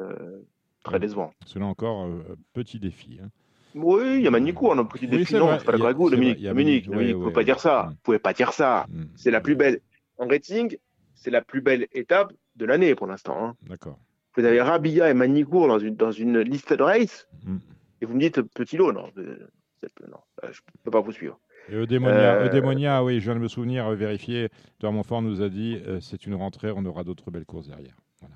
très 0.83 0.99
décevant. 0.99 1.31
C'est 1.47 1.59
là 1.59 1.65
encore 1.65 2.07
petit 2.53 2.79
défi. 2.79 3.19
Hein. 3.23 3.29
Oui, 3.75 4.15
il 4.17 4.21
y 4.21 4.27
a 4.27 4.31
Manicourt, 4.31 4.77
un 4.77 4.85
petit 4.85 5.07
défi. 5.07 5.35
Non, 5.35 5.57
c'est 5.57 5.65
pas 5.65 5.71
le 5.73 5.93
goût, 5.93 6.09
Dominique. 6.09 6.41
Dominique, 6.41 6.87
vous 6.87 7.01
ne 7.01 7.13
pouvez 7.13 7.33
pas 7.33 7.43
dire 7.43 7.59
ça. 7.59 7.87
Vous 7.89 7.97
pouvez 8.03 8.19
pas 8.19 8.33
dire 8.33 8.53
ça. 8.53 8.85
C'est 9.15 9.31
la 9.31 9.41
plus 9.41 9.55
belle. 9.55 9.79
En 10.17 10.27
rating, 10.27 10.77
c'est 11.15 11.31
la 11.31 11.41
plus 11.41 11.61
belle 11.61 11.87
étape 11.93 12.33
de 12.55 12.65
l'année 12.65 12.93
pour 12.93 13.07
l'instant. 13.07 13.37
Hein. 13.41 13.55
D'accord. 13.67 13.97
Vous 14.35 14.45
avez 14.45 14.61
Rabia 14.61 15.09
et 15.09 15.13
Manicourt 15.13 15.67
dans 15.67 15.79
une, 15.79 15.95
dans 15.95 16.11
une 16.11 16.39
liste 16.39 16.73
de 16.73 16.83
race, 16.83 17.27
mm. 17.45 17.57
et 18.01 18.05
vous 18.05 18.13
me 18.13 18.19
dites 18.19 18.41
petit 18.41 18.77
lot. 18.77 18.91
Non, 18.91 19.09
non 19.15 20.17
je 20.43 20.47
ne 20.47 20.83
peux 20.83 20.91
pas 20.91 21.01
vous 21.01 21.11
suivre. 21.11 21.39
Et 21.69 21.75
Eudémonia, 21.75 22.99
euh, 22.99 23.03
oui, 23.03 23.19
je 23.19 23.25
viens 23.25 23.35
de 23.35 23.39
me 23.39 23.47
souvenir, 23.47 23.87
euh, 23.87 23.95
vérifier. 23.95 24.49
Montfort 24.81 25.21
nous 25.21 25.41
a 25.41 25.49
dit 25.49 25.81
euh, 25.85 25.99
c'est 25.99 26.25
une 26.25 26.35
rentrée, 26.35 26.71
on 26.75 26.85
aura 26.85 27.03
d'autres 27.03 27.31
belles 27.31 27.45
courses 27.45 27.67
derrière. 27.67 27.95
Voilà. 28.19 28.35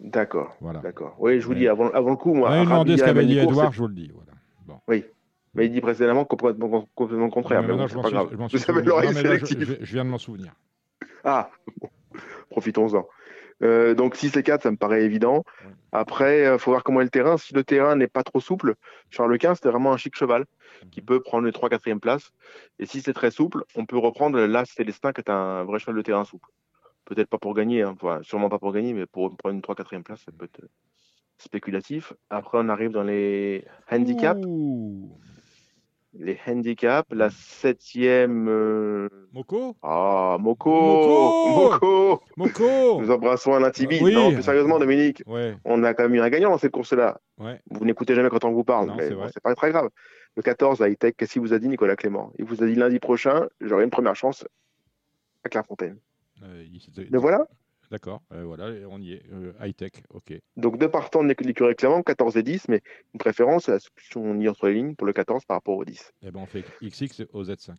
D'accord. 0.00 0.56
Voilà. 0.60 0.80
D'accord. 0.80 1.16
Oui, 1.18 1.40
je 1.40 1.46
vous 1.46 1.54
dis 1.54 1.66
avant, 1.66 1.90
avant 1.90 2.10
le 2.10 2.16
coup, 2.16 2.34
moi. 2.34 2.50
Oui, 2.52 2.64
demandé 2.64 2.96
ce 2.96 3.04
qu'avait 3.04 3.26
dit 3.26 3.38
Edouard, 3.38 3.72
je 3.72 3.78
vous 3.78 3.88
le 3.88 3.94
dis. 3.94 4.10
Voilà. 4.14 4.27
Bon. 4.68 4.80
Oui. 4.86 5.04
Mais 5.54 5.66
il 5.66 5.72
dit 5.72 5.80
précédemment 5.80 6.26
complètement, 6.26 6.86
complètement 6.94 7.24
le 7.24 7.30
contraire. 7.30 7.62
Mais, 7.62 7.68
mais, 7.68 7.88
bon, 7.88 8.02
pas 8.02 8.10
grave. 8.10 8.28
Je, 8.52 8.58
je, 8.58 9.76
je, 9.80 9.92
viens 9.92 10.04
de 10.04 10.10
m'en 10.10 10.18
souvenir. 10.18 10.52
Ah, 11.24 11.50
profitons-en. 12.50 13.06
Euh, 13.62 13.94
donc 13.94 14.14
6 14.14 14.36
et 14.36 14.42
4, 14.42 14.62
ça 14.62 14.70
me 14.70 14.76
paraît 14.76 15.02
évident. 15.02 15.42
Après, 15.90 16.40
il 16.40 16.44
euh, 16.44 16.58
faut 16.58 16.70
voir 16.70 16.84
comment 16.84 17.00
est 17.00 17.04
le 17.04 17.10
terrain. 17.10 17.38
Si 17.38 17.54
le 17.54 17.64
terrain 17.64 17.96
n'est 17.96 18.08
pas 18.08 18.22
trop 18.22 18.40
souple, 18.40 18.74
Charles 19.10 19.36
Quint, 19.38 19.54
c'était 19.54 19.70
vraiment 19.70 19.92
un 19.92 19.96
chic 19.96 20.14
cheval 20.14 20.44
qui 20.92 21.00
peut 21.00 21.20
prendre 21.20 21.46
les 21.46 21.52
3 21.52 21.70
4e 21.70 21.98
places. 21.98 22.30
Et 22.78 22.86
si 22.86 23.00
c'est 23.00 23.14
très 23.14 23.30
souple, 23.30 23.64
on 23.74 23.86
peut 23.86 23.98
reprendre 23.98 24.38
l'As 24.38 24.66
Célestin 24.66 25.12
qui 25.12 25.22
est 25.22 25.30
un 25.30 25.64
vrai 25.64 25.78
cheval 25.78 25.96
de 25.96 26.02
terrain 26.02 26.24
souple. 26.24 26.50
Peut-être 27.06 27.30
pas 27.30 27.38
pour 27.38 27.54
gagner, 27.54 27.82
hein. 27.82 27.96
sûrement 28.20 28.50
pas 28.50 28.58
pour 28.58 28.72
gagner, 28.72 28.92
mais 28.92 29.06
pour 29.06 29.34
prendre 29.34 29.54
une 29.54 29.62
3 29.62 29.74
4e 29.74 30.02
place, 30.02 30.20
ça 30.20 30.30
peut 30.30 30.44
être 30.44 30.68
spéculatif. 31.38 32.12
Après, 32.30 32.58
on 32.60 32.68
arrive 32.68 32.90
dans 32.90 33.02
les 33.04 33.64
handicaps 33.90 34.44
les 36.18 36.38
handicaps. 36.46 37.08
La 37.12 37.30
septième. 37.30 38.48
Euh, 38.48 39.08
Moko 39.32 39.76
Ah, 39.82 40.36
Moko 40.40 40.70
Moko 40.70 42.22
Moko 42.36 43.00
Nous 43.00 43.10
embrassons 43.10 43.54
un 43.54 43.70
Tibi. 43.70 44.02
Non, 44.02 44.32
plus 44.32 44.42
sérieusement, 44.42 44.78
Dominique, 44.78 45.22
on 45.64 45.84
a 45.84 45.94
quand 45.94 46.04
même 46.04 46.14
eu 46.14 46.20
un 46.20 46.30
gagnant 46.30 46.50
dans 46.50 46.58
cette 46.58 46.72
course-là. 46.72 47.20
Vous 47.70 47.84
n'écoutez 47.84 48.14
jamais 48.14 48.28
quand 48.28 48.44
on 48.44 48.52
vous 48.52 48.64
parle, 48.64 48.92
mais 48.96 49.10
c'est 49.32 49.42
pas 49.42 49.54
très 49.54 49.70
grave. 49.70 49.88
Le 50.36 50.42
14 50.42 50.82
à 50.82 50.86
Hightech, 50.86 51.16
qu'est-ce 51.16 51.32
qu'il 51.32 51.42
vous 51.42 51.52
a 51.52 51.58
dit, 51.58 51.68
Nicolas 51.68 51.96
Clément? 51.96 52.32
Il 52.38 52.44
vous 52.44 52.62
a 52.62 52.66
dit 52.66 52.76
lundi 52.76 53.00
prochain, 53.00 53.48
j'aurai 53.60 53.82
une 53.82 53.90
première 53.90 54.14
chance 54.14 54.46
à 55.42 55.48
Clairefontaine. 55.48 55.98
Euh, 56.44 56.64
Le 57.10 57.18
voilà? 57.18 57.48
D'accord, 57.90 58.22
euh, 58.32 58.44
voilà, 58.44 58.66
on 58.90 59.00
y 59.00 59.14
est. 59.14 59.22
Euh, 59.32 59.52
high-tech, 59.60 59.92
ok. 60.10 60.38
Donc 60.56 60.78
deux 60.78 60.90
partants 60.90 61.22
de 61.22 61.28
l'écurie 61.28 61.74
Clément, 61.74 62.02
14 62.02 62.36
et 62.36 62.42
10, 62.42 62.68
mais 62.68 62.82
une 63.14 63.18
préférence, 63.18 63.70
on 64.14 64.38
y 64.38 64.48
entre 64.48 64.68
les 64.68 64.74
lignes 64.74 64.94
pour 64.94 65.06
le 65.06 65.14
14 65.14 65.44
par 65.46 65.56
rapport 65.56 65.76
au 65.76 65.84
10. 65.84 66.12
Eh 66.22 66.30
ben 66.30 66.40
on 66.40 66.46
fait 66.46 66.64
XX 66.82 67.24
au 67.32 67.44
Z5. 67.44 67.76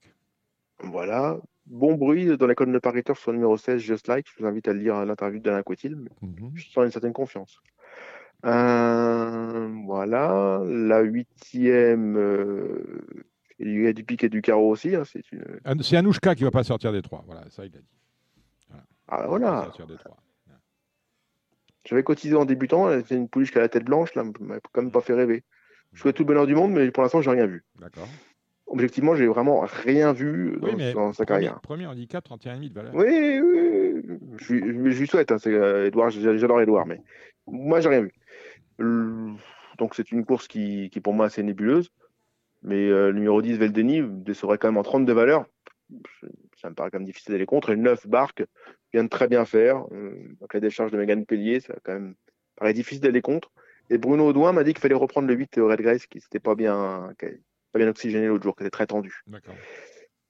Voilà. 0.81 1.37
Bon 1.67 1.93
bruit 1.93 2.37
dans 2.37 2.47
la 2.47 2.55
colonne 2.55 2.73
de 2.73 2.79
pariteur 2.79 3.17
sur 3.17 3.31
le 3.31 3.37
numéro 3.37 3.55
16, 3.55 3.79
Just 3.79 4.07
Like. 4.07 4.25
Je 4.27 4.41
vous 4.41 4.47
invite 4.47 4.67
à 4.67 4.73
lire 4.73 5.05
l'interview 5.05 5.39
d'Alain 5.39 5.61
Coutil. 5.61 5.95
Mhm. 6.21 6.51
Je 6.55 6.69
sens 6.69 6.85
une 6.85 6.91
certaine 6.91 7.13
confiance. 7.13 7.61
Euh, 8.45 9.69
voilà. 9.85 10.63
La 10.65 11.01
huitième, 11.01 12.17
il 13.59 13.81
y 13.81 13.87
a 13.87 13.93
du 13.93 14.03
piqué 14.03 14.25
et 14.25 14.29
du 14.29 14.41
carreau 14.41 14.71
aussi. 14.71 14.95
Hein, 14.95 15.03
c'est 15.05 15.31
une... 15.31 15.43
Anouchka 15.65 16.33
qui 16.33 16.43
ne 16.43 16.47
va 16.47 16.51
pas 16.51 16.63
sortir 16.63 16.91
des 16.91 17.03
trois. 17.03 17.23
Voilà, 17.27 17.47
ça 17.49 17.65
il 17.65 17.75
a 17.75 17.79
dit. 17.79 17.99
Ah 19.09 19.27
voilà. 19.27 19.71
J'avais 21.85 22.03
cotisé 22.03 22.35
en 22.35 22.45
débutant, 22.45 22.89
c'est 23.05 23.15
une 23.15 23.27
pouliche 23.27 23.51
qui 23.51 23.57
a 23.57 23.61
la 23.61 23.69
tête 23.69 23.85
blanche, 23.85 24.13
là, 24.13 24.23
m'a 24.23 24.59
quand 24.71 24.81
même 24.81 24.91
pas 24.91 25.01
fait 25.01 25.13
rêver. 25.13 25.43
Je 25.93 26.01
souhaite 26.01 26.15
tout 26.15 26.23
le 26.23 26.27
bonheur 26.27 26.45
du 26.45 26.53
monde, 26.53 26.71
mais 26.71 26.91
pour 26.91 27.01
l'instant, 27.01 27.21
j'ai 27.21 27.31
rien 27.31 27.47
vu. 27.47 27.63
D'accord. 27.79 28.07
Objectivement, 28.67 29.15
j'ai 29.15 29.25
vraiment 29.25 29.61
rien 29.61 30.13
vu 30.13 30.59
dans, 30.93 31.11
sa 31.13 31.25
carrière. 31.25 31.59
Premier 31.61 31.87
handicap, 31.87 32.23
31,5 32.29 32.69
de 32.69 32.73
valeur. 32.73 32.93
Oui, 32.93 33.39
oui, 33.39 34.19
je, 34.37 34.53
lui 34.53 35.07
souhaite. 35.07 35.31
Hein, 35.31 35.37
euh, 35.47 35.87
Edouard, 35.87 36.11
j'adore 36.11 36.61
Edouard, 36.61 36.85
mais 36.85 37.01
moi, 37.47 37.81
j'ai 37.81 37.89
rien 37.89 38.01
vu. 38.01 38.13
Donc, 39.79 39.95
c'est 39.95 40.11
une 40.11 40.23
course 40.23 40.47
qui, 40.47 40.91
qui, 40.91 41.01
pour 41.01 41.13
moi, 41.13 41.25
assez 41.25 41.41
nébuleuse. 41.41 41.89
Mais 42.61 42.89
euh, 42.89 43.07
le 43.07 43.13
numéro 43.13 43.41
10, 43.41 43.57
Veldeni, 43.57 44.03
serait 44.33 44.59
quand 44.59 44.67
même 44.67 44.77
en 44.77 44.83
32 44.83 45.13
valeurs. 45.13 45.45
Ça 46.61 46.69
me 46.69 46.75
paraît 46.75 46.91
quand 46.91 46.99
même 46.99 47.07
difficile 47.07 47.31
d'aller 47.31 47.47
contre. 47.47 47.71
Et 47.71 47.75
le 47.75 47.81
9, 47.81 48.05
Barque, 48.05 48.43
vient 48.93 49.03
de 49.03 49.09
très 49.09 49.27
bien 49.27 49.45
faire. 49.45 49.85
Euh, 49.91 50.15
donc 50.39 50.53
la 50.53 50.59
décharge 50.59 50.91
de 50.91 50.97
Megan 50.97 51.25
Pellier, 51.25 51.59
ça 51.59 51.75
quand 51.83 51.93
même 51.93 52.15
paraît 52.55 52.73
difficile 52.73 53.01
d'aller 53.01 53.21
contre. 53.21 53.51
Et 53.89 53.97
Bruno 53.97 54.27
Audouin 54.27 54.51
m'a 54.51 54.63
dit 54.63 54.73
qu'il 54.73 54.81
fallait 54.81 54.95
reprendre 54.95 55.27
le 55.27 55.33
8 55.33 55.55
Red 55.57 55.81
Grace 55.81 56.05
qui 56.05 56.19
n'était 56.19 56.39
pas 56.39 56.55
bien, 56.55 57.13
pas 57.71 57.79
bien 57.79 57.87
oxygéné 57.87 58.27
l'autre 58.27 58.43
jour, 58.43 58.55
qui 58.55 58.63
était 58.63 58.69
très 58.69 58.87
tendu. 58.87 59.23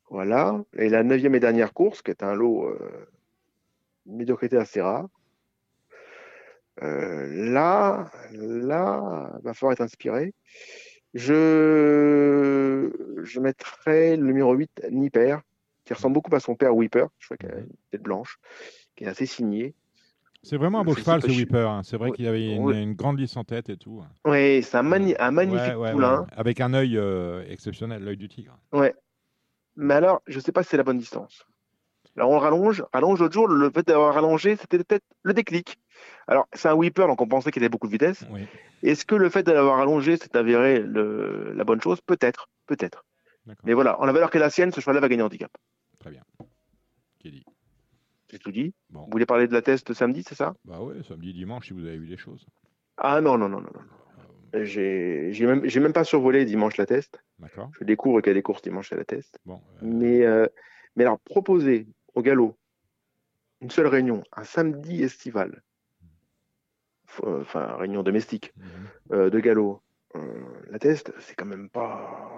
Voilà. 0.10 0.64
Et 0.78 0.89
la 0.89 1.03
neuvième 1.03 1.36
et 1.36 1.39
dernière 1.39 1.74
course, 1.74 2.01
qui 2.01 2.12
est 2.12 2.24
un 2.24 2.34
lot 2.34 2.68
euh, 2.68 3.07
médiocrité 4.05 4.57
assez 4.57 4.82
rare. 4.82 5.07
Euh, 6.82 7.51
là, 7.51 8.10
là, 8.32 9.38
va 9.43 9.53
falloir 9.53 9.74
être 9.74 9.82
inspiré. 9.82 10.34
Je, 11.14 12.91
je 13.24 13.39
mettrai 13.39 14.16
le 14.16 14.26
numéro 14.26 14.53
8, 14.53 14.88
Nipper, 14.91 15.38
qui 15.90 15.94
ressemble 15.96 16.14
beaucoup 16.14 16.36
à 16.36 16.40
son 16.40 16.54
père 16.54 16.76
Whipper, 16.76 17.06
je 17.18 17.26
crois 17.26 17.38
qu'il 17.38 17.50
a 17.50 17.58
une 17.58 17.74
tête 17.90 18.04
blanche, 18.04 18.38
qui 18.96 19.06
est 19.06 19.08
assez 19.08 19.26
signée. 19.26 19.74
C'est 20.44 20.56
vraiment 20.56 20.82
un 20.82 20.84
beau 20.84 20.94
cheval, 20.94 21.20
ce 21.20 21.28
Whipper. 21.28 21.68
Hein. 21.68 21.82
C'est 21.84 21.98
vrai 21.98 22.12
qu'il 22.12 22.28
avait 22.28 22.46
une, 22.46 22.94
grande 22.94 23.18
lisse 23.18 23.36
en 23.36 23.44
tête 23.44 23.70
et 23.70 23.76
tout. 23.76 24.04
Oui, 24.24 24.62
c'est 24.62 24.78
un, 24.78 24.84
magnifique 24.84 25.74
poulain. 25.92 26.28
Avec 26.38 26.62
un 26.62 26.76
œil 26.76 26.96
euh, 26.96 27.44
exceptionnel, 27.50 28.04
l'œil 28.04 28.18
du 28.18 28.30
tigre. 28.30 28.56
Ouais. 28.72 28.94
Mais 29.78 29.96
alors, 29.96 30.22
je 30.28 30.36
ne 30.36 30.44
sais 30.44 30.52
pas 30.52 30.62
si 30.62 30.70
c'est 30.70 30.78
la 30.78 30.84
bonne 30.84 31.00
distance. 31.00 31.48
Alors, 32.16 32.30
on 32.30 32.38
rallonge. 32.38 32.86
Rallonge 32.94 33.20
l'autre 33.20 33.34
jour, 33.34 33.48
le 33.48 33.72
fait 33.72 33.88
d'avoir 33.88 34.14
rallongé, 34.14 34.58
c'était 34.58 34.78
peut-être 34.78 35.06
le 35.24 35.34
déclic. 35.34 35.80
Alors, 36.28 36.48
c'est 36.54 36.68
un 36.68 36.76
Whipper, 36.76 37.08
donc 37.08 37.20
on 37.20 37.28
pensait 37.28 37.50
qu'il 37.50 37.64
avait 37.64 37.70
beaucoup 37.70 37.88
de 37.88 37.94
vitesse. 37.94 38.24
Est-ce 38.84 39.06
que 39.06 39.16
le 39.16 39.30
fait 39.30 39.42
d'avoir 39.42 39.80
rallongé, 39.80 40.18
c'est 40.18 40.36
avéré 40.36 40.84
la 40.86 41.64
bonne 41.64 41.82
chose? 41.82 42.00
Peut-être. 42.02 42.48
Peut-être. 42.68 43.04
Mais 43.64 43.74
voilà, 43.74 44.00
en 44.00 44.06
la 44.06 44.12
valeur 44.12 44.30
qu'est 44.30 44.40
la 44.40 44.50
sienne, 44.50 44.72
ce 44.72 44.80
cheval-là 44.80 45.02
va 45.02 45.10
gagner 45.10 45.24
handicap. 45.24 45.52
Très 46.00 46.12
bien. 46.12 46.24
Qui 47.20 47.32
dit 47.32 47.45
J'ai 48.30 48.39
tout 48.39 48.52
dit. 48.52 48.74
Vous 48.89 49.08
voulez 49.12 49.26
parler 49.26 49.47
de 49.47 49.54
la 49.54 49.62
test 49.62 49.93
samedi, 49.93 50.24
c'est 50.24 50.36
ça? 50.36 50.56
Bah 50.66 50.80
oui, 50.82 51.04
samedi, 51.08 51.34
dimanche, 51.34 51.68
si 51.68 51.74
vous 51.74 51.86
avez 51.86 51.97
vu 51.97 52.08
des 52.08 52.18
choses. 52.18 52.45
Ah 52.97 53.22
non, 53.22 53.38
non, 53.38 53.50
non, 53.50 53.62
non. 53.62 53.70
non. 53.74 53.82
Euh, 54.56 54.66
j'ai 54.66 55.45
même, 55.45 55.62
même 55.64 55.93
pas 55.93 56.04
survolé 56.04 56.45
dimanche 56.45 56.78
la 56.78 56.86
test. 56.86 57.24
D'accord. 57.39 57.70
Je 57.80 57.84
découvre 57.84 58.22
qu'il 58.22 58.30
y 58.30 58.32
a 58.32 58.34
des 58.34 58.41
courses 58.41 58.62
dimanche 58.62 58.91
à 58.91 58.95
la 58.95 59.06
test. 59.06 59.39
Bon, 59.45 59.56
euh, 59.56 59.80
mais, 59.82 60.26
euh, 60.26 60.47
mais 60.95 61.04
alors, 61.04 61.20
proposer 61.20 61.88
au 62.16 62.22
galop 62.22 62.58
une 63.62 63.70
seule 63.70 63.88
réunion, 63.88 64.24
un 64.32 64.43
samedi 64.43 65.04
estival, 65.04 65.62
enfin, 67.24 67.76
réunion 67.76 68.04
domestique 68.04 68.54
mhm. 69.12 69.30
de 69.30 69.39
galop, 69.39 69.82
la 70.70 70.80
test, 70.80 71.14
c'est 71.20 71.36
quand 71.36 71.45
même 71.45 71.70
pas. 71.70 72.32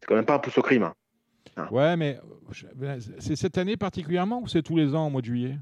C'est 0.00 0.06
quand 0.06 0.14
même 0.14 0.26
pas 0.26 0.34
un 0.34 0.38
pouce 0.38 0.58
au 0.58 0.62
crime. 0.62 0.82
Hein. 0.82 0.94
Ah. 1.58 1.72
Ouais, 1.72 1.96
mais 1.96 2.18
c'est 3.18 3.36
cette 3.36 3.58
année 3.58 3.76
particulièrement 3.76 4.42
ou 4.42 4.48
c'est 4.48 4.62
tous 4.62 4.76
les 4.76 4.94
ans 4.94 5.06
au 5.06 5.10
mois 5.10 5.20
de 5.20 5.26
juillet? 5.26 5.56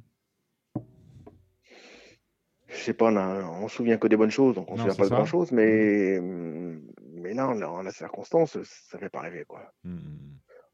Je 2.69 2.77
sais 2.77 2.95
pas, 2.95 3.11
on, 3.11 3.69
se 3.69 3.77
souvient 3.77 3.97
que 3.97 4.07
des 4.07 4.17
bonnes 4.17 4.31
choses, 4.31 4.55
donc 4.55 4.71
on 4.71 4.75
ne 4.75 4.79
se 4.79 4.83
souvient 4.83 4.97
pas 4.97 5.05
de 5.05 5.11
grand 5.11 5.25
chose, 5.25 5.53
mais, 5.53 6.21
mm. 6.21 6.81
mais 7.15 7.35
là, 7.35 7.49
en 7.49 7.83
la 7.83 7.91
circonstance, 7.91 8.59
ça 8.63 8.99
fait 8.99 9.09
pas 9.09 9.21
rêver. 9.21 9.45
Quoi. 9.47 9.73
Mm. 9.85 9.99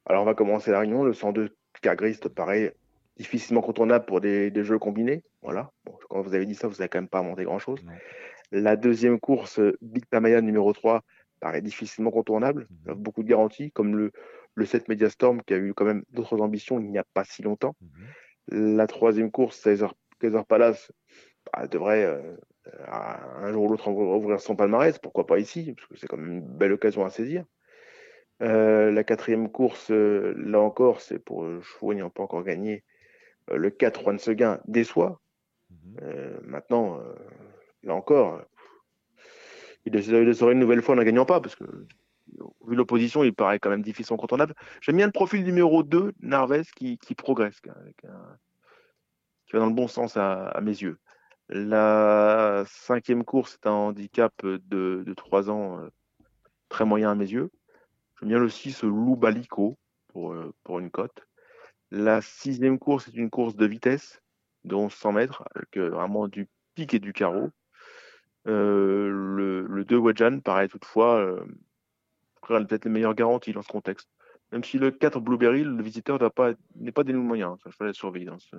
Alors 0.07 0.23
on 0.23 0.27
va 0.27 0.35
commencer 0.35 0.71
la 0.71 0.81
réunion, 0.81 1.05
le 1.05 1.13
102 1.13 1.55
Cargrist 1.81 2.29
paraît 2.29 2.75
difficilement 3.17 3.61
contournable 3.61 4.05
pour 4.05 4.21
des, 4.21 4.51
jeux 4.65 4.79
combinés. 4.79 5.23
Voilà. 5.43 5.71
quand 6.09 6.23
vous 6.23 6.35
avez 6.35 6.47
dit 6.47 6.55
ça, 6.55 6.67
vous 6.67 6.75
n'avez 6.77 6.89
quand 6.89 6.99
même 6.99 7.09
pas 7.09 7.23
monté 7.23 7.45
grand 7.45 7.59
chose. 7.59 7.81
La 8.51 8.77
deuxième 8.77 9.21
course, 9.21 9.61
Big 9.81 10.05
Tamaya 10.11 10.41
numéro 10.41 10.73
3, 10.73 11.03
paraît 11.41 11.63
difficilement 11.63 12.11
contournable. 12.11 12.67
Mm. 12.87 12.95
Beaucoup 12.95 13.23
de 13.23 13.29
garanties, 13.29 13.71
comme 13.71 13.97
le, 13.97 14.13
le 14.55 14.67
7 14.67 14.89
Mediastorm 14.89 15.43
qui 15.43 15.55
a 15.55 15.59
eu 15.59 15.75
quand 15.75 15.85
même 15.85 16.05
d'autres 16.11 16.41
ambitions 16.41 16.81
il 16.81 16.91
n'y 16.91 16.99
a 16.99 17.05
pas 17.15 17.25
si 17.25 17.43
longtemps. 17.43 17.77
Mhm. 17.81 18.77
La 18.77 18.87
troisième 18.87 19.31
course, 19.31 19.61
Caesar, 19.63 19.95
Palace, 20.47 20.93
bah, 21.53 21.67
devrait 21.67 22.05
euh, 22.05 22.37
un 22.87 23.53
jour 23.53 23.65
ou 23.65 23.69
l'autre 23.69 23.89
ouvrir 23.89 24.41
son 24.41 24.57
palmarès, 24.57 24.99
pourquoi 24.99 25.27
pas 25.27 25.39
ici, 25.39 25.75
parce 25.75 25.89
que 25.89 25.97
c'est 25.97 26.07
quand 26.07 26.17
même 26.17 26.33
une 26.33 26.41
belle 26.41 26.73
occasion 26.73 27.05
à 27.05 27.11
saisir. 27.11 27.45
Euh, 28.43 28.91
la 28.91 29.05
quatrième 29.05 29.51
course, 29.51 29.91
euh, 29.91 30.35
là 30.37 30.61
encore, 30.61 31.01
c'est 31.01 31.19
pour 31.19 31.47
chevaux 31.63 31.95
n'ayant 31.95 32.11
pas 32.11 32.23
encore 32.23 32.43
gagné. 32.43 32.85
le 33.53 33.71
4 33.71 34.03
Juan 34.03 34.19
Seguin 34.19 34.61
déçoit. 34.67 35.21
Mhm. 35.71 36.41
maintenant, 36.45 37.01
là 37.83 37.95
encore, 37.95 38.43
il 39.85 40.03
serait 40.03 40.53
une 40.53 40.59
nouvelle 40.59 40.83
fois 40.83 40.95
en 40.95 40.99
ne 40.99 41.05
gagnant 41.05 41.25
pas, 41.25 41.41
parce 41.41 41.57
que 41.57 41.65
vu 42.67 42.75
l'opposition, 42.75 43.25
il 43.25 43.35
paraît 43.35 43.59
quand 43.59 43.71
même 43.71 43.83
difficile 43.83 44.15
incontournable. 44.15 44.55
J'aime 44.81 44.97
bien 44.97 45.07
le 45.07 45.13
profil 45.13 45.45
numéro 45.45 45.83
2, 45.83 46.13
Narves, 46.21 46.65
qui, 46.75 46.99
progresse, 47.17 47.61
qui, 47.61 47.69
va 49.53 49.59
dans 49.59 49.67
le 49.67 49.75
bon 49.75 49.89
sens 49.89 50.17
à, 50.17 50.59
mes 50.63 50.71
yeux. 50.71 50.99
La 51.49 52.65
cinquième 52.67 53.25
course 53.25 53.55
est 53.55 53.67
un 53.67 53.73
handicap 53.73 54.33
de, 54.45 55.03
de 55.05 55.15
3 55.15 55.51
ans 55.51 55.81
très 56.69 56.85
moyen 56.85 57.11
à 57.11 57.15
mes 57.15 57.31
yeux. 57.31 57.51
J'aime 58.19 58.31
bien 58.31 58.39
le 58.39 58.49
6 58.49 58.85
Loup 58.85 59.17
Balico 59.17 59.79
pour, 60.09 60.35
pour 60.65 60.79
une 60.79 60.91
cote. 60.91 61.27
La 61.91 62.23
sixième 62.23 62.79
course 62.79 63.09
est 63.09 63.17
une 63.17 63.29
course 63.29 63.55
de 63.57 63.67
vitesse 63.67 64.23
de 64.65 64.75
1100 64.75 65.13
mètres, 65.13 65.45
avec 65.55 65.77
vraiment 65.77 66.29
du 66.29 66.49
pic 66.75 66.95
et 66.95 67.01
du 67.01 67.13
carreau. 67.13 67.51
le, 68.47 69.67
le 69.69 69.85
2 69.85 69.99
Wedjan 69.99 70.41
paraît 70.41 70.69
toutefois 70.69 71.45
euh, 72.51 72.65
peut-être 72.65 72.85
les 72.85 72.91
meilleures 72.91 73.15
garanties 73.15 73.53
dans 73.53 73.63
ce 73.63 73.69
contexte. 73.69 74.09
Même 74.51 74.65
si 74.65 74.79
le 74.79 74.91
4 74.91 75.21
Blueberry, 75.21 75.65
le 75.65 75.83
visiteur 75.83 76.21
n'est 76.21 76.29
pas, 76.29 76.53
pas 76.95 77.05
des 77.05 77.13
moyens. 77.15 77.57
Ça, 77.65 77.71
fallait 77.71 77.95
surveiller 77.95 78.27
dans, 78.27 78.39
ce, 78.39 78.57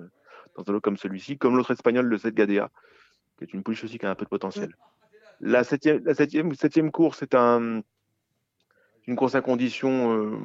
dans 0.56 0.64
un 0.66 0.72
lot 0.72 0.80
comme 0.80 0.96
celui-ci. 0.96 1.38
Comme 1.38 1.56
l'autre 1.56 1.70
espagnol, 1.70 2.06
le 2.06 2.18
7 2.18 2.34
Gadea, 2.34 2.70
qui 3.38 3.44
est 3.44 3.52
une 3.52 3.62
pouliche 3.62 3.84
aussi 3.84 3.98
qui 3.98 4.06
a 4.06 4.10
un 4.10 4.14
peu 4.14 4.24
de 4.24 4.30
potentiel. 4.30 4.74
La 5.40 5.62
septième, 5.62 6.02
la 6.04 6.14
septième, 6.14 6.54
septième 6.54 6.90
course 6.90 7.22
est 7.22 7.34
un, 7.34 7.82
une 9.06 9.16
course 9.16 9.34
à 9.34 9.40
conditions 9.40 10.16
euh, 10.16 10.38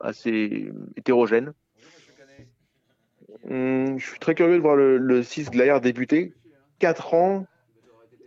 assez 0.00 0.72
hétérogène. 0.96 1.54
Hum, 3.50 3.98
je 3.98 4.06
suis 4.06 4.18
très 4.18 4.34
curieux 4.34 4.56
de 4.56 4.62
voir 4.62 4.76
le, 4.76 5.22
6 5.22 5.50
Glaire 5.50 5.80
débuter. 5.80 6.34
4 6.78 7.14
ans, 7.14 7.46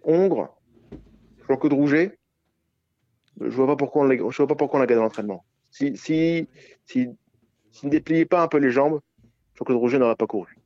Hongre, 0.04 0.56
Jean-Claude 1.48 1.74
Rouget. 1.74 2.17
Je 3.40 3.56
vois 3.56 3.68
pas 3.68 3.76
pourquoi 3.76 4.04
on 4.04 4.10
je 4.10 4.38
vois 4.38 4.48
pas 4.48 4.56
pourquoi 4.56 4.80
on 4.80 4.82
l'a 4.82 4.88
gagné 4.88 4.98
dans 4.98 5.04
l'entraînement. 5.04 5.46
Si, 5.70 5.96
si, 5.98 6.48
si, 6.86 7.10
ne 7.84 7.90
dépliait 7.90 8.26
pas 8.26 8.42
un 8.42 8.48
peu 8.48 8.58
les 8.58 8.72
jambes, 8.72 9.00
Jean-Claude 9.56 9.78
Rouget 9.78 10.00
n'aurait 10.00 10.16
pas 10.16 10.28
couru. 10.28 10.58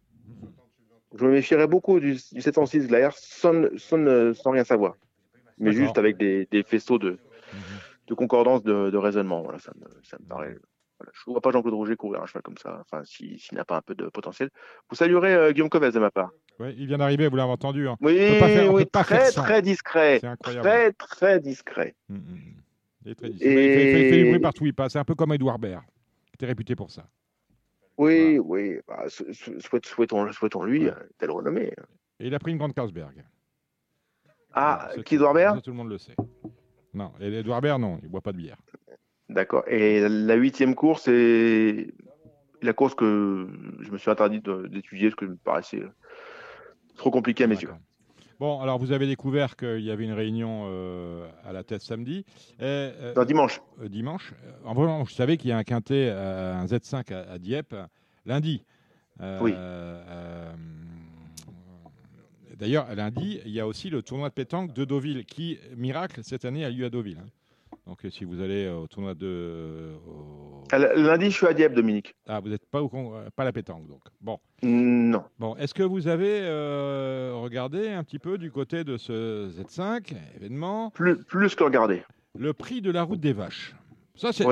Je 1.14 1.26
me 1.26 1.32
méfierais 1.32 1.68
beaucoup 1.68 2.00
du, 2.00 2.18
706 2.18 2.88
Glaire 2.88 3.14
sans, 3.18 3.68
sans, 3.78 4.52
rien 4.52 4.64
savoir. 4.64 4.96
Mais 5.58 5.74
juste 5.74 5.98
avec 5.98 6.18
des, 6.18 6.64
faisceaux 6.66 6.98
de, 6.98 7.18
de 8.08 8.14
concordance 8.14 8.64
de, 8.64 8.98
raisonnement. 8.98 9.42
Voilà, 9.42 9.60
ça 9.60 9.74
ça 10.04 10.18
me 10.20 10.26
paraît 10.26 10.56
je 11.14 11.24
ne 11.28 11.34
vois 11.34 11.42
pas 11.42 11.52
Jean-Claude 11.52 11.74
Rouget 11.74 11.96
courir 11.96 12.22
un 12.22 12.26
cheval 12.26 12.44
comme 12.44 12.58
ça, 12.58 12.82
enfin, 12.82 13.04
s'il 13.04 13.38
n'a 13.54 13.66
pas 13.66 13.78
un 13.78 13.82
peu 13.82 13.96
de 13.96 14.08
potentiel. 14.10 14.50
Vous 14.90 14.96
saluerez 14.96 15.34
euh, 15.34 15.52
Guillaume 15.52 15.70
Covès 15.70 15.94
de 15.94 16.00
ma 16.00 16.12
part. 16.12 16.32
Oui, 16.60 16.76
il 16.78 16.88
vient 16.88 16.98
d'arriver, 16.98 17.28
vous 17.28 17.36
l'avez 17.36 17.52
entendu. 17.52 17.88
Hein. 17.88 17.98
Oui, 18.02 18.40
oui 18.70 18.86
très, 18.88 19.32
très 19.32 19.62
discret. 19.62 20.20
Très, 20.20 20.92
très 20.94 21.40
discret. 21.40 21.96
Hum, 22.10 22.18
hum, 22.18 22.24
hum. 22.34 22.62
Il, 23.04 23.12
est 23.12 23.16
très 23.16 23.30
discret. 23.30 23.50
il, 23.50 24.10
fait, 24.10 24.18
du 24.18 24.26
bruit 24.30 24.40
partout 24.40 24.64
où 24.64 24.68
il 24.68 24.74
passe. 24.74 24.94
C'est 24.94 25.00
un 25.00 25.04
peu 25.04 25.16
comme 25.16 25.34
Edouard 25.34 25.58
Baird, 25.58 25.84
qui 26.28 26.36
était 26.36 26.46
réputé 26.46 26.76
pour 26.76 26.92
ça. 26.92 27.08
Oui, 27.98 28.40
oui. 28.40 28.78
Bah, 28.88 29.06
souhaitons, 29.90 30.32
souhaitons 30.32 30.64
lui 30.64 30.86
ouais. 30.86 30.94
telle 31.18 31.32
renommée. 31.32 31.74
Et 32.20 32.28
il 32.28 32.36
a 32.36 32.40
pris 32.40 32.52
une 32.52 32.58
grande 32.58 32.74
Carlsberg. 32.74 33.24
Ah, 34.54 34.90
qui 35.06 35.16
Edouard 35.16 35.34
Baird? 35.34 35.62
Tout 35.62 35.72
le 35.72 35.78
monde 35.78 35.90
le 35.90 35.98
sait. 35.98 36.16
Non, 36.94 37.14
Edouard 37.20 37.62
Baird, 37.62 37.80
non, 37.80 37.98
il 38.02 38.06
ne 38.06 38.10
boit 38.10 38.22
pas 38.22 38.34
de 38.34 38.38
bière. 38.38 38.58
D'accord. 39.30 39.64
Et 39.68 40.08
la 40.08 40.36
huitième 40.36 40.76
course 40.76 41.08
est 41.08 41.94
la 42.62 42.74
course 42.74 42.94
que 42.96 43.48
je 43.80 43.90
me 43.92 43.98
suis 43.98 44.12
interdit 44.12 44.42
d'étudier 44.70 45.10
parce 45.10 45.16
que 45.16 45.26
me 45.26 45.36
paraissait 45.36 45.82
trop 46.96 47.12
compliqué 47.12 47.44
à 47.44 47.48
mes 47.48 47.60
yeux. 47.60 47.70
Bon, 48.42 48.60
alors 48.60 48.80
vous 48.80 48.92
avez 48.92 49.06
découvert 49.06 49.56
qu'il 49.56 49.82
y 49.82 49.92
avait 49.92 50.04
une 50.04 50.14
réunion 50.14 50.64
euh, 50.66 51.30
à 51.46 51.54
la 51.54 51.64
tête 51.64 51.84
samedi. 51.84 52.26
Euh, 52.60 53.14
non, 53.16 53.24
dimanche. 53.24 53.62
Euh, 53.80 53.88
dimanche. 53.88 54.34
En 54.66 54.74
vrai, 54.74 54.92
je 55.08 55.14
savais 55.14 55.38
qu'il 55.38 55.52
y 55.52 55.54
a 55.54 55.58
un 55.58 55.64
quintet, 55.64 56.10
un 56.10 56.66
Z5 56.66 57.14
à, 57.14 57.38
Dieppe 57.38 57.76
lundi. 58.26 58.66
oui. 59.42 59.54
D'ailleurs, 62.58 62.94
lundi, 62.96 63.42
il 63.46 63.52
y 63.52 63.60
a 63.60 63.68
aussi 63.68 63.92
le 63.92 64.02
tournoi 64.02 64.30
de 64.30 64.34
pétanque 64.34 64.74
de 64.74 64.86
Deauville 64.86 65.26
qui, 65.26 65.60
miracle, 65.76 66.22
cette 66.24 66.46
année 66.46 66.66
a 66.66 66.70
lieu 66.70 66.86
à 66.86 66.90
Deauville. 66.90 67.20
Hein. 67.20 67.30
Donc, 67.88 68.06
si 68.10 68.26
vous 68.26 68.42
allez 68.42 68.70
au 68.70 68.88
tournoi 68.88 69.16
de. 69.16 69.94
Lundi, 70.72 71.26
je 71.26 71.36
suis 71.36 71.48
à 71.48 71.54
Dieppe, 71.54 71.74
Dominique. 71.74 72.16
Ah, 72.28 72.40
vous 72.40 72.50
n'êtes 72.50 72.66
pas, 72.68 72.82
au, 72.82 72.90
pas 72.90 73.42
à 73.42 73.46
la 73.46 73.52
pétanque, 73.52 73.88
donc. 73.88 74.02
Bon. 74.22 74.40
Non. 74.62 75.24
Bon, 75.40 75.56
est-ce 75.56 75.74
que 75.74 75.84
vous 75.84 76.08
avez 76.08 76.42
euh, 76.42 77.34
regardé 77.36 77.90
un 77.90 78.04
petit 78.04 78.20
peu 78.20 78.38
du 78.38 78.52
côté 78.52 78.84
de 78.84 78.98
ce 78.98 79.50
Z5 79.50 80.14
événement? 80.36 80.92
Plus, 80.92 81.18
plus 81.24 81.56
que 81.56 81.64
regardé. 81.64 82.04
Le 82.38 82.54
prix 82.54 82.82
de 82.82 82.92
la 82.92 83.04
route 83.04 83.20
des 83.20 83.34
vaches. 83.34 83.76
Ça, 84.16 84.32
c'est, 84.32 84.46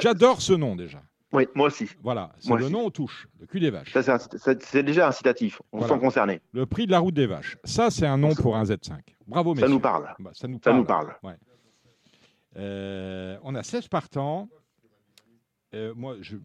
j'adore 0.00 0.42
ce 0.42 0.52
nom 0.52 0.76
déjà. 0.76 1.00
Oui, 1.32 1.48
moi 1.54 1.66
aussi. 1.66 1.88
Voilà, 2.02 2.30
c'est 2.38 2.54
le 2.54 2.68
nom 2.68 2.86
on 2.86 2.90
touche, 2.90 3.26
le 3.40 3.46
cul 3.46 3.58
des 3.58 3.70
vaches. 3.70 3.92
Ça, 3.92 4.18
c'est, 4.18 4.82
déjà 4.84 5.08
incitatif, 5.08 5.60
on 5.72 5.82
se 5.82 5.88
sent 5.88 5.98
concerné. 5.98 6.40
Le 6.52 6.64
prix 6.64 6.86
de 6.86 6.92
la 6.92 7.00
route 7.00 7.14
des 7.14 7.26
vaches. 7.26 7.56
Ça, 7.64 7.90
c'est 7.90 8.06
un 8.06 8.18
nom 8.18 8.34
pour 8.34 8.56
un 8.56 8.62
Z5. 8.62 8.92
Bravo, 9.26 9.54
messieurs. 9.54 9.66
Ça 9.66 9.72
nous 9.72 9.80
parle. 9.80 10.14
Bah, 10.20 10.30
ça 10.32 10.46
nous 10.46 10.58
parle. 10.60 10.74
Ça 10.74 10.78
nous 10.78 10.84
parle. 10.84 11.16
Ouais. 11.24 11.34
Euh, 12.56 13.36
on 13.42 13.54
a 13.54 13.62
16 13.62 13.88
partants. 13.88 14.48
Euh, 15.74 15.92
moi, 15.96 16.16
je, 16.20 16.36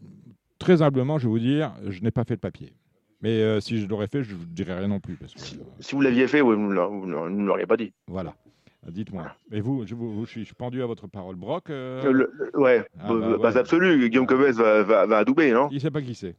très 0.58 0.82
humblement, 0.82 1.18
je 1.18 1.24
vais 1.24 1.30
vous 1.30 1.38
dire, 1.38 1.72
je 1.88 2.00
n'ai 2.02 2.10
pas 2.10 2.24
fait 2.24 2.34
le 2.34 2.40
papier. 2.40 2.72
Mais 3.22 3.42
euh, 3.42 3.60
si 3.60 3.78
je 3.78 3.86
l'aurais 3.86 4.08
fait, 4.08 4.22
je 4.22 4.34
ne 4.34 4.44
dirais 4.44 4.78
rien 4.78 4.88
non 4.88 5.00
plus. 5.00 5.14
Parce 5.14 5.34
que, 5.34 5.40
si, 5.40 5.94
vous 5.94 6.00
l'aviez 6.00 6.26
fait, 6.26 6.40
vous 6.40 6.56
ne 6.56 7.44
l'auriez 7.44 7.66
pas 7.66 7.76
dit. 7.76 7.92
Voilà. 8.06 8.34
Dites-moi. 8.88 9.30
Et 9.52 9.60
vous 9.60 9.86
je, 9.86 9.94
vous, 9.94 10.24
je, 10.24 10.40
suis 10.40 10.54
pendu 10.54 10.82
à 10.82 10.86
votre 10.86 11.06
parole. 11.06 11.36
Brock 11.36 11.68
Ouais, 11.68 12.86
ah, 12.98 13.12
bah, 13.12 13.36
base 13.36 13.58
absolue. 13.58 14.08
Guillaume 14.08 14.26
Covès 14.26 14.56
va, 14.56 14.82
va, 14.82 15.04
va 15.04 15.18
adouber, 15.18 15.52
non? 15.52 15.68
Il 15.70 15.74
ne 15.74 15.80
sait 15.80 15.90
pas 15.90 16.00
qui 16.00 16.14
c'est 16.14 16.34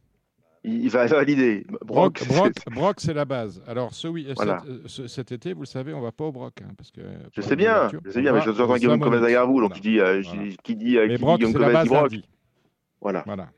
il 0.64 0.88
va 0.90 1.06
valider. 1.06 1.66
Brock, 1.84 2.22
Brock, 2.74 2.96
c'est 2.98 3.14
la 3.14 3.24
base. 3.24 3.62
Alors, 3.66 3.94
ce, 3.94 4.08
oui, 4.08 4.26
euh, 4.28 4.88
cet, 5.08 5.32
été, 5.32 5.52
vous 5.52 5.62
le 5.62 5.66
savez, 5.66 5.92
on 5.92 6.00
va 6.00 6.12
pas 6.12 6.24
au 6.24 6.32
Brock. 6.32 6.54
Hein, 6.62 6.72
parce 6.76 6.90
que 6.90 7.00
je 7.32 7.40
sais 7.40 7.56
bien, 7.56 7.88
je 8.04 8.10
sais 8.10 8.20
bien, 8.20 8.32
mais 8.32 8.40
je 8.42 8.50
entends 8.50 8.76
Guillaume 8.76 9.00
Gomez 9.00 9.20
derrière 9.20 9.46
vous, 9.46 9.60
donc 9.60 9.76
il 9.76 9.82
dit, 9.82 10.00
euh, 10.00 10.22
qui 10.62 10.76
dit, 10.76 10.98
euh, 10.98 11.08
qui 11.08 11.20
Brock, 11.20 11.40
dit 11.40 11.46
Guillaume 11.46 11.62
Gomez 11.62 11.82
dit 11.82 11.88
Brock. 11.88 12.12
Voilà. 13.00 13.24
voilà. 13.26 13.48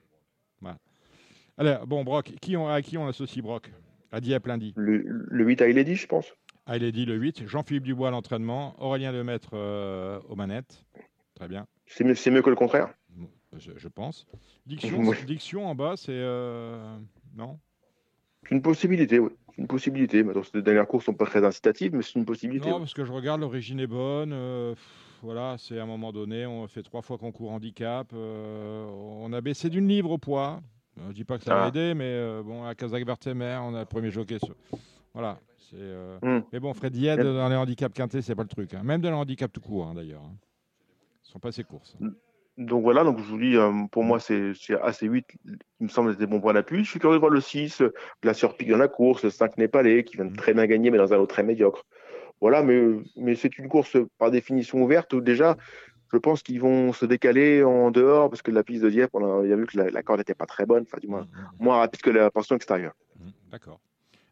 Alors, 1.56 1.86
bon, 1.86 2.02
Brock, 2.02 2.32
qui 2.40 2.56
on, 2.56 2.68
à 2.68 2.82
qui 2.82 2.98
on 2.98 3.06
associe 3.06 3.42
Brock? 3.42 3.70
À 4.10 4.20
Dieppe 4.20 4.46
lundi. 4.46 4.72
Le, 4.76 5.02
le 5.06 5.44
8 5.44 5.62
à 5.62 5.68
Iledi, 5.68 5.96
je 5.96 6.06
pense. 6.06 6.32
À 6.66 6.76
Iledi, 6.76 7.04
le 7.04 7.14
8. 7.14 7.46
Jean-Philippe 7.46 7.84
Dubois 7.84 8.08
à 8.08 8.10
l'entraînement. 8.10 8.74
Aurélien 8.78 9.12
Lemaître 9.12 9.50
euh, 9.54 10.20
aux 10.28 10.36
manettes. 10.36 10.84
Très 11.34 11.48
bien. 11.48 11.66
C'est 11.86 12.04
mieux, 12.04 12.14
mieux, 12.30 12.42
que 12.42 12.50
le 12.50 12.56
contraire. 12.56 12.94
Je, 13.58 13.72
je 13.76 13.88
pense. 13.88 14.26
Diction, 14.66 15.12
diction 15.26 15.66
en 15.66 15.74
bas, 15.74 15.94
c'est. 15.96 16.20
non? 17.36 17.58
C'est 18.44 18.54
une 18.54 18.62
possibilité, 18.62 19.18
oui. 19.18 19.30
C'est 19.50 19.62
une 19.62 19.68
possibilité. 19.68 20.22
Maintenant, 20.22 20.42
ces 20.42 20.62
dernières 20.62 20.86
courses 20.86 21.04
sont 21.04 21.14
pas 21.14 21.26
très 21.26 21.44
incitatives, 21.44 21.94
mais 21.94 22.02
c'est 22.02 22.18
une 22.18 22.24
possibilité. 22.24 22.68
Non, 22.68 22.78
parce 22.80 22.94
que 22.94 23.04
je 23.04 23.12
regarde, 23.12 23.40
l'origine 23.40 23.80
est 23.80 23.86
bonne. 23.86 24.32
Euh, 24.32 24.74
voilà, 25.22 25.56
c'est 25.58 25.78
à 25.78 25.84
un 25.84 25.86
moment 25.86 26.12
donné, 26.12 26.44
on 26.44 26.66
fait 26.66 26.82
trois 26.82 27.02
fois 27.02 27.18
concours 27.18 27.52
handicap. 27.52 28.08
Euh, 28.12 28.84
on 28.86 29.32
a 29.32 29.40
baissé 29.40 29.70
d'une 29.70 29.88
livre 29.88 30.10
au 30.10 30.18
poids. 30.18 30.60
Euh, 30.98 31.02
je 31.04 31.08
ne 31.08 31.12
dis 31.12 31.24
pas 31.24 31.38
que 31.38 31.44
ça 31.44 31.54
va 31.54 31.64
ah. 31.64 31.68
aider, 31.68 31.94
mais 31.94 32.42
bon, 32.42 32.64
à 32.64 32.74
Kazakh 32.74 33.06
Vertemer, 33.06 33.58
on 33.62 33.74
a 33.74 33.80
le 33.80 33.86
premier 33.86 34.10
jockey. 34.10 34.38
Voilà. 35.12 35.38
Hmm. 36.22 36.40
Mais 36.52 36.60
bon, 36.60 36.72
Fred 36.74 36.94
Yed, 36.94 37.20
dans 37.20 37.48
les 37.48 37.56
handicaps 37.56 37.94
quintés, 37.94 38.22
c'est 38.22 38.34
pas 38.34 38.42
le 38.42 38.48
truc. 38.48 38.74
Hein. 38.74 38.82
Même 38.84 39.00
dans 39.00 39.10
les 39.10 39.16
handicaps 39.16 39.52
tout 39.52 39.60
court, 39.60 39.86
hein, 39.86 39.94
d'ailleurs. 39.94 40.22
Hein. 40.22 40.36
Ils 41.24 41.30
sont 41.30 41.38
pas 41.38 41.52
ces 41.52 41.64
courses. 41.64 41.96
Hmm 41.98 42.10
donc 42.56 42.82
voilà, 42.82 43.02
donc 43.02 43.18
je 43.18 43.24
vous 43.24 43.38
dis, 43.38 43.56
euh, 43.56 43.72
pour 43.90 44.04
moi, 44.04 44.20
c'est 44.20 44.52
AC8 44.52 45.24
qui 45.26 45.38
me 45.80 45.88
semble 45.88 46.12
être 46.12 46.18
des 46.18 46.26
bons 46.26 46.40
points 46.40 46.54
d'appui. 46.54 46.84
Je 46.84 46.90
suis 46.90 47.00
curieux 47.00 47.16
de 47.16 47.20
voir 47.20 47.32
le 47.32 47.40
6, 47.40 47.82
la 48.22 48.34
surpique 48.34 48.68
dans 48.68 48.76
la 48.76 48.86
course, 48.86 49.24
le 49.24 49.30
5 49.30 49.58
népalais 49.58 50.04
qui 50.04 50.16
vient 50.16 50.24
de 50.24 50.30
mm. 50.30 50.36
très 50.36 50.54
bien 50.54 50.66
gagner, 50.66 50.90
mais 50.90 50.98
dans 50.98 51.12
un 51.12 51.16
lot 51.16 51.26
très 51.26 51.42
médiocre. 51.42 51.84
Voilà, 52.40 52.62
mais, 52.62 52.80
mais 53.16 53.34
c'est 53.34 53.58
une 53.58 53.68
course 53.68 53.96
par 54.18 54.30
définition 54.30 54.82
ouverte 54.82 55.12
où 55.14 55.20
déjà, 55.20 55.56
je 56.12 56.18
pense 56.18 56.42
qu'ils 56.42 56.60
vont 56.60 56.92
se 56.92 57.06
décaler 57.06 57.64
en 57.64 57.90
dehors 57.90 58.30
parce 58.30 58.42
que 58.42 58.52
la 58.52 58.62
piste 58.62 58.84
de 58.84 58.90
Dieppe, 58.90 59.10
on 59.14 59.42
a 59.42 59.56
vu 59.56 59.66
que 59.66 59.78
la, 59.78 60.02
corde 60.02 60.20
n'était 60.20 60.34
pas 60.34 60.46
très 60.46 60.64
bonne, 60.64 60.84
enfin, 60.84 60.98
du 61.00 61.08
moins, 61.08 61.22
mm, 61.22 61.24
mm, 61.24 61.64
moins 61.64 61.78
rapide 61.78 62.02
que 62.02 62.10
la 62.10 62.30
portion 62.30 62.54
extérieure. 62.54 62.92
D'accord. 63.50 63.80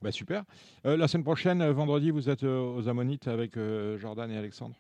Bah, 0.00 0.12
super. 0.12 0.44
Euh, 0.86 0.96
la 0.96 1.08
semaine 1.08 1.24
prochaine, 1.24 1.60
euh, 1.60 1.72
vendredi, 1.72 2.10
vous 2.10 2.28
êtes 2.28 2.44
aux 2.44 2.88
Ammonites 2.88 3.26
avec 3.26 3.56
Jordan 3.98 4.30
et 4.30 4.36
Alexandre? 4.36 4.76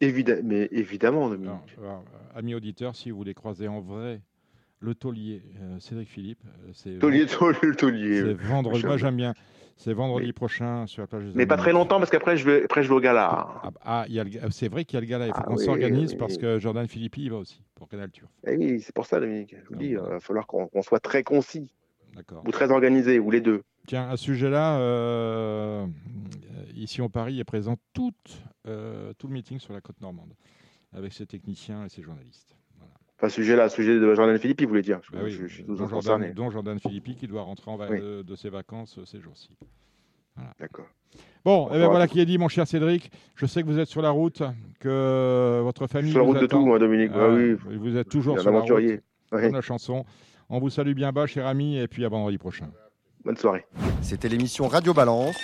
Mais 0.00 0.68
évidemment, 0.70 1.30
amis 2.34 2.54
auditeurs, 2.54 2.94
si 2.94 3.10
vous 3.10 3.18
voulez 3.18 3.34
croiser 3.34 3.68
en 3.68 3.80
vrai 3.80 4.20
le 4.80 4.94
taulier, 4.94 5.42
euh, 5.60 5.80
Cédric 5.80 6.08
Philippe, 6.08 6.38
euh, 6.46 6.70
c'est 6.72 6.98
taulier, 7.00 7.26
taulier, 7.26 7.74
taulier. 7.76 8.20
C'est 8.20 8.46
vendredi. 8.46 8.86
Moi, 8.86 8.96
j'aime 8.96 9.16
bien. 9.16 9.34
C'est 9.76 9.92
vendredi 9.92 10.32
prochain 10.32 10.86
sur 10.86 11.02
la 11.02 11.06
plage 11.06 11.24
Mais 11.34 11.46
pas 11.46 11.56
très 11.56 11.72
longtemps 11.72 11.98
parce 11.98 12.10
qu'après 12.10 12.36
je 12.36 12.44
vais, 12.44 12.64
après 12.64 12.82
je 12.82 12.88
vais 12.88 12.94
au 12.94 13.00
gala. 13.00 13.48
Ah, 13.62 13.70
ah 13.84 14.06
c'est 14.50 14.68
vrai 14.68 14.84
qu'il 14.84 14.94
y 14.94 14.98
a 14.98 15.00
le 15.00 15.06
gala. 15.06 15.26
Il 15.26 15.32
faut 15.32 15.40
ah 15.40 15.46
qu'on 15.46 15.56
s'organise 15.56 16.14
parce 16.14 16.36
que 16.36 16.58
Jordan 16.58 16.88
Philippi 16.88 17.22
il 17.24 17.30
va 17.30 17.36
aussi 17.36 17.62
pour 17.76 17.88
Canal 17.88 18.10
Turf. 18.10 18.28
Eh 18.46 18.56
oui, 18.56 18.80
c'est 18.80 18.92
pour 18.92 19.06
ça, 19.06 19.20
Dominique. 19.20 19.54
Je 19.62 19.68
vous 19.68 19.76
dis, 19.76 19.90
il 19.90 19.98
va 19.98 20.18
falloir 20.18 20.48
qu'on 20.48 20.82
soit 20.82 20.98
très 20.98 21.22
concis. 21.22 21.72
Ou 22.44 22.50
très 22.50 22.72
organisé, 22.72 23.20
ou 23.20 23.30
les 23.30 23.40
deux. 23.40 23.62
Tiens, 23.86 24.08
à 24.08 24.16
ce 24.16 24.24
sujet-là, 24.24 24.78
euh, 24.80 25.86
ici 26.82 27.02
en 27.02 27.08
Paris 27.08 27.40
est 27.40 27.44
présent 27.44 27.76
tout, 27.92 28.12
tout 28.64 29.26
le 29.26 29.32
meeting 29.32 29.58
sur 29.58 29.72
la 29.72 29.80
côte 29.80 30.00
normande 30.00 30.34
avec 30.92 31.12
ses 31.12 31.26
techniciens 31.26 31.84
et 31.84 31.88
ses 31.88 32.02
journalistes. 32.02 32.56
Enfin, 33.18 33.28
sujet-là, 33.28 33.68
sujet 33.68 33.98
de 33.98 34.14
Jordan 34.14 34.38
Philippi, 34.38 34.64
vous 34.64 34.70
voulez 34.70 34.82
dire 34.82 35.00
ah 35.12 35.18
oui, 35.24 35.36
dont, 35.66 35.88
Jordan, 35.88 36.32
dont, 36.32 36.50
Jordan, 36.50 36.78
Philippi 36.78 37.16
qui 37.16 37.26
doit 37.26 37.42
rentrer 37.42 37.70
en 37.70 37.76
de, 37.76 38.22
de, 38.22 38.36
ses 38.36 38.48
vacances 38.48 39.00
ces 39.06 39.20
jours-ci. 39.20 39.50
Voilà. 40.36 40.54
D'accord. 40.60 40.86
Bon, 41.44 41.68
eh 41.72 41.78
ben 41.78 41.88
voilà 41.88 42.06
qui 42.06 42.20
est 42.20 42.26
dit, 42.26 42.38
mon 42.38 42.46
cher 42.46 42.66
Cédric. 42.66 43.10
Je 43.34 43.46
sais 43.46 43.62
que 43.62 43.66
vous 43.66 43.80
êtes 43.80 43.88
sur 43.88 44.02
la 44.02 44.10
route, 44.10 44.42
que 44.78 45.60
votre 45.64 45.88
famille. 45.88 46.12
Sur 46.12 46.20
la 46.20 46.26
route 46.26 46.40
de 46.40 46.46
tout, 46.46 46.64
moi, 46.64 46.78
Dominique. 46.78 47.10
Ah, 47.12 47.28
oui. 47.30 47.54
Vous 47.76 47.96
êtes 47.96 48.08
toujours 48.08 48.38
sur 48.38 48.52
la 48.52 48.60
route. 48.60 48.70
Oui. 48.70 49.50
la 49.50 49.60
chanson. 49.62 50.04
On 50.48 50.60
vous 50.60 50.70
salue 50.70 50.92
bien 50.92 51.10
bas, 51.10 51.26
cher 51.26 51.46
ami, 51.46 51.76
et 51.76 51.88
puis 51.88 52.04
à 52.04 52.08
vendredi 52.08 52.38
prochain. 52.38 52.70
Bonne 53.24 53.36
soirée. 53.36 53.64
C'était 54.00 54.28
l'émission 54.28 54.68
Radio 54.68 54.94
Balance. 54.94 55.36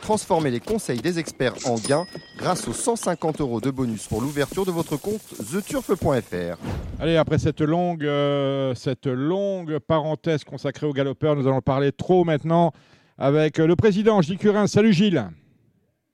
Transformez 0.00 0.50
les 0.50 0.60
conseils 0.60 1.00
des 1.00 1.18
experts 1.18 1.54
en 1.66 1.76
gains 1.76 2.04
grâce 2.38 2.68
aux 2.68 2.72
150 2.72 3.40
euros 3.40 3.60
de 3.60 3.70
bonus 3.70 4.06
pour 4.08 4.20
l'ouverture 4.20 4.66
de 4.66 4.70
votre 4.70 4.96
compte 4.96 5.22
theturf.fr. 5.50 6.58
Allez, 7.00 7.16
après 7.16 7.38
cette 7.38 7.60
longue, 7.60 8.04
euh, 8.04 8.74
cette 8.74 9.06
longue 9.06 9.78
parenthèse 9.78 10.44
consacrée 10.44 10.86
aux 10.86 10.92
galopeurs, 10.92 11.36
nous 11.36 11.46
allons 11.46 11.60
parler 11.60 11.92
trop 11.92 12.24
maintenant 12.24 12.72
avec 13.18 13.58
le 13.58 13.76
président 13.76 14.20
Gilles 14.20 14.38
Curin. 14.38 14.66
Salut 14.66 14.92
Gilles. 14.92 15.24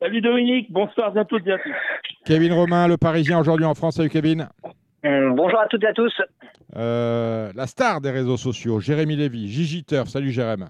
Salut 0.00 0.20
Dominique, 0.20 0.72
bonsoir 0.72 1.16
à 1.16 1.24
toutes 1.24 1.46
et 1.46 1.52
à 1.52 1.58
tous. 1.58 1.74
Kevin 2.24 2.52
Romain, 2.52 2.88
le 2.88 2.96
Parisien 2.96 3.38
aujourd'hui 3.38 3.66
en 3.66 3.74
France. 3.74 3.96
Salut 3.96 4.08
Kevin. 4.08 4.48
Euh, 5.04 5.30
bonjour 5.34 5.58
à 5.58 5.66
toutes 5.66 5.82
et 5.82 5.88
à 5.88 5.92
tous. 5.92 6.12
Euh, 6.76 7.52
la 7.54 7.66
star 7.66 8.00
des 8.00 8.10
réseaux 8.10 8.36
sociaux, 8.36 8.80
Jérémy 8.80 9.16
Lévy, 9.16 9.48
Gigi 9.48 9.84
Salut 10.06 10.30
Jérémy. 10.30 10.64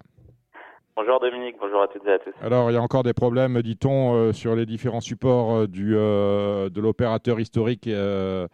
Bonjour 1.01 1.19
Dominique, 1.19 1.57
bonjour 1.59 1.81
à 1.81 1.89
toutes 1.89 2.07
et 2.07 2.13
à 2.13 2.19
tous. 2.19 2.35
Alors, 2.43 2.71
il 2.71 2.75
y 2.75 2.77
a 2.77 2.83
encore 2.83 3.03
des 3.05 3.15
problèmes, 3.15 3.63
dit-on, 3.63 4.13
euh, 4.13 4.33
sur 4.33 4.55
les 4.55 4.67
différents 4.67 5.01
supports 5.01 5.67
du, 5.67 5.95
de 5.95 6.81
l'opérateur 6.81 7.41
historique, 7.41 7.87
le 7.87 8.47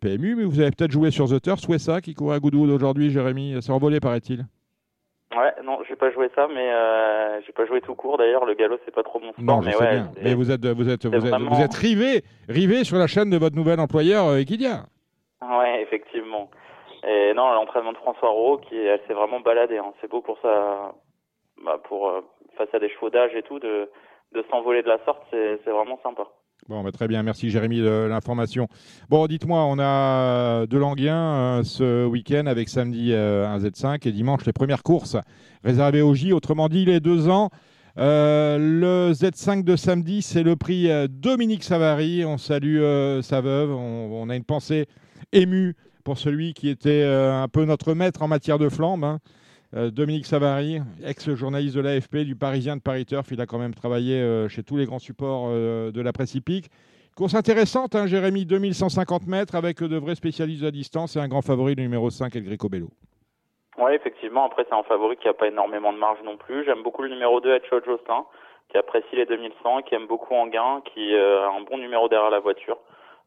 PMU, 0.00 0.36
mais 0.36 0.44
vous 0.44 0.58
avez 0.58 0.70
peut-être 0.70 0.90
joué 0.90 1.10
sur 1.10 1.26
The 1.26 1.42
Turf, 1.42 1.60
ça 1.76 2.00
qui 2.00 2.14
courait 2.14 2.36
à 2.36 2.40
Goodwood 2.40 2.70
aujourd'hui, 2.70 3.10
Jérémy? 3.10 3.56
C'est 3.60 3.72
envolé, 3.72 4.00
paraît-il. 4.00 4.46
Ouais, 5.36 5.52
non, 5.62 5.80
j'ai 5.86 5.96
pas 5.96 6.10
joué 6.10 6.30
ça, 6.34 6.48
mais 6.48 6.72
euh, 6.72 7.40
j'ai 7.46 7.52
pas 7.52 7.66
joué 7.66 7.82
tout 7.82 7.94
court. 7.94 8.16
D'ailleurs, 8.16 8.46
le 8.46 8.54
galop, 8.54 8.78
c'est 8.86 8.94
pas 8.94 9.02
trop 9.02 9.20
mon 9.20 9.32
sport. 9.32 9.44
Non, 9.44 9.60
mais 9.60 9.72
sais 9.72 9.78
ouais, 9.78 9.90
bien. 9.90 10.10
Mais 10.24 10.34
vous 10.34 10.50
êtes, 10.50 10.64
vous 10.64 10.88
êtes, 10.88 11.04
vous 11.04 11.26
êtes, 11.26 11.34
vous 11.34 11.60
êtes 11.60 11.74
rivé, 11.74 12.24
rivé 12.48 12.84
sur 12.84 12.96
la 12.96 13.06
chaîne 13.06 13.28
de 13.28 13.36
votre 13.36 13.54
nouvel 13.54 13.80
employeur 13.80 14.26
euh, 14.26 14.38
Equidia. 14.38 14.86
Ouais, 15.42 15.82
effectivement. 15.82 16.50
Et 17.06 17.32
non, 17.34 17.50
l'entraînement 17.52 17.92
de 17.92 17.98
François 17.98 18.30
Rowe, 18.30 18.58
qui 18.58 18.76
elle 18.76 19.00
s'est 19.06 19.14
vraiment 19.14 19.40
baladée. 19.40 19.78
Hein. 19.78 19.92
C'est 20.00 20.10
beau 20.10 20.20
pour 20.20 20.38
ça, 20.40 20.94
bah, 21.64 21.78
pour 21.84 22.08
euh, 22.08 22.20
face 22.56 22.72
à 22.74 22.78
des 22.78 22.90
chevaux 22.90 23.10
d'âge 23.10 23.34
et 23.34 23.42
tout, 23.42 23.58
de 23.58 23.88
s'envoler 24.50 24.82
de 24.82 24.88
la 24.88 25.02
sorte, 25.04 25.22
c'est 25.30 25.70
vraiment 25.70 25.98
sympa. 26.02 26.26
Bon, 26.68 26.82
bah, 26.82 26.92
très 26.92 27.08
bien, 27.08 27.22
merci 27.22 27.50
Jérémy 27.50 27.80
de 27.80 28.06
l'information. 28.08 28.68
Bon, 29.08 29.26
dites-moi, 29.26 29.64
on 29.64 29.78
a 29.78 30.66
de 30.66 30.78
Languien 30.78 31.16
euh, 31.16 31.62
ce 31.64 32.06
week-end 32.06 32.46
avec 32.46 32.68
samedi 32.68 33.12
euh, 33.12 33.46
un 33.46 33.58
Z5 33.58 34.06
et 34.06 34.12
dimanche 34.12 34.44
les 34.44 34.52
premières 34.52 34.82
courses 34.82 35.16
réservées 35.64 36.02
au 36.02 36.14
J. 36.14 36.32
Autrement 36.32 36.68
dit, 36.68 36.84
les 36.84 37.00
deux 37.00 37.28
ans. 37.28 37.50
Euh, 37.98 38.58
le 38.58 39.12
Z5 39.12 39.64
de 39.64 39.74
samedi, 39.74 40.22
c'est 40.22 40.42
le 40.42 40.54
prix 40.54 40.88
Dominique 41.08 41.64
Savary. 41.64 42.24
On 42.24 42.38
salue 42.38 42.80
sa 43.22 43.40
veuve. 43.40 43.72
On, 43.72 44.28
a 44.28 44.36
une 44.36 44.44
pensée 44.44 44.86
émue 45.32 45.74
pour 46.04 46.18
celui 46.18 46.54
qui 46.54 46.68
était 46.68 47.04
un 47.04 47.48
peu 47.48 47.64
notre 47.64 47.94
maître 47.94 48.22
en 48.22 48.28
matière 48.28 48.58
de 48.58 48.68
flambe. 48.68 49.04
Hein. 49.04 49.18
Euh, 49.76 49.90
Dominique 49.90 50.26
Savary, 50.26 50.80
ex-journaliste 51.06 51.76
de 51.76 51.80
l'AFP, 51.80 52.24
du 52.24 52.34
Parisien 52.34 52.76
de 52.76 52.82
Paris 52.82 53.06
Turf. 53.06 53.30
Il 53.30 53.40
a 53.40 53.46
quand 53.46 53.58
même 53.58 53.74
travaillé 53.74 54.16
euh, 54.16 54.48
chez 54.48 54.64
tous 54.64 54.76
les 54.76 54.84
grands 54.84 54.98
supports 54.98 55.46
euh, 55.48 55.92
de 55.92 56.02
la 56.02 56.12
presse 56.12 56.34
hippique. 56.34 56.66
Course 57.16 57.34
intéressante, 57.34 57.94
hein, 57.94 58.06
Jérémy, 58.06 58.46
2150 58.46 59.28
mètres 59.28 59.54
avec 59.54 59.80
de 59.80 59.96
vrais 59.96 60.16
spécialistes 60.16 60.64
à 60.64 60.72
distance 60.72 61.14
et 61.14 61.20
un 61.20 61.28
grand 61.28 61.42
favori, 61.42 61.76
le 61.76 61.82
numéro 61.82 62.10
5, 62.10 62.34
El 62.34 62.44
Greco 62.44 62.68
Bello. 62.68 62.88
Oui, 63.78 63.92
effectivement. 63.92 64.46
Après, 64.46 64.66
c'est 64.68 64.74
un 64.74 64.82
favori 64.82 65.16
qui 65.18 65.28
n'a 65.28 65.34
pas 65.34 65.46
énormément 65.46 65.92
de 65.92 65.98
marge 65.98 66.18
non 66.24 66.36
plus. 66.36 66.64
J'aime 66.64 66.82
beaucoup 66.82 67.02
le 67.02 67.08
numéro 67.08 67.40
2, 67.40 67.54
Edge 67.54 67.62
Jocelyn, 67.70 68.24
qui 68.70 68.76
apprécie 68.76 69.14
les 69.14 69.26
2100, 69.26 69.82
qui 69.82 69.94
aime 69.94 70.08
beaucoup 70.08 70.34
Anguin, 70.34 70.82
qui 70.92 71.14
a 71.14 71.48
un 71.56 71.60
bon 71.62 71.78
numéro 71.78 72.08
derrière 72.08 72.30
la 72.30 72.40
voiture. 72.40 72.78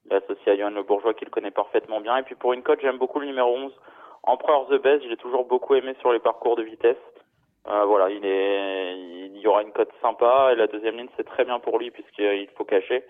Il 0.06 0.14
est 0.14 0.24
associé 0.24 0.52
à 0.52 0.58
Johan 0.58 0.72
Le 0.72 0.84
Bourgeois, 0.84 1.14
qui 1.14 1.26
le 1.26 1.32
connaît 1.32 1.52
parfaitement 1.52 2.02
bien. 2.02 2.18
Et 2.18 2.24
puis 2.24 2.36
pour 2.36 2.54
une 2.54 2.64
cote, 2.64 2.80
j'aime 2.82 2.98
beaucoup 2.98 3.20
le 3.20 3.28
numéro 3.28 3.56
11, 3.56 3.74
Empereur 4.24 4.68
The 4.68 4.82
Best, 4.82 5.04
j'ai 5.08 5.18
toujours 5.18 5.46
beaucoup 5.46 5.76
aimé 5.76 5.96
sur 6.00 6.14
les 6.14 6.20
parcours 6.20 6.56
de 6.56 6.64
vitesse. 6.64 6.98
Euh, 7.68 7.86
voilà, 7.86 8.10
il 8.10 8.26
est, 8.26 9.28
il 9.28 9.38
y 9.38 9.48
aura 9.48 9.64
une 9.64 9.72
cote 9.72 9.92
sympa 10.02 10.52
et 10.52 10.56
la 10.56 10.68
deuxième 10.68 10.98
ligne 10.98 11.10
c'est 11.16 11.26
très 11.26 11.46
bien 11.46 11.60
pour 11.60 11.80
lui 11.80 11.92
puisqu'il 11.92 12.48
faut 12.58 12.66
cacher. 12.66 13.04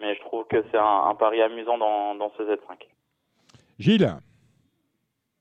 Mais 0.00 0.14
je 0.14 0.20
trouve 0.20 0.46
que 0.46 0.62
c'est 0.70 0.78
un, 0.78 1.14
pari 1.14 1.42
amusant 1.42 1.76
dans, 1.76 2.14
dans 2.14 2.32
ce 2.36 2.42
Z5. 2.42 2.86
Gilles. 3.78 4.14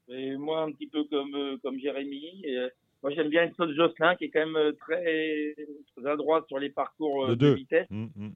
Et 0.10 0.36
moi 0.36 0.62
un 0.62 0.72
petit 0.72 0.88
peu 0.88 1.03
comme 1.05 1.36
euh, 1.36 1.58
comme 1.62 1.78
Jérémy. 1.78 2.43
Euh, 2.47 2.70
moi 3.03 3.12
j'aime 3.12 3.30
bien 3.30 3.43
une 3.43 3.68
de 3.68 3.74
Jocelyn 3.74 4.16
qui 4.16 4.26
est 4.26 4.30
quand 4.30 4.45
même 4.45 4.74
très, 4.76 5.55
très 5.95 6.10
adroit 6.10 6.43
sur 6.47 6.58
les 6.58 6.70
parcours 6.70 7.36
de, 7.36 7.47
vitesse. 7.53 7.88
Mmh, 7.89 8.08
mmh 8.16 8.30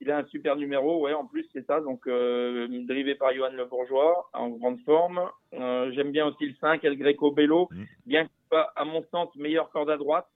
il 0.00 0.10
a 0.10 0.18
un 0.18 0.26
super 0.26 0.56
numéro, 0.56 1.00
ouais, 1.02 1.12
en 1.12 1.26
plus, 1.26 1.46
c'est 1.52 1.66
ça. 1.66 1.80
Donc, 1.80 2.06
euh, 2.06 2.66
drivé 2.86 3.14
par 3.14 3.32
Johan 3.32 3.52
Le 3.52 3.64
Bourgeois, 3.64 4.28
en 4.32 4.50
grande 4.50 4.80
forme. 4.80 5.30
Euh, 5.54 5.90
j'aime 5.92 6.10
bien 6.10 6.26
aussi 6.26 6.46
le 6.46 6.54
5, 6.60 6.84
El 6.84 6.98
Greco 6.98 7.30
Bello, 7.30 7.68
mm. 7.70 7.84
bien 8.06 8.24
que 8.26 8.30
pas, 8.50 8.72
à 8.76 8.84
mon 8.84 9.04
sens, 9.10 9.34
meilleure 9.36 9.70
corde 9.70 9.90
à 9.90 9.96
droite. 9.96 10.26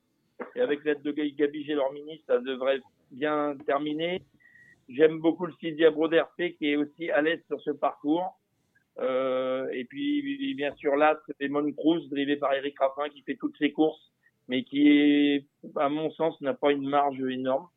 Et 0.55 0.61
avec 0.61 0.85
l'aide 0.85 1.03
de 1.03 1.11
Gabi 1.11 1.65
Gélormini, 1.65 2.23
ça 2.27 2.39
devrait 2.39 2.81
bien 3.11 3.57
terminer. 3.67 4.23
J'aime 4.89 5.19
beaucoup 5.19 5.47
le 5.47 5.53
6 5.61 5.73
Diabro 5.73 6.09
d'RP, 6.09 6.57
qui 6.57 6.71
est 6.71 6.77
aussi 6.77 7.11
à 7.11 7.21
l'aise 7.21 7.43
sur 7.49 7.61
ce 7.61 7.71
parcours. 7.71 8.39
Euh, 9.01 9.69
et 9.73 9.85
puis, 9.85 10.55
bien 10.55 10.75
sûr, 10.77 10.97
là, 10.97 11.19
c'est 11.41 11.49
Mon 11.49 11.71
Cruz, 11.73 12.09
drivé 12.09 12.37
par 12.37 12.55
Eric 12.55 12.79
Raffin, 12.79 13.09
qui 13.11 13.23
fait 13.23 13.37
toutes 13.37 13.57
ses 13.59 13.73
courses, 13.73 14.13
mais 14.49 14.63
qui, 14.63 14.89
est, 14.89 15.45
à 15.77 15.89
mon 15.89 16.11
sens, 16.13 16.41
n'a 16.41 16.55
pas 16.55 16.73
une 16.73 16.89
marge 16.89 17.21
énorme. 17.21 17.69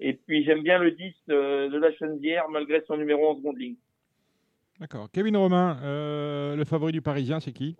Et 0.00 0.14
puis 0.14 0.44
j'aime 0.44 0.62
bien 0.62 0.78
le 0.78 0.90
10 0.90 1.14
de, 1.28 1.78
la 1.78 1.92
Chenvière 1.92 2.48
malgré 2.48 2.82
son 2.86 2.96
numéro 2.96 3.30
en 3.30 3.36
seconde 3.36 3.58
ligne. 3.58 3.76
D'accord. 4.80 5.08
Kevin 5.10 5.36
Romain, 5.36 5.78
euh, 5.82 6.54
le 6.54 6.64
favori 6.64 6.92
du 6.92 7.00
Parisien, 7.00 7.40
c'est 7.40 7.52
qui? 7.52 7.76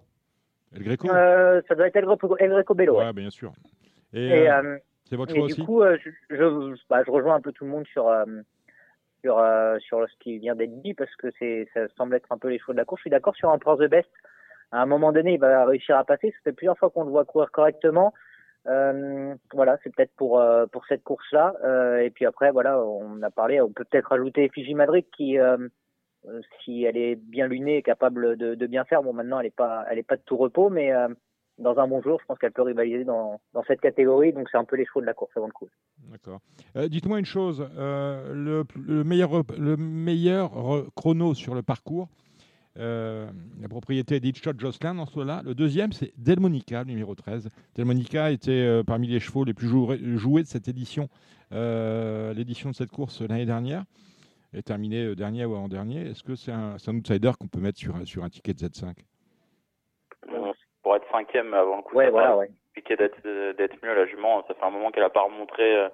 El 0.74 0.82
Greco? 0.82 1.08
Euh, 1.10 1.60
Ça 1.68 1.74
doit 1.74 1.88
être 1.88 1.96
El 1.96 2.06
Greco, 2.06 2.36
El 2.38 2.50
Greco 2.50 2.74
Bello. 2.74 2.98
Ouais, 2.98 3.12
bien 3.12 3.28
sûr. 3.30 3.52
Et, 4.14 4.48
euh, 4.48 4.78
c'est 5.04 5.16
votre 5.16 5.34
choix 5.34 5.44
aussi? 5.44 5.60
Du 5.60 5.66
coup, 5.66 5.82
je, 5.82 6.10
je, 6.30 6.74
bah, 6.88 7.02
je, 7.04 7.10
rejoins 7.10 7.34
un 7.34 7.40
peu 7.40 7.52
tout 7.52 7.64
le 7.64 7.70
monde 7.70 7.86
sur, 7.86 8.10
sur, 9.22 9.44
sur 9.80 10.08
ce 10.08 10.16
qui 10.20 10.38
vient 10.38 10.56
d'être 10.56 10.80
dit 10.80 10.94
parce 10.94 11.14
que 11.16 11.28
ça 11.74 11.86
semble 11.98 12.14
être 12.14 12.32
un 12.32 12.38
peu 12.38 12.48
les 12.48 12.58
choix 12.58 12.72
de 12.72 12.78
la 12.78 12.86
course. 12.86 13.00
Je 13.00 13.02
suis 13.02 13.10
d'accord 13.10 13.36
sur 13.36 13.50
un 13.50 13.58
Prince 13.58 13.78
the 13.78 13.90
Best. 13.90 14.10
À 14.72 14.80
un 14.80 14.86
moment 14.86 15.12
donné, 15.12 15.34
il 15.34 15.40
va 15.40 15.66
réussir 15.66 15.98
à 15.98 16.04
passer. 16.04 16.30
Ça 16.30 16.38
fait 16.44 16.52
plusieurs 16.52 16.78
fois 16.78 16.88
qu'on 16.90 17.04
le 17.04 17.10
voit 17.10 17.26
courir 17.26 17.50
correctement. 17.50 18.14
Euh, 18.68 19.34
voilà, 19.52 19.78
c'est 19.82 19.94
peut-être 19.94 20.14
pour 20.16 20.40
euh, 20.40 20.66
pour 20.66 20.84
cette 20.86 21.04
course-là. 21.04 21.54
Euh, 21.64 21.98
et 21.98 22.10
puis 22.10 22.26
après, 22.26 22.50
voilà, 22.50 22.80
on 22.80 23.22
a 23.22 23.30
parlé, 23.30 23.60
on 23.60 23.70
peut 23.70 23.84
peut-être 23.84 24.08
rajouter 24.08 24.48
Fiji 24.52 24.74
Madrid 24.74 25.04
qui, 25.16 25.38
si 26.64 26.82
elle 26.82 26.96
est 26.96 27.16
bien 27.16 27.46
lunée, 27.46 27.78
est 27.78 27.82
capable 27.82 28.36
de, 28.36 28.54
de 28.54 28.66
bien 28.66 28.84
faire. 28.84 29.02
Bon, 29.02 29.12
maintenant, 29.12 29.40
elle 29.40 29.46
est 29.46 29.56
pas, 29.56 29.84
elle 29.90 29.98
est 29.98 30.02
pas 30.02 30.16
de 30.16 30.22
tout 30.22 30.36
repos, 30.36 30.70
mais 30.70 30.92
dans 31.58 31.78
un 31.78 31.86
bon 31.86 32.02
jour, 32.02 32.18
je 32.20 32.26
pense 32.26 32.38
qu'elle 32.38 32.52
peut 32.52 32.62
rivaliser 32.62 33.04
dans, 33.04 33.40
dans 33.54 33.62
cette 33.64 33.80
catégorie. 33.80 34.32
Donc, 34.32 34.48
c'est 34.50 34.58
un 34.58 34.64
peu 34.64 34.76
les 34.76 34.84
chevaux 34.84 35.00
de 35.00 35.06
la 35.06 35.14
course 35.14 35.30
avant 35.36 35.46
le 35.46 35.52
coup. 35.52 35.68
D'accord. 36.10 36.40
dites-moi 36.88 37.20
une 37.20 37.24
chose, 37.24 37.68
le, 37.78 38.64
le, 38.74 39.04
meilleur 39.04 39.30
le 39.56 39.76
meilleur 39.76 40.50
chrono 40.96 41.34
sur 41.34 41.54
le 41.54 41.62
parcours. 41.62 42.08
Euh, 42.79 43.27
la 43.61 43.68
propriété 43.68 44.20
d'Hitchot 44.20 44.53
Jocelyn 44.59 44.95
dans 44.95 45.07
ce 45.07 45.20
là 45.20 45.41
Le 45.45 45.55
deuxième, 45.55 45.93
c'est 45.93 46.12
Delmonica, 46.18 46.85
numéro 46.85 47.14
13. 47.14 47.49
Delmonica 47.74 48.31
était 48.31 48.51
euh, 48.51 48.83
parmi 48.83 49.07
les 49.07 49.20
chevaux 49.20 49.45
les 49.45 49.55
plus 49.55 49.68
joués 49.68 50.43
de 50.43 50.47
cette 50.47 50.68
édition, 50.68 51.09
euh, 51.53 52.35
l'édition 52.35 52.70
de 52.70 52.74
cette 52.74 52.91
course 52.91 53.22
l'année 53.22 53.47
dernière. 53.47 53.85
Est 54.53 54.62
terminé 54.62 55.14
dernier 55.14 55.45
ou 55.45 55.55
avant-dernier. 55.55 56.03
Est-ce 56.03 56.22
que 56.22 56.35
c'est 56.35 56.53
un, 56.53 56.77
outsider 56.89 57.33
qu'on 57.39 57.49
peut 57.49 57.61
mettre 57.61 57.79
sur, 57.79 57.95
sur 58.07 58.24
un 58.24 58.29
ticket 58.29 58.55
de 58.55 58.59
Z5 58.59 58.95
Pour 60.83 60.97
être 60.97 61.07
cinquième 61.11 61.53
avant 61.53 61.79
le 61.79 61.83
coup 61.83 61.97
ouais, 61.97 62.11
voilà, 62.11 62.37
ouais. 62.37 62.49
d'être 62.77 63.77
mieux, 63.83 63.95
la 63.95 64.07
jument, 64.07 64.45
ça 64.47 64.55
fait 64.55 64.64
un 64.64 64.70
moment 64.70 64.91
qu'elle 64.91 65.03
n'a 65.03 65.11
pas 65.11 65.24
remontré 65.24 65.89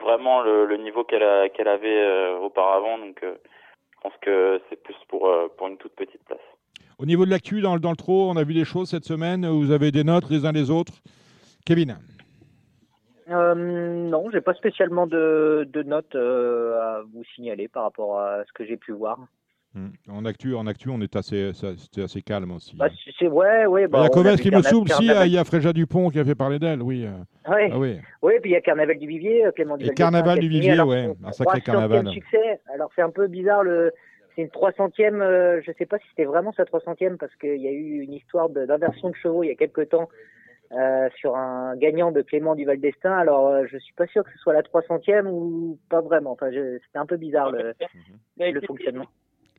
vraiment 0.00 0.42
le, 0.42 0.76
niveau 0.78 1.04
qu'elle 1.04 1.50
qu'elle 1.52 1.68
avait 1.68 2.32
auparavant. 2.40 2.98
Donc 2.98 3.22
je 4.00 4.08
pense 4.08 4.18
que 4.22 4.60
c'est 4.70 4.82
plus 4.82 4.94
pour, 5.08 5.28
euh, 5.28 5.48
pour 5.58 5.68
une 5.68 5.76
toute 5.76 5.92
petite 5.92 6.24
place. 6.24 6.40
Au 6.98 7.04
niveau 7.04 7.26
de 7.26 7.30
l'actu, 7.30 7.60
dans, 7.60 7.78
dans 7.78 7.90
le 7.90 7.96
trot, 7.96 8.30
on 8.30 8.36
a 8.36 8.44
vu 8.44 8.54
des 8.54 8.64
choses 8.64 8.88
cette 8.88 9.04
semaine. 9.04 9.46
Vous 9.46 9.72
avez 9.72 9.90
des 9.90 10.04
notes 10.04 10.30
les 10.30 10.46
uns 10.46 10.52
les 10.52 10.70
autres. 10.70 10.94
Kevin 11.66 11.98
euh, 13.28 13.54
Non, 13.54 14.30
j'ai 14.30 14.40
pas 14.40 14.54
spécialement 14.54 15.06
de, 15.06 15.68
de 15.70 15.82
notes 15.82 16.14
euh, 16.14 16.80
à 16.80 17.02
vous 17.12 17.24
signaler 17.34 17.68
par 17.68 17.82
rapport 17.82 18.20
à 18.20 18.44
ce 18.46 18.52
que 18.54 18.64
j'ai 18.64 18.78
pu 18.78 18.92
voir. 18.92 19.18
Hmm. 19.74 19.90
En 20.10 20.24
actu, 20.24 20.54
en 20.54 20.66
actu, 20.66 20.88
on 20.90 21.00
est 21.00 21.14
assez, 21.14 21.52
c'était 21.52 22.02
assez 22.02 22.22
calme 22.22 22.50
aussi. 22.50 22.76
Bah, 22.76 22.88
c'est 23.18 23.28
ouais, 23.28 23.66
ouais. 23.66 23.86
Bah, 23.86 24.08
il 24.12 24.24
y 24.24 24.28
a 24.28 24.36
qui 24.36 24.50
me 24.50 24.62
souple, 24.62 24.90
si, 24.90 25.06
il 25.06 25.32
y 25.32 25.38
a 25.38 25.44
Fréja 25.44 25.72
Dupont 25.72 26.10
qui 26.10 26.18
a 26.18 26.24
fait 26.24 26.34
parler 26.34 26.58
d'elle, 26.58 26.82
oui. 26.82 27.06
Ah 27.44 27.78
oui. 27.78 27.98
Oui, 28.22 28.32
puis 28.40 28.50
il 28.50 28.54
y 28.54 28.56
a 28.56 28.60
Carnaval 28.60 28.98
du 28.98 29.06
Vivier, 29.06 29.46
Clément 29.54 29.76
Et 29.78 29.90
Carnaval 29.90 30.40
du 30.40 30.48
Vivier, 30.48 30.80
oui, 30.80 31.06
un 31.24 31.32
sacré 31.32 31.60
carnaval. 31.60 32.08
succès. 32.08 32.60
Alors 32.74 32.90
c'est 32.96 33.02
un 33.02 33.10
peu 33.10 33.28
bizarre 33.28 33.62
le 33.62 33.92
c'est 34.34 34.42
une 34.42 34.48
300e, 34.48 35.20
euh, 35.20 35.60
je 35.64 35.72
sais 35.78 35.86
pas 35.86 35.98
si 35.98 36.04
c'était 36.10 36.24
vraiment 36.24 36.52
sa 36.52 36.64
300e 36.64 37.16
parce 37.16 37.34
qu'il 37.36 37.60
y 37.60 37.68
a 37.68 37.72
eu 37.72 38.00
une 38.00 38.14
histoire 38.14 38.48
d'inversion 38.48 39.10
de, 39.10 39.14
chevaux 39.14 39.42
il 39.42 39.48
y 39.48 39.50
a 39.50 39.56
quelques 39.56 39.88
temps 39.88 40.08
euh, 40.72 41.08
sur 41.16 41.36
un 41.36 41.76
gagnant 41.76 42.12
de 42.12 42.22
Clément 42.22 42.54
du 42.54 42.64
Val 42.64 42.78
d'Estaing. 42.80 43.12
Alors, 43.12 43.48
euh, 43.48 43.64
je 43.70 43.76
suis 43.78 43.94
pas 43.94 44.06
sûr 44.06 44.22
que 44.22 44.30
ce 44.30 44.38
soit 44.38 44.52
la 44.52 44.62
300e 44.62 45.26
ou 45.26 45.78
pas 45.88 46.00
vraiment. 46.00 46.32
Enfin, 46.32 46.50
c'était 46.50 46.98
un 46.98 47.06
peu 47.06 47.16
bizarre 47.16 47.50
le, 47.50 47.74
le 48.38 48.60
fonctionnement. 48.60 49.06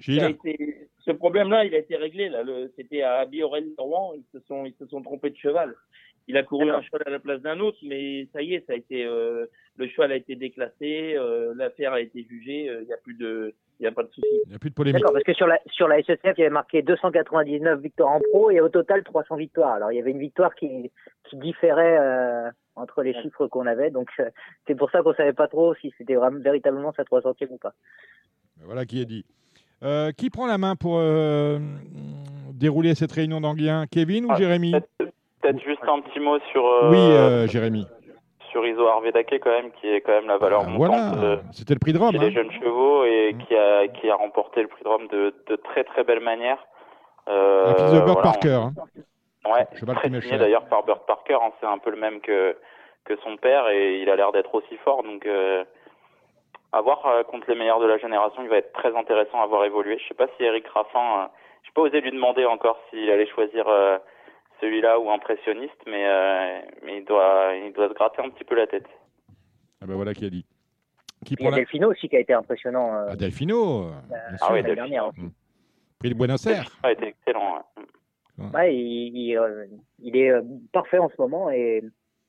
Ce 0.01 1.11
problème-là, 1.11 1.65
il 1.65 1.75
a 1.75 1.79
été 1.79 1.95
réglé. 1.95 2.29
Là, 2.29 2.43
c'était 2.75 3.01
à 3.01 3.25
Biorel 3.25 3.67
Rouen. 3.77 4.13
Ils 4.15 4.25
se 4.31 4.45
sont, 4.47 4.65
ils 4.65 4.75
se 4.79 4.85
sont 4.87 5.01
trompés 5.01 5.29
de 5.29 5.37
cheval. 5.37 5.75
Il 6.27 6.37
a 6.37 6.43
couru 6.43 6.69
un 6.69 6.81
cheval 6.81 7.01
à 7.05 7.09
la 7.09 7.19
place 7.19 7.41
d'un 7.41 7.59
autre, 7.59 7.79
mais 7.83 8.27
ça 8.31 8.41
y 8.41 8.53
est, 8.53 8.65
ça 8.67 8.73
a 8.73 8.75
été, 8.75 9.03
euh, 9.05 9.47
le 9.75 9.87
cheval 9.87 10.11
a 10.11 10.15
été 10.15 10.35
déclassé, 10.35 11.15
euh, 11.15 11.53
l'affaire 11.55 11.93
a 11.93 11.99
été 11.99 12.23
jugée, 12.23 12.65
il 12.65 12.85
n'y 12.85 12.93
a 12.93 12.97
plus 12.97 13.15
de, 13.15 13.55
il 13.81 13.85
n'y 13.85 13.87
a 13.87 13.91
pas 13.91 14.03
de 14.03 14.09
souci. 14.09 14.27
Il 14.45 14.49
n'y 14.49 14.55
a 14.55 14.59
plus 14.59 14.69
de 14.69 14.75
polémique. 14.75 15.01
D'accord, 15.01 15.13
parce 15.13 15.23
que 15.23 15.33
sur 15.33 15.47
la, 15.47 15.59
sur 15.71 15.87
la 15.87 15.99
SSF, 16.03 16.33
il 16.37 16.41
y 16.41 16.43
avait 16.43 16.49
marqué 16.51 16.83
299 16.83 17.81
victoires 17.81 18.11
en 18.11 18.19
pro 18.19 18.51
et 18.51 18.61
au 18.61 18.69
total 18.69 19.03
300 19.03 19.37
victoires. 19.37 19.73
Alors, 19.73 19.91
il 19.91 19.95
y 19.95 19.99
avait 19.99 20.11
une 20.11 20.19
victoire 20.19 20.53
qui, 20.53 20.91
qui 21.27 21.35
différait 21.37 21.97
euh, 21.99 22.51
entre 22.75 23.01
les 23.01 23.19
chiffres 23.23 23.47
qu'on 23.47 23.65
avait. 23.65 23.89
Donc, 23.89 24.09
euh, 24.19 24.29
c'est 24.67 24.75
pour 24.75 24.91
ça 24.91 25.01
qu'on 25.01 25.09
ne 25.09 25.15
savait 25.15 25.33
pas 25.33 25.47
trop 25.47 25.73
si 25.73 25.91
c'était 25.97 26.13
vraiment 26.13 26.39
véritablement 26.39 26.93
sa 26.93 27.01
300e 27.01 27.47
ou 27.49 27.57
pas. 27.57 27.73
Ben 28.57 28.65
voilà 28.65 28.85
qui 28.85 29.01
est 29.01 29.05
dit. 29.05 29.25
Euh, 29.83 30.11
qui 30.11 30.29
prend 30.29 30.45
la 30.45 30.57
main 30.57 30.75
pour 30.75 30.97
euh, 30.99 31.57
dérouler 32.53 32.93
cette 32.93 33.11
réunion 33.11 33.41
d'Anguien 33.41 33.85
Kevin 33.91 34.25
ou 34.25 34.29
ah, 34.31 34.35
Jérémy 34.35 34.73
Peut-être 34.99 35.59
juste 35.63 35.81
un 35.87 36.01
petit 36.01 36.19
mot 36.19 36.37
sur. 36.51 36.63
oui, 36.91 37.47
Jérémy 37.49 37.87
sur 38.51 38.67
Iso 38.67 38.85
Arvedake 38.85 39.39
quand 39.41 39.49
même, 39.49 39.71
qui 39.79 39.87
est 39.87 40.01
quand 40.01 40.11
même 40.11 40.27
la 40.27 40.37
valeur 40.37 40.63
ah, 40.65 40.69
montante. 40.69 41.15
Voilà. 41.15 41.41
C'était 41.51 41.73
le 41.73 41.79
prix 41.79 41.93
de 41.93 41.97
Rome. 41.97 42.11
Chez 42.11 42.19
les 42.19 42.27
hein. 42.27 42.31
jeunes 42.31 42.51
chevaux 42.51 43.05
et 43.05 43.33
mm. 43.33 43.37
qui, 43.43 43.55
a, 43.55 43.87
qui 43.87 44.09
a 44.09 44.15
remporté 44.15 44.61
le 44.61 44.67
prix 44.67 44.83
de 44.83 44.89
Rome 44.89 45.07
de, 45.07 45.33
de 45.47 45.55
très 45.55 45.83
très 45.83 46.03
belle 46.03 46.19
manière. 46.19 46.57
Euh, 47.29 47.71
un 47.71 47.75
fils 47.75 47.93
de 47.93 48.01
Burt 48.01 48.21
Parker. 48.21 48.49
Hein. 48.49 48.73
Ouais, 49.45 49.65
très 49.95 50.37
d'ailleurs 50.37 50.65
par 50.65 50.83
Burt 50.83 51.05
Parker. 51.05 51.37
Hein, 51.41 51.51
c'est 51.59 51.67
un 51.67 51.77
peu 51.77 51.91
le 51.91 51.97
même 51.97 52.19
que, 52.21 52.55
que 53.05 53.15
son 53.23 53.37
père 53.37 53.69
et 53.69 54.01
il 54.01 54.09
a 54.09 54.15
l'air 54.15 54.31
d'être 54.31 54.53
aussi 54.53 54.77
fort. 54.83 55.03
Donc, 55.03 55.25
euh, 55.25 55.63
à 56.73 56.81
voir 56.81 57.05
euh, 57.05 57.23
contre 57.23 57.49
les 57.49 57.57
meilleurs 57.57 57.79
de 57.79 57.85
la 57.85 57.97
génération, 57.97 58.43
il 58.43 58.49
va 58.49 58.57
être 58.57 58.71
très 58.73 58.95
intéressant 58.95 59.41
à 59.41 59.47
voir 59.47 59.65
évoluer. 59.65 59.97
Je 59.99 60.07
sais 60.07 60.13
pas 60.13 60.27
si 60.37 60.43
Eric 60.43 60.65
Raffin, 60.67 61.23
euh, 61.23 61.27
j'ai 61.63 61.71
pas 61.73 61.81
osé 61.81 62.01
lui 62.01 62.11
demander 62.11 62.45
encore 62.45 62.79
s'il 62.89 63.09
allait 63.09 63.27
choisir 63.27 63.67
euh, 63.67 63.97
celui-là 64.61 64.99
ou 64.99 65.11
impressionniste, 65.11 65.81
mais, 65.85 66.05
euh, 66.07 66.59
mais 66.83 66.99
il, 66.99 67.05
doit, 67.05 67.53
il 67.55 67.73
doit 67.73 67.89
se 67.89 67.93
gratter 67.93 68.21
un 68.21 68.29
petit 68.29 68.45
peu 68.45 68.55
la 68.55 68.67
tête. 68.67 68.87
Ah 69.81 69.87
ben 69.87 69.95
voilà 69.95 70.13
qui 70.13 70.25
a 70.25 70.29
dit. 70.29 70.45
Qui 71.25 71.35
il 71.39 71.45
y 71.45 71.47
a 71.47 71.51
Delfino 71.51 71.91
aussi 71.91 72.07
qui 72.07 72.15
a 72.15 72.19
été 72.19 72.33
impressionnant. 72.33 72.95
Euh... 72.95 73.07
Ah, 73.09 73.15
Delfino 73.15 73.87
euh, 73.87 73.91
Ah 74.41 74.53
oui, 74.53 74.63
Delfino. 74.63 75.11
Mmh. 75.17 75.29
Prix 75.99 76.09
de 76.09 76.15
Buenos 76.15 76.45
Aires. 76.47 76.69
Ça 76.81 76.87
a 76.87 76.91
été 76.91 77.07
excellent. 77.07 77.63
Ouais. 78.37 78.45
Ouais, 78.53 78.75
il, 78.75 79.17
il, 79.17 79.37
euh, 79.37 79.65
il, 79.99 80.17
est 80.17 80.31
parfait 80.71 80.97
en 80.97 81.09
ce 81.09 81.15
moment 81.19 81.51
et 81.51 81.83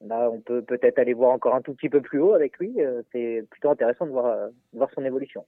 là, 0.07 0.31
on 0.31 0.41
peut 0.41 0.63
peut-être 0.63 0.99
aller 0.99 1.15
voir 1.15 1.33
encore 1.33 1.55
un 1.55 1.63
tout 1.63 1.75
petit 1.75 1.89
peu 1.89 2.01
plus 2.01 2.21
haut 2.21 2.35
avec 2.35 2.59
lui. 2.59 2.77
C'est 3.13 3.45
plutôt 3.51 3.71
intéressant 3.71 4.07
de 4.07 4.11
voir, 4.11 4.49
de 4.49 4.79
voir 4.79 4.91
son 4.95 5.05
évolution. 5.05 5.45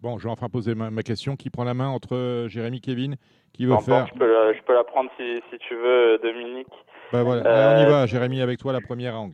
Bon, 0.00 0.16
je 0.18 0.24
vais 0.24 0.30
enfin 0.30 0.48
poser 0.48 0.74
ma, 0.74 0.90
ma, 0.90 1.02
question. 1.02 1.36
Qui 1.36 1.50
prend 1.50 1.64
la 1.64 1.74
main 1.74 1.88
entre 1.88 2.14
euh, 2.14 2.48
Jérémy 2.48 2.78
et 2.78 2.80
Kevin? 2.80 3.16
Qui 3.52 3.66
veut 3.66 3.76
faire? 3.84 4.06
je 4.06 4.18
peux, 4.18 4.32
la, 4.32 4.54
je 4.54 4.62
peux, 4.62 4.72
la, 4.72 4.84
prendre 4.84 5.10
si, 5.18 5.42
si, 5.50 5.58
tu 5.58 5.74
veux, 5.74 6.18
Dominique. 6.22 6.72
Voilà. 7.12 7.42
Euh, 7.44 7.76
on 7.76 7.86
y 7.86 7.90
va, 7.90 8.06
Jérémy, 8.06 8.40
avec 8.40 8.58
toi, 8.58 8.72
la 8.72 8.80
première 8.80 9.14
à 9.14 9.26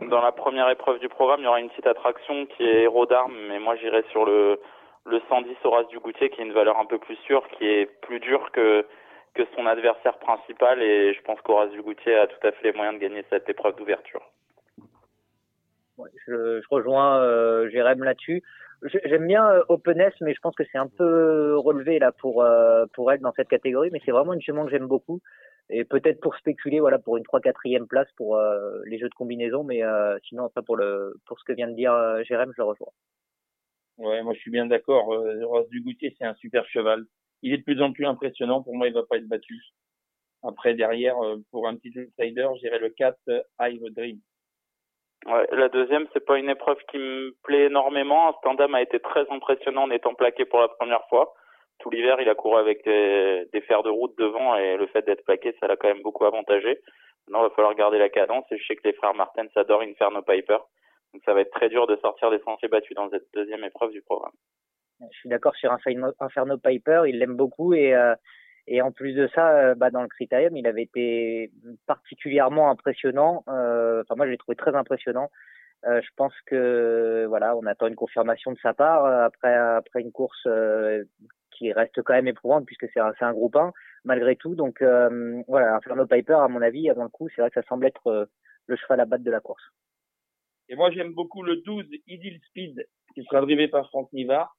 Dans 0.00 0.22
la 0.22 0.32
première 0.32 0.70
épreuve 0.70 1.00
du 1.00 1.08
programme, 1.08 1.40
il 1.40 1.44
y 1.44 1.46
aura 1.46 1.60
une 1.60 1.68
petite 1.68 1.86
attraction 1.86 2.46
qui 2.46 2.62
est 2.62 2.84
héros 2.84 3.04
d'armes, 3.04 3.34
mais 3.48 3.58
moi 3.58 3.76
j'irai 3.76 4.04
sur 4.10 4.24
le, 4.24 4.58
le 5.04 5.20
110 5.28 5.56
Horace 5.64 5.88
du 5.88 5.98
Goutier, 5.98 6.30
qui 6.30 6.40
est 6.40 6.44
une 6.44 6.52
valeur 6.52 6.78
un 6.78 6.86
peu 6.86 6.98
plus 6.98 7.16
sûre, 7.26 7.42
qui 7.58 7.66
est 7.66 7.86
plus 8.00 8.20
dure 8.20 8.50
que, 8.52 8.86
que 9.36 9.42
son 9.54 9.66
adversaire 9.66 10.18
principal, 10.18 10.82
et 10.82 11.14
je 11.14 11.22
pense 11.22 11.40
qu'Horace 11.42 11.70
du 11.70 11.82
Goutier 11.82 12.16
a 12.16 12.26
tout 12.26 12.46
à 12.46 12.52
fait 12.52 12.68
les 12.68 12.72
moyens 12.72 12.96
de 12.96 13.00
gagner 13.00 13.24
cette 13.30 13.48
épreuve 13.48 13.76
d'ouverture. 13.76 14.22
Ouais, 15.98 16.10
je, 16.26 16.60
je, 16.60 16.66
rejoins 16.70 17.22
euh, 17.22 17.68
Jérémy 17.70 18.02
là-dessus. 18.02 18.42
J'aime 19.04 19.26
bien 19.26 19.48
euh, 19.48 19.62
Openness, 19.68 20.12
mais 20.20 20.34
je 20.34 20.40
pense 20.40 20.54
que 20.54 20.64
c'est 20.70 20.78
un 20.78 20.88
peu 20.88 21.56
relevé 21.56 21.98
là 21.98 22.12
pour 22.12 22.42
euh, 22.42 22.84
pour 22.92 23.10
elle 23.10 23.20
dans 23.20 23.32
cette 23.32 23.48
catégorie. 23.48 23.88
Mais 23.90 24.00
c'est 24.04 24.10
vraiment 24.10 24.34
une 24.34 24.42
jument 24.42 24.64
que 24.64 24.70
j'aime 24.70 24.86
beaucoup. 24.86 25.22
Et 25.68 25.84
peut-être 25.84 26.20
pour 26.20 26.36
spéculer, 26.36 26.78
voilà, 26.78 26.98
pour 26.98 27.16
une 27.16 27.24
3-4e 27.24 27.86
place 27.86 28.08
pour 28.16 28.36
euh, 28.36 28.80
les 28.84 28.98
jeux 28.98 29.08
de 29.08 29.14
combinaison. 29.14 29.64
Mais 29.64 29.82
euh, 29.82 30.16
sinon, 30.28 30.44
après, 30.44 30.62
pour 30.62 30.76
le 30.76 31.14
pour 31.26 31.40
ce 31.40 31.44
que 31.44 31.52
vient 31.52 31.68
de 31.68 31.74
dire 31.74 31.92
euh, 31.92 32.22
Jérém, 32.24 32.52
je 32.54 32.60
le 32.60 32.68
rejoins. 32.68 32.92
Ouais, 33.98 34.22
moi 34.22 34.34
je 34.34 34.40
suis 34.40 34.50
bien 34.50 34.66
d'accord. 34.66 35.12
Euh, 35.12 35.44
Ross 35.46 35.68
Dugoutier, 35.70 36.14
c'est 36.18 36.26
un 36.26 36.34
super 36.34 36.66
cheval. 36.66 37.04
Il 37.42 37.52
est 37.52 37.58
de 37.58 37.62
plus 37.62 37.80
en 37.82 37.92
plus 37.92 38.06
impressionnant. 38.06 38.62
Pour 38.62 38.74
moi, 38.74 38.88
il 38.88 38.94
va 38.94 39.04
pas 39.04 39.16
être 39.16 39.28
battu. 39.28 39.60
Après, 40.42 40.74
derrière, 40.74 41.16
pour 41.50 41.66
un 41.66 41.76
petit 41.76 41.92
outsider, 41.98 42.48
j'irai 42.60 42.78
le 42.78 42.90
4 42.90 43.18
Hive 43.60 43.82
Dream. 43.94 44.18
Ouais, 45.26 45.46
la 45.50 45.68
deuxième, 45.68 46.06
c'est 46.12 46.24
pas 46.24 46.38
une 46.38 46.50
épreuve 46.50 46.78
qui 46.90 46.98
me 46.98 47.34
plaît 47.42 47.66
énormément. 47.66 48.32
Stendham 48.38 48.74
a 48.74 48.82
été 48.82 49.00
très 49.00 49.28
impressionnant 49.30 49.84
en 49.84 49.90
étant 49.90 50.14
plaqué 50.14 50.44
pour 50.44 50.60
la 50.60 50.68
première 50.68 51.04
fois. 51.08 51.34
Tout 51.80 51.90
l'hiver, 51.90 52.20
il 52.20 52.28
a 52.28 52.34
couru 52.34 52.58
avec 52.58 52.84
des, 52.84 53.46
des, 53.52 53.60
fers 53.62 53.82
de 53.82 53.90
route 53.90 54.16
devant 54.18 54.56
et 54.56 54.76
le 54.76 54.86
fait 54.86 55.02
d'être 55.02 55.24
plaqué, 55.24 55.54
ça 55.58 55.66
l'a 55.66 55.76
quand 55.76 55.88
même 55.88 56.02
beaucoup 56.02 56.24
avantagé. 56.24 56.80
Maintenant, 57.26 57.44
il 57.44 57.48
va 57.48 57.54
falloir 57.54 57.74
garder 57.74 57.98
la 57.98 58.08
cadence 58.08 58.44
et 58.50 58.58
je 58.58 58.66
sais 58.66 58.76
que 58.76 58.86
les 58.86 58.94
frères 58.94 59.14
Martens 59.14 59.50
adorent 59.56 59.82
Inferno 59.82 60.22
Piper. 60.22 60.58
Donc 61.12 61.22
ça 61.24 61.34
va 61.34 61.40
être 61.40 61.50
très 61.50 61.68
dur 61.68 61.86
de 61.86 61.96
sortir 61.96 62.30
des 62.30 62.38
sentiers 62.40 62.68
battus 62.68 62.94
dans 62.94 63.10
cette 63.10 63.26
deuxième 63.34 63.64
épreuve 63.64 63.90
du 63.90 64.02
programme. 64.02 64.32
Je 65.00 65.18
suis 65.18 65.28
d'accord 65.28 65.54
sur 65.56 65.72
Inferno 65.72 66.58
Piper, 66.58 67.02
il 67.06 67.18
l'aime 67.18 67.36
beaucoup 67.36 67.74
et 67.74 67.94
euh, 67.94 68.14
et 68.68 68.82
en 68.82 68.90
plus 68.90 69.12
de 69.12 69.28
ça, 69.34 69.50
euh, 69.50 69.74
bah, 69.74 69.90
dans 69.90 70.02
le 70.02 70.08
critérium, 70.08 70.56
il 70.56 70.66
avait 70.66 70.82
été 70.82 71.52
particulièrement 71.86 72.70
impressionnant. 72.70 73.44
Euh, 73.48 74.02
enfin, 74.02 74.16
moi, 74.16 74.26
je 74.26 74.32
l'ai 74.32 74.38
trouvé 74.38 74.56
très 74.56 74.74
impressionnant. 74.74 75.30
Euh, 75.84 76.00
je 76.02 76.08
pense 76.16 76.34
que 76.46 77.26
voilà, 77.28 77.56
on 77.56 77.64
attend 77.66 77.86
une 77.86 77.94
confirmation 77.94 78.50
de 78.50 78.58
sa 78.58 78.72
part 78.74 79.04
après 79.06 79.54
après 79.54 80.00
une 80.00 80.10
course 80.10 80.46
euh, 80.46 81.04
qui 81.52 81.70
reste 81.72 82.02
quand 82.02 82.14
même 82.14 82.26
éprouvante 82.26 82.64
puisque 82.64 82.88
c'est 82.92 82.98
un, 82.98 83.12
un 83.20 83.32
groupe 83.32 83.56
1 83.56 83.72
malgré 84.04 84.36
tout. 84.36 84.54
Donc 84.56 84.82
voilà, 85.46 85.76
Inferno 85.76 86.06
Piper, 86.06 86.38
à 86.40 86.48
mon 86.48 86.62
avis, 86.62 86.90
avant 86.90 87.04
le 87.04 87.08
coup, 87.08 87.28
c'est 87.28 87.40
vrai 87.40 87.50
que 87.50 87.60
ça 87.60 87.68
semble 87.68 87.86
être 87.86 88.28
le 88.66 88.76
cheval 88.76 89.00
à 89.00 89.04
battre 89.04 89.22
de 89.24 89.30
la 89.30 89.40
course. 89.40 89.62
Et 90.68 90.74
moi, 90.74 90.90
j'aime 90.90 91.12
beaucoup 91.12 91.42
le 91.42 91.56
12 91.56 91.84
Idil 92.08 92.40
Speed 92.48 92.88
qui 93.14 93.22
sera 93.24 93.40
drivé 93.40 93.68
par 93.68 93.88
Franck 93.88 94.12
Nivard, 94.12 94.56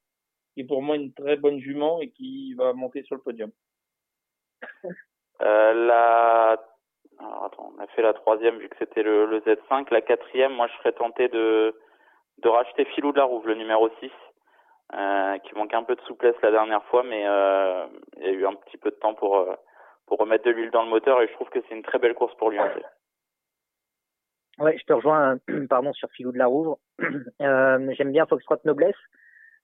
qui 0.58 0.62
est 0.62 0.66
pour 0.66 0.82
moi 0.82 0.96
une 0.96 1.12
très 1.12 1.36
bonne 1.36 1.60
jument 1.60 2.00
et 2.00 2.10
qui 2.10 2.52
va 2.54 2.72
monter 2.72 3.04
sur 3.04 3.14
le 3.14 3.22
podium. 3.22 3.50
Euh, 5.40 5.72
la... 5.72 6.60
Alors, 7.20 7.44
attends, 7.44 7.72
on 7.72 7.80
a 7.80 7.86
fait 7.86 8.02
la 8.02 8.12
troisième 8.12 8.58
vu 8.58 8.68
que 8.68 8.74
c'était 8.76 9.04
le, 9.04 9.24
le, 9.24 9.38
Z5. 9.38 9.86
La 9.92 10.00
quatrième, 10.00 10.52
moi, 10.52 10.66
je 10.66 10.76
serais 10.78 10.90
tenté 10.90 11.28
de, 11.28 11.76
de 12.38 12.48
racheter 12.48 12.84
Filou 12.86 13.12
de 13.12 13.18
la 13.18 13.22
Rouve, 13.22 13.46
le 13.46 13.54
numéro 13.54 13.88
6, 14.00 14.10
euh, 14.94 15.38
qui 15.38 15.54
manque 15.54 15.74
un 15.74 15.84
peu 15.84 15.94
de 15.94 16.00
souplesse 16.00 16.34
la 16.42 16.50
dernière 16.50 16.82
fois, 16.86 17.04
mais 17.04 17.24
euh, 17.24 17.86
il 18.16 18.24
y 18.24 18.26
a 18.26 18.32
eu 18.32 18.46
un 18.46 18.54
petit 18.54 18.78
peu 18.78 18.90
de 18.90 18.96
temps 18.96 19.14
pour, 19.14 19.36
euh, 19.36 19.54
pour 20.06 20.18
remettre 20.18 20.44
de 20.44 20.50
l'huile 20.50 20.72
dans 20.72 20.82
le 20.82 20.90
moteur 20.90 21.22
et 21.22 21.28
je 21.28 21.32
trouve 21.34 21.50
que 21.50 21.60
c'est 21.68 21.74
une 21.76 21.84
très 21.84 22.00
belle 22.00 22.14
course 22.14 22.34
pour 22.34 22.50
lui. 22.50 22.58
Ouais, 24.58 24.76
je 24.76 24.84
te 24.86 24.92
rejoins 24.92 25.38
pardon, 25.70 25.92
sur 25.92 26.10
Filou 26.10 26.32
de 26.32 26.38
la 26.38 26.46
Rouve. 26.46 26.76
Euh, 27.42 27.94
J'aime 27.96 28.10
bien 28.10 28.26
Foxtrot 28.26 28.58
Noblesse. 28.64 28.96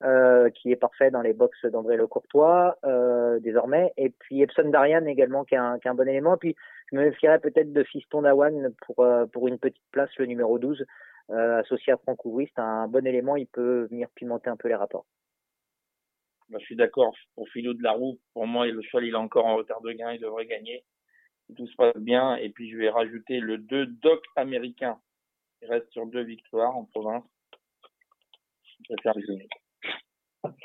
Euh, 0.03 0.51
qui 0.51 0.73
est 0.73 0.77
parfait 0.77 1.11
dans 1.11 1.23
les 1.23 1.33
box 1.33 1.65
d'André 1.67 1.97
Le 1.97 2.09
Courtois 2.09 2.77
euh, 2.85 3.39
désormais, 3.39 3.93
et 3.97 4.11
puis 4.11 4.43
Epson 4.43 4.69
Darian 4.69 5.07
également 5.07 5.45
qui 5.45 5.55
est 5.55 5.59
un, 5.59 5.79
qui 5.79 5.87
est 5.87 5.91
un 5.91 5.95
bon 5.95 6.09
élément. 6.09 6.37
Puis 6.37 6.57
je 6.91 6.97
me 6.97 7.05
méfierais 7.05 7.39
peut-être 7.39 7.73
de 7.73 7.85
Fiston 7.85 8.23
Dawan 8.23 8.75
pour 8.85 8.99
euh, 9.05 9.25
pour 9.27 9.47
une 9.47 9.59
petite 9.59 9.85
place, 9.93 10.11
le 10.19 10.27
numéro 10.27 10.59
12, 10.59 10.85
euh, 11.31 11.61
associé 11.61 11.93
à 11.93 11.97
Franck 11.97 12.25
Ouvry. 12.25 12.51
C'est 12.55 12.61
un 12.61 12.89
bon 12.89 13.07
élément, 13.07 13.37
il 13.37 13.47
peut 13.47 13.87
venir 13.89 14.09
pimenter 14.17 14.51
un 14.51 14.57
peu 14.57 14.69
les 14.69 14.75
rapports. 14.75 15.07
Bah, 16.51 16.59
je 16.61 16.65
suis 16.65 16.77
d'accord 16.77 17.15
pour 17.37 17.49
Philo 17.51 17.73
de 17.73 17.83
la 17.83 17.93
Roue. 17.93 18.19
Pour 18.35 18.47
moi, 18.49 18.67
le 18.67 18.83
cheval 18.83 19.05
il 19.05 19.15
est 19.15 19.17
encore 19.17 19.47
en 19.47 19.57
retard 19.57 19.81
de 19.81 19.93
gain, 19.93 20.13
il 20.13 20.21
devrait 20.21 20.47
gagner. 20.47 20.85
Tout 21.57 21.69
se 21.69 21.77
passe 21.77 21.97
bien. 21.97 22.35
Et 22.37 22.51
puis 22.51 22.69
je 22.71 22.77
vais 22.77 22.91
rajouter 22.91 23.39
le 23.39 23.59
2 23.59 23.87
Doc 23.87 24.23
américain. 24.35 24.99
Il 25.63 25.69
reste 25.69 25.89
sur 25.93 26.05
deux 26.07 26.25
victoires 26.25 26.77
en 26.77 26.85
province. 26.85 27.25
Je 28.87 28.93
vais 28.93 29.03
faire 29.03 29.15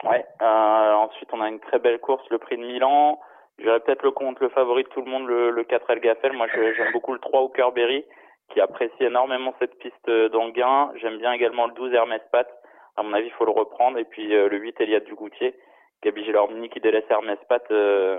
Ouais. 0.03 0.25
Euh, 0.41 0.93
ensuite, 0.93 1.29
on 1.33 1.41
a 1.41 1.49
une 1.49 1.59
très 1.59 1.79
belle 1.79 1.99
course, 1.99 2.27
le 2.29 2.37
prix 2.37 2.57
de 2.57 2.63
Milan. 2.63 3.19
J'aurais 3.59 3.79
peut-être 3.81 4.03
le 4.03 4.11
compte, 4.11 4.39
le 4.39 4.49
favori 4.49 4.83
de 4.83 4.89
tout 4.89 5.01
le 5.01 5.11
monde, 5.11 5.27
le, 5.27 5.51
le 5.51 5.63
4 5.63 5.89
El 5.89 5.99
Gaffel. 5.99 6.33
Moi, 6.33 6.47
j'aime 6.53 6.91
beaucoup 6.93 7.13
le 7.13 7.19
3 7.19 7.41
Hookerberry, 7.41 8.05
qui 8.51 8.61
apprécie 8.61 9.03
énormément 9.03 9.53
cette 9.59 9.77
piste 9.79 10.09
d'Anguin. 10.09 10.91
J'aime 10.95 11.17
bien 11.17 11.33
également 11.33 11.67
le 11.67 11.73
12 11.73 11.93
Hermès 11.93 12.21
Pat. 12.31 12.47
À 12.95 13.03
mon 13.03 13.13
avis, 13.13 13.27
il 13.27 13.33
faut 13.33 13.45
le 13.45 13.51
reprendre. 13.51 13.97
Et 13.97 14.05
puis 14.05 14.33
euh, 14.33 14.47
le 14.47 14.57
8 14.57 14.79
Eliade 14.81 15.05
Dugoutier. 15.05 15.55
Gabi 16.03 16.23
Gélormini 16.23 16.69
qui 16.69 16.79
délaisse 16.79 17.03
Hermès 17.09 17.37
Pat, 17.49 17.63
euh, 17.71 18.17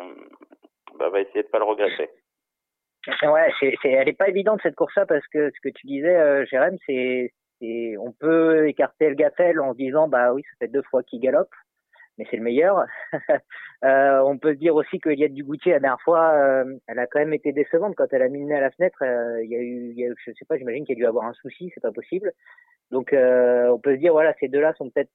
bah, 0.99 1.09
va 1.09 1.21
essayer 1.21 1.43
de 1.43 1.49
pas 1.49 1.59
le 1.59 1.65
regretter. 1.65 2.11
Ouais, 3.23 3.51
c'est, 3.59 3.75
elle 3.85 4.09
est 4.09 4.19
pas 4.19 4.29
évidente 4.29 4.61
cette 4.63 4.75
course-là 4.75 5.07
parce 5.07 5.27
que 5.29 5.51
ce 5.51 5.61
que 5.63 5.73
tu 5.75 5.87
disais, 5.87 6.15
euh, 6.15 6.45
Jérém, 6.45 6.77
c'est 6.87 7.33
et 7.61 7.97
on 7.99 8.13
peut 8.13 8.69
écarter 8.69 9.15
Gaffel 9.15 9.61
en 9.61 9.73
se 9.73 9.79
disant 9.79 10.09
bah 10.09 10.33
oui 10.33 10.43
ça 10.43 10.57
fait 10.61 10.73
deux 10.73 10.83
fois 10.83 11.03
qu'il 11.03 11.21
galope 11.21 11.51
mais 12.21 12.27
c'est 12.31 12.37
le 12.37 12.43
meilleur. 12.43 12.85
euh, 13.85 14.21
on 14.21 14.37
peut 14.37 14.53
se 14.53 14.59
dire 14.59 14.75
aussi 14.75 15.01
que 15.01 15.09
Liette 15.09 15.33
Dugoutier, 15.33 15.73
la 15.73 15.81
dernière 15.81 16.03
fois, 16.03 16.33
euh, 16.35 16.77
elle 16.87 16.99
a 16.99 17.07
quand 17.07 17.19
même 17.19 17.33
été 17.33 17.53
décevante 17.53 17.95
quand 17.97 18.13
elle 18.13 18.21
a 18.21 18.29
mis 18.29 18.53
à 18.53 18.61
la 18.61 18.71
fenêtre. 18.71 18.99
Euh, 19.03 19.43
il 19.43 19.51
y 19.51 19.57
a 19.57 19.61
eu, 19.61 20.15
je 20.27 20.33
sais 20.33 20.45
pas, 20.47 20.59
j'imagine 20.59 20.85
qu'il 20.85 20.99
y 20.99 21.01
a 21.01 21.03
dû 21.03 21.07
avoir 21.07 21.25
un 21.25 21.33
souci, 21.33 21.71
c'est 21.75 21.81
pas 21.81 21.93
possible. 21.93 22.33
Donc, 22.91 23.15
euh, 23.15 23.69
on 23.69 23.79
peut 23.79 23.95
se 23.95 24.01
dire, 24.01 24.13
voilà, 24.13 24.35
ces 24.39 24.49
deux-là 24.49 24.75
sont 24.75 24.91
peut-être 24.91 25.11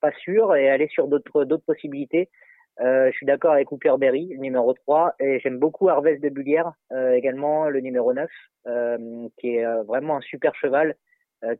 pas 0.00 0.12
sûrs 0.22 0.54
et 0.54 0.70
aller 0.70 0.86
sur 0.88 1.08
d'autres 1.08 1.44
d'autres 1.44 1.64
possibilités. 1.64 2.28
je 2.78 3.10
suis 3.12 3.26
d'accord 3.26 3.52
avec 3.52 3.66
Cooper 3.66 3.94
Berry, 3.98 4.28
le 4.28 4.38
numéro 4.38 4.72
3, 4.72 5.14
et 5.18 5.40
j'aime 5.40 5.58
beaucoup 5.58 5.88
Harvest 5.88 6.22
de 6.22 6.28
Bullière, 6.28 6.72
également 7.14 7.68
le 7.68 7.80
numéro 7.80 8.12
9, 8.12 8.30
qui 9.38 9.56
est 9.56 9.64
vraiment 9.84 10.18
un 10.18 10.20
super 10.20 10.54
cheval, 10.54 10.94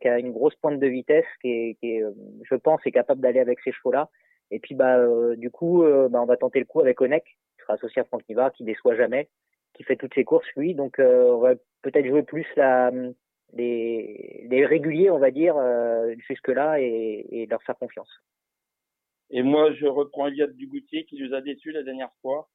qui 0.01 0.09
a 0.09 0.18
une 0.18 0.33
grosse 0.33 0.55
pointe 0.57 0.78
de 0.78 0.87
vitesse, 0.87 1.26
qui 1.41 1.49
est, 1.49 1.74
qui 1.81 1.97
est 1.97 2.05
je 2.49 2.55
pense, 2.55 2.81
est 2.85 2.93
capable 2.93 3.20
d'aller 3.20 3.41
avec 3.41 3.61
ces 3.61 3.72
chevaux-là. 3.72 4.11
Et 4.51 4.59
puis 4.59 4.74
bah 4.74 4.99
euh, 4.99 5.37
du 5.37 5.51
coup, 5.51 5.85
euh, 5.85 6.09
bah, 6.09 6.20
on 6.20 6.26
va 6.26 6.37
tenter 6.37 6.59
le 6.59 6.64
coup 6.64 6.81
avec 6.81 7.01
Onek, 7.01 7.24
qui 7.24 7.62
sera 7.62 7.74
associé 7.74 8.03
à 8.03 8.05
Franck 8.05 8.28
Niva, 8.28 8.51
qui 8.51 8.64
déçoit 8.64 8.97
jamais, 8.97 9.28
qui 9.74 9.85
fait 9.85 9.97
toutes 9.97 10.14
ses 10.14 10.24
courses 10.24 10.49
lui. 10.57 10.74
Donc 10.74 10.99
euh, 10.99 11.31
on 11.31 11.39
va 11.39 11.55
peut-être 11.83 12.07
jouer 12.07 12.22
plus 12.22 12.47
la, 12.57 12.91
les, 13.53 14.47
les 14.49 14.66
réguliers, 14.66 15.11
on 15.11 15.18
va 15.18 15.31
dire, 15.31 15.57
jusque 16.28 16.49
là 16.49 16.81
et, 16.81 17.26
et, 17.31 17.47
leur 17.47 17.62
faire 17.62 17.78
confiance. 17.78 18.11
Et 19.31 19.43
moi, 19.43 19.72
je 19.74 19.87
reprends 19.87 20.26
Eliade 20.26 20.57
Dugoutier 20.57 21.05
qui 21.05 21.22
nous 21.22 21.33
a 21.35 21.41
déçus 21.41 21.70
la 21.70 21.85
dernière 21.85 22.12
fois. 22.20 22.49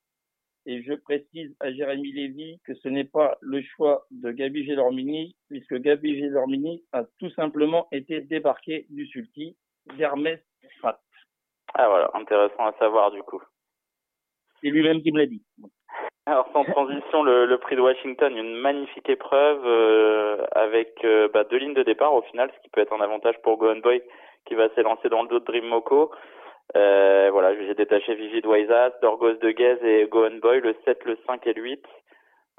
Et 0.66 0.82
je 0.84 0.94
précise 0.94 1.56
à 1.60 1.72
Jérémy 1.72 2.12
Lévy 2.12 2.60
que 2.66 2.74
ce 2.74 2.88
n'est 2.88 3.06
pas 3.06 3.38
le 3.42 3.62
choix 3.62 4.06
de 4.12 4.32
Gabi 4.32 4.66
Gélormini, 4.66 5.36
puisque 5.50 5.76
Gabi 5.76 6.18
Gélormini 6.18 6.84
a 6.92 7.04
tout 7.20 7.30
simplement 7.32 7.88
été 7.92 8.22
débarqué 8.22 8.88
du 8.90 9.06
sulky 9.06 9.56
d'Hermès 9.98 10.40
Fat. 10.82 11.00
Ah 11.76 11.88
voilà, 11.88 12.10
intéressant 12.16 12.66
à 12.66 12.74
savoir 12.80 13.12
du 13.12 13.22
coup. 13.22 13.42
C'est 14.62 14.70
lui-même 14.70 15.02
qui 15.02 15.12
me 15.12 15.20
l'a 15.20 15.28
dit. 15.28 15.44
Alors 16.26 16.50
sans 16.54 16.64
transition, 16.64 17.22
le, 17.22 17.46
le, 17.46 17.58
prix 17.60 17.76
de 17.76 17.82
Washington, 17.82 18.36
une 18.36 18.56
magnifique 18.56 19.08
épreuve 19.08 19.62
euh, 19.66 20.44
avec 20.54 20.96
euh, 21.04 21.28
bah, 21.32 21.44
deux 21.44 21.58
lignes 21.58 21.76
de 21.76 21.84
départ 21.84 22.16
au 22.16 22.24
final, 22.24 22.52
ce 22.56 22.62
qui 22.64 22.70
peut 22.70 22.82
être 22.82 22.94
un 22.94 23.02
avantage 23.02 23.36
pour 23.44 23.58
Gohan 23.58 23.78
Boy 23.78 24.02
qui 24.48 24.56
va 24.56 24.70
s'élancer 24.74 25.10
dans 25.10 25.24
le 25.24 25.28
dos 25.28 25.40
de 25.40 25.46
Dream 25.46 25.66
Moko. 25.66 26.12
Euh, 26.76 27.30
voilà, 27.32 27.56
j'ai 27.56 27.76
détaché 27.76 28.16
Vigid 28.16 28.46
Waisas, 28.46 28.92
Dorgos 29.02 29.36
de 29.36 29.52
Guez 29.52 29.78
et 29.84 30.08
Gohan 30.08 30.38
Boy, 30.42 30.62
le 30.62 30.76
7, 30.86 31.04
le 31.06 31.18
5 31.28 31.46
et 31.48 31.54
le 31.54 31.62
8. 31.62 31.86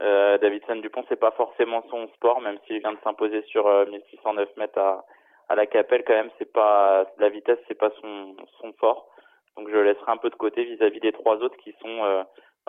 Euh, 0.00 0.38
Davidson 0.38 0.76
Dupont, 0.76 1.04
c'est 1.08 1.20
pas 1.20 1.32
forcément 1.32 1.82
son 1.90 2.06
sport, 2.08 2.40
même 2.40 2.58
s'il 2.66 2.80
vient 2.80 2.92
de 2.92 2.98
s'imposer 3.02 3.42
sur 3.48 3.64
1609 3.88 4.48
euh, 4.48 4.60
mètres 4.60 4.78
à, 4.78 5.04
à 5.48 5.54
la 5.54 5.66
Capelle 5.66 6.04
quand 6.04 6.14
même 6.14 6.30
c'est 6.38 6.52
pas 6.52 7.06
la 7.18 7.28
vitesse 7.28 7.58
c'est 7.68 7.78
pas 7.78 7.90
son 8.00 8.36
son 8.60 8.72
fort 8.74 9.08
donc 9.56 9.68
je 9.70 9.76
laisserai 9.76 10.12
un 10.12 10.16
peu 10.16 10.30
de 10.30 10.34
côté 10.34 10.64
vis-à-vis 10.64 11.00
des 11.00 11.12
trois 11.12 11.36
autres 11.36 11.56
qui 11.58 11.72
sont 11.80 12.04
euh, 12.04 12.22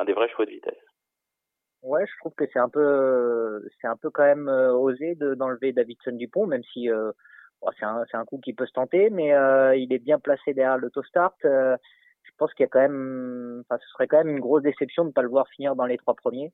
des 0.05 0.13
vrais 0.13 0.29
chevaux 0.29 0.45
de 0.45 0.51
vitesse 0.51 0.77
ouais 1.81 2.05
je 2.05 2.19
trouve 2.19 2.33
que 2.35 2.45
c'est 2.51 2.59
un 2.59 2.69
peu 2.69 3.63
c'est 3.81 3.87
un 3.87 3.97
peu 3.97 4.09
quand 4.09 4.23
même 4.23 4.47
euh, 4.47 4.73
osé 4.73 5.15
de 5.15 5.33
d'enlever 5.33 5.73
Davidson 5.73 6.13
Dupont 6.13 6.47
même 6.47 6.63
si 6.73 6.89
euh, 7.63 8.03
c'est 8.11 8.17
un 8.17 8.25
coup 8.25 8.39
qui 8.39 8.53
peut 8.53 8.65
se 8.65 8.73
tenter 8.73 9.09
mais 9.09 9.33
euh, 9.33 9.75
il 9.75 9.91
est 9.93 9.99
bien 9.99 10.19
placé 10.19 10.53
derrière 10.53 10.77
l'autostart 10.77 11.35
je 11.43 12.31
pense 12.37 12.53
qu'il 12.53 12.63
y 12.63 12.67
a 12.67 12.69
quand 12.69 12.81
même 12.81 13.63
enfin 13.65 13.79
ce 13.81 13.89
serait 13.89 14.07
quand 14.07 14.17
même 14.17 14.29
une 14.29 14.39
grosse 14.39 14.63
déception 14.63 15.03
de 15.03 15.09
ne 15.09 15.13
pas 15.13 15.21
le 15.23 15.29
voir 15.29 15.47
finir 15.49 15.75
dans 15.75 15.85
les 15.85 15.97
trois 15.97 16.15
premiers 16.15 16.51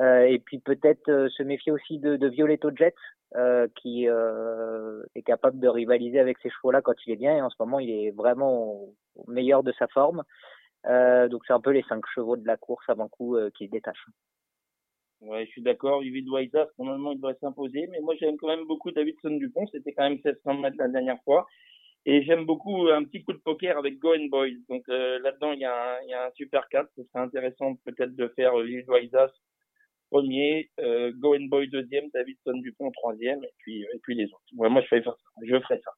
euh, 0.00 0.22
et 0.22 0.40
puis 0.40 0.58
peut-être 0.58 1.08
euh, 1.08 1.28
se 1.28 1.42
méfier 1.42 1.70
aussi 1.70 1.98
de, 1.98 2.16
de 2.16 2.28
Violetto 2.28 2.70
Jet, 2.74 2.96
euh, 3.36 3.68
qui 3.76 4.06
est 4.06 5.22
capable 5.22 5.58
de 5.60 5.68
rivaliser 5.68 6.18
avec 6.18 6.38
ces 6.42 6.50
chevaux-là 6.50 6.82
quand 6.82 6.94
il 7.06 7.12
est 7.12 7.16
bien. 7.16 7.36
Et 7.36 7.42
en 7.42 7.50
ce 7.50 7.56
moment, 7.58 7.78
il 7.78 7.90
est 7.90 8.10
vraiment 8.10 8.64
au, 8.64 8.94
meilleur 9.28 9.62
de 9.62 9.72
sa 9.78 9.86
forme. 9.88 10.22
donc 10.84 11.42
c'est 11.46 11.52
un 11.52 11.60
peu 11.60 11.70
les 11.70 11.84
cinq 11.88 12.04
chevaux 12.14 12.36
de 12.36 12.46
la 12.46 12.56
course 12.56 12.84
avant 12.88 13.08
coup 13.08 13.36
qui 13.54 13.66
se 13.66 13.70
détachent. 13.70 14.06
Ouais, 15.24 15.46
je 15.46 15.50
suis 15.50 15.62
d'accord. 15.62 16.02
David 16.02 16.28
Waisas, 16.28 16.68
normalement, 16.78 17.12
il 17.12 17.16
devrait 17.16 17.36
s'imposer. 17.40 17.86
Mais 17.90 18.00
moi, 18.00 18.14
j'aime 18.18 18.36
quand 18.36 18.48
même 18.48 18.66
beaucoup 18.66 18.90
Davidson 18.90 19.30
Dupont. 19.30 19.66
C'était 19.68 19.92
quand 19.92 20.08
même 20.08 20.20
700 20.20 20.54
mètres 20.54 20.76
la 20.78 20.88
dernière 20.88 21.22
fois. 21.24 21.46
Et 22.06 22.22
j'aime 22.22 22.44
beaucoup 22.44 22.88
un 22.88 23.02
petit 23.04 23.22
coup 23.24 23.32
de 23.32 23.38
poker 23.38 23.78
avec 23.78 23.98
Go 23.98 24.14
Boys. 24.30 24.58
Donc 24.68 24.86
là-dedans, 24.88 25.52
il 25.52 25.60
y, 25.60 25.64
a 25.64 26.26
un, 26.26 26.30
super 26.36 26.68
4. 26.68 26.88
Ce 26.96 27.02
serait 27.04 27.24
intéressant 27.24 27.76
peut-être 27.84 28.14
de 28.14 28.28
faire 28.36 28.52
David 28.54 28.88
Waisas 28.88 29.30
premier, 30.14 30.70
euh, 30.78 31.10
Goen 31.16 31.48
Boy 31.48 31.66
deuxième, 31.68 32.08
Davidson 32.14 32.58
Dupont 32.58 32.92
troisième, 32.92 33.42
et 33.42 33.50
puis, 33.58 34.14
les 34.14 34.26
autres. 34.26 34.70
moi, 34.70 34.80
je 34.80 34.86
ferai 34.86 35.02
ça. 35.02 35.16
Je 35.42 35.58
ferai 35.58 35.80
ça. 35.80 35.90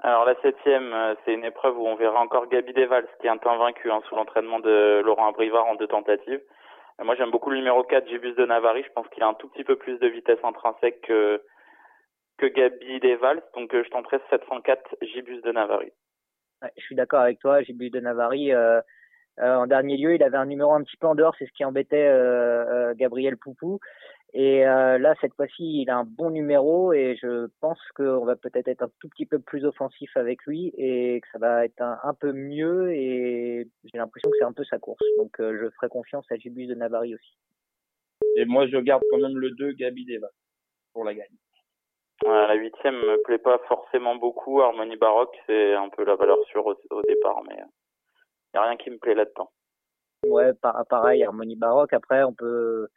Alors 0.00 0.24
la 0.24 0.40
septième, 0.42 0.92
euh, 0.92 1.14
c'est 1.24 1.34
une 1.34 1.44
épreuve 1.44 1.76
où 1.76 1.86
on 1.86 1.96
verra 1.96 2.20
encore 2.20 2.48
Gabi 2.48 2.72
Devals, 2.72 3.08
qui 3.20 3.26
est 3.26 3.30
un 3.30 3.38
temps 3.38 3.58
vaincu 3.58 3.90
hein, 3.90 4.00
sous 4.08 4.14
l'entraînement 4.14 4.60
de 4.60 5.02
Laurent 5.04 5.28
Abrivard 5.28 5.66
en 5.66 5.74
deux 5.74 5.88
tentatives. 5.88 6.40
Euh, 7.00 7.04
moi, 7.04 7.14
j'aime 7.16 7.30
beaucoup 7.30 7.50
le 7.50 7.56
numéro 7.56 7.82
4, 7.84 8.08
Gibus 8.08 8.34
de 8.34 8.46
Navarri. 8.46 8.82
Je 8.82 8.92
pense 8.92 9.08
qu'il 9.08 9.22
a 9.22 9.28
un 9.28 9.34
tout 9.34 9.48
petit 9.48 9.64
peu 9.64 9.76
plus 9.76 9.98
de 9.98 10.08
vitesse 10.08 10.38
intrinsèque 10.42 11.00
que, 11.02 11.42
que 12.38 12.46
Gabi 12.46 13.00
Devals. 13.00 13.42
Donc, 13.54 13.70
je 13.72 13.88
tenterai 13.90 14.20
704 14.30 14.96
Gibus 15.02 15.42
de 15.42 15.52
Navarri. 15.52 15.92
je 16.76 16.82
suis 16.82 16.94
d'accord 16.94 17.20
avec 17.20 17.38
toi. 17.38 17.62
Gibus 17.62 17.90
de 17.90 18.00
Navarri, 18.00 18.52
euh, 18.52 18.80
euh, 19.40 19.54
en 19.54 19.66
dernier 19.66 19.96
lieu, 19.96 20.14
il 20.14 20.22
avait 20.22 20.36
un 20.36 20.46
numéro 20.46 20.72
un 20.72 20.82
petit 20.82 20.96
peu 20.96 21.06
en 21.06 21.14
dehors, 21.14 21.34
c'est 21.38 21.46
ce 21.46 21.52
qui 21.52 21.64
embêtait 21.64 22.08
euh, 22.08 22.90
euh, 22.90 22.94
Gabriel 22.96 23.36
Poupou. 23.36 23.78
Et 24.34 24.60
là, 24.60 25.14
cette 25.20 25.34
fois-ci, 25.34 25.82
il 25.82 25.90
a 25.90 25.96
un 25.96 26.04
bon 26.04 26.30
numéro 26.30 26.92
et 26.92 27.16
je 27.20 27.46
pense 27.60 27.80
qu'on 27.94 28.24
va 28.24 28.36
peut-être 28.36 28.68
être 28.68 28.82
un 28.82 28.90
tout 29.00 29.08
petit 29.08 29.24
peu 29.24 29.38
plus 29.38 29.64
offensif 29.64 30.14
avec 30.16 30.44
lui 30.44 30.72
et 30.76 31.20
que 31.20 31.28
ça 31.32 31.38
va 31.38 31.64
être 31.64 31.80
un, 31.80 32.14
peu 32.14 32.32
mieux. 32.32 32.92
Et 32.92 33.68
j'ai 33.84 33.98
l'impression 33.98 34.30
que 34.30 34.36
c'est 34.38 34.44
un 34.44 34.52
peu 34.52 34.64
sa 34.64 34.78
course. 34.78 35.02
Donc, 35.16 35.30
je 35.38 35.70
ferai 35.76 35.88
confiance 35.88 36.26
à 36.30 36.36
Jubus 36.36 36.66
de 36.66 36.74
Navarre 36.74 37.02
aussi. 37.02 37.38
Et 38.36 38.44
moi, 38.44 38.66
je 38.68 38.76
garde 38.78 39.02
quand 39.10 39.18
même 39.18 39.36
le 39.36 39.50
2 39.52 39.72
Gabi 39.72 40.04
Deva 40.04 40.28
pour 40.92 41.04
la 41.04 41.14
gagne. 41.14 41.26
la 42.24 42.54
huitième 42.54 42.96
me 42.96 43.22
plaît 43.22 43.38
pas 43.38 43.58
forcément 43.66 44.16
beaucoup. 44.16 44.60
Harmonie 44.60 44.96
Baroque, 44.96 45.36
c'est 45.46 45.74
un 45.74 45.88
peu 45.88 46.04
la 46.04 46.16
valeur 46.16 46.38
sûre 46.50 46.66
au 46.66 47.02
départ, 47.02 47.42
mais 47.48 47.56
il 47.56 48.54
n'y 48.54 48.60
a 48.60 48.68
rien 48.68 48.76
qui 48.76 48.90
me 48.90 48.98
plaît 48.98 49.14
là-dedans. 49.14 49.50
Ouais, 50.26 50.52
pareil, 50.88 51.22
Harmonie 51.22 51.56
Baroque. 51.56 51.92
Après, 51.92 52.24
on 52.24 52.34
peut 52.34 52.88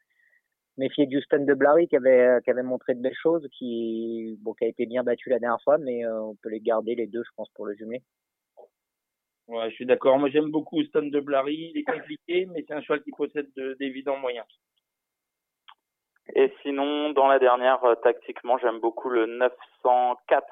méfier 0.77 1.07
Houston 1.11 1.45
de 1.45 1.53
Blary 1.53 1.87
qui 1.87 1.95
avait, 1.95 2.39
qui 2.43 2.49
avait 2.49 2.63
montré 2.63 2.95
de 2.95 3.01
belles 3.01 3.17
choses, 3.21 3.47
qui, 3.51 4.37
bon, 4.41 4.53
qui 4.53 4.65
a 4.65 4.67
été 4.67 4.85
bien 4.85 5.03
battu 5.03 5.29
la 5.29 5.39
dernière 5.39 5.61
fois, 5.63 5.77
mais 5.77 6.05
euh, 6.05 6.21
on 6.21 6.35
peut 6.35 6.49
les 6.49 6.61
garder 6.61 6.95
les 6.95 7.07
deux, 7.07 7.23
je 7.23 7.31
pense, 7.35 7.49
pour 7.51 7.65
le 7.65 7.75
jumelé. 7.75 8.01
Ouais, 9.47 9.69
je 9.69 9.75
suis 9.75 9.85
d'accord. 9.85 10.17
Moi, 10.17 10.29
j'aime 10.29 10.49
beaucoup 10.49 10.79
Houston 10.79 11.09
de 11.11 11.19
Blary. 11.19 11.71
Il 11.73 11.79
est 11.79 11.83
compliqué, 11.83 12.45
mais 12.45 12.63
c'est 12.67 12.73
un 12.73 12.81
cheval 12.81 13.03
qui 13.03 13.11
possède 13.11 13.49
d'évidents 13.79 14.17
moyens. 14.17 14.45
Et 16.35 16.53
sinon, 16.61 17.11
dans 17.11 17.27
la 17.27 17.39
dernière, 17.39 17.83
euh, 17.83 17.95
tactiquement, 17.95 18.57
j'aime 18.59 18.79
beaucoup 18.79 19.09
le 19.09 19.25
904 19.25 20.45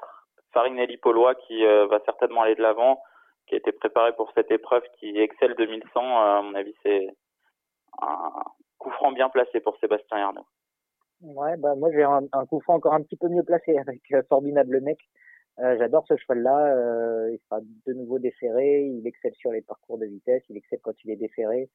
Farinelli 0.52 0.96
Polois 0.98 1.34
qui 1.34 1.64
euh, 1.64 1.86
va 1.86 2.00
certainement 2.04 2.42
aller 2.42 2.56
de 2.56 2.62
l'avant 2.62 3.00
qui 3.46 3.54
a 3.54 3.58
été 3.58 3.72
préparé 3.72 4.12
pour 4.14 4.30
cette 4.34 4.50
épreuve 4.50 4.82
qui 4.98 5.16
excelle 5.18 5.54
2100. 5.56 6.00
Euh, 6.00 6.38
à 6.38 6.42
mon 6.42 6.54
avis, 6.54 6.74
c'est 6.82 7.08
un 8.02 8.32
coup 8.80 8.90
franc 8.90 9.12
bien 9.12 9.28
placé 9.28 9.60
pour 9.60 9.78
Sébastien 9.78 10.18
Ernaud. 10.18 10.46
Ouais, 11.20 11.56
bah 11.58 11.74
moi 11.76 11.90
j'ai 11.92 12.02
un, 12.02 12.46
coup 12.46 12.60
franc 12.60 12.74
encore 12.74 12.94
un 12.94 13.02
petit 13.02 13.16
peu 13.16 13.28
mieux 13.28 13.44
placé 13.44 13.78
avec 13.78 14.00
euh, 14.12 14.22
Formidable 14.28 14.80
Mec. 14.80 14.98
Euh, 15.60 15.76
J'adore 15.78 16.04
ce 16.08 16.16
cheval-là. 16.16 16.74
Euh, 16.74 17.30
il 17.32 17.38
sera 17.44 17.60
de 17.60 17.92
nouveau 17.92 18.18
déféré. 18.18 18.86
Il 18.86 19.06
excelle 19.06 19.34
sur 19.34 19.52
les 19.52 19.62
parcours 19.62 19.98
de 19.98 20.06
vitesse. 20.06 20.42
Il 20.48 20.56
excelle 20.56 20.80
quand 20.82 20.94
il 21.04 21.10
est 21.10 21.16
déféré. 21.16 21.68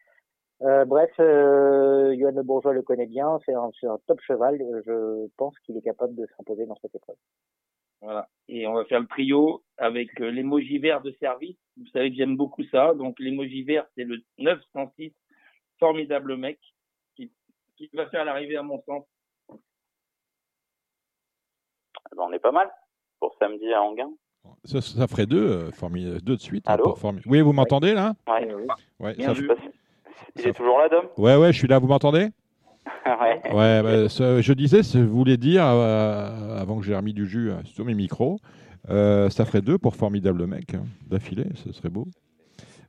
Euh, 0.62 0.86
bref, 0.86 1.12
euh, 1.20 2.16
Johan 2.18 2.32
Le 2.32 2.43
Bourgeois 2.43 2.74
le 2.74 2.82
connaît 2.82 3.06
bien. 3.06 3.39
C'est 3.45 3.53
un, 3.53 3.70
un, 3.84 3.97
top 4.08 4.20
cheval. 4.22 4.58
Je 4.86 5.28
pense 5.38 5.58
qu'il 5.60 5.78
est 5.78 5.82
capable 5.82 6.16
de 6.16 6.26
s'imposer 6.36 6.66
dans 6.66 6.78
cette 6.82 6.95
épreuve. 6.95 7.18
Voilà. 8.01 8.28
Et 8.47 8.68
on 8.68 8.74
va 8.74 8.86
faire 8.86 8.99
le 8.99 9.08
trio 9.08 9.64
avec 9.78 10.22
euh, 10.22 10.30
l'emoji 10.30 10.80
vert 10.80 11.01
de 11.01 11.12
service. 11.20 11.58
Vous 11.78 11.88
savez 11.88 12.12
que 12.12 12.16
j'aime 12.16 12.38
beaucoup 12.38 12.64
ça. 12.66 12.93
Donc 12.93 13.20
l'emoji 13.20 13.64
vert, 13.64 13.86
c'est 13.95 14.03
le 14.03 14.18
906, 14.38 15.14
formidable 15.80 16.38
mec, 16.38 16.60
qui, 17.78 17.89
va 17.93 18.07
faire 18.07 18.26
l'arrivée 18.26 18.57
à 18.57 18.63
mon 18.63 18.82
sens. 18.84 19.05
Eh 19.51 19.55
ben, 22.15 22.23
on 22.28 22.34
est 22.34 22.39
pas 22.39 22.51
mal 22.51 22.69
pour 23.19 23.36
samedi 23.39 23.71
à 23.73 23.82
Anguin. 23.82 24.11
Ça, 24.63 24.82
ça 24.82 25.07
ferait 25.07 25.26
deux, 25.26 25.71
euh, 25.71 26.19
deux 26.21 26.36
de 26.36 26.41
suite. 26.41 26.67
Hein, 26.67 26.73
Allô 26.73 26.95
oui, 27.26 27.41
vous 27.41 27.53
m'entendez 27.53 27.93
là? 27.93 28.13
Ouais. 28.28 28.53
ouais 28.99 29.15
ça, 29.19 29.34
Il 30.36 30.47
est 30.47 30.53
toujours 30.53 30.80
là, 30.80 30.89
Dom? 30.89 31.05
Ouais, 31.17 31.36
ouais, 31.36 31.51
je 31.51 31.57
suis 31.57 31.67
là. 31.67 31.80
Vous 31.80 31.88
m'entendez? 31.88 32.30
Ouais. 33.05 33.41
ouais 33.53 33.84
bah, 33.84 34.07
je 34.07 34.53
disais, 34.53 34.84
je 34.84 34.99
voulais 34.99 35.38
dire, 35.38 35.65
euh, 35.65 36.59
avant 36.59 36.80
que 36.80 36.86
j'ai 36.86 36.95
remis 36.95 37.13
du 37.13 37.28
jus 37.28 37.51
euh, 37.51 37.63
sur 37.63 37.86
mes 37.86 37.93
micros, 37.93 38.39
euh, 38.89 39.30
ça 39.30 39.45
ferait 39.45 39.61
deux 39.61 39.78
pour 39.78 39.95
formidable 39.95 40.45
mec 40.45 40.73
hein, 40.73 40.84
d'affilée, 41.07 41.47
ce 41.55 41.71
serait 41.71 41.89
beau. 41.89 42.07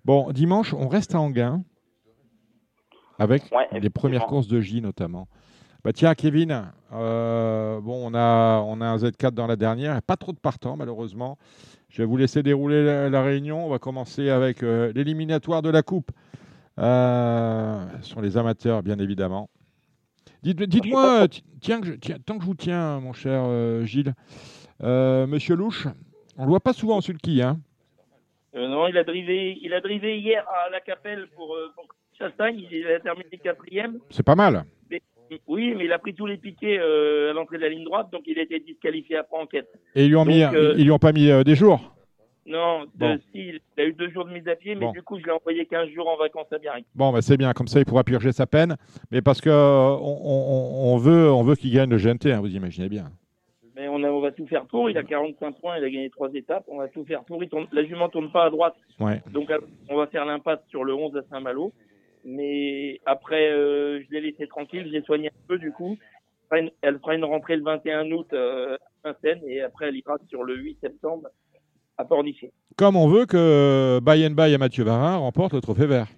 Bon, 0.05 0.31
dimanche, 0.33 0.75
on 0.75 0.89
reste 0.89 1.15
à 1.15 1.21
Anguin 1.21 1.63
avec 3.19 3.43
les 3.73 3.91
premières 3.91 4.27
courses 4.27 4.49
de 4.49 4.61
J 4.61 4.81
notamment. 4.81 5.29
Bah 5.85 5.93
tiens, 5.93 6.15
Kevin, 6.15 6.65
bon, 6.91 6.99
on 7.87 8.15
a, 8.15 8.61
on 8.67 8.81
a 8.81 8.87
un 8.87 8.97
Z4 8.97 9.31
dans 9.31 9.47
la 9.47 9.57
dernière, 9.57 10.03
pas 10.03 10.17
trop 10.17 10.33
de 10.33 10.39
partants 10.39 10.77
malheureusement. 10.77 11.39
Je 11.89 12.03
vais 12.03 12.07
vous 12.07 12.17
laisser 12.17 12.43
dérouler 12.43 13.09
la, 13.09 13.23
réunion. 13.23 13.65
On 13.65 13.69
va 13.69 13.79
commencer 13.79 14.29
avec 14.29 14.63
l'éliminatoire 14.63 15.63
de 15.63 15.71
la 15.71 15.83
Coupe. 15.83 16.11
ce 16.77 17.87
sont 18.03 18.21
les 18.21 18.37
amateurs, 18.37 18.83
bien 18.83 18.99
évidemment. 18.99 19.49
Dites-moi, 20.43 21.27
tiens, 21.61 21.81
tant 22.25 22.37
que 22.37 22.43
je 22.43 22.47
vous 22.47 22.55
tiens, 22.55 23.01
mon 23.01 23.13
cher 23.13 23.87
Gilles, 23.87 24.15
Monsieur 24.81 25.55
Louche, 25.55 25.87
on 26.37 26.43
ne 26.43 26.47
le 26.47 26.51
voit 26.51 26.61
pas 26.61 26.73
souvent 26.73 26.97
en 26.97 27.01
sulky, 27.01 27.41
hein 27.41 27.61
Non, 28.55 28.89
il 28.89 28.99
a 28.99 29.05
drivé, 29.05 29.59
il 29.63 29.73
a 29.73 29.81
drivé 29.81 30.19
hier 30.19 30.45
à 30.67 30.71
la 30.71 30.81
Capelle 30.81 31.29
pour, 31.35 31.57
pour 31.75 31.87
Chastagne. 32.19 32.67
Il 32.71 32.87
a 32.87 33.01
terminé 33.01 33.39
quatrième. 33.43 33.99
C'est 34.11 34.25
pas 34.25 34.35
mal. 34.35 34.65
Oui, 35.47 35.75
mais 35.77 35.85
il 35.87 35.93
a 35.93 35.99
pris 35.99 36.15
tous 36.15 36.27
les 36.27 36.37
piquets 36.37 36.79
euh, 36.79 37.31
à 37.31 37.33
l'entrée 37.33 37.57
de 37.57 37.63
la 37.63 37.69
ligne 37.69 37.85
droite, 37.85 38.09
donc 38.13 38.23
il 38.27 38.39
a 38.39 38.43
été 38.43 38.61
disqualifié 38.61 39.17
après 39.17 39.39
enquête. 39.39 39.69
Et 39.95 40.05
ils 40.05 40.09
lui 40.09 40.17
ont, 40.17 40.25
mis, 40.25 40.43
euh, 40.43 40.75
ils 40.77 40.85
lui 40.85 40.91
ont 40.91 40.99
pas 40.99 41.13
mis 41.13 41.31
euh, 41.31 41.43
des 41.43 41.57
jours 41.57 41.95
Non, 42.47 42.85
il 43.35 43.61
a 43.79 43.85
eu 43.85 43.93
deux 43.93 44.11
jours 44.11 44.25
de 44.25 44.33
mise 44.33 44.47
à 44.49 44.55
pied, 44.55 44.75
mais 44.75 44.91
du 44.93 45.03
coup, 45.03 45.19
je 45.19 45.25
l'ai 45.25 45.33
envoyé 45.33 45.67
15 45.67 45.89
jours 45.91 46.09
en 46.09 46.17
vacances 46.17 46.53
à 46.53 46.59
Biarritz. 46.59 46.87
Bon, 46.95 47.13
bah, 47.13 47.23
c'est 47.23 47.37
bien, 47.37 47.53
comme 47.53 47.67
ça, 47.67 47.81
il 47.81 47.85
pourra 47.85 48.05
purger 48.05 48.33
sa 48.33 48.47
peine. 48.47 48.77
Mais 49.11 49.21
parce 49.21 49.41
que 49.41 49.51
on, 49.51 50.97
veut, 50.97 51.31
on 51.31 51.43
veut 51.43 51.57
qu'il 51.57 51.73
gagne 51.73 51.91
le 51.91 51.97
GNT, 51.97 52.27
hein, 52.27 52.41
vous 52.41 52.55
imaginez 52.55 52.89
bien. 52.89 53.07
Mais 53.75 53.89
on, 53.89 54.03
a, 54.05 54.09
on 54.09 54.21
va 54.21 54.31
tout 54.31 54.47
faire 54.47 54.65
pour. 54.65 54.89
Il 54.89 54.97
a 54.97 55.03
45 55.03 55.61
points, 55.61 55.77
il 55.77 55.85
a 55.85 55.91
gagné 55.91 56.09
trois 56.09 56.33
étapes. 56.33 56.65
On 56.69 56.79
va 56.79 56.89
tout 56.89 57.05
faire 57.05 57.25
pour. 57.25 57.43
la 57.73 57.85
jument 57.85 58.09
tourne 58.09 58.31
pas 58.31 58.45
à 58.45 58.51
droite. 58.51 58.75
Donc, 59.33 59.51
on 59.91 59.97
va 59.97 60.07
faire 60.07 60.25
l'impasse 60.25 60.61
sur 60.69 60.85
le 60.85 60.95
11 60.95 61.17
à 61.17 61.23
Saint-Malo. 61.29 61.73
Mais 62.27 63.01
après, 63.07 63.53
euh, 63.53 64.03
je 64.03 64.13
l'ai 64.13 64.21
laissé 64.21 64.49
tranquille, 64.49 64.85
je 64.87 64.93
l'ai 64.93 65.03
soigné 65.03 65.29
un 65.29 65.47
peu 65.47 65.59
du 65.59 65.71
coup. 65.71 65.97
Elle 66.51 66.99
fera 66.99 67.15
une 67.15 67.25
rentrée 67.25 67.57
le 67.57 67.63
21 67.63 68.11
août 68.11 68.27
euh, 68.33 68.77
à 69.05 69.13
Saint-Seine 69.13 69.41
et 69.47 69.63
après 69.63 69.89
elle 69.89 69.97
ira 69.97 70.17
sur 70.29 70.43
le 70.43 70.57
8 70.57 70.79
septembre 70.81 71.29
à 71.97 72.05
Pornichet. 72.05 72.53
Comme 72.77 72.97
on 72.97 73.09
veut 73.09 73.27
que 73.27 74.01
By 74.03 74.29
By 74.31 74.53
et 74.53 74.59
Mathieu 74.59 74.85
Varin 74.85 75.17
remportent 75.17 75.55
le 75.55 75.61
trophée 75.61 75.87
vert. 75.87 76.09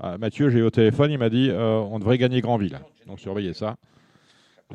Ah, 0.00 0.18
Mathieu, 0.18 0.48
j'ai 0.48 0.60
eu 0.60 0.62
au 0.62 0.70
téléphone, 0.70 1.10
il 1.10 1.18
m'a 1.18 1.28
dit 1.28 1.50
euh, 1.50 1.78
on 1.78 1.98
devrait 1.98 2.18
gagner 2.18 2.40
Grandville. 2.40 2.78
Donc 3.06 3.20
surveillez 3.20 3.52
ça. 3.52 3.76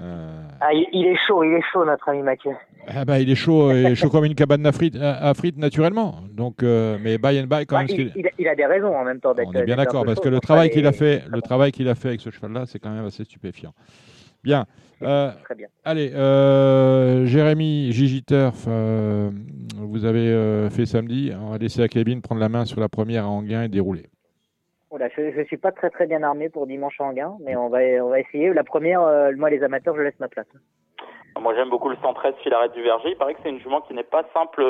Euh, 0.01 0.41
ah, 0.61 0.73
il, 0.73 1.05
est 1.05 1.17
chaud, 1.27 1.43
il 1.43 1.53
est 1.53 1.63
chaud, 1.71 1.85
notre 1.85 2.07
ami 2.09 2.21
Mathieu. 2.21 2.51
Ah 2.87 3.05
bah, 3.05 3.19
il 3.19 3.29
est 3.29 3.35
chaud, 3.35 3.71
il 3.71 3.87
est 3.87 3.95
chaud 3.95 4.09
comme 4.09 4.25
une 4.25 4.35
cabane 4.35 4.65
à 4.65 4.71
frites, 4.71 4.97
à 4.99 5.33
frites 5.33 5.57
naturellement. 5.57 6.15
Donc, 6.31 6.63
euh, 6.63 6.97
mais 7.01 7.17
by 7.17 7.39
and 7.39 7.47
by, 7.47 7.65
quand 7.65 7.77
bah, 7.77 7.83
même. 7.83 8.11
Il, 8.37 8.47
a 8.47 8.55
des 8.55 8.65
raisons 8.65 8.95
en 8.95 9.03
même 9.03 9.19
temps 9.19 9.33
d'être. 9.33 9.49
On 9.49 9.53
est 9.53 9.65
bien 9.65 9.75
d'accord, 9.75 10.05
parce 10.05 10.19
que 10.19 10.29
le 10.29 10.39
travail 10.39 10.69
qu'il 10.69 10.87
a 10.87 10.91
fait, 10.91 11.23
le 11.29 11.41
travail 11.41 11.71
qu'il 11.71 11.87
a 11.89 11.95
fait 11.95 12.09
avec 12.09 12.21
ce 12.21 12.29
cheval-là, 12.29 12.65
c'est 12.65 12.79
quand 12.79 12.91
même 12.91 13.05
assez 13.05 13.23
stupéfiant. 13.23 13.73
Bien. 14.43 14.65
Euh, 15.01 15.31
Très 15.43 15.55
bien. 15.55 15.67
Allez, 15.83 16.09
Jérémy 17.27 17.91
Gigi 17.91 18.23
Turf, 18.23 18.67
vous 18.67 20.05
avez 20.05 20.69
fait 20.69 20.85
samedi. 20.85 21.31
On 21.39 21.51
va 21.51 21.57
laisser 21.57 21.81
la 21.81 21.87
cabine 21.87 22.21
prendre 22.21 22.41
la 22.41 22.49
main 22.49 22.65
sur 22.65 22.79
la 22.79 22.89
première 22.89 23.25
à 23.25 23.27
Anguin 23.27 23.63
et 23.63 23.67
dérouler 23.67 24.05
je 24.91 25.39
ne 25.39 25.43
suis 25.45 25.57
pas 25.57 25.71
très 25.71 25.89
très 25.89 26.07
bien 26.07 26.23
armé 26.23 26.49
pour 26.49 26.67
dimanche 26.67 26.99
en 26.99 27.13
gain, 27.13 27.35
mais 27.41 27.55
on 27.55 27.69
va, 27.69 27.79
on 28.03 28.09
va 28.09 28.19
essayer. 28.19 28.53
La 28.53 28.63
première, 28.63 29.01
euh, 29.01 29.31
moi 29.35 29.49
les 29.49 29.63
amateurs, 29.63 29.95
je 29.95 30.01
laisse 30.01 30.19
ma 30.19 30.27
place. 30.27 30.47
Moi 31.39 31.55
j'aime 31.55 31.69
beaucoup 31.69 31.89
le 31.89 31.97
113 31.97 32.35
Filaret 32.43 32.69
du 32.69 32.81
Verger. 32.81 33.09
Il 33.11 33.17
paraît 33.17 33.35
que 33.35 33.39
c'est 33.43 33.49
une 33.49 33.61
jument 33.61 33.81
qui 33.81 33.93
n'est 33.93 34.03
pas 34.03 34.25
simple, 34.33 34.61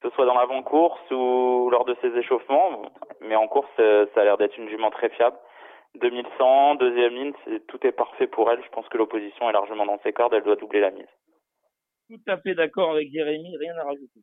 que 0.00 0.08
ce 0.08 0.14
soit 0.14 0.26
dans 0.26 0.34
l'avant-course 0.34 1.10
ou 1.10 1.68
lors 1.70 1.84
de 1.84 1.94
ses 2.00 2.08
échauffements, 2.16 2.82
mais 3.20 3.36
en 3.36 3.46
course 3.46 3.70
ça 3.76 4.20
a 4.20 4.24
l'air 4.24 4.38
d'être 4.38 4.56
une 4.56 4.68
jument 4.68 4.90
très 4.90 5.10
fiable. 5.10 5.36
2100, 6.00 6.74
deuxième 6.76 7.14
ligne, 7.14 7.32
tout 7.68 7.86
est 7.86 7.92
parfait 7.92 8.26
pour 8.26 8.50
elle. 8.50 8.62
Je 8.64 8.70
pense 8.70 8.88
que 8.88 8.98
l'opposition 8.98 9.48
est 9.48 9.52
largement 9.52 9.86
dans 9.86 10.00
ses 10.02 10.12
cordes, 10.12 10.34
elle 10.34 10.42
doit 10.42 10.56
doubler 10.56 10.80
la 10.80 10.90
mise. 10.90 11.06
Tout 12.08 12.20
à 12.26 12.36
fait 12.38 12.54
d'accord 12.54 12.92
avec 12.92 13.10
Jérémy, 13.10 13.56
rien 13.58 13.76
à 13.78 13.84
rajouter. 13.84 14.20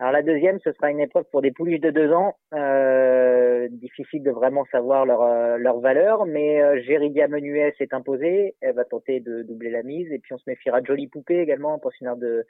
Alors 0.00 0.12
la 0.12 0.22
deuxième, 0.22 0.58
ce 0.60 0.72
sera 0.72 0.90
une 0.90 1.00
épreuve 1.00 1.24
pour 1.30 1.40
des 1.40 1.52
pouliches 1.52 1.80
de 1.80 1.90
deux 1.90 2.12
ans. 2.12 2.36
Euh, 2.52 3.68
difficile 3.70 4.22
de 4.22 4.30
vraiment 4.30 4.64
savoir 4.66 5.06
leur, 5.06 5.22
euh, 5.22 5.56
leur 5.56 5.78
valeur, 5.78 6.26
mais 6.26 6.60
euh, 6.60 6.80
Géridia 6.82 7.28
Menuet 7.28 7.74
s'est 7.78 7.94
imposée. 7.94 8.56
Elle 8.60 8.74
va 8.74 8.84
tenter 8.84 9.20
de 9.20 9.42
doubler 9.42 9.70
la 9.70 9.82
mise. 9.82 10.10
Et 10.10 10.18
puis 10.18 10.32
on 10.32 10.38
se 10.38 10.44
méfiera 10.48 10.80
de 10.80 10.86
Jolie 10.86 11.06
Poupée 11.06 11.38
également, 11.38 11.78
pensionnaire 11.78 12.16
de 12.16 12.44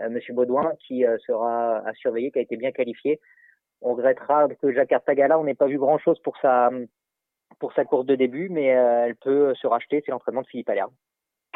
euh, 0.00 0.08
Monsieur 0.10 0.34
Baudouin, 0.34 0.72
qui 0.80 1.06
euh, 1.06 1.18
sera 1.24 1.78
à 1.86 1.92
surveiller, 1.94 2.32
qui 2.32 2.40
a 2.40 2.42
été 2.42 2.56
bien 2.56 2.72
qualifié. 2.72 3.20
On 3.80 3.94
regrettera 3.94 4.48
que 4.48 4.72
Jacques 4.72 4.92
Artagala, 4.92 5.38
on 5.38 5.44
n'ait 5.44 5.54
pas 5.54 5.66
vu 5.66 5.78
grand-chose 5.78 6.18
pour 6.20 6.36
sa 6.38 6.70
pour 7.60 7.72
sa 7.74 7.84
course 7.84 8.06
de 8.06 8.16
début, 8.16 8.48
mais 8.48 8.64
elle 8.64 9.14
peut 9.14 9.54
se 9.54 9.66
racheter. 9.66 10.02
C'est 10.04 10.10
l'entraînement 10.10 10.40
de 10.40 10.46
Philippe 10.46 10.70
Allaire. 10.70 10.88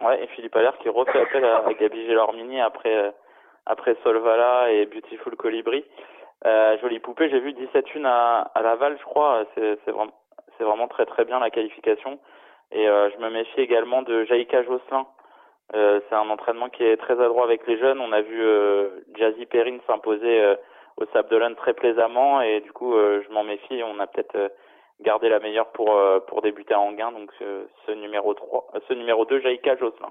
Ouais, 0.02 0.22
et 0.22 0.26
Philippe 0.28 0.54
Allaire 0.54 0.76
qui 0.78 0.88
refait 0.88 1.18
appel 1.18 1.44
à 1.44 1.64
Gabi 1.80 2.06
Gélormini 2.06 2.60
après 2.60 3.12
après 3.66 3.96
Solvala 4.02 4.70
et 4.72 4.86
Beautiful 4.86 5.36
Colibri. 5.36 5.84
Euh, 6.44 6.78
jolie 6.78 7.00
poupée, 7.00 7.28
j'ai 7.28 7.40
vu 7.40 7.52
17 7.52 7.94
une 7.94 8.06
à, 8.06 8.50
à 8.54 8.62
Laval, 8.62 8.96
je 8.98 9.04
crois. 9.04 9.44
C'est, 9.54 9.90
vraiment, 9.90 10.12
vraiment 10.60 10.88
très 10.88 11.06
très 11.06 11.24
bien 11.24 11.40
la 11.40 11.50
qualification. 11.50 12.18
Et 12.72 12.88
euh, 12.88 13.10
je 13.10 13.18
me 13.18 13.30
méfie 13.30 13.60
également 13.60 14.02
de 14.02 14.24
Jaïka 14.24 14.62
Josselin. 14.62 15.06
Euh, 15.74 16.00
c'est 16.08 16.14
un 16.14 16.30
entraînement 16.30 16.68
qui 16.68 16.84
est 16.84 16.96
très 16.96 17.20
adroit 17.20 17.44
avec 17.44 17.66
les 17.66 17.78
jeunes. 17.78 18.00
On 18.00 18.12
a 18.12 18.20
vu 18.20 18.40
euh, 18.40 18.88
Jazzy 19.16 19.46
Perrine 19.46 19.80
s'imposer 19.86 20.40
euh, 20.40 20.54
au 20.96 21.06
Sable 21.06 21.28
d'Olonne 21.28 21.56
très 21.56 21.74
plaisamment 21.74 22.40
et 22.40 22.60
du 22.60 22.72
coup 22.72 22.94
je 22.94 23.28
m'en 23.32 23.44
méfie. 23.44 23.82
On 23.82 23.98
a 24.00 24.06
peut-être 24.06 24.52
gardé 25.00 25.28
la 25.28 25.40
meilleure 25.40 25.70
pour 25.72 25.94
pour 26.26 26.40
débuter 26.40 26.72
à 26.72 26.80
Anguin. 26.80 27.12
Donc 27.12 27.30
ce 27.38 27.92
numéro 27.92 28.32
3, 28.32 28.72
ce 28.88 28.94
numéro 28.94 29.26
2, 29.26 29.40
Jaïka 29.40 29.76
Josselin 29.76 30.10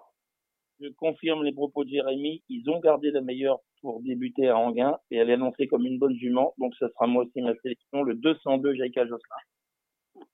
je 0.80 0.90
confirme 0.90 1.44
les 1.44 1.54
propos 1.54 1.84
de 1.84 1.90
Jérémy. 1.90 2.44
Ils 2.50 2.70
ont 2.70 2.80
gardé 2.80 3.12
la 3.12 3.22
meilleure 3.22 3.60
pour 3.82 4.02
débuter 4.02 4.50
à 4.50 4.58
Anguin 4.58 4.98
et 5.12 5.18
elle 5.18 5.30
est 5.30 5.34
annoncée 5.34 5.68
comme 5.68 5.86
une 5.86 6.00
bonne 6.00 6.16
jument. 6.16 6.54
Donc, 6.58 6.74
ce 6.76 6.88
sera 6.88 7.08
moi 7.08 7.24
aussi 7.24 7.42
ma 7.42 7.56
sélection, 7.62 8.04
le 8.04 8.16
202 8.16 8.76
Jaïka 8.76 9.06
Josselin. 9.06 10.26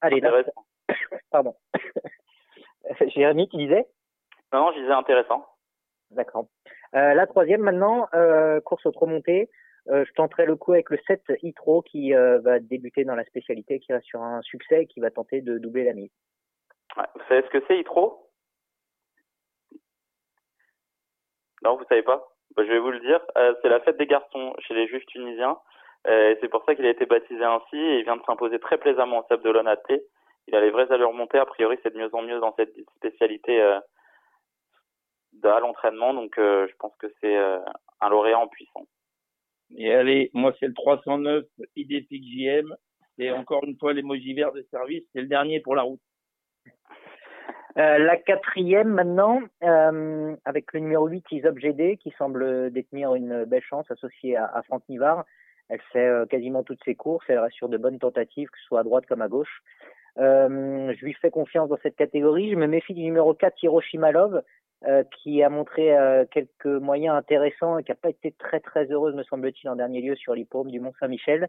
Allez, 0.00 0.20
là. 0.20 0.42
Pardon. 1.30 1.54
Jérémy, 3.14 3.48
tu 3.48 3.56
disais? 3.56 3.86
Non, 4.52 4.72
je 4.72 4.80
disais 4.80 4.92
intéressant. 4.92 5.46
D'accord. 6.10 6.46
Euh, 6.94 7.14
la 7.14 7.26
troisième 7.26 7.62
maintenant, 7.62 8.08
euh, 8.14 8.60
course 8.60 8.86
au 8.86 9.06
montée. 9.06 9.48
Euh, 9.88 10.04
je 10.06 10.12
tenterai 10.12 10.46
le 10.46 10.56
coup 10.56 10.72
avec 10.72 10.90
le 10.90 10.98
7 11.06 11.22
Itro 11.42 11.82
qui 11.82 12.14
euh, 12.14 12.38
va 12.40 12.60
débuter 12.60 13.04
dans 13.04 13.16
la 13.16 13.24
spécialité, 13.24 13.80
qui 13.80 13.92
reste 13.92 14.06
sur 14.06 14.22
un 14.22 14.40
succès 14.42 14.82
et 14.82 14.86
qui 14.86 15.00
va 15.00 15.10
tenter 15.10 15.40
de 15.40 15.58
doubler 15.58 15.84
la 15.84 15.92
mise. 15.92 16.10
Ouais. 16.96 17.04
Vous 17.14 17.22
savez 17.28 17.42
ce 17.42 17.58
que 17.58 17.64
c'est 17.66 17.80
Itro 17.80 18.30
Non, 21.62 21.76
vous 21.76 21.84
savez 21.88 22.02
pas 22.02 22.28
bah, 22.56 22.64
Je 22.64 22.70
vais 22.70 22.78
vous 22.78 22.90
le 22.90 23.00
dire. 23.00 23.20
Euh, 23.36 23.54
c'est 23.62 23.68
la 23.68 23.80
fête 23.80 23.96
des 23.96 24.06
garçons 24.06 24.54
chez 24.60 24.74
les 24.74 24.86
Juifs 24.86 25.06
tunisiens. 25.06 25.58
Euh, 26.08 26.34
c'est 26.40 26.48
pour 26.48 26.64
ça 26.64 26.74
qu'il 26.74 26.86
a 26.86 26.90
été 26.90 27.06
baptisé 27.06 27.44
ainsi 27.44 27.76
et 27.76 27.98
il 27.98 28.04
vient 28.04 28.16
de 28.16 28.22
s'imposer 28.24 28.58
très 28.58 28.78
plaisamment 28.78 29.20
au 29.20 29.24
Sable 29.28 29.42
de 29.44 29.74
T. 29.88 30.02
Il 30.48 30.56
a 30.56 30.60
les 30.60 30.70
vraies 30.70 30.90
allures 30.90 31.12
montées. 31.12 31.38
A 31.38 31.46
priori, 31.46 31.78
c'est 31.82 31.94
de 31.94 31.98
mieux 31.98 32.12
en 32.14 32.22
mieux 32.22 32.40
dans 32.40 32.54
cette 32.56 32.74
spécialité 32.96 33.60
euh, 33.62 33.78
à 35.44 35.60
l'entraînement. 35.60 36.12
Donc, 36.14 36.36
euh, 36.38 36.66
je 36.68 36.74
pense 36.76 36.94
que 36.96 37.06
c'est 37.20 37.36
un 37.36 38.08
lauréat 38.10 38.38
en 38.38 38.48
puissance. 38.48 38.88
Et 39.76 39.94
allez, 39.94 40.30
moi, 40.34 40.52
c'est 40.58 40.66
le 40.66 40.74
309 40.74 41.44
IDFIC 41.76 42.24
JM. 42.24 42.74
Encore 43.36 43.62
une 43.64 43.78
fois 43.78 43.92
l'émoji 43.92 44.34
vert 44.34 44.52
de 44.52 44.62
service. 44.72 45.04
C'est 45.12 45.20
le 45.20 45.28
dernier 45.28 45.60
pour 45.60 45.76
la 45.76 45.82
route. 45.82 46.00
Euh, 47.78 47.98
la 47.98 48.16
quatrième 48.18 48.88
maintenant, 48.88 49.40
euh, 49.62 50.36
avec 50.44 50.72
le 50.74 50.80
numéro 50.80 51.06
8, 51.06 51.24
Isop 51.30 51.58
GD, 51.58 51.96
qui 51.96 52.10
semble 52.18 52.70
détenir 52.70 53.14
une 53.14 53.44
belle 53.44 53.62
chance 53.62 53.90
associée 53.90 54.36
à, 54.36 54.44
à 54.44 54.62
Franck 54.62 54.82
Nivard. 54.90 55.24
Elle 55.70 55.80
fait 55.92 56.06
euh, 56.06 56.26
quasiment 56.26 56.62
toutes 56.64 56.84
ses 56.84 56.94
courses, 56.94 57.24
elle 57.28 57.38
reste 57.38 57.56
sur 57.56 57.70
de 57.70 57.78
bonnes 57.78 57.98
tentatives, 57.98 58.50
que 58.50 58.58
ce 58.58 58.66
soit 58.66 58.80
à 58.80 58.82
droite 58.82 59.06
comme 59.06 59.22
à 59.22 59.28
gauche. 59.28 59.62
Euh, 60.18 60.92
je 60.94 61.04
lui 61.04 61.14
fais 61.14 61.30
confiance 61.30 61.70
dans 61.70 61.78
cette 61.82 61.96
catégorie. 61.96 62.50
Je 62.50 62.56
me 62.56 62.66
méfie 62.66 62.92
du 62.92 63.02
numéro 63.02 63.32
4, 63.32 63.62
Hiroshima 63.62 64.12
Love, 64.12 64.42
qui 65.22 65.44
a 65.44 65.48
montré 65.48 65.96
quelques 66.32 66.66
moyens 66.66 67.14
intéressants 67.14 67.78
et 67.78 67.84
qui 67.84 67.92
n'a 67.92 67.94
pas 67.94 68.10
été 68.10 68.32
très 68.32 68.58
très 68.58 68.86
heureuse, 68.86 69.14
me 69.14 69.22
semble-t-il, 69.22 69.70
en 69.70 69.76
dernier 69.76 70.00
lieu 70.00 70.16
sur 70.16 70.34
l'hippodrome 70.34 70.72
du 70.72 70.80
Mont-Saint-Michel. 70.80 71.48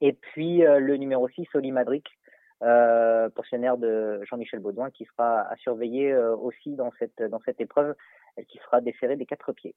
Et 0.00 0.12
puis 0.12 0.58
le 0.58 0.96
numéro 0.96 1.28
6, 1.28 1.48
Oli 1.54 1.72
Madric, 1.72 2.06
euh, 2.62 3.28
pensionnaire 3.30 3.76
de 3.76 4.20
Jean-Michel 4.24 4.60
Baudouin, 4.60 4.90
qui 4.90 5.04
sera 5.04 5.40
à 5.40 5.56
surveiller 5.56 6.12
euh, 6.12 6.34
aussi 6.36 6.74
dans 6.74 6.90
cette, 6.98 7.22
dans 7.22 7.40
cette 7.40 7.60
épreuve, 7.60 7.94
qui 8.48 8.58
sera 8.58 8.80
déféré 8.80 9.16
des 9.16 9.26
quatre 9.26 9.52
pieds. 9.52 9.74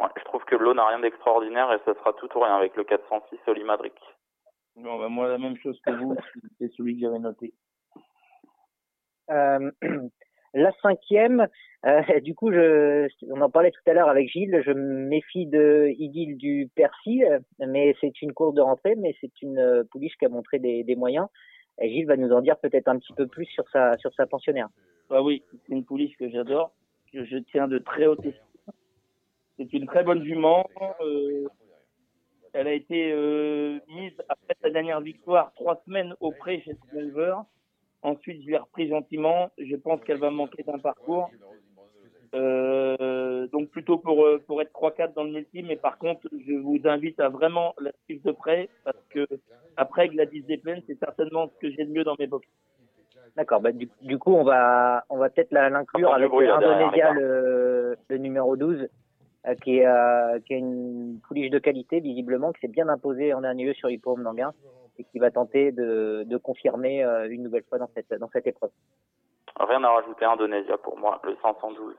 je 0.00 0.24
trouve 0.24 0.44
que 0.44 0.56
l'eau 0.56 0.74
n'a 0.74 0.86
rien 0.86 1.00
d'extraordinaire 1.00 1.72
et 1.72 1.78
ce 1.86 1.94
sera 1.94 2.12
tout 2.14 2.28
ou 2.36 2.40
rien 2.40 2.56
avec 2.56 2.76
le 2.76 2.84
406 2.84 3.38
Oli 3.46 3.64
Madric. 3.64 3.94
Bon, 4.76 4.98
bah, 4.98 5.08
moi, 5.08 5.28
la 5.28 5.38
même 5.38 5.56
chose 5.56 5.80
que 5.86 5.90
vous, 5.92 6.14
c'est 6.58 6.70
celui 6.74 6.96
que 6.96 7.06
j'avais 7.06 7.18
noté. 7.18 7.54
Euh, 9.30 9.70
la 10.54 10.72
cinquième, 10.82 11.48
euh, 11.86 12.20
du 12.20 12.34
coup, 12.34 12.52
je, 12.52 13.08
on 13.30 13.40
en 13.40 13.48
parlait 13.48 13.70
tout 13.70 13.90
à 13.90 13.94
l'heure 13.94 14.10
avec 14.10 14.28
Gilles, 14.28 14.62
je 14.66 14.72
me 14.72 15.08
méfie 15.08 15.46
de 15.46 15.88
Idylle 15.96 16.36
du 16.36 16.68
Percy, 16.74 17.22
mais 17.58 17.94
c'est 18.02 18.20
une 18.20 18.34
course 18.34 18.54
de 18.54 18.60
rentrée, 18.60 18.96
mais 18.96 19.14
c'est 19.22 19.40
une 19.40 19.84
pouliche 19.90 20.16
qui 20.18 20.26
a 20.26 20.28
montré 20.28 20.58
des, 20.58 20.84
des 20.84 20.94
moyens. 20.96 21.28
Et 21.80 22.04
va 22.04 22.16
nous 22.16 22.32
en 22.32 22.40
dire 22.40 22.58
peut-être 22.58 22.88
un 22.88 22.98
petit 22.98 23.12
peu 23.12 23.26
plus 23.26 23.46
sur 23.46 23.68
sa, 23.70 23.96
sur 23.98 24.12
sa 24.14 24.26
pensionnaire. 24.26 24.68
Bah 25.10 25.22
oui, 25.22 25.42
c'est 25.50 25.74
une 25.74 25.84
pouliche 25.84 26.16
que 26.16 26.28
j'adore, 26.30 26.72
que 27.12 27.24
je 27.24 27.38
tiens 27.38 27.68
de 27.68 27.78
très 27.78 28.06
haute 28.06 28.24
estime. 28.24 28.42
C'est 29.58 29.72
une 29.72 29.86
très 29.86 30.02
bonne 30.02 30.24
jument. 30.24 30.66
elle 32.52 32.66
a 32.66 32.72
été 32.72 33.12
mise 33.88 34.16
après 34.28 34.56
sa 34.62 34.70
dernière 34.70 35.00
victoire 35.00 35.52
trois 35.54 35.80
semaines 35.86 36.14
au 36.20 36.32
pré 36.32 36.60
chez 36.62 36.76
éleveur. 36.94 37.44
Ensuite, 38.02 38.42
je 38.42 38.50
l'ai 38.50 38.58
repris 38.58 38.88
gentiment. 38.88 39.50
Je 39.58 39.76
pense 39.76 40.02
qu'elle 40.04 40.18
va 40.18 40.30
manquer 40.30 40.62
d'un 40.62 40.78
parcours. 40.78 41.30
Euh, 42.36 43.46
donc 43.48 43.70
plutôt 43.70 43.98
pour, 43.98 44.24
euh, 44.24 44.42
pour 44.46 44.60
être 44.60 44.72
3-4 44.72 45.14
dans 45.14 45.24
le 45.24 45.30
multi, 45.30 45.62
mais 45.62 45.76
par 45.76 45.96
contre, 45.96 46.28
je 46.46 46.52
vous 46.54 46.80
invite 46.84 47.18
à 47.18 47.28
vraiment 47.28 47.74
la 47.80 47.92
suivre 48.04 48.22
de 48.24 48.32
près 48.32 48.68
parce 48.84 49.02
que 49.10 49.26
après 49.76 50.08
Gladys 50.08 50.44
Zeppelin, 50.46 50.80
c'est 50.86 50.98
certainement 50.98 51.48
ce 51.48 51.58
que 51.58 51.70
j'ai 51.70 51.84
de 51.84 51.92
mieux 51.92 52.04
dans 52.04 52.16
mes 52.18 52.26
box. 52.26 52.46
D'accord, 53.36 53.60
bah, 53.60 53.72
du, 53.72 53.88
du, 54.02 54.18
coup, 54.18 54.34
on 54.34 54.44
va, 54.44 55.04
on 55.08 55.18
va 55.18 55.28
peut-être 55.28 55.52
l'inclure 55.52 56.12
avec 56.12 56.30
l'Indonésia, 56.30 57.12
le, 57.12 57.96
le 58.08 58.18
numéro 58.18 58.56
12, 58.56 58.86
euh, 59.46 59.54
qui, 59.62 59.78
est, 59.78 59.86
euh, 59.86 60.38
qui 60.40 60.54
a 60.54 60.56
une 60.56 61.20
pouliche 61.26 61.50
de 61.50 61.58
qualité, 61.58 62.00
visiblement, 62.00 62.52
qui 62.52 62.60
s'est 62.60 62.68
bien 62.68 62.88
imposé 62.88 63.34
en 63.34 63.42
dernier 63.42 63.66
lieu 63.66 63.74
sur 63.74 63.88
l'hippodrome 63.88 64.24
d'Anguin 64.24 64.52
et 64.98 65.04
qui 65.04 65.18
va 65.18 65.30
tenter 65.30 65.72
de, 65.72 66.24
de 66.26 66.36
confirmer 66.38 67.02
une 67.28 67.42
nouvelle 67.42 67.64
fois 67.68 67.76
dans 67.76 67.90
cette, 67.94 68.18
dans 68.18 68.30
cette 68.32 68.46
épreuve. 68.46 68.70
Rien 69.60 69.84
à 69.84 69.90
rajouter, 69.90 70.24
Indonésia 70.24 70.78
pour 70.78 70.98
moi, 70.98 71.20
le 71.24 71.36
512. 71.42 71.94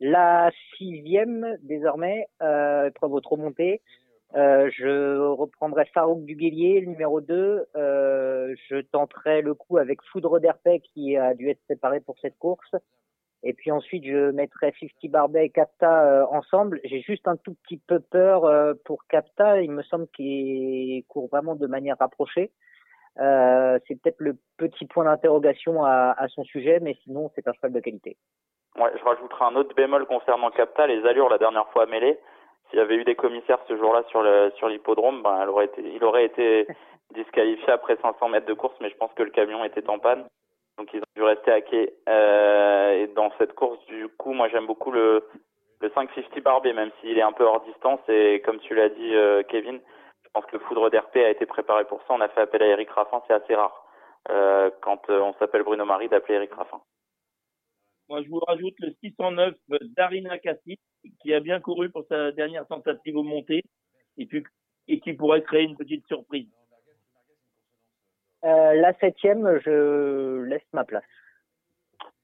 La 0.00 0.50
sixième, 0.76 1.56
désormais, 1.62 2.26
euh, 2.42 2.88
épreuve 2.88 3.12
au 3.12 3.20
trop. 3.20 3.38
Euh, 4.34 4.70
je 4.76 5.18
reprendrai 5.28 5.86
Farouk 5.94 6.24
Duguelier, 6.24 6.80
le 6.80 6.88
numéro 6.88 7.20
2. 7.20 7.66
Euh, 7.76 8.54
je 8.68 8.80
tenterai 8.80 9.40
le 9.40 9.54
coup 9.54 9.78
avec 9.78 10.02
Foudre 10.02 10.40
d'Herpet 10.40 10.80
qui 10.80 11.16
a 11.16 11.34
dû 11.34 11.48
être 11.48 11.62
séparé 11.68 12.00
pour 12.00 12.18
cette 12.20 12.36
course. 12.38 12.74
Et 13.42 13.52
puis 13.52 13.70
ensuite, 13.70 14.04
je 14.04 14.32
mettrai 14.32 14.74
50 14.80 15.10
Barbet 15.10 15.46
et 15.46 15.50
Capta 15.50 16.04
euh, 16.04 16.26
ensemble. 16.30 16.80
J'ai 16.84 17.00
juste 17.00 17.28
un 17.28 17.36
tout 17.36 17.54
petit 17.62 17.78
peu 17.78 18.00
peur 18.00 18.44
euh, 18.44 18.74
pour 18.84 19.06
Capta. 19.06 19.62
Il 19.62 19.70
me 19.70 19.82
semble 19.84 20.08
qu'il 20.08 21.04
court 21.04 21.28
vraiment 21.28 21.54
de 21.54 21.66
manière 21.66 21.96
rapprochée. 21.98 22.50
Euh, 23.18 23.78
c'est 23.86 24.00
peut-être 24.00 24.20
le 24.20 24.36
petit 24.56 24.86
point 24.86 25.04
d'interrogation 25.04 25.84
à, 25.84 26.14
à, 26.18 26.28
son 26.28 26.44
sujet, 26.44 26.80
mais 26.80 26.96
sinon, 27.04 27.30
c'est 27.34 27.46
un 27.46 27.52
cheval 27.52 27.72
de 27.72 27.80
qualité. 27.80 28.16
Ouais, 28.78 28.92
je 28.98 29.04
rajouterai 29.04 29.44
un 29.44 29.56
autre 29.56 29.74
bémol 29.74 30.06
concernant 30.06 30.50
Capta, 30.50 30.86
les 30.86 31.04
allures 31.06 31.28
la 31.28 31.38
dernière 31.38 31.68
fois 31.68 31.84
à 31.84 31.86
mêler. 31.86 32.18
S'il 32.68 32.78
y 32.78 32.82
avait 32.82 32.96
eu 32.96 33.04
des 33.04 33.14
commissaires 33.14 33.60
ce 33.68 33.76
jour-là 33.76 34.02
sur 34.08 34.22
le 34.22 34.52
sur 34.56 34.68
l'hippodrome, 34.68 35.22
ben 35.22 35.38
elle 35.42 35.48
aurait 35.48 35.66
été, 35.66 35.82
il 35.82 36.04
aurait 36.04 36.26
été 36.26 36.66
disqualifié 37.14 37.70
après 37.70 37.96
500 38.02 38.28
mètres 38.28 38.46
de 38.46 38.54
course, 38.54 38.76
mais 38.80 38.90
je 38.90 38.96
pense 38.96 39.12
que 39.14 39.22
le 39.22 39.30
camion 39.30 39.64
était 39.64 39.88
en 39.88 39.98
panne, 39.98 40.26
donc 40.78 40.92
ils 40.92 41.00
ont 41.00 41.14
dû 41.14 41.22
rester 41.22 41.52
à 41.52 41.60
quai. 41.60 41.94
Euh, 42.08 43.02
et 43.02 43.06
dans 43.08 43.30
cette 43.38 43.54
course, 43.54 43.78
du 43.86 44.08
coup, 44.08 44.32
moi 44.32 44.48
j'aime 44.48 44.66
beaucoup 44.66 44.90
le 44.90 45.22
le 45.80 45.90
550 45.90 46.42
Barbé, 46.42 46.72
même 46.72 46.90
s'il 47.00 47.18
est 47.18 47.22
un 47.22 47.32
peu 47.32 47.44
hors 47.44 47.60
distance. 47.60 48.00
Et 48.08 48.40
comme 48.44 48.58
tu 48.60 48.74
l'as 48.74 48.88
dit, 48.88 49.14
euh, 49.14 49.42
Kevin, 49.44 49.80
je 50.24 50.28
pense 50.32 50.46
que 50.46 50.56
le 50.56 50.62
foudre 50.64 50.90
d'RP 50.90 51.16
a 51.16 51.30
été 51.30 51.46
préparé 51.46 51.84
pour 51.84 52.00
ça. 52.00 52.14
On 52.14 52.20
a 52.20 52.28
fait 52.28 52.40
appel 52.40 52.62
à 52.62 52.66
Eric 52.66 52.90
Raffin, 52.90 53.22
c'est 53.26 53.34
assez 53.34 53.54
rare 53.54 53.84
euh, 54.30 54.70
quand 54.80 55.08
euh, 55.10 55.20
on 55.20 55.34
s'appelle 55.34 55.62
Bruno 55.62 55.84
Marie 55.84 56.08
d'appeler 56.08 56.36
Eric 56.36 56.52
Raffin. 56.54 56.80
Moi, 58.08 58.22
je 58.22 58.28
vous 58.28 58.38
rajoute 58.38 58.74
le 58.78 58.92
609 59.02 59.54
d'Arina 59.96 60.38
Cassis, 60.38 60.78
qui 61.20 61.34
a 61.34 61.40
bien 61.40 61.60
couru 61.60 61.90
pour 61.90 62.04
sa 62.08 62.30
dernière 62.32 62.66
tentative 62.66 63.16
au 63.16 63.24
montée, 63.24 63.64
et, 64.16 64.26
puis, 64.26 64.44
et 64.86 65.00
qui 65.00 65.12
pourrait 65.12 65.42
créer 65.42 65.64
une 65.64 65.76
petite 65.76 66.06
surprise. 66.06 66.48
Euh, 68.44 68.74
la 68.74 68.92
septième, 68.98 69.58
je 69.64 70.42
laisse 70.44 70.66
ma 70.72 70.84
place. 70.84 71.02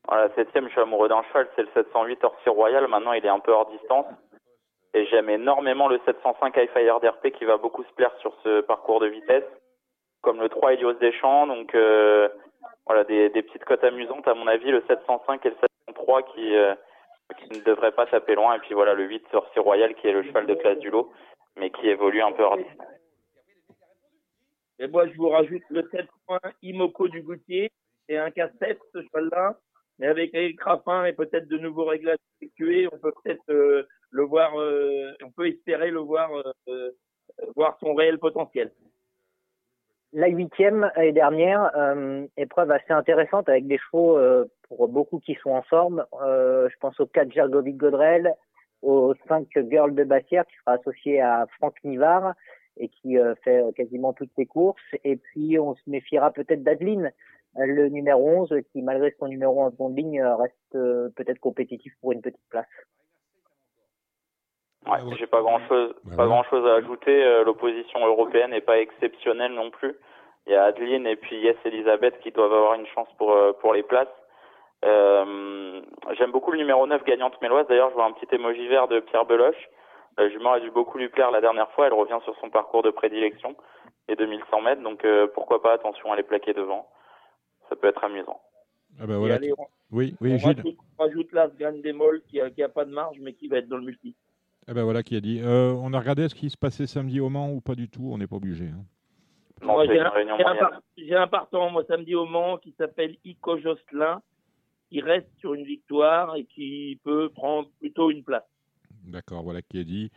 la 0.08 0.32
septième, 0.34 0.66
je 0.66 0.72
suis 0.72 0.80
amoureux 0.80 1.08
d'un 1.08 1.22
cheval, 1.24 1.48
c'est 1.56 1.62
le 1.62 1.68
708 1.74 2.22
Orsi 2.22 2.48
Royal. 2.48 2.86
Maintenant, 2.86 3.12
il 3.12 3.26
est 3.26 3.30
un 3.30 3.40
peu 3.40 3.50
hors 3.50 3.68
distance. 3.70 4.06
Et 4.94 5.06
j'aime 5.06 5.30
énormément 5.30 5.88
le 5.88 5.98
705 6.04 6.56
High 6.56 6.70
Fire 6.70 7.00
d'RP 7.00 7.30
qui 7.30 7.44
va 7.44 7.56
beaucoup 7.56 7.82
se 7.82 7.92
plaire 7.94 8.14
sur 8.20 8.36
ce 8.44 8.60
parcours 8.60 9.00
de 9.00 9.06
vitesse, 9.06 9.44
comme 10.20 10.38
le 10.38 10.48
3 10.48 10.74
Helios 10.74 10.92
Deschamps. 10.94 11.46
Donc, 11.48 11.74
euh, 11.74 12.28
voilà, 12.86 13.02
des, 13.04 13.30
des, 13.30 13.42
petites 13.42 13.64
cotes 13.64 13.82
amusantes. 13.82 14.28
À 14.28 14.34
mon 14.34 14.46
avis, 14.46 14.70
le 14.70 14.84
705 14.86 15.44
et 15.46 15.50
le 15.50 15.56
703 15.88 16.22
qui, 16.34 16.54
euh, 16.54 16.74
qui 17.38 17.58
ne 17.58 17.64
devraient 17.64 17.92
pas 17.92 18.06
taper 18.06 18.34
loin. 18.34 18.56
Et 18.56 18.58
puis 18.60 18.74
voilà, 18.74 18.94
le 18.94 19.04
8 19.04 19.24
Sorcier 19.30 19.60
Royal 19.60 19.94
qui 19.94 20.08
est 20.08 20.12
le 20.12 20.22
cheval 20.24 20.46
de 20.46 20.54
classe 20.54 20.78
du 20.78 20.90
lot, 20.90 21.12
mais 21.56 21.70
qui 21.70 21.88
évolue 21.88 22.22
un 22.22 22.32
peu 22.32 22.42
hors 22.42 22.58
Et 24.78 24.86
moi, 24.88 25.06
je 25.06 25.14
vous 25.14 25.28
rajoute 25.28 25.62
le 25.70 25.88
7 25.90 26.06
points 26.26 26.40
Imoko 26.62 27.08
du 27.08 27.22
Goutier. 27.22 27.70
C'est 28.08 28.16
un 28.16 28.30
casse-tête, 28.30 28.80
ce 28.92 29.02
cheval-là. 29.02 29.58
Mais 29.98 30.06
avec 30.06 30.32
les 30.32 30.56
Raffin 30.60 31.04
et 31.04 31.12
peut-être 31.12 31.48
de 31.48 31.58
nouveaux 31.58 31.84
réglages 31.84 32.18
effectués, 32.40 32.88
on 32.92 32.98
peut 32.98 33.12
peut-être 33.22 33.50
euh, 33.50 33.86
le 34.10 34.24
voir, 34.24 34.58
euh, 34.58 35.12
on 35.22 35.30
peut 35.30 35.46
espérer 35.46 35.90
le 35.90 36.00
voir, 36.00 36.30
euh, 36.68 36.90
voir 37.54 37.78
son 37.78 37.94
réel 37.94 38.18
potentiel 38.18 38.72
la 40.12 40.28
huitième 40.28 40.90
et 41.00 41.12
dernière 41.12 41.70
euh, 41.76 42.26
épreuve 42.36 42.70
assez 42.70 42.92
intéressante 42.92 43.48
avec 43.48 43.66
des 43.66 43.78
chevaux 43.78 44.18
euh, 44.18 44.44
pour 44.68 44.88
beaucoup 44.88 45.20
qui 45.20 45.34
sont 45.42 45.50
en 45.50 45.62
forme. 45.62 46.04
Euh, 46.22 46.68
je 46.68 46.76
pense 46.80 46.98
au 47.00 47.06
4 47.06 47.32
Gergovic 47.32 47.76
Godrel, 47.76 48.34
au 48.82 49.14
5 49.28 49.46
Girl 49.70 49.94
de 49.94 50.04
Bassière 50.04 50.46
qui 50.46 50.54
sera 50.56 50.76
associé 50.76 51.20
à 51.20 51.46
Franck 51.56 51.76
Nivard 51.84 52.34
et 52.76 52.88
qui 52.88 53.18
euh, 53.18 53.34
fait 53.42 53.62
quasiment 53.74 54.12
toutes 54.12 54.32
ses 54.36 54.46
courses. 54.46 54.80
Et 55.04 55.16
puis 55.16 55.58
on 55.58 55.74
se 55.74 55.82
méfiera 55.86 56.30
peut-être 56.30 56.62
d'Adeline, 56.62 57.10
le 57.56 57.88
numéro 57.88 58.28
11 58.28 58.54
qui 58.72 58.82
malgré 58.82 59.14
son 59.18 59.28
numéro 59.28 59.62
en 59.62 59.70
seconde 59.70 59.96
ligne 59.96 60.22
reste 60.22 60.72
peut-être 60.72 61.38
compétitif 61.38 61.92
pour 62.00 62.12
une 62.12 62.22
petite 62.22 62.40
place. 62.50 62.66
Ouais, 64.86 64.98
j'ai 65.18 65.26
pas 65.26 65.42
grand 65.42 65.60
chose, 65.68 65.94
bah 66.04 66.16
pas 66.16 66.26
grand 66.26 66.42
chose 66.44 66.66
à 66.66 66.74
ajouter. 66.74 67.24
Euh, 67.24 67.44
l'opposition 67.44 68.04
européenne 68.04 68.50
n'est 68.50 68.60
pas 68.60 68.80
exceptionnelle 68.80 69.52
non 69.52 69.70
plus. 69.70 69.94
Il 70.46 70.52
y 70.52 70.56
a 70.56 70.64
Adeline 70.64 71.06
et 71.06 71.16
puis 71.16 71.38
Yes 71.40 71.56
Elisabeth 71.64 72.18
qui 72.20 72.32
doivent 72.32 72.52
avoir 72.52 72.74
une 72.74 72.86
chance 72.86 73.08
pour 73.16 73.32
euh, 73.32 73.52
pour 73.52 73.74
les 73.74 73.84
places. 73.84 74.08
Euh, 74.84 75.80
J'aime 76.18 76.32
beaucoup 76.32 76.50
le 76.50 76.58
numéro 76.58 76.86
9 76.86 77.04
gagnante 77.04 77.40
méloise. 77.40 77.66
D'ailleurs, 77.68 77.90
je 77.90 77.94
vois 77.94 78.06
un 78.06 78.12
petit 78.12 78.34
émoji 78.34 78.66
vert 78.66 78.88
de 78.88 78.98
Pierre 79.00 79.24
Beloche. 79.24 79.68
La 80.18 80.28
jument 80.28 80.52
a 80.52 80.60
dû 80.60 80.70
beaucoup 80.70 80.98
lui 80.98 81.08
plaire 81.08 81.30
la 81.30 81.40
dernière 81.40 81.70
fois. 81.70 81.86
Elle 81.86 81.94
revient 81.94 82.18
sur 82.24 82.36
son 82.40 82.50
parcours 82.50 82.82
de 82.82 82.90
prédilection, 82.90 83.56
les 84.08 84.16
2100 84.16 84.60
mètres. 84.62 84.82
Donc 84.82 85.04
euh, 85.04 85.28
pourquoi 85.32 85.62
pas 85.62 85.72
Attention, 85.72 86.12
elle 86.12 86.20
est 86.20 86.24
plaquée 86.24 86.54
devant. 86.54 86.88
Ça 87.68 87.76
peut 87.76 87.86
être 87.86 88.02
amusant. 88.02 88.40
Ah 89.00 89.06
bah 89.06 89.16
voilà. 89.16 89.38
Oui, 89.92 90.14
oui, 90.20 90.38
on 90.42 90.46
Rajoute, 90.46 90.66
on 90.98 91.02
rajoute 91.02 91.32
là 91.32 91.48
Démol 91.82 92.22
qui 92.28 92.40
a, 92.40 92.50
qui 92.50 92.62
a 92.62 92.68
pas 92.68 92.84
de 92.84 92.92
marge 92.92 93.18
mais 93.20 93.32
qui 93.32 93.48
va 93.48 93.58
être 93.58 93.68
dans 93.68 93.76
le 93.76 93.84
multi. 93.84 94.14
Eh 94.68 94.74
ben 94.74 94.84
voilà 94.84 95.02
qui 95.02 95.16
a 95.16 95.20
dit. 95.20 95.40
Euh, 95.40 95.72
on 95.72 95.92
a 95.92 95.98
regardé 95.98 96.28
ce 96.28 96.34
qui 96.34 96.50
se 96.50 96.56
passait 96.56 96.86
samedi 96.86 97.20
au 97.20 97.28
Mans 97.28 97.50
ou 97.50 97.60
pas 97.60 97.74
du 97.74 97.88
tout 97.88 98.10
On 98.12 98.18
n'est 98.18 98.26
pas 98.26 98.36
obligé. 98.36 98.66
Hein. 98.66 98.84
J'ai 100.96 101.14
un, 101.14 101.28
partant 101.28 101.70
moi 101.70 101.84
samedi 101.86 102.14
au 102.14 102.26
Mans 102.26 102.58
qui 102.58 102.74
s'appelle 102.78 103.16
Ico 103.24 103.58
Josselin, 103.58 104.20
qui 104.90 105.00
reste 105.00 105.28
sur 105.38 105.54
une 105.54 105.64
victoire 105.64 106.34
et 106.36 106.44
qui 106.44 107.00
peut 107.04 107.28
prendre 107.30 107.68
plutôt 107.78 108.10
une 108.10 108.24
place. 108.24 108.44
D'accord, 109.04 109.42
voilà 109.42 109.62
qui 109.62 109.78
a 109.78 109.84
dit. 109.84 110.10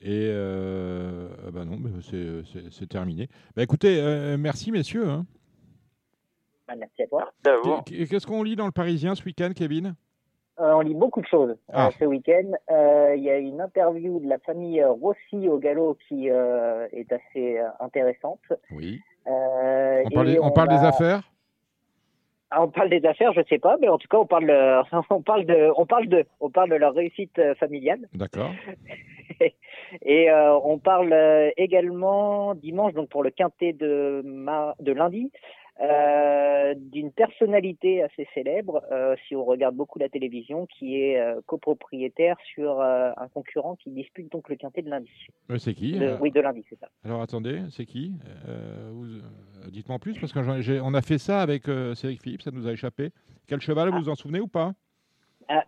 Et 0.00 0.28
euh, 0.30 1.28
bah 1.52 1.64
non, 1.64 1.78
c'est 2.00 2.88
terminé. 2.88 3.28
Bah 3.56 3.62
écoutez, 3.62 4.00
euh, 4.00 4.36
merci 4.36 4.70
messieurs. 4.70 5.08
Hein. 5.08 5.26
Bah, 6.68 6.74
merci 6.76 7.02
à 7.02 7.06
toi. 7.06 7.32
Qu'est-ce 7.86 8.26
qu'on 8.26 8.42
lit 8.42 8.56
dans 8.56 8.66
le 8.66 8.72
Parisien 8.72 9.14
ce 9.14 9.24
week-end, 9.24 9.50
Kevin? 9.54 9.94
Euh, 10.60 10.72
on 10.72 10.80
lit 10.80 10.94
beaucoup 10.94 11.20
de 11.20 11.26
choses 11.26 11.50
euh, 11.50 11.72
ah. 11.72 11.90
ce 11.98 12.04
week-end. 12.04 12.50
Euh, 12.70 13.14
il 13.16 13.22
y 13.22 13.30
a 13.30 13.38
une 13.38 13.60
interview 13.60 14.18
de 14.18 14.28
la 14.28 14.38
famille 14.38 14.82
Rossi 14.82 15.48
au 15.48 15.58
galop 15.58 15.96
qui 16.08 16.28
est 16.28 17.12
assez 17.12 17.60
intéressante. 17.80 18.40
Oui. 18.72 19.00
on 19.26 20.10
parle, 20.12 20.38
on 20.42 20.50
parle 20.50 20.68
des 20.68 20.84
affaires? 20.84 21.22
Ah, 22.50 22.62
on 22.62 22.68
parle 22.68 22.88
des 22.88 23.04
affaires, 23.04 23.34
je 23.34 23.42
sais 23.46 23.58
pas, 23.58 23.76
mais 23.78 23.88
en 23.88 23.98
tout 23.98 24.08
cas, 24.08 24.16
on 24.16 24.26
parle, 24.26 24.50
on 25.10 25.22
parle 25.22 25.44
de, 25.44 25.70
on 25.76 25.84
parle 25.84 26.08
de, 26.08 26.24
on 26.40 26.50
parle 26.50 26.70
de 26.70 26.76
leur 26.76 26.94
réussite 26.94 27.40
familiale. 27.60 28.00
D'accord. 28.14 28.50
Et 30.02 30.28
on 30.32 30.78
parle 30.78 31.14
également 31.56 32.54
dimanche, 32.54 32.94
donc 32.94 33.10
pour 33.10 33.22
le 33.22 33.30
quintet 33.30 33.72
de, 33.74 34.22
de 34.80 34.92
lundi, 34.92 35.30
euh, 35.80 36.74
d'une 36.76 37.12
personnalité 37.12 38.02
assez 38.02 38.26
célèbre, 38.34 38.82
euh, 38.90 39.14
si 39.26 39.36
on 39.36 39.44
regarde 39.44 39.76
beaucoup 39.76 40.00
la 40.00 40.08
télévision, 40.08 40.66
qui 40.66 41.00
est 41.00 41.20
euh, 41.20 41.40
copropriétaire 41.46 42.36
sur 42.52 42.80
un 42.80 43.28
concurrent 43.32 43.76
qui 43.76 43.90
dispute 43.90 44.30
donc 44.32 44.48
le 44.48 44.56
quintet 44.56 44.82
de 44.82 44.90
lundi. 44.90 45.10
c'est 45.58 45.74
qui 45.74 45.96
Oui, 46.20 46.32
de 46.32 46.40
lundi, 46.40 46.64
c'est 46.68 46.78
ça. 46.80 46.88
Alors 47.04 47.22
attendez, 47.22 47.60
c'est 47.70 47.86
qui 47.86 48.12
Dites-moi 49.68 49.96
en 49.96 49.98
plus, 49.98 50.18
parce 50.18 50.32
qu'on 50.32 50.94
a 50.94 51.02
fait 51.02 51.18
ça 51.18 51.40
avec 51.40 51.64
Cédric 51.94 52.22
Philippe, 52.22 52.42
ça 52.42 52.50
nous 52.50 52.66
a 52.66 52.72
échappé. 52.72 53.10
Quel 53.46 53.60
cheval, 53.60 53.90
vous 53.90 53.98
vous 53.98 54.08
en 54.08 54.14
souvenez 54.14 54.40
ou 54.40 54.48
pas? 54.48 54.72
Ah, 55.48 55.64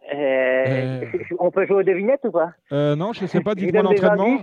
On 1.38 1.50
peut 1.50 1.66
jouer 1.66 1.76
aux 1.76 1.82
devinettes 1.82 2.24
ou 2.24 2.32
pas? 2.32 2.52
Non, 2.72 3.12
je 3.12 3.22
ne 3.22 3.26
sais 3.28 3.42
pas, 3.42 3.54
dites-moi 3.54 3.82
l'entraînement. 3.82 4.38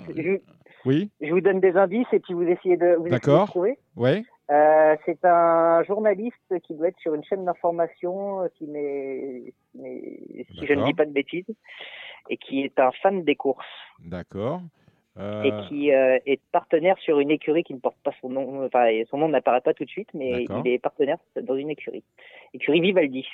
Oui. 0.86 1.12
Je 1.20 1.32
vous 1.32 1.42
donne 1.42 1.60
des 1.60 1.76
indices 1.76 2.08
et 2.14 2.20
puis 2.20 2.34
vous 2.34 2.44
essayez 2.44 2.78
de, 2.78 2.96
vous 2.96 3.10
D'accord. 3.10 3.50
trouver. 3.50 3.78
Oui. 3.98 4.24
Euh, 4.50 4.96
c'est 5.06 5.24
un 5.26 5.84
journaliste 5.84 6.60
qui 6.64 6.74
doit 6.74 6.88
être 6.88 7.00
sur 7.00 7.14
une 7.14 7.24
chaîne 7.24 7.46
d'information 7.46 8.48
qui 8.56 8.66
n'est, 8.66 9.54
si 9.76 10.66
je 10.66 10.74
ne 10.74 10.86
dis 10.86 10.94
pas 10.94 11.06
de 11.06 11.12
bêtises, 11.12 11.46
et 12.30 12.38
qui 12.38 12.62
est 12.62 12.80
un 12.80 12.92
fan 13.04 13.24
des 13.24 13.36
courses. 13.36 13.66
D'accord. 14.00 14.62
Euh... 15.20 15.44
Et 15.44 15.68
qui 15.68 15.92
euh, 15.92 16.20
est 16.26 16.40
partenaire 16.52 16.98
sur 17.00 17.20
une 17.20 17.32
écurie 17.32 17.64
qui 17.64 17.74
ne 17.74 17.80
porte 17.80 17.98
pas 18.04 18.12
son 18.22 18.30
nom, 18.30 18.66
enfin 18.66 18.88
son 19.10 19.18
nom 19.18 19.30
n'apparaît 19.30 19.62
pas 19.62 19.74
tout 19.74 19.84
de 19.84 19.90
suite, 19.90 20.10
mais 20.14 20.44
il 20.44 20.68
est 20.68 20.80
partenaire 20.80 21.18
dans 21.42 21.56
une 21.56 21.72
écurie, 21.72 22.04
écurie 22.54 22.82
Vivaldi. 22.82 23.26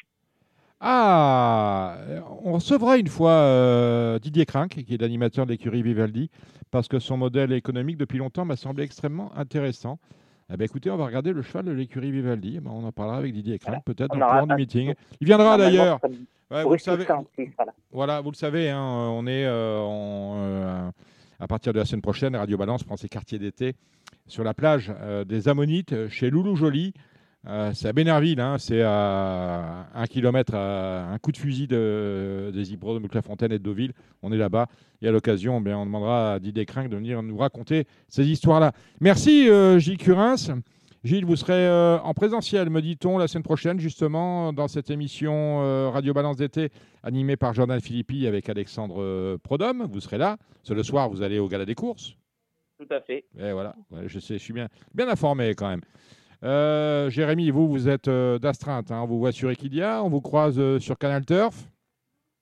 Ah, 0.85 1.97
on 2.43 2.53
recevra 2.53 2.97
une 2.97 3.07
fois 3.07 3.31
euh, 3.31 4.19
Didier 4.19 4.45
Crinck, 4.45 4.71
qui 4.71 4.93
est 4.93 5.01
l'animateur 5.01 5.45
de 5.45 5.51
l'écurie 5.51 5.81
Vivaldi, 5.81 6.29
parce 6.71 6.89
que 6.89 6.99
son 6.99 7.15
modèle 7.15 7.53
économique 7.53 7.97
depuis 7.97 8.17
longtemps 8.17 8.43
m'a 8.43 8.57
semblé 8.57 8.83
extrêmement 8.83 9.31
intéressant. 9.37 9.97
Eh 10.53 10.57
bien, 10.57 10.65
écoutez, 10.65 10.91
on 10.91 10.97
va 10.97 11.05
regarder 11.07 11.33
le 11.33 11.41
cheval 11.41 11.65
de 11.65 11.71
l'écurie 11.71 12.11
Vivaldi. 12.11 12.55
Eh 12.57 12.59
ben, 12.59 12.69
on 12.71 12.85
en 12.85 12.91
parlera 12.91 13.17
avec 13.17 13.33
Didier 13.33 13.57
Crinck, 13.57 13.83
peut-être 13.83 14.15
dans 14.15 14.19
le 14.19 14.25
courant 14.25 14.45
du 14.45 14.53
meeting. 14.53 14.93
Il 15.19 15.25
viendra 15.25 15.57
d'ailleurs. 15.57 15.99
vous 16.51 16.73
le 16.73 16.77
savez, 16.77 17.07
voilà. 17.91 18.21
vous 18.21 18.29
le 18.29 18.35
savez, 18.35 18.69
hein, 18.69 18.79
on 18.79 19.25
est 19.25 19.45
euh, 19.45 19.79
euh, 19.81 20.91
à 21.39 21.47
partir 21.47 21.73
de 21.73 21.79
la 21.79 21.85
semaine 21.85 22.03
prochaine, 22.03 22.35
Radio 22.35 22.55
Balance 22.55 22.83
prend 22.83 22.97
ses 22.97 23.09
quartiers 23.09 23.39
d'été 23.39 23.73
sur 24.27 24.43
la 24.43 24.53
plage 24.53 24.93
des 25.25 25.47
Ammonites 25.49 26.07
chez 26.09 26.29
Loulou 26.29 26.55
Joly. 26.55 26.93
Euh, 27.45 27.71
c'est 27.73 27.89
à 27.89 27.93
Bénerville, 27.93 28.39
hein, 28.39 28.57
c'est 28.57 28.81
à 28.81 29.87
un 29.93 30.05
kilomètre, 30.07 30.55
à 30.55 31.09
un 31.11 31.17
coup 31.19 31.33
de 31.33 31.37
fusil 31.37 31.67
de, 31.67 32.51
des 32.53 32.71
hippodromes 32.71 33.03
de 33.03 33.07
Clairefontaine 33.09 33.51
et 33.51 33.59
de 33.59 33.63
Deauville. 33.63 33.91
On 34.21 34.31
est 34.31 34.37
là-bas. 34.37 34.67
Et 35.01 35.07
à 35.09 35.11
l'occasion, 35.11 35.61
eh 35.65 35.73
on 35.73 35.85
demandera 35.85 36.35
à 36.35 36.39
Didier 36.39 36.65
Crinck 36.65 36.89
de 36.89 36.95
venir 36.95 37.21
nous 37.21 37.37
raconter 37.37 37.85
ces 38.07 38.25
histoires-là. 38.25 38.71
Merci 39.01 39.49
euh, 39.49 39.77
Gilles 39.77 39.97
Curins. 39.97 40.61
Gilles, 41.03 41.25
vous 41.25 41.35
serez 41.35 41.67
euh, 41.67 41.99
en 41.99 42.13
présentiel, 42.13 42.69
me 42.69 42.81
dit-on, 42.81 43.17
la 43.17 43.27
semaine 43.27 43.43
prochaine, 43.43 43.77
justement, 43.77 44.53
dans 44.53 44.69
cette 44.69 44.89
émission 44.89 45.91
Radio 45.91 46.13
Balance 46.13 46.37
d'été, 46.37 46.69
animée 47.03 47.35
par 47.35 47.53
Jordan 47.53 47.81
Philippi 47.81 48.25
avec 48.25 48.47
Alexandre 48.47 49.35
Prodhomme. 49.43 49.89
Vous 49.91 49.99
serez 49.99 50.17
là. 50.17 50.37
Ce 50.61 50.73
le 50.73 50.81
soir, 50.81 51.09
vous 51.09 51.21
allez 51.21 51.39
au 51.39 51.49
Gala 51.49 51.65
des 51.65 51.75
courses. 51.75 52.15
Tout 52.79 52.87
à 52.89 53.01
fait. 53.01 53.25
Et 53.37 53.51
voilà, 53.51 53.75
je 54.07 54.19
sais, 54.19 54.35
je 54.35 54.43
suis 54.43 54.53
bien, 54.53 54.69
bien 54.93 55.09
informé 55.09 55.53
quand 55.55 55.67
même. 55.67 55.81
Euh, 56.43 57.09
Jérémy, 57.09 57.51
vous, 57.51 57.69
vous 57.69 57.87
êtes 57.87 58.07
euh, 58.07 58.37
d'astreinte. 58.37 58.91
Hein. 58.91 59.01
On 59.03 59.05
vous 59.05 59.19
voit 59.19 59.31
sur 59.31 59.49
Equidia, 59.49 60.03
on 60.03 60.09
vous 60.09 60.21
croise 60.21 60.59
euh, 60.59 60.79
sur 60.79 60.97
Canal 60.97 61.25
Turf. 61.25 61.55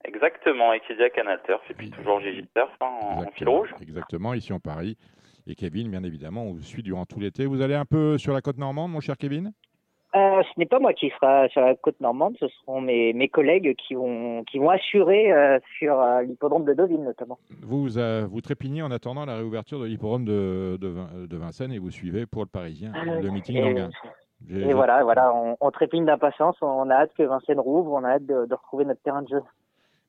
Exactement, 0.04 0.74
Equidia, 0.74 1.10
Canal 1.12 1.40
Turf, 1.46 1.62
et 1.70 1.76
puis 1.76 1.92
toujours 1.92 2.20
Gigi 2.20 2.48
Turf 2.56 2.72
hein, 2.82 2.98
en, 3.02 3.32
fil 3.32 3.48
rouge. 3.48 3.70
Exactement, 3.82 4.34
ici 4.34 4.52
en 4.54 4.60
Paris. 4.60 4.98
Et 5.46 5.54
Kevin, 5.54 5.92
bien 5.92 6.04
évidemment, 6.04 6.46
on 6.46 6.54
vous 6.54 6.64
suit 6.64 6.82
durant 6.82 7.06
tout 7.06 7.20
l'été. 7.20 7.46
Vous 7.46 7.62
allez 7.62 7.76
un 7.76 7.86
peu 7.86 8.18
sur 8.18 8.34
la 8.34 8.42
côte 8.42 8.58
normande, 8.58 8.92
mon 8.92 9.00
cher 9.00 9.18
Kevin? 9.18 9.54
Ce 10.14 10.60
n'est 10.60 10.66
pas 10.66 10.80
moi 10.80 10.94
qui 10.94 11.10
sera 11.10 11.48
sur 11.50 11.62
la 11.62 11.76
côte 11.76 12.00
normande, 12.00 12.36
ce 12.40 12.48
seront 12.48 12.82
mes, 12.82 13.14
mes 13.14 13.30
collègues 13.30 13.76
qui 13.76 13.96
vont, 13.96 14.44
qui 14.44 14.60
vont 14.60 14.70
assurer 14.70 15.32
sur 15.78 16.02
l'hippodrome 16.22 16.66
de 16.66 16.74
Deauville 16.74 17.04
notamment. 17.04 17.40
Vous, 17.62 17.88
vous 17.88 18.42
trépignez 18.42 18.82
en 18.82 18.92
attendant 18.92 19.26
la 19.26 19.36
réouverture 19.36 19.80
de 19.80 19.86
l'hippodrome 19.86 20.26
de, 20.26 20.78
de, 20.78 21.38
Vincennes 21.38 21.72
et 21.72 21.80
vous 21.80 21.92
suivez 21.92 22.26
pour 22.26 22.44
le 22.44 22.50
Parisien 22.50 22.92
le 23.22 23.30
meeting 23.30 23.62
d'Anguin. 23.62 23.90
Et 24.50 24.74
voilà, 24.74 25.04
voilà 25.04 25.34
on, 25.36 25.56
on 25.60 25.72
trépigne 25.72 26.06
d'impatience, 26.06 26.58
on 26.62 26.90
a 26.90 26.96
hâte 26.96 27.12
que 27.16 27.24
Vincennes 27.24 27.60
rouvre, 27.60 27.92
on 27.92 28.04
a 28.04 28.14
hâte 28.14 28.26
de, 28.26 28.54
retrouver 28.54 28.86
notre 28.86 29.02
terrain 29.02 29.22
de 29.22 29.30
jeu. 29.30 29.42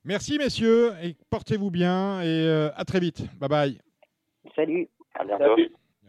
Merci 0.05 0.37
messieurs 0.37 0.91
et 1.01 1.15
portez-vous 1.29 1.71
bien 1.71 2.21
et 2.21 2.69
à 2.75 2.83
très 2.83 2.99
vite. 2.99 3.23
Bye 3.39 3.49
bye. 3.49 3.77
Salut. 4.55 4.89
À 5.15 5.23
bientôt. 5.23 5.55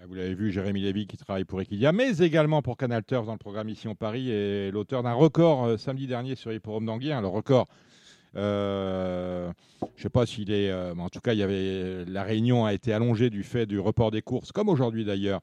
Vous 0.07 0.15
l'avez 0.15 0.35
vu, 0.35 0.53
Jérémy 0.53 0.83
Lévy 0.83 1.07
qui 1.07 1.17
travaille 1.17 1.45
pour 1.45 1.63
Equidia, 1.63 1.93
mais 1.93 2.19
également 2.19 2.61
pour 2.61 2.77
Canal 2.77 3.03
Turf 3.05 3.25
dans 3.25 3.33
le 3.33 3.39
programme 3.39 3.71
Ici 3.71 3.89
en 3.89 3.95
Paris 3.95 4.31
et 4.31 4.71
l'auteur 4.71 5.03
d'un 5.03 5.15
record 5.15 5.65
euh, 5.65 5.77
samedi 5.79 6.07
dernier 6.07 6.35
sur 6.35 6.51
l'hippodrome 6.51 6.85
d'Anguien. 6.85 7.23
Le 7.23 7.29
record, 7.29 7.69
euh, 8.37 9.51
je 9.81 9.87
ne 9.87 10.03
sais 10.03 10.11
pas 10.11 10.27
s'il 10.27 10.51
est. 10.51 10.71
Euh, 10.71 10.95
en 10.97 11.09
tout 11.09 11.21
cas, 11.21 11.33
la 11.35 12.23
réunion 12.23 12.67
a 12.67 12.75
été 12.75 12.93
allongée 12.93 13.31
du 13.31 13.45
fait 13.45 13.65
du 13.65 13.79
report 13.79 14.11
des 14.11 14.21
courses, 14.21 14.53
comme 14.53 14.69
aujourd'hui 14.69 15.05
d'ailleurs, 15.07 15.41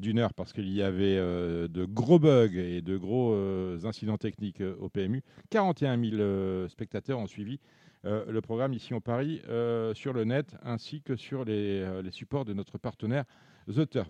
d'une 0.00 0.18
heure, 0.18 0.32
parce 0.32 0.52
qu'il 0.52 0.72
y 0.72 0.82
avait 0.82 1.16
de 1.16 1.84
gros 1.84 2.18
bugs 2.18 2.56
et 2.56 2.80
de 2.80 2.96
gros 2.96 3.36
incidents 3.84 4.16
techniques 4.16 4.62
au 4.80 4.88
PMU. 4.88 5.22
41 5.50 6.02
000 6.02 6.68
spectateurs 6.68 7.18
ont 7.18 7.26
suivi. 7.26 7.60
le 8.04 8.40
programme 8.40 8.72
ici 8.72 8.94
en 8.94 9.02
Paris 9.02 9.42
sur 9.92 10.14
le 10.14 10.24
net 10.24 10.56
ainsi 10.64 11.02
que 11.02 11.16
sur 11.16 11.44
les 11.44 11.84
supports 12.12 12.46
de 12.46 12.54
notre 12.54 12.78
partenaire 12.78 13.24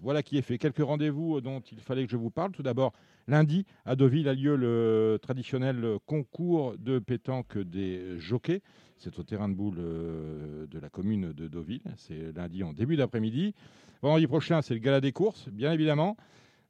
Voilà 0.03 0.23
qui 0.23 0.39
est 0.39 0.43
fait. 0.43 0.59
Quelques 0.59 0.79
rendez-vous 0.79 1.41
dont 1.41 1.61
il 1.61 1.81
fallait 1.81 2.05
que 2.05 2.11
je 2.11 2.17
vous 2.17 2.31
parle. 2.31 2.53
Tout 2.53 2.63
d'abord, 2.63 2.93
lundi, 3.27 3.67
à 3.85 3.97
Deauville 3.97 4.29
a 4.29 4.35
lieu 4.35 4.57
le 4.57 5.19
traditionnel 5.21 5.99
concours 6.07 6.77
de 6.79 6.99
pétanque 6.99 7.59
des 7.59 8.19
jockeys. 8.19 8.63
C'est 8.99 9.19
au 9.19 9.23
terrain 9.23 9.49
de 9.49 9.55
boule 9.55 9.79
euh, 9.79 10.67
de 10.67 10.79
la 10.79 10.89
commune 10.89 11.33
de 11.33 11.49
Deauville. 11.49 11.83
C'est 11.97 12.37
lundi 12.37 12.63
en 12.63 12.73
début 12.73 12.97
d'après-midi. 12.97 13.55
Vendredi 14.03 14.27
prochain, 14.27 14.63
c'est 14.63 14.75
le 14.75 14.81
gala 14.81 15.01
des 15.01 15.13
courses, 15.13 15.49
bien 15.49 15.73
évidemment. 15.73 16.17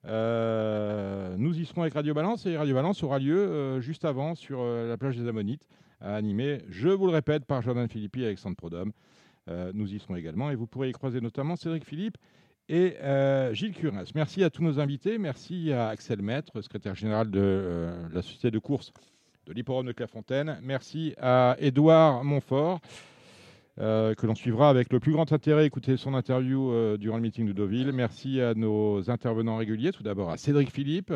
Euh, 0.06 1.36
nous 1.36 1.58
y 1.58 1.66
serons 1.66 1.82
avec 1.82 1.94
Radio 1.94 2.14
Balance 2.14 2.46
et 2.46 2.56
Radio 2.56 2.74
Balance 2.74 3.02
aura 3.02 3.18
lieu 3.18 3.36
euh, 3.36 3.80
juste 3.80 4.04
avant 4.04 4.34
sur 4.34 4.64
la 4.64 4.96
plage 4.96 5.16
des 5.16 5.28
Ammonites, 5.28 5.66
animé, 6.00 6.62
je 6.68 6.88
vous 6.88 7.06
le 7.06 7.12
répète, 7.12 7.44
par 7.44 7.60
Jordan 7.60 7.88
Philippi 7.88 8.22
et 8.22 8.26
Alexandre 8.26 8.56
Prodhomme. 8.56 8.92
nous 9.74 9.92
y 9.92 9.98
serons 9.98 10.16
également 10.16 10.50
et 10.50 10.54
vous 10.54 10.66
pourrez 10.66 10.88
y 10.88 10.92
croiser 10.92 11.20
notamment 11.20 11.56
Cédric 11.56 11.84
Philippe 11.84 12.16
et 12.68 12.96
euh, 13.02 13.52
Gilles 13.54 13.72
Curins. 13.72 14.04
Merci 14.14 14.44
à 14.44 14.50
tous 14.50 14.62
nos 14.62 14.78
invités. 14.78 15.18
Merci 15.18 15.72
à 15.72 15.88
Axel 15.88 16.22
Maître, 16.22 16.60
secrétaire 16.60 16.94
général 16.94 17.30
de 17.30 17.40
euh, 17.40 18.08
la 18.12 18.22
société 18.22 18.50
de 18.50 18.58
course 18.58 18.92
de 19.46 19.52
l'Hipporome 19.52 19.86
de 19.86 19.92
Clairefontaine. 19.92 20.58
Merci 20.62 21.14
à 21.18 21.56
Édouard 21.58 22.22
Montfort, 22.24 22.80
euh, 23.80 24.14
que 24.14 24.26
l'on 24.26 24.34
suivra 24.34 24.68
avec 24.68 24.92
le 24.92 25.00
plus 25.00 25.12
grand 25.12 25.32
intérêt. 25.32 25.64
Écoutez 25.64 25.96
son 25.96 26.12
interview 26.12 26.96
durant 26.98 27.16
le 27.16 27.22
meeting 27.22 27.46
de 27.46 27.52
Deauville. 27.52 27.92
Merci 27.92 28.42
à 28.42 28.54
nos 28.54 29.10
intervenants 29.10 29.56
réguliers. 29.56 29.92
Tout 29.92 30.02
d'abord 30.02 30.30
à 30.30 30.36
Cédric 30.36 30.70
Philippe. 30.70 31.12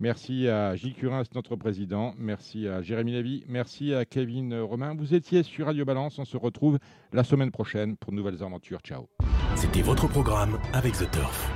Merci 0.00 0.48
à 0.48 0.76
Gilles 0.76 0.94
Curins, 0.94 1.24
notre 1.34 1.56
président. 1.56 2.14
Merci 2.18 2.68
à 2.68 2.82
Jérémy 2.82 3.12
Lévy. 3.12 3.44
Merci 3.48 3.94
à 3.94 4.04
Kevin 4.04 4.54
Romain. 4.60 4.94
Vous 4.94 5.14
étiez 5.14 5.42
sur 5.42 5.66
Radio 5.66 5.84
Balance. 5.84 6.18
On 6.18 6.24
se 6.24 6.36
retrouve 6.36 6.78
la 7.12 7.24
semaine 7.24 7.50
prochaine 7.50 7.96
pour 7.96 8.12
de 8.12 8.16
nouvelles 8.16 8.42
aventures. 8.42 8.80
Ciao. 8.80 9.08
C'était 9.56 9.82
votre 9.82 10.06
programme 10.06 10.60
avec 10.72 10.92
The 10.92 11.10
Turf. 11.10 11.50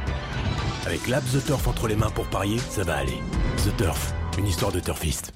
Avec 0.86 1.06
l'app 1.06 1.22
The 1.24 1.44
Turf 1.44 1.68
entre 1.68 1.86
les 1.86 1.94
mains 1.94 2.10
pour 2.10 2.28
parier, 2.28 2.58
ça 2.58 2.82
va 2.82 2.96
aller. 2.96 3.18
The 3.58 3.76
Turf, 3.76 4.12
une 4.36 4.46
histoire 4.46 4.72
de 4.72 4.80
turfiste. 4.80 5.32